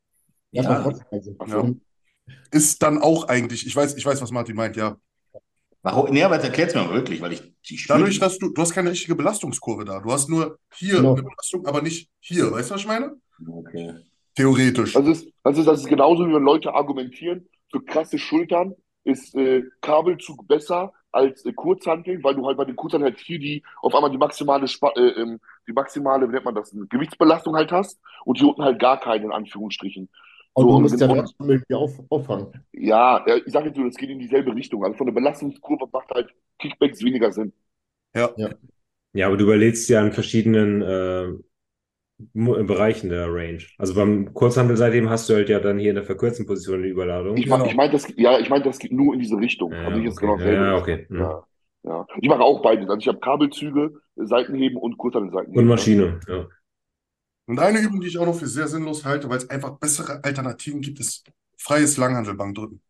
[0.52, 0.91] Ja,
[1.48, 1.60] Ja.
[1.60, 1.82] Und
[2.52, 4.98] Ist dann auch eigentlich, ich weiß, ich weiß, was Martin meint, ja.
[5.84, 6.10] Warum?
[6.12, 8.62] Nee, aber jetzt erklärt es mir wirklich, weil ich die spüre Dadurch, dass du, du
[8.62, 10.02] hast keine richtige Belastungskurve da.
[10.02, 11.14] Du hast nur hier Genau.
[11.14, 12.52] eine Belastung, aber nicht hier.
[12.52, 13.16] Weißt du, was ich meine?
[13.48, 13.94] Okay.
[14.36, 14.94] Theoretisch.
[14.94, 18.74] Das ist, das ist, das ist genauso, wie wenn Leute argumentieren, für krasse Schultern
[19.06, 23.40] ist äh, Kabelzug besser als äh, Kurzhanteln, weil du halt bei den Kurzhanteln halt hier
[23.40, 27.56] die auf einmal die maximale Spa äh, ähm, die maximale, wie nennt man das, Gewichtsbelastung
[27.56, 30.10] halt hast und hier unten halt gar keine in Anführungsstrichen.
[30.53, 32.53] Und So, du und musst ja irgendwie auf, auffangen.
[32.73, 34.84] Ja, ja, ich sage jetzt nur, das geht in dieselbe Richtung.
[34.84, 37.53] Also von der Belastungskurve macht halt Kickbacks weniger Sinn.
[38.14, 38.34] Ja.
[39.14, 41.34] Ja, aber du überlegst ja an verschiedenen äh,
[42.34, 43.60] Bereichen der Range.
[43.77, 46.90] Also beim Kurzhandel seitdem hast du halt ja dann hier in der verkürzten Position die
[46.90, 47.35] Überladung.
[47.38, 47.72] Ich, meine, Genau.
[47.72, 49.72] ich meine, das, ja, ich meine, das geht nur in diese Richtung.
[49.72, 50.26] Ja, also jetzt okay.
[50.26, 50.64] genau dasselbe.
[50.65, 51.06] Ja, okay.
[51.10, 51.19] Hm.
[51.19, 51.44] Ja,
[51.84, 52.07] ja.
[52.22, 52.88] Ich mache auch beides.
[52.90, 55.60] Also ich habe Kabelzüge, Seitenheben und Kurzhantel-Seitenheben.
[55.61, 56.48] Und Maschine, ja.
[57.45, 60.23] Und eine Übung, die ich auch noch für sehr sinnlos halte, weil es einfach bessere
[60.23, 61.26] Alternativen gibt, ist
[61.57, 62.81] freies Langhandelbankdrücken.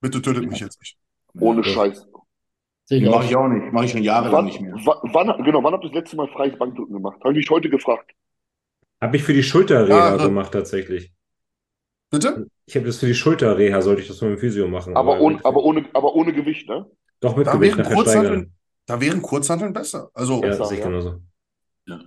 [0.00, 0.96] Bitte tötet mich jetzt nicht.
[1.40, 2.06] Ohne Scheiß.
[2.84, 3.24] Sehe ich Mache auch.
[3.24, 3.72] ich auch nicht.
[3.72, 4.74] Mache ich schon jahrelang Wann, nicht mehr.
[4.74, 7.18] wa- wann, genau, wann habt ihr das letzte Mal freies Bankdrücken gemacht?
[7.24, 8.12] Habe ich mich heute gefragt.
[9.00, 11.12] Habe ich für die Schulterreha Ja, gemacht tatsächlich.
[12.10, 12.46] Bitte?
[12.66, 14.96] Ich habe das für die Schulterreha, sollte ich das mit dem Physio machen.
[14.96, 16.86] Aber, im ohne, aber, ohne, aber ohne Gewicht, ne?
[17.20, 18.24] Doch mit Da Gewicht wären nachher steigern.
[18.24, 18.52] Kurzhanteln,
[18.86, 20.10] da wären Kurzhanteln besser.
[20.14, 20.88] Also, Ja, Besser, sehe ich ja.
[20.90, 21.20] genauso.
[21.86, 22.00] Ja,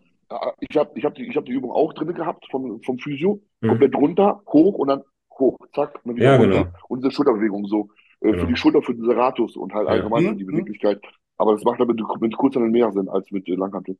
[0.60, 3.42] Ich habe ich hab die, ich hab die Übung auch drin gehabt vom, vom Physio.
[3.62, 3.68] Mhm.
[3.70, 5.04] Komplett runter, hoch und dann
[5.38, 6.64] hoch, zack, und dann wieder Ja, runter.
[6.66, 6.78] genau.
[6.88, 7.90] Und diese Schulterbewegung so.
[8.22, 8.42] Äh, Genau.
[8.42, 9.94] Für die Schulter, für den Serratus und halt Ja.
[9.94, 10.52] allgemein Mhm, die mhm.
[10.52, 11.02] Beweglichkeit.
[11.38, 12.02] Aber das macht dann mit,
[12.38, 13.98] Kurzhanteln mehr Sinn als mit äh, Langhanteln.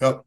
[0.00, 0.24] ja.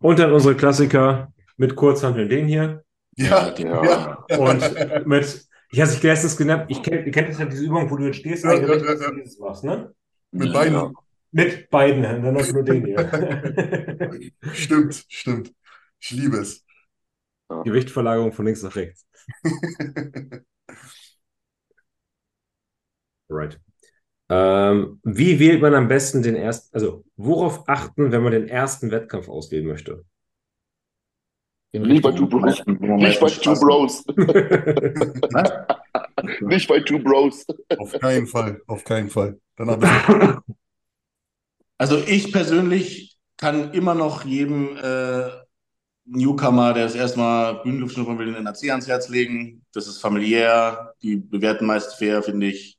[0.00, 2.84] Und dann unsere Klassiker mit Kurzhanteln, den hier.
[3.16, 3.84] Ja, Ja.
[3.84, 4.38] ja.
[4.38, 4.62] Und
[5.06, 7.96] mit, ich habe es letztens genannt, ich kenne ihr kennt das ja diese Übung, wo
[7.96, 9.10] du jetzt stehst, Ja, Gewicht, ja, ja.
[9.12, 9.92] dieses machst, ne?
[10.30, 10.52] Mit Ja.
[10.54, 10.74] beiden.
[10.74, 10.92] Ja.
[11.30, 14.30] Mit beiden Händen, dann hast du nur den hier.
[14.54, 15.52] Stimmt, stimmt.
[16.00, 16.64] Ich liebe es.
[17.64, 19.06] Gewichtverlagerung von links nach rechts.
[23.30, 23.60] Right.
[24.30, 28.90] Ähm, wie wählt man am besten den ersten, also worauf achten, wenn man den ersten
[28.90, 30.04] Wettkampf auswählen möchte?
[31.72, 32.62] Nicht bei richtigen- Two Bros.
[32.66, 34.04] Nicht bei Two Bros.
[36.40, 37.46] Nicht bei Two Bros.
[37.78, 39.38] Auf keinen Fall, auf keinen Fall.
[39.58, 39.66] Ich
[41.78, 45.28] Also ich persönlich kann immer noch jedem äh,
[46.06, 49.64] Newcomer, der das erstmal Bühnenluft schnuppern will, den NAC ans Herz legen.
[49.72, 52.78] Das ist familiär, die bewerten meist fair, finde ich.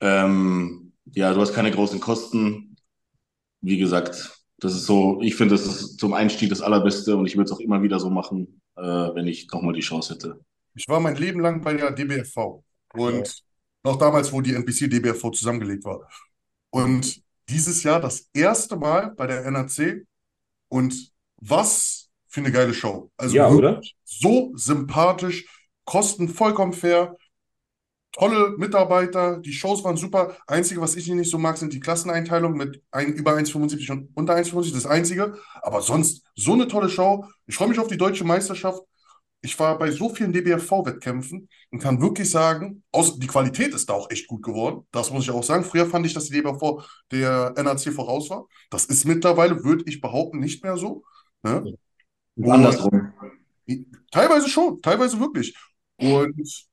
[0.00, 2.76] Ähm, ja, du hast keine großen Kosten.
[3.62, 7.36] Wie gesagt, das ist so, ich finde, das ist zum Einstieg das Allerbeste und ich
[7.36, 10.40] würde es auch immer wieder so machen, äh, wenn ich nochmal die Chance hätte.
[10.74, 12.62] Ich war mein Leben lang bei der DBFV
[12.94, 13.42] und
[13.84, 16.08] noch damals, wo die NPC DBFV zusammengelegt war.
[16.70, 20.06] Und dieses Jahr das erste Mal bei der NAC
[20.68, 23.10] und was für eine geile Show.
[23.16, 23.48] Also Ja,
[24.04, 25.46] so sympathisch,
[25.84, 27.16] Kosten vollkommen fair,
[28.14, 30.36] tolle Mitarbeiter, die Shows waren super.
[30.46, 34.34] Einzige, was ich nicht so mag, sind die Klasseneinteilungen mit ein, über 1,75 und unter
[34.34, 35.36] 1,75, das Einzige.
[35.62, 37.26] Aber sonst so eine tolle Show.
[37.46, 38.80] Ich freue mich auf die deutsche Meisterschaft.
[39.40, 43.92] Ich war bei so vielen DBFV-Wettkämpfen und kann wirklich sagen, aus, die Qualität ist da
[43.92, 44.86] auch echt gut geworden.
[44.90, 45.64] Das muss ich auch sagen.
[45.64, 48.46] Früher fand ich, dass die DBFV der NAC voraus war.
[48.70, 51.04] Das ist mittlerweile, würde ich behaupten, nicht mehr so.
[51.42, 51.76] Ne?
[52.42, 53.12] Andersrum.
[54.10, 55.54] teilweise schon, teilweise wirklich.
[55.98, 56.66] Und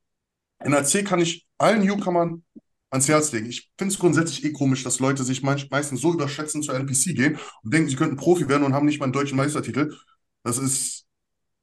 [0.66, 2.44] NAC kann ich allen Newcomern
[2.90, 3.48] ans Herz legen.
[3.48, 7.40] Ich finde es grundsätzlich eh komisch, dass Leute sich meistens so überschätzen zur NPC gehen
[7.64, 9.96] und denken, sie könnten Profi werden und haben nicht mal einen deutschen Meistertitel.
[10.44, 11.06] Das ist,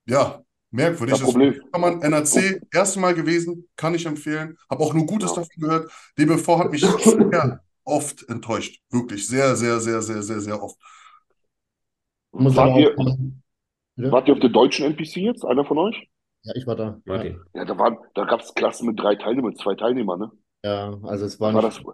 [0.07, 1.17] ja, merkwürdig.
[1.19, 1.61] Das Problem.
[1.73, 4.57] Kann man NAC, erste Mal gewesen, kann ich empfehlen.
[4.71, 5.37] Habe auch nur Gutes Ja.
[5.37, 5.93] davon gehört.
[6.19, 8.81] DBV hat mich sehr oft enttäuscht.
[8.91, 10.79] Wirklich, sehr, sehr, sehr, sehr, sehr, sehr oft.
[12.33, 14.13] Muss Wart ihr, Bitte?
[14.13, 15.45] wart ihr auf der deutschen NPC jetzt?
[15.45, 16.09] Einer von euch?
[16.43, 17.01] Ja, ich war da.
[17.05, 17.41] Martin.
[17.55, 20.31] Ja, da waren, da gab es Klassen mit drei Teilnehmern, zwei Teilnehmern, ne?
[20.65, 21.79] Ja, also es war War nicht.
[21.79, 21.85] das,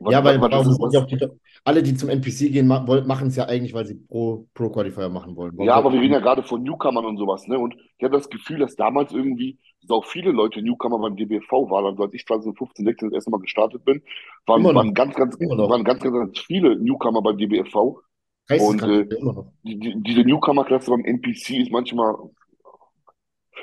[0.00, 1.26] was, Ja, weil warum was, sind die
[1.64, 5.36] alle, die zum NPC gehen, machen es ja eigentlich, weil sie Pro, Pro Qualifier machen
[5.36, 5.56] wollen.
[5.62, 7.58] Ja, aber wir reden ja gerade von Newcomern und sowas, ne?
[7.58, 11.86] Und ich habe das Gefühl, dass damals irgendwie so viele Leute Newcomer beim DBFV waren.
[11.86, 14.02] Also als ich 2015, 16 das erste Mal gestartet bin,
[14.46, 14.80] waren, Immer noch.
[14.80, 15.70] waren ganz, ganz, Immer noch.
[15.70, 18.00] waren ganz, ganz, ganz viele Newcomer beim DBFV.
[18.48, 19.52] Geisteskrank Und, noch.
[19.62, 22.14] Die, die, diese Newcomer-Klasse beim NPC ist manchmal,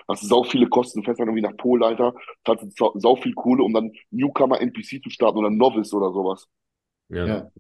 [0.08, 2.14] hast du sau viele Kosten, fährst dann irgendwie nach Polleiter,
[2.46, 6.48] zahlst du sau, sau viel Kohle, um dann Newcomer-NPC zu starten oder Novice oder sowas.
[7.10, 7.26] Ja.
[7.26, 7.52] Ja.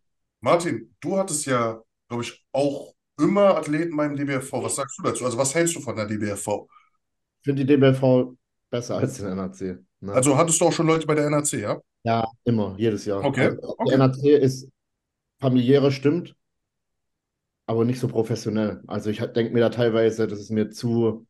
[0.42, 4.64] Martin, du hattest ja, glaube ich, auch immer Athleten beim DBFV.
[4.64, 5.26] Was sagst du dazu?
[5.26, 6.68] Also, was hältst du von der DBFV?
[7.42, 8.36] Ich finde die DBFV
[8.70, 9.80] besser als den NAC.
[10.02, 10.14] Ne?
[10.14, 11.80] Also, hattest du auch schon Leute bei der NAC, ja?
[12.04, 13.24] ja, immer, jedes Jahr.
[13.24, 13.90] Okay, Also, okay.
[13.90, 14.70] Der NAC ist
[15.40, 16.36] familiärer, stimmt,
[17.66, 18.82] aber nicht so professionell.
[18.88, 21.26] Also ich denke mir da teilweise, das ist mir zu,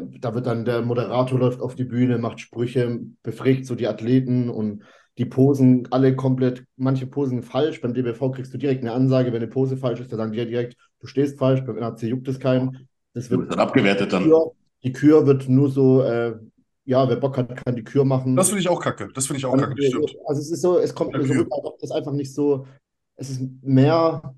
[0.00, 4.48] da wird dann der Moderator läuft auf die Bühne, macht Sprüche, befragt so die Athleten
[4.48, 4.82] und
[5.18, 7.80] die Posen alle komplett, manche Posen falsch.
[7.80, 10.38] Beim DBV kriegst du direkt eine Ansage, wenn eine Pose falsch ist, dann sagen die
[10.38, 11.64] ja direkt, du stehst falsch.
[11.64, 12.88] Beim NAC juckt es keinen.
[13.12, 14.24] Das wird dann abgewertet dann.
[14.24, 14.52] Kür,
[14.82, 16.34] die Kür wird nur so äh,
[16.84, 18.36] ja, wer Bock hat, kann die Kür machen.
[18.36, 19.08] Das finde ich auch kacke.
[19.14, 20.16] Das finde ich auch Und, kacke, das stimmt.
[20.26, 22.66] Also es ist so, es kommt mir so rüber, das einfach nicht so,
[23.16, 24.34] es ist mehr,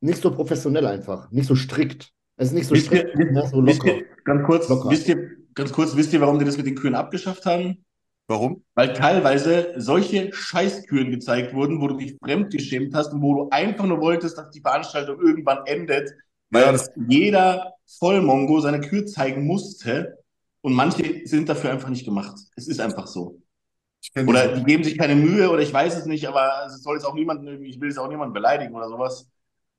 [0.00, 2.12] nicht so professionell einfach, nicht so strikt.
[2.36, 3.96] Es ist nicht so Wisst ihr, strikt, mehr so wisst locker.
[3.98, 4.90] ihr, ganz kurz, Locker.
[4.90, 7.84] wisst ihr, ganz kurz, wisst ihr, warum die das mit den Kühen abgeschafft haben?
[8.28, 8.64] Warum?
[8.74, 13.86] Weil teilweise solche Scheißkühen gezeigt wurden, wo du dich fremdgeschämt hast und wo du einfach
[13.86, 16.12] nur wolltest, dass die Veranstaltung irgendwann endet,
[16.50, 20.18] weil Ja, das- jeder Vollmongo seine Kühe zeigen musste
[20.60, 22.36] und manche sind dafür einfach nicht gemacht.
[22.56, 23.40] Es ist einfach so.
[24.26, 27.04] Oder die geben sich keine Mühe oder ich weiß es nicht, aber es soll jetzt
[27.04, 29.28] auch niemanden, ich will jetzt auch niemanden beleidigen oder sowas.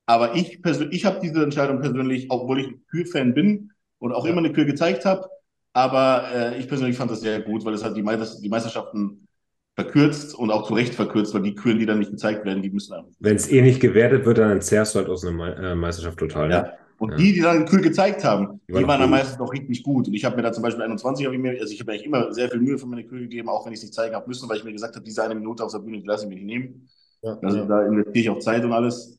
[0.08, 4.26] Aber ich persönlich, ich habe diese Entscheidung persönlich, obwohl ich ein Kühe-Fan bin und auch
[4.26, 4.30] Ja.
[4.32, 5.28] immer eine Kühe gezeigt habe,
[5.74, 9.28] aber äh, ich persönlich fand das sehr gut, weil es hat die, Meister, die Meisterschaften
[9.76, 12.70] verkürzt und auch zu Recht verkürzt, weil die Kühe, die dann nicht gezeigt werden, die
[12.70, 13.12] müssen einfach.
[13.20, 16.18] Wenn es eh nicht gewertet wird, dann entzerrst du halt aus einer Me äh, Meisterschaft
[16.18, 16.48] total.
[16.48, 16.64] Ja.
[16.64, 16.72] Ne?
[16.98, 17.18] Und Ja.
[17.18, 20.08] die, die dann Kühe gezeigt haben, Die die waren dann meistens auch richtig gut.
[20.08, 22.06] Und ich habe mir da zum Beispiel 21, habe ich mir, also ich habe eigentlich
[22.06, 24.26] immer sehr viel Mühe für meine Kühe gegeben, auch wenn ich es nicht zeigen habe
[24.28, 26.28] müssen, weil ich mir gesagt habe, diese eine Minute auf der Bühne, die lasse ich
[26.28, 26.88] mir nicht nehmen.
[27.22, 27.66] Ja, Also ja.
[27.66, 29.17] da investiere ich auch Zeit und alles.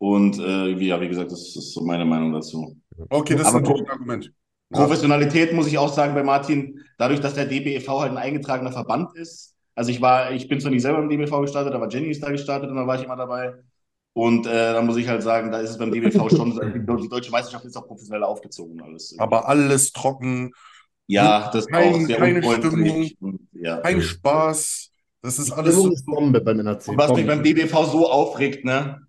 [0.00, 2.74] Und äh, wie, ja, wie gesagt, das ist so meine Meinung dazu.
[3.10, 4.32] Okay, das ist Aber natürlich ein Argument.
[4.70, 4.78] Ja.
[4.78, 9.14] Professionalität muss ich auch sagen bei Martin, dadurch, dass der DBEV halt ein eingetragener Verband
[9.14, 9.54] ist.
[9.74, 12.30] Also ich war, ich bin zwar nicht selber im DBV gestartet, aber Jenny ist da
[12.30, 13.54] gestartet und da war ich immer dabei.
[14.14, 17.08] Und äh, da muss ich halt sagen, da ist es beim DBV schon, die, die
[17.08, 19.14] deutsche Meisterschaft ist auch professionell aufgezogen und alles.
[19.18, 20.52] Aber alles trocken,
[21.06, 23.16] ja, das ist kein- auch sehr keine unfreundlich.
[23.20, 23.78] Und, ja.
[23.78, 24.00] kein.
[24.00, 24.90] Spaß.
[25.22, 25.94] Das ist alles Stimmung so.
[25.94, 26.88] ist Bombe beim NRC.
[26.88, 27.42] Und was mich Bombe.
[27.42, 29.02] beim DBV so aufregt, ne?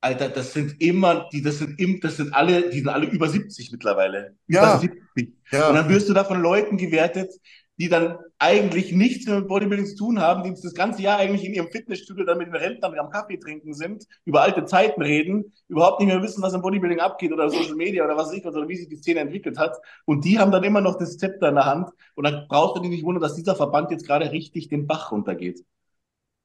[0.00, 3.28] Alter, das sind immer, die, das sind im, das sind alle, die sind alle über
[3.28, 4.36] 70 mittlerweile.
[4.48, 4.60] Ja.
[4.60, 5.34] Über 70.
[5.66, 7.32] Und Ja, dann wirst du da von Leuten gewertet,
[7.78, 11.44] die dann eigentlich nichts mehr mit Bodybuilding zu tun haben, die das ganze Jahr eigentlich
[11.44, 15.52] in ihrem Fitnessstudio dann mit den Rentnern am Kaffee trinken sind, über alte Zeiten reden,
[15.68, 18.44] überhaupt nicht mehr wissen, was im Bodybuilding abgeht oder Social Media oder was weiß ich
[18.44, 19.76] was oder wie sich die Szene entwickelt hat.
[20.06, 21.90] Und die haben dann immer noch das Zepter in der Hand.
[22.14, 25.12] Und dann brauchst du dich nicht wundern, dass dieser Verband jetzt gerade richtig den Bach
[25.12, 25.64] runtergeht.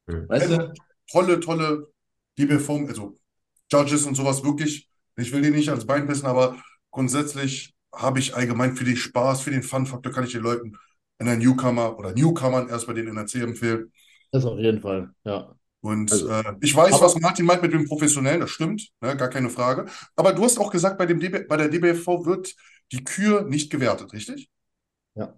[0.07, 0.29] Mhm.
[0.29, 0.73] Weißt Also, du?
[1.11, 1.87] tolle, tolle
[2.37, 3.17] DBV, also
[3.71, 4.89] Judges und sowas wirklich.
[5.15, 6.57] Ich will die nicht als Bein pissen, aber
[6.91, 10.77] grundsätzlich habe ich allgemein für den Spaß, für den Fun-Faktor kann ich den Leuten
[11.19, 13.91] in der Newcomer oder Newcomern erst bei den NRC empfehlen.
[14.31, 15.55] Das auf jeden Fall, ja.
[15.81, 19.27] Und Also- äh, ich weiß, was Martin meint mit dem Professionellen, das stimmt, ne, gar
[19.29, 19.85] keine Frage.
[20.15, 22.55] Aber du hast auch gesagt, bei dem DB, bei der DBFV wird
[22.91, 24.49] die Kür nicht gewertet, richtig?
[25.15, 25.35] Ja.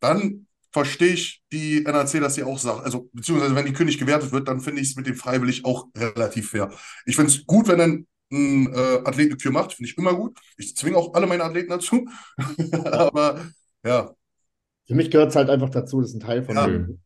[0.00, 0.46] Dann
[0.76, 4.46] verstehe ich die NRC, dass sie auch sagt, also beziehungsweise wenn die nicht gewertet wird,
[4.46, 6.70] dann finde ich es mit dem Freiwillig auch relativ fair.
[7.06, 10.12] Ich finde es gut, wenn ein, ein äh, Athlet eine Kür macht, finde ich immer
[10.12, 10.38] gut.
[10.58, 12.06] Ich zwinge auch alle meine Athleten dazu.
[12.92, 13.46] Aber
[13.86, 14.12] ja,
[14.86, 16.66] Für mich gehört es halt einfach dazu, das ist ein Teil von Ja.
[16.66, 17.00] dem.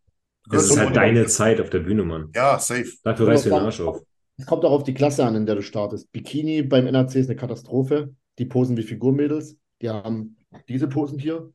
[0.51, 2.31] Das ist halt deine Zeit auf der Bühne, Mann.
[2.35, 2.91] ja, safe.
[3.05, 4.03] Dafür reißt du den Arsch auf.
[4.37, 6.11] Es kommt auch auf die Klasse an, in der du startest.
[6.11, 8.17] Bikini beim NRC ist eine Katastrophe.
[8.39, 9.57] Die posen wie Figurmädels.
[9.81, 10.37] Die haben
[10.69, 11.53] diese Posen hier.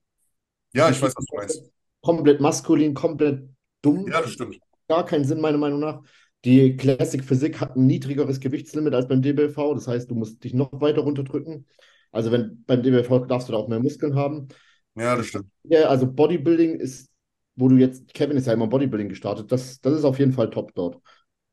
[0.73, 1.74] Ja, ich weiß, was du meinst.
[2.06, 3.49] Komplett maskulin, komplett
[3.82, 4.06] dumm.
[4.07, 4.60] Ja, das stimmt.
[4.88, 6.03] Gar keinen Sinn, meiner Meinung nach.
[6.45, 9.73] Die Classic Physik hat ein niedrigeres Gewichtslimit als beim DBFV.
[9.73, 11.65] Das heißt, du musst dich noch weiter runterdrücken.
[12.11, 14.49] Also wenn beim DBFV darfst du da auch mehr Muskeln haben.
[14.94, 15.48] Ja, das stimmt.
[15.64, 17.10] Ja, also Bodybuilding ist,
[17.56, 20.52] wo du jetzt, Kevin ist ja immer Bodybuilding gestartet, das, das ist auf jeden Fall
[20.52, 20.99] top dort.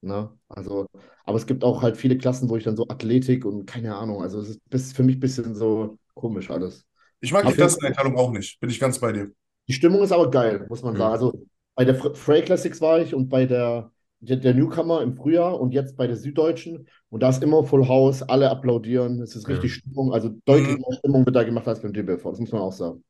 [0.03, 0.31] Ne?
[0.49, 0.87] Also,
[1.25, 4.21] aber es gibt auch halt viele Klassen, wo ich dann so Athletik und keine Ahnung,
[4.21, 6.85] also es ist für mich ein bisschen so komisch alles.
[7.21, 8.61] Ich mag die Aber- Klasseneinteilung auch nicht.
[8.61, 9.33] Bin ich ganz bei dir.
[9.73, 10.99] Die Stimmung ist aber geil, muss man Mhm.
[10.99, 11.13] sagen.
[11.13, 11.33] Also
[11.75, 15.59] bei der Fr- Frey Classics war ich und bei der, der, der Newcomer im Frühjahr
[15.61, 19.49] und jetzt bei der Süddeutschen und da ist immer Full House, alle applaudieren, es ist
[19.49, 20.79] richtig Stimmung, also deutlich Mhm.
[20.79, 23.05] mehr Stimmung wird da gemacht als beim DBFV, das muss man auch sagen.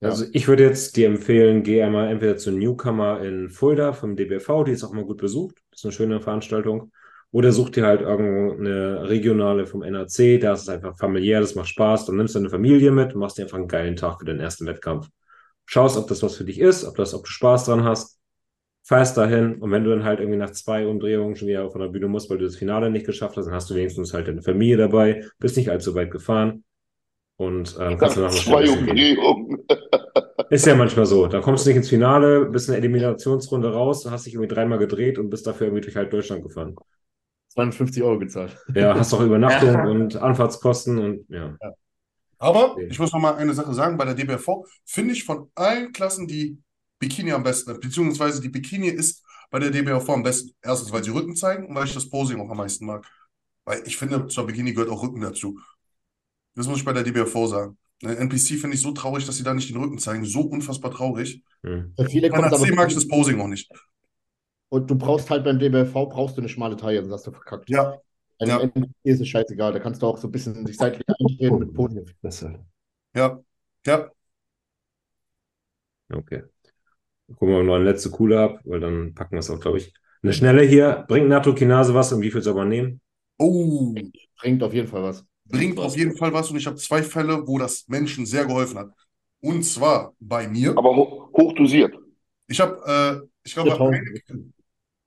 [0.00, 0.10] Ja.
[0.10, 4.64] Also ich würde jetzt dir empfehlen, geh einmal entweder zu Newcomer in Fulda vom DBV,
[4.64, 6.92] die ist auch mal gut besucht, ist eine schöne Veranstaltung.
[7.30, 11.68] Oder such dir halt irgendeine regionale vom NRC, da ist es einfach familiär, das macht
[11.68, 14.24] Spaß, dann nimmst du deine Familie mit und machst dir einfach einen geilen Tag für
[14.24, 15.08] den ersten Wettkampf.
[15.70, 18.18] Schaust, ob das was für dich ist, ob das, ob du Spaß dran hast,
[18.84, 21.88] feierst dahin und wenn du dann halt irgendwie nach zwei Umdrehungen schon wieder von der
[21.88, 24.40] Bühne musst, weil du das Finale nicht geschafft hast, dann hast du wenigstens halt deine
[24.40, 26.64] Familie dabei, bist nicht allzu weit gefahren
[27.36, 28.66] und ähm, kannst danach noch Zwei.
[28.66, 29.66] Umdrehungen.
[30.50, 31.26] Ist ja manchmal so.
[31.26, 34.78] Dann kommst du nicht ins Finale, bist in der Eliminationsrunde raus, hast dich irgendwie dreimal
[34.78, 36.76] gedreht und bist dafür irgendwie durch halb Deutschland gefahren.
[37.50, 38.56] 250 Euro gezahlt.
[38.74, 41.58] Ja, hast auch Übernachtung und Anfahrtskosten und ja.
[42.38, 42.88] Aber Okay.
[42.88, 46.26] ich muss noch mal eine Sache sagen, bei der DBFV finde ich von allen Klassen
[46.28, 46.58] die
[47.00, 50.52] Bikini am besten, beziehungsweise die Bikini ist bei der DBFV am besten.
[50.62, 53.06] Erstens, weil sie Rücken zeigen und weil ich das Posing auch am meisten mag.
[53.64, 55.58] Weil ich finde, zur Bikini gehört auch Rücken dazu.
[56.54, 57.78] Das muss ich bei der DBFV sagen.
[58.02, 60.24] NPC finde ich so traurig, dass sie da nicht den Rücken zeigen.
[60.24, 61.42] So unfassbar traurig.
[61.64, 61.94] Hm.
[61.96, 63.70] Für viele Bei kommt aber mag ich das Posing auch nicht.
[64.70, 67.68] und du brauchst halt beim DBFV brauchst du eine schmale Taille, sonst hast du verkackt.
[67.68, 68.00] Ja,
[68.38, 68.60] Bei Ja.
[68.60, 71.74] NPC ist es scheißegal, da kannst du auch so ein bisschen sich seitlich einstellen mit
[71.74, 72.04] Podium.
[72.22, 72.54] Besser.
[73.14, 73.38] ja,
[73.86, 74.10] ja.
[76.12, 76.42] Okay.
[77.28, 79.78] Gucken wir mal noch eine letzte Coole ab, weil dann packen wir es auch, glaube
[79.78, 79.92] ich.
[80.22, 81.04] Eine schnelle hier.
[81.08, 83.00] Bringt Nattokinase was und wie viel soll man nehmen?
[83.38, 83.94] Oh,
[84.40, 85.24] Bringt auf jeden Fall was.
[85.44, 88.78] bringt auf jeden Fall was und ich habe zwei Fälle, wo das Menschen sehr geholfen
[88.78, 88.90] hat.
[89.40, 90.76] Und zwar bei mir.
[90.76, 91.94] Aber ho hochdosiert.
[92.48, 94.52] Ich habe, äh, ich glaube, 4000.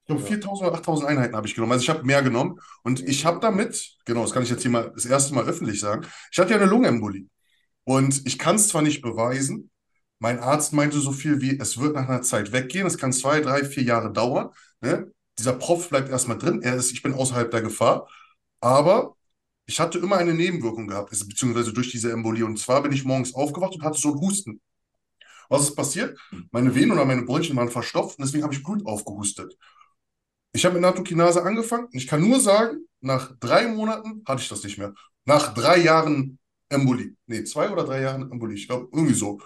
[0.02, 1.74] ich glaube 4000 oder 8000 Einheiten habe ich genommen.
[1.74, 4.72] Also ich habe mehr genommen und ich habe damit, genau, das kann ich jetzt hier
[4.72, 7.28] mal das erste Mal öffentlich sagen, ich hatte ja eine Lungenembolie
[7.84, 9.70] und ich kann es zwar nicht beweisen,
[10.20, 13.42] mein Arzt meinte so viel wie, es wird nach einer Zeit weggehen, es kann zwei,
[13.42, 14.50] drei, vier Jahre dauern,
[14.82, 15.12] ne?
[15.40, 18.08] Dieser Propf bleibt erstmal drin, er ist, ich bin außerhalb der Gefahr,
[18.60, 19.16] aber
[19.66, 23.34] ich hatte immer eine Nebenwirkung gehabt, beziehungsweise durch diese Embolie und zwar bin ich morgens
[23.34, 24.62] aufgewacht und hatte so einen Husten.
[25.50, 26.18] Was ist passiert?
[26.52, 29.58] Meine Venen oder meine Bronchien waren verstopft und deswegen habe ich Blut aufgehustet.
[30.54, 34.50] Ich habe mit Nattokinase angefangen und ich kann nur sagen, nach drei Monaten hatte ich
[34.50, 34.94] das nicht mehr.
[35.26, 37.16] Nach drei Jahren Embolie.
[37.26, 38.56] Nee, zwei oder drei Jahren Embolie.
[38.56, 39.40] Ich glaube, irgendwie so.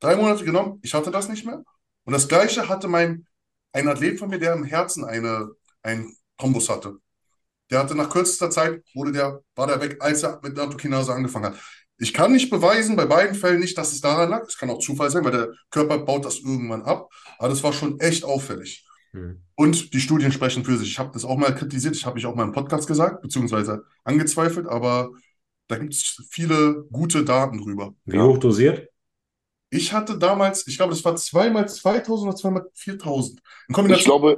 [0.00, 1.62] Drei Monate genommen, ich hatte das nicht mehr.
[2.04, 3.26] Und das Gleiche hatte mein,
[3.72, 5.50] ein Athlet von mir, der im Herzen eine,
[5.82, 6.98] einen Thrombus hatte.
[7.70, 11.46] Der hatte nach kürzester Zeit, wurde der, war der weg, als er mit Nattokinase angefangen
[11.46, 11.60] hat.
[11.98, 14.46] Ich kann nicht beweisen, bei beiden Fällen nicht, dass es daran lag.
[14.46, 17.10] Es kann auch Zufall sein, weil der Körper baut das irgendwann ab.
[17.38, 18.87] Aber das war schon echt auffällig.
[19.12, 19.42] Hm.
[19.54, 20.90] Und die Studien sprechen für sich.
[20.90, 23.84] Ich habe das auch mal kritisiert, ich habe ich auch mal im Podcast gesagt, beziehungsweise
[24.04, 25.10] angezweifelt, aber
[25.66, 27.94] da gibt es viele gute Daten drüber.
[28.04, 28.24] Wie Ja.
[28.24, 28.88] hoch dosiert?
[29.70, 33.40] Ich hatte damals, ich glaube, das war zweimal 2000 oder zweimal 4000.
[33.68, 34.36] In Ich glaube,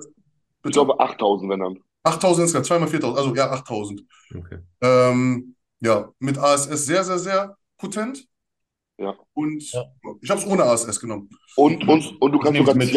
[0.64, 1.78] ich glaube 8000, wenn dann.
[2.02, 4.02] 8000 insgesamt, zweimal 4000, also ja, 8000.
[4.34, 4.58] Okay.
[4.80, 8.26] Ähm, ja, mit ASS sehr, sehr, sehr potent.
[8.98, 9.14] Ja.
[9.34, 9.84] Und Ja.
[10.20, 11.30] ich habe es ohne ASS genommen.
[11.56, 12.92] Und, und, und du kannst sogar mit.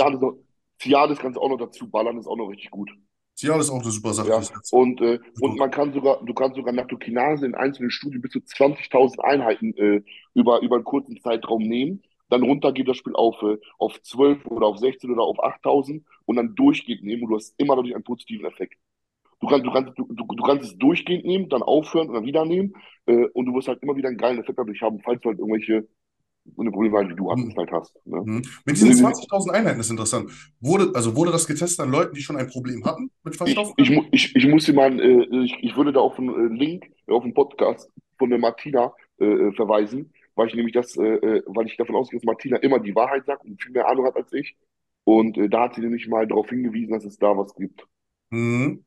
[0.81, 2.91] Cialis kannst du auch noch dazu ballern, ist auch noch richtig gut.
[3.35, 4.41] Cialis ist auch eine super Sache Ja,
[4.71, 8.39] und, äh, und man kann sogar, du kannst sogar Nattokinase in einzelnen Studien bis zu
[8.39, 10.01] 20.000 Einheiten äh,
[10.33, 12.03] über, über einen kurzen Zeitraum nehmen.
[12.29, 16.03] Dann runter geht das Spiel auf, äh, auf 12 oder auf 16 oder auf 8.000
[16.25, 18.75] und dann durchgehend nehmen und du hast immer dadurch einen positiven Effekt.
[19.39, 22.25] Du kannst, du kannst, du, du, du kannst es durchgehend nehmen, dann aufhören und dann
[22.25, 22.73] wieder nehmen
[23.07, 25.39] äh, und du wirst halt immer wieder einen geilen Effekt dadurch haben, falls du halt
[25.39, 25.87] irgendwelche
[26.57, 27.55] eine Probleme halt, wie du Mhm.
[27.55, 27.95] halt hast.
[28.05, 28.21] Ne?
[28.23, 28.41] Mhm.
[28.65, 30.29] Mit diesen 20.000 Einheiten ist interessant.
[30.59, 33.73] Wurde, also wurde das getestet an Leuten, die schon ein Problem hatten mit Ich, Verstopfung?
[33.77, 36.53] ich, mu- ich, ich muss dir mal, äh, ich, ich würde da auf einen äh,
[36.55, 40.97] Link, äh, auf einen Podcast von der Martina äh, äh, verweisen, weil ich nämlich das,
[40.97, 44.05] äh, weil ich davon ausgehe, dass Martina immer die Wahrheit sagt und viel mehr Ahnung
[44.05, 44.55] hat als ich.
[45.05, 47.85] Und da hat sie nämlich mal darauf hingewiesen, dass es da was gibt.
[48.31, 48.83] Mhm.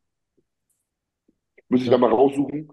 [1.69, 1.93] Muss ich Ja.
[1.93, 2.71] da mal raussuchen.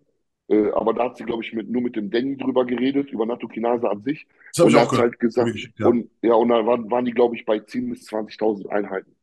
[0.50, 3.26] Äh, aber da hat sie, glaube ich, mit, nur mit dem Danny drüber geredet, über
[3.26, 4.28] Nattokinase an sich.
[4.52, 5.88] Das habe Und ich auch hat halt gesagt, ich ja.
[5.88, 9.16] und ja, und da waren, waren die, glaube ich, bei 10.000 bis 20.000 Einheiten.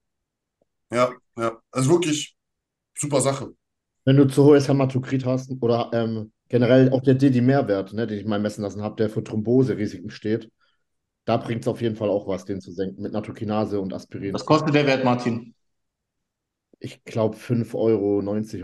[0.92, 1.60] Ja, ja.
[1.70, 2.36] Also wirklich
[2.96, 3.54] super Sache.
[4.04, 8.24] Wenn du zu hohes Hämatokrit hast oder ähm, generell auch der DD-Mehrwert, ne, den ich
[8.26, 10.50] mal messen lassen habe, der für Thromboserisiken steht,
[11.24, 14.34] da bringt es auf jeden Fall auch was, den zu senken mit Nattokinase und Aspirin.
[14.34, 15.54] Was kostet der Wert, Martin?
[16.78, 17.74] Ich glaube 5,90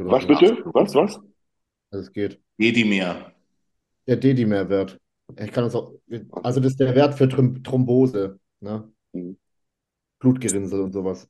[0.01, 0.29] Euro oder Was so.
[0.29, 0.63] bitte?
[0.73, 1.21] Was, was?
[1.97, 2.39] Also es geht.
[2.59, 3.33] Edimer.
[4.07, 5.01] Der DD-Mehrwert.
[5.39, 5.95] Ich kann das auch,
[6.43, 8.93] also das ist der Wert für Throm Thrombose, ne?
[9.13, 9.39] Mhm.
[10.19, 11.27] Blutgerinnsel und sowas.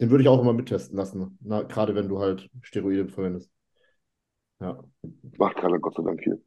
[0.00, 3.50] Den würde ich auch immer mittesten lassen, na, gerade wenn du halt Steroide verwendest.
[4.60, 4.82] Ja,
[5.38, 6.40] Macht keiner, Gott sei Dank hier.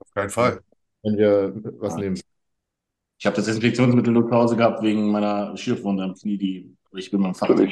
[0.00, 0.60] Auf keinen Fall.
[1.02, 2.00] wenn wir was Ja.
[2.00, 2.20] nehmen.
[3.20, 6.36] Ich habe das Desinfektionsmittel nur zu Hause gehabt wegen meiner Schürfwunde am Knie.
[6.38, 7.68] Die, ich bin dem Fahrrad.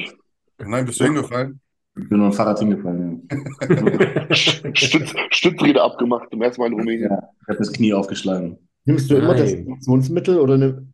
[0.59, 1.61] Nein, bist du hingefallen?
[1.99, 3.29] Ich bin mit dem Fahrrad hingefallen.
[3.31, 4.35] Ja.
[4.35, 7.11] Stütz, Stützräder abgemacht, zum ersten Mal in Rumänien.
[7.11, 8.59] Ja, ich habe das Knie aufgeschlagen.
[8.85, 9.39] Nimmst du immer Nein.
[9.39, 10.87] Desinfektionsmittel oder ne,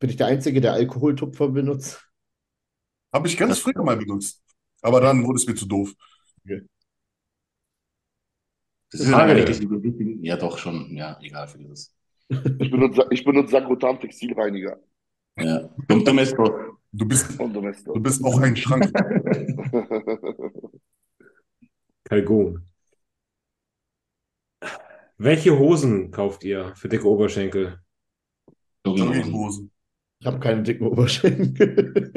[0.00, 2.02] bin ich der Einzige, der Alkoholtupfer benutzt?
[3.12, 4.42] Habe ich ganz früher mal benutzt.
[4.82, 5.92] Aber dann wurde es mir zu doof.
[8.92, 9.38] Das ist Frage.
[9.38, 9.68] ja richtig.
[10.22, 10.94] Ja, doch schon.
[10.96, 11.94] Ja, egal für dieses.
[12.28, 14.78] Ich benutze, ich benutze Sagrotan Textilreiniger
[15.38, 15.68] Ja.
[15.88, 16.75] Dom- Domesto.
[16.96, 17.92] Du bist, und Domesto.
[17.92, 18.90] du bist auch ein Schrank.
[22.04, 22.62] Kalgon.
[25.18, 27.80] Welche Hosen kauft ihr für dicke Oberschenkel?
[28.86, 29.70] Jogginghosen.
[30.20, 32.12] Ich habe keine dicken Oberschenkel.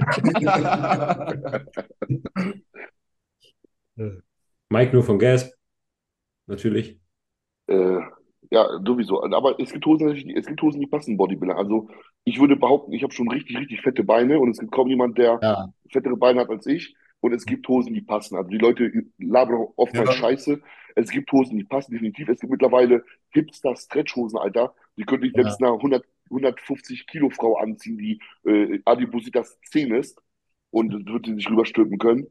[4.69, 5.53] Mike nur von Gasp.
[6.47, 7.01] Natürlich.
[7.67, 7.99] Äh,
[8.51, 9.23] ja, sowieso.
[9.23, 11.57] Aber es gibt Hosen, es gibt Hosen, die passen Bodybuilder.
[11.57, 11.87] Also
[12.23, 15.17] ich würde behaupten, ich habe schon richtig, richtig fette Beine und es gibt kaum jemand,
[15.17, 16.95] der Ja, fettere Beine hat als ich.
[17.21, 18.37] Und es gibt Hosen, die passen.
[18.37, 20.15] Also die Leute labern oftmals Ja.
[20.15, 20.61] Scheiße.
[20.95, 22.29] Es gibt Hosen, die passen definitiv.
[22.29, 24.73] Es gibt mittlerweile Hipster-Stretch-Hosen, Alter.
[24.97, 25.43] Die könnte ich Ja.
[25.43, 30.21] selbst einer 100, 150 Kilo Frau anziehen, die äh, Adipositas 10 ist
[30.71, 32.27] und das wird sie sich rüberstülpen können.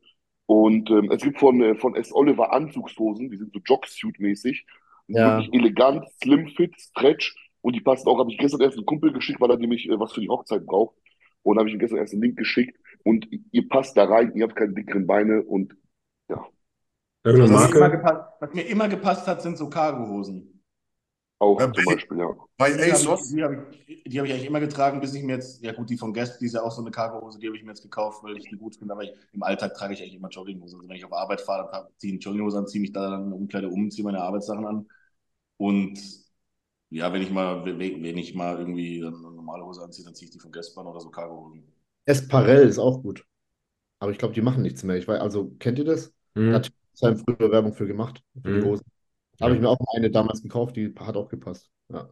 [0.46, 2.12] Und ähm, es gibt von, äh, von S.
[2.14, 4.64] Oliver Anzugshosen, die sind so Jogsuit-mäßig.
[5.08, 5.38] Ja.
[5.38, 7.34] Wirklich elegant, slim fit, stretch.
[7.60, 9.98] Und die passen auch, habe ich gestern erst einen Kumpel geschickt, weil er nämlich äh,
[9.98, 10.94] was für die Hochzeit braucht.
[11.42, 14.44] Und habe ich ihm gestern erst einen Link geschickt und ihr passt da rein, ihr
[14.44, 15.74] habt keine dickeren Beine und
[17.24, 20.62] Irgendeine Was, mir gepasst, was mir immer gepasst hat, sind so Cargohosen.
[21.40, 22.30] auch Ja, zum bei- Beispiel, ja.
[22.56, 25.34] Bei Die habe ich, die hab ich, hab ich eigentlich immer getragen, bis ich mir
[25.34, 27.56] jetzt, ja gut, die von Guess, die ist ja auch so eine Cargohose, die habe
[27.56, 30.00] ich mir jetzt gekauft, weil ich die gut finde, aber ich, im Alltag trage ich
[30.00, 30.76] eigentlich immer Jogginghose.
[30.76, 33.10] Also wenn ich auf Arbeit fahre, dann ziehe ich eine Jogginghose an, ziehe mich da
[33.10, 34.88] dann eine Umkleide um, ziehe meine Arbeitssachen an
[35.58, 35.98] und
[36.90, 40.32] ja, wenn ich mal, wenn ich mal irgendwie eine normale Hose anziehe, dann ziehe ich
[40.32, 41.62] die von an oder so Cargohosen.
[42.06, 43.24] Esparell ist auch gut.
[44.00, 44.96] Aber ich glaube, die machen nichts mehr.
[44.96, 46.12] Ich weiß, also, kennt ihr das?
[46.34, 46.54] Da Hm.
[46.54, 48.64] hat Time früher Werbung für gemacht, für die Mhm.
[48.64, 48.84] Hosen.
[49.38, 51.70] Da habe ich mir auch mal eine damals gekauft, die hat auch gepasst.
[51.92, 52.08] Ja.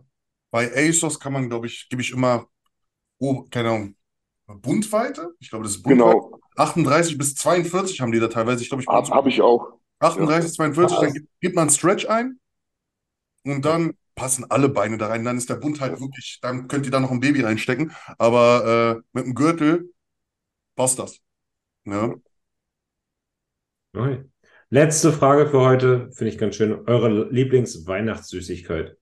[0.51, 2.47] bei ASOS kann man, glaube ich, gebe ich immer,
[3.19, 3.97] oh, keine Ahnung,
[4.47, 5.33] Bundweite?
[5.41, 6.17] Ich glaube, das ist Bundweite.
[6.17, 8.63] Genau, 38 bis 42 haben die da teilweise.
[8.63, 9.79] Ich glaube, ich habe hab ich auch.
[10.01, 11.05] 38, 42, Ja.
[11.05, 12.39] dann gibt, gibt man einen Stretch ein
[13.53, 15.25] und dann passen alle Beine da rein.
[15.25, 17.93] Dann ist der Bund halt wirklich, dann könnt ihr da noch ein Baby reinstecken.
[18.19, 19.93] Aber äh, mit dem Gürtel
[20.75, 21.21] passt das.
[21.85, 22.15] Ja.
[23.95, 24.25] Okay.
[24.69, 26.73] Letzte Frage für heute, finde ich ganz schön.
[26.89, 28.97] Eure Lieblings-Weihnachtssüßigkeit?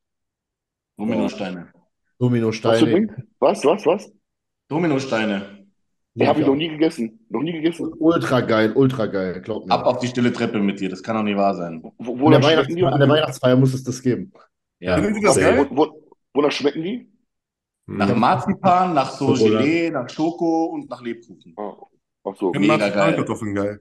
[0.97, 1.73] Dominosteine.
[2.19, 3.17] Dominosteine.
[3.39, 4.13] Was, was, was?
[4.69, 5.64] Dominosteine.
[6.17, 7.27] Die habe ich noch nie gegessen.
[7.29, 7.93] Noch nie gegessen.
[7.99, 9.73] Ultra geil, ultra geil, glaub mir.
[9.73, 11.83] Ab auf die stille Treppe mit dir, das kann doch nicht wahr sein.
[11.99, 12.75] Wo, An wonach der, die?
[12.77, 14.33] Weihnachts an der Weihnachtsfeier muss es das geben.
[14.79, 15.01] Ja.
[15.01, 15.67] Das geil?
[15.71, 17.11] Wo, wo, wonach schmecken die?
[17.87, 19.65] Nach Marzipan, nach so Schokolade.
[19.65, 21.53] Gelee, nach Schoko und nach Lebkuchen.
[21.57, 21.75] Ah,
[22.25, 22.53] ach so.
[22.53, 22.91] Mega geil.
[22.91, 23.81] Marzipankartoffeln geil.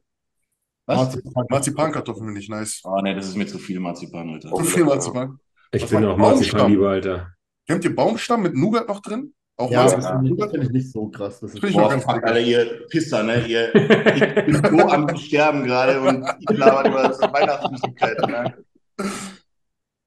[0.85, 0.97] Was?
[0.97, 1.45] Marzipan.
[1.49, 2.81] Marzipankartoffeln finde ich nice.
[2.83, 4.49] Oh ne, das ist mir zu viel Marzipan, Alter.
[4.51, 4.57] Oh.
[4.57, 5.39] Zu viel Marzipan.
[5.71, 6.71] Ich Was bin auch Marzipan Baumstamm?
[6.71, 7.33] lieber, Alter.
[7.67, 9.33] Kennt ihr Baumstamm mit Nougat noch drin?
[9.57, 11.39] Auch Ja, das finde ich, das nicht so krass.
[11.39, 12.23] Das ist, Finde ich Boah, fuck.
[12.23, 13.45] Alter, ihr Pisser, ne?
[13.45, 18.57] Ihr, ich bin so am Sterben gerade und ich laber über das Weihnachtssüßigkeiten, ne?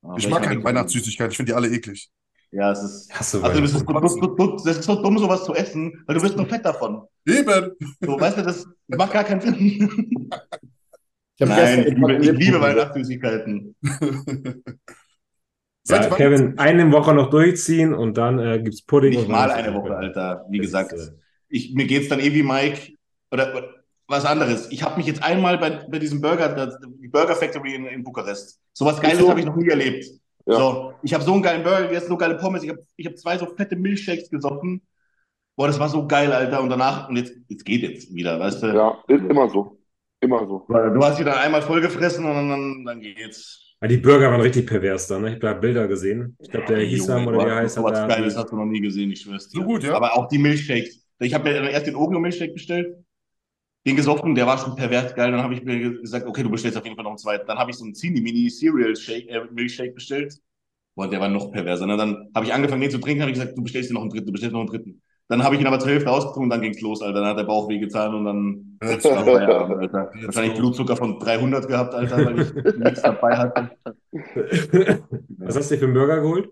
[0.03, 2.11] Oh, Ich mag keine Weihnachtssüßigkeiten, ich finde die alle eklig.
[2.51, 3.13] Ja, es ist.
[3.13, 5.93] Hast du Also, das ist, du, du, du, das ist so dumm, sowas zu essen,
[6.07, 7.03] weil du wirst nur fett davon.
[7.27, 7.73] Eben!
[8.01, 9.57] So, weißt du, das macht gar keinen Sinn.
[11.37, 13.77] ich habe Nein, ich liebe, ich liebe Weihnachtssüßigkeiten.
[15.87, 19.53] Seit Ja, Kevin, eine Woche noch durchziehen und dann äh, gibt's Pudding Nicht und mal
[19.53, 20.45] eine Woche, Alter.
[20.51, 21.13] Wie Das gesagt, ist, äh,
[21.49, 22.95] ich, mir geht's dann eh wie Mike
[23.31, 23.69] oder, oder
[24.09, 24.69] was anderes.
[24.73, 28.61] Ich habe mich jetzt einmal bei, bei diesem Burger, die Burger Factory in, in Bukarest.
[28.73, 29.31] Sowas Geiles so?
[29.31, 30.07] habe ich noch nie erlebt.
[30.45, 30.57] Ja.
[30.57, 32.65] So, ich habe so einen geilen Burger gegessen, so geile Pommes.
[32.65, 34.83] Ich habe ich hab zwei so fette Milchshakes gesoffen.
[35.55, 36.63] Boah, das war so geil, Alter.
[36.63, 38.67] Und danach, und jetzt, jetzt geht jetzt wieder, weißt du?
[38.75, 39.79] Ja, ist immer so.
[40.21, 40.65] Immer so.
[40.69, 43.66] Du hast dich dann einmal vollgefressen und dann, dann geht's.
[43.81, 45.29] Ah, die Burger waren richtig pervers da, ne?
[45.29, 46.37] Ich habe da Bilder gesehen.
[46.41, 48.57] Ich glaube, der Junge, Hisam oder wie er heißt, hat sowas da Geiles hast du
[48.57, 49.61] noch nie gesehen, ich schwör's dir.
[49.61, 49.95] So gut, ja?
[49.95, 51.07] Aber auch die Milchshakes.
[51.19, 52.97] Ich habe mir erst den Oreo-Milchshake bestellt,
[53.87, 55.31] den gesoffen, der war schon pervers geil.
[55.31, 57.47] Dann habe ich mir gesagt, okay, du bestellst auf jeden Fall noch einen zweiten.
[57.47, 60.35] Dann habe ich so einen Zini Mini Cereal Shake, äh, Milchshake bestellt.
[60.95, 61.87] Boah, der war noch perverser.
[61.87, 61.97] Ne?
[61.97, 64.11] Dann habe ich angefangen, den zu trinken, habe ich gesagt, du bestellst dir noch einen
[64.11, 65.03] dritten, du bestellst noch einen dritten.
[65.29, 67.21] Dann habe ich ihn aber zur Hälfte ausgetrunken und dann ging's los, Alter.
[67.21, 68.79] Dann hat der Bauch wehgetan und dann.
[69.01, 70.11] Feierabend, Alter.
[70.25, 70.59] Wahrscheinlich.
[70.59, 73.71] Blutzucker von 300 gehabt, Alter, weil ich nichts dabei hatte.
[75.39, 76.49] Was hast du dir für einen Burger geholt?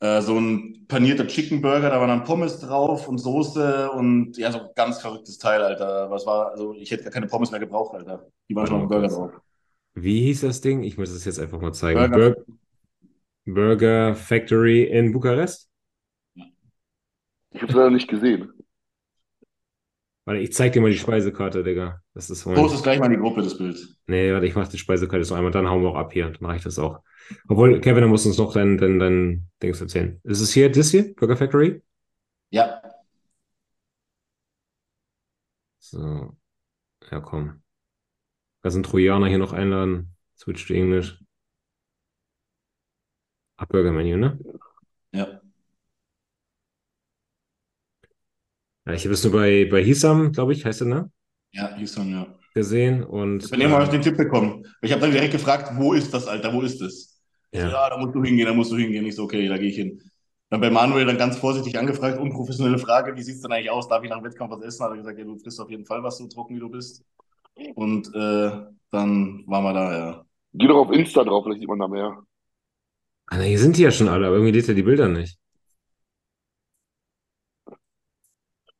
[0.00, 4.52] Äh, so ein panierter Chicken Burger, da waren dann Pommes drauf und Soße und ja,
[4.52, 6.08] so ein ganz verrücktes Teil, Alter.
[6.10, 8.26] Was war, also ich hätte gar keine Pommes mehr gebraucht, Alter.
[8.48, 9.30] Die waren schon auf dem Burger drauf.
[9.94, 10.84] Wie hieß das Ding?
[10.84, 11.98] Ich muss es jetzt einfach mal zeigen.
[11.98, 15.67] Burger- Bur Burger Factory in Bukarest?
[17.50, 18.52] Ich habe es leider nicht gesehen.
[20.24, 22.02] Warte, ich zeig dir mal die Speisekarte, Digga.
[22.12, 23.78] Das ist Post es gleich mal in die Gruppe, das Bild.
[24.06, 26.24] Nee, warte, ich mach die Speisekarte jetzt noch einmal, dann hauen wir auch ab hier.
[26.26, 27.00] Dann mache ich das auch.
[27.48, 30.20] Obwohl, Kevin, dann musst du uns noch dein, dein, dein Dings erzählen.
[30.24, 31.14] Ist es hier, das hier?
[31.14, 31.82] Burger Factory?
[32.50, 32.82] Ja,
[35.90, 36.36] So.
[37.10, 37.62] Ja, komm.
[38.62, 40.14] Da sind Trojaner hier noch einladen.
[40.36, 41.18] Switch to English.
[43.56, 44.38] Ach, Burger-Menü, ne?
[45.12, 45.24] ja.
[45.24, 45.40] Ja,
[48.94, 51.10] ich habe es nur bei, bei Hisam, glaube ich, heißt er, ne?
[51.52, 52.26] Ja, Houston, ja.
[52.54, 54.64] gesehen und Ich bin irgendwann auf äh, den Tipp gekommen.
[54.82, 57.20] Ich habe dann direkt gefragt, wo ist das, Alter, wo ist das?
[57.50, 57.72] Ich so, ja.
[57.72, 59.06] ja, da musst du hingehen, da musst du hingehen.
[59.06, 60.00] Ich so, okay, da gehe ich hin.
[60.50, 63.88] Dann bei Manuel dann ganz vorsichtig angefragt, unprofessionelle Frage, wie sieht's denn eigentlich aus?
[63.88, 64.84] Darf ich nach dem Wettkampf was essen?
[64.84, 67.04] Hat er gesagt, ja, du frisst auf jeden Fall was, so trocken wie du bist.
[67.74, 68.50] Und äh,
[68.90, 70.24] dann waren wir da, ja.
[70.54, 72.22] Geh doch auf Insta drauf, vielleicht sieht man da mehr.
[73.26, 75.37] Ah, na, hier sind die ja schon alle, aber irgendwie lädt er die Bilder nicht.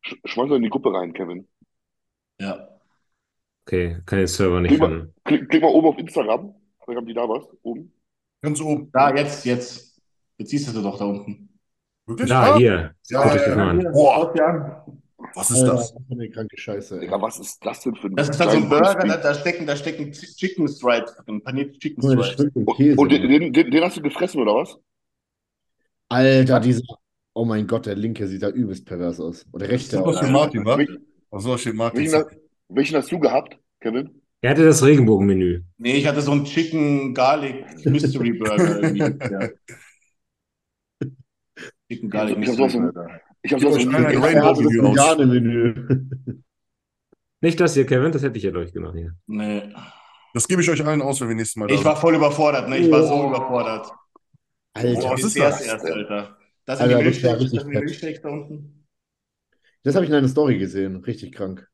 [0.03, 1.47] Sch schmeiß in die Gruppe rein, Kevin.
[2.41, 2.69] Ja.
[3.63, 6.55] Okay, kann den Server nicht Klick mal, klick, klick mal oben auf Instagram.
[6.85, 7.45] Vielleicht haben die da was.
[7.63, 7.93] Oben.
[8.41, 8.91] Ganz oben.
[8.93, 10.01] Da, jetzt, jetzt.
[10.39, 11.49] Jetzt siehst du sie doch da unten.
[12.07, 12.29] Wirklich?
[12.29, 12.95] Da, hier.
[13.09, 13.93] Ja, euch ja, das mal an.
[13.93, 14.85] Boah.
[15.35, 15.93] Was ist das?
[15.93, 17.01] Alter, eine kranke Scheiße, ey.
[17.01, 19.35] Digga, was ist das denn für ein Das ist dann so ein Burger, da, da
[19.35, 22.55] stecken, da stecken Chicken Stripes drin, panierte Chicken das Stripes.
[22.55, 24.79] Und, und den, den, den hast du gefressen, oder was?
[26.09, 26.83] Alter, dieser.
[27.39, 29.47] Oh mein Gott, der linke sieht da übelst pervers aus.
[29.53, 30.75] Oder der rechte Das für Martin, wa?
[30.75, 30.99] Wel-
[31.31, 32.01] Achso, steht Martin.
[32.01, 32.25] Welchen,
[32.69, 34.23] welchen hast du gehabt, Kevin?
[34.41, 35.63] Er hatte das Regenbogenmenü.
[35.77, 38.83] Nee, ich hatte so einen Chicken Garlic Mystery Burger.
[38.83, 38.99] irgendwie.
[39.31, 39.49] Ja.
[41.89, 43.21] Chicken Garlic Ich hab Mystery Burger.
[43.43, 46.09] Ich habe allen ein im hatte das Rainbow-Menü.
[47.41, 49.15] Nicht das hier, Kevin, das hätte ich ja durchgenommen hier.
[49.29, 49.63] Nee.
[50.35, 52.69] Das gebe ich euch allen aus, wenn wir nächstes Mal da Ich war voll überfordert,
[52.69, 52.79] ne?
[52.79, 53.29] Ich war so Oh.
[53.29, 53.93] überfordert.
[54.75, 55.61] Alter, was ist das?
[55.65, 56.37] erst, Alter.
[56.69, 57.79] Das Alter, sind die Milchshakes, richtig das sind die.
[57.79, 58.87] Milchshakes da unten.
[59.85, 60.97] das habe ich in einer Story gesehen.
[60.97, 61.67] Richtig krank.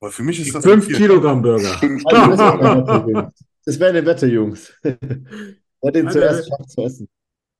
[0.00, 0.96] Aber für mich ist das 5 viel.
[0.96, 1.80] Kilogramm Burger.
[1.80, 3.30] Also,
[3.64, 4.76] das wäre eine Wette, Jungs.
[4.82, 6.10] Wer den Alter.
[6.10, 7.08] zuerst schafft zu essen.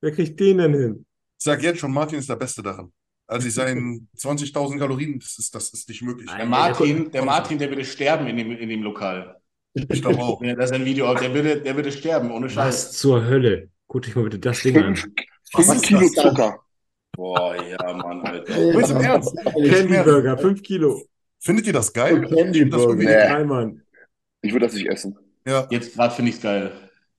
[0.00, 1.06] Wer kriegt den denn hin?
[1.38, 2.92] Ich sag jetzt schon, Martin ist der Beste daran.
[3.28, 6.28] Also ich seinen 20.000 Kalorien, das ist, das ist nicht möglich.
[6.36, 9.40] Der Martin, der Martin, der würde sterben in dem, in dem Lokal.
[9.74, 10.40] Ich glaube auch.
[10.40, 12.66] Wenn er das ein Video der würde, der würde sterben, ohne Scheiß.
[12.66, 13.68] Was zur Hölle?
[13.86, 14.98] Guck dich mal bitte das Ding an.
[15.52, 16.12] Fünf, Was fünf ist Kilo das?
[16.12, 16.58] Zucker.
[17.16, 18.54] Boah, ja, Mann, Alter.
[18.54, 19.36] Aber jetzt im Ernst.
[19.44, 21.02] Candy Burger, 5 Kilo.
[21.40, 22.24] Findet ihr das geil?
[22.24, 23.02] Und Candy Burger.
[23.04, 23.82] Nein, Mann.
[24.42, 25.18] Ich würde das nicht essen.
[25.46, 26.70] Ja, Jetzt gerade finde ich es geil.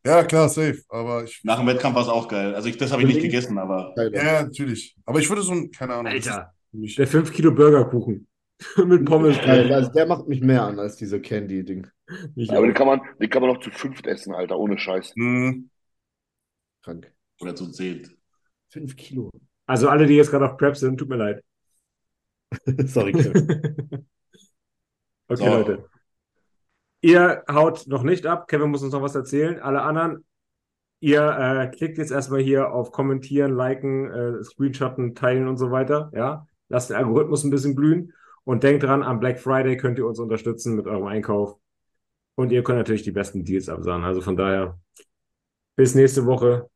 [0.06, 0.82] ja, klar, safe.
[0.90, 2.56] Aber ich, Nach dem Wettkampf war es auch geil.
[2.56, 4.96] Also ich, das habe ich nicht gegessen, aber ja, natürlich.
[5.06, 6.12] Aber ich würde so ein, keine Ahnung.
[6.12, 8.28] Alter, der 5 Kilo Burgerkuchen.
[8.86, 11.88] Mit Pommes Geil, also der macht mich mehr an als dieser Candy-Ding.
[12.36, 15.14] Ich Aber den kann man, den kann man noch zu fünft essen, Alter, ohne Scheiß.
[15.16, 15.70] Hm,
[16.84, 17.12] Krank.
[17.40, 18.12] oder so zählt.
[18.72, 19.30] Fünf Kilo.
[19.66, 21.44] Also alle, die jetzt gerade auf Prep sind, tut mir leid.
[22.86, 24.08] Sorry, Kevin.
[25.28, 25.50] Okay, So.
[25.50, 25.86] Leute.
[27.00, 28.50] Ihr haut noch nicht ab.
[28.50, 29.60] Kevin muss uns noch was erzählen.
[29.60, 30.26] Alle anderen,
[31.00, 36.12] ihr äh, klickt jetzt erstmal hier auf Kommentieren, Liken, äh, Screenshotten, Teilen und so weiter.
[36.14, 38.14] Ja, lasst den Algorithmus ein bisschen glühen.
[38.44, 41.58] Und denkt dran, am Black Friday könnt ihr uns unterstützen mit eurem Einkauf.
[42.36, 44.04] Und ihr könnt natürlich die besten Deals absahen.
[44.04, 44.80] Also von daher,
[45.78, 46.68] bis nächste Woche.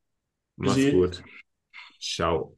[0.55, 1.23] Macht's gut.
[1.99, 2.49] 小。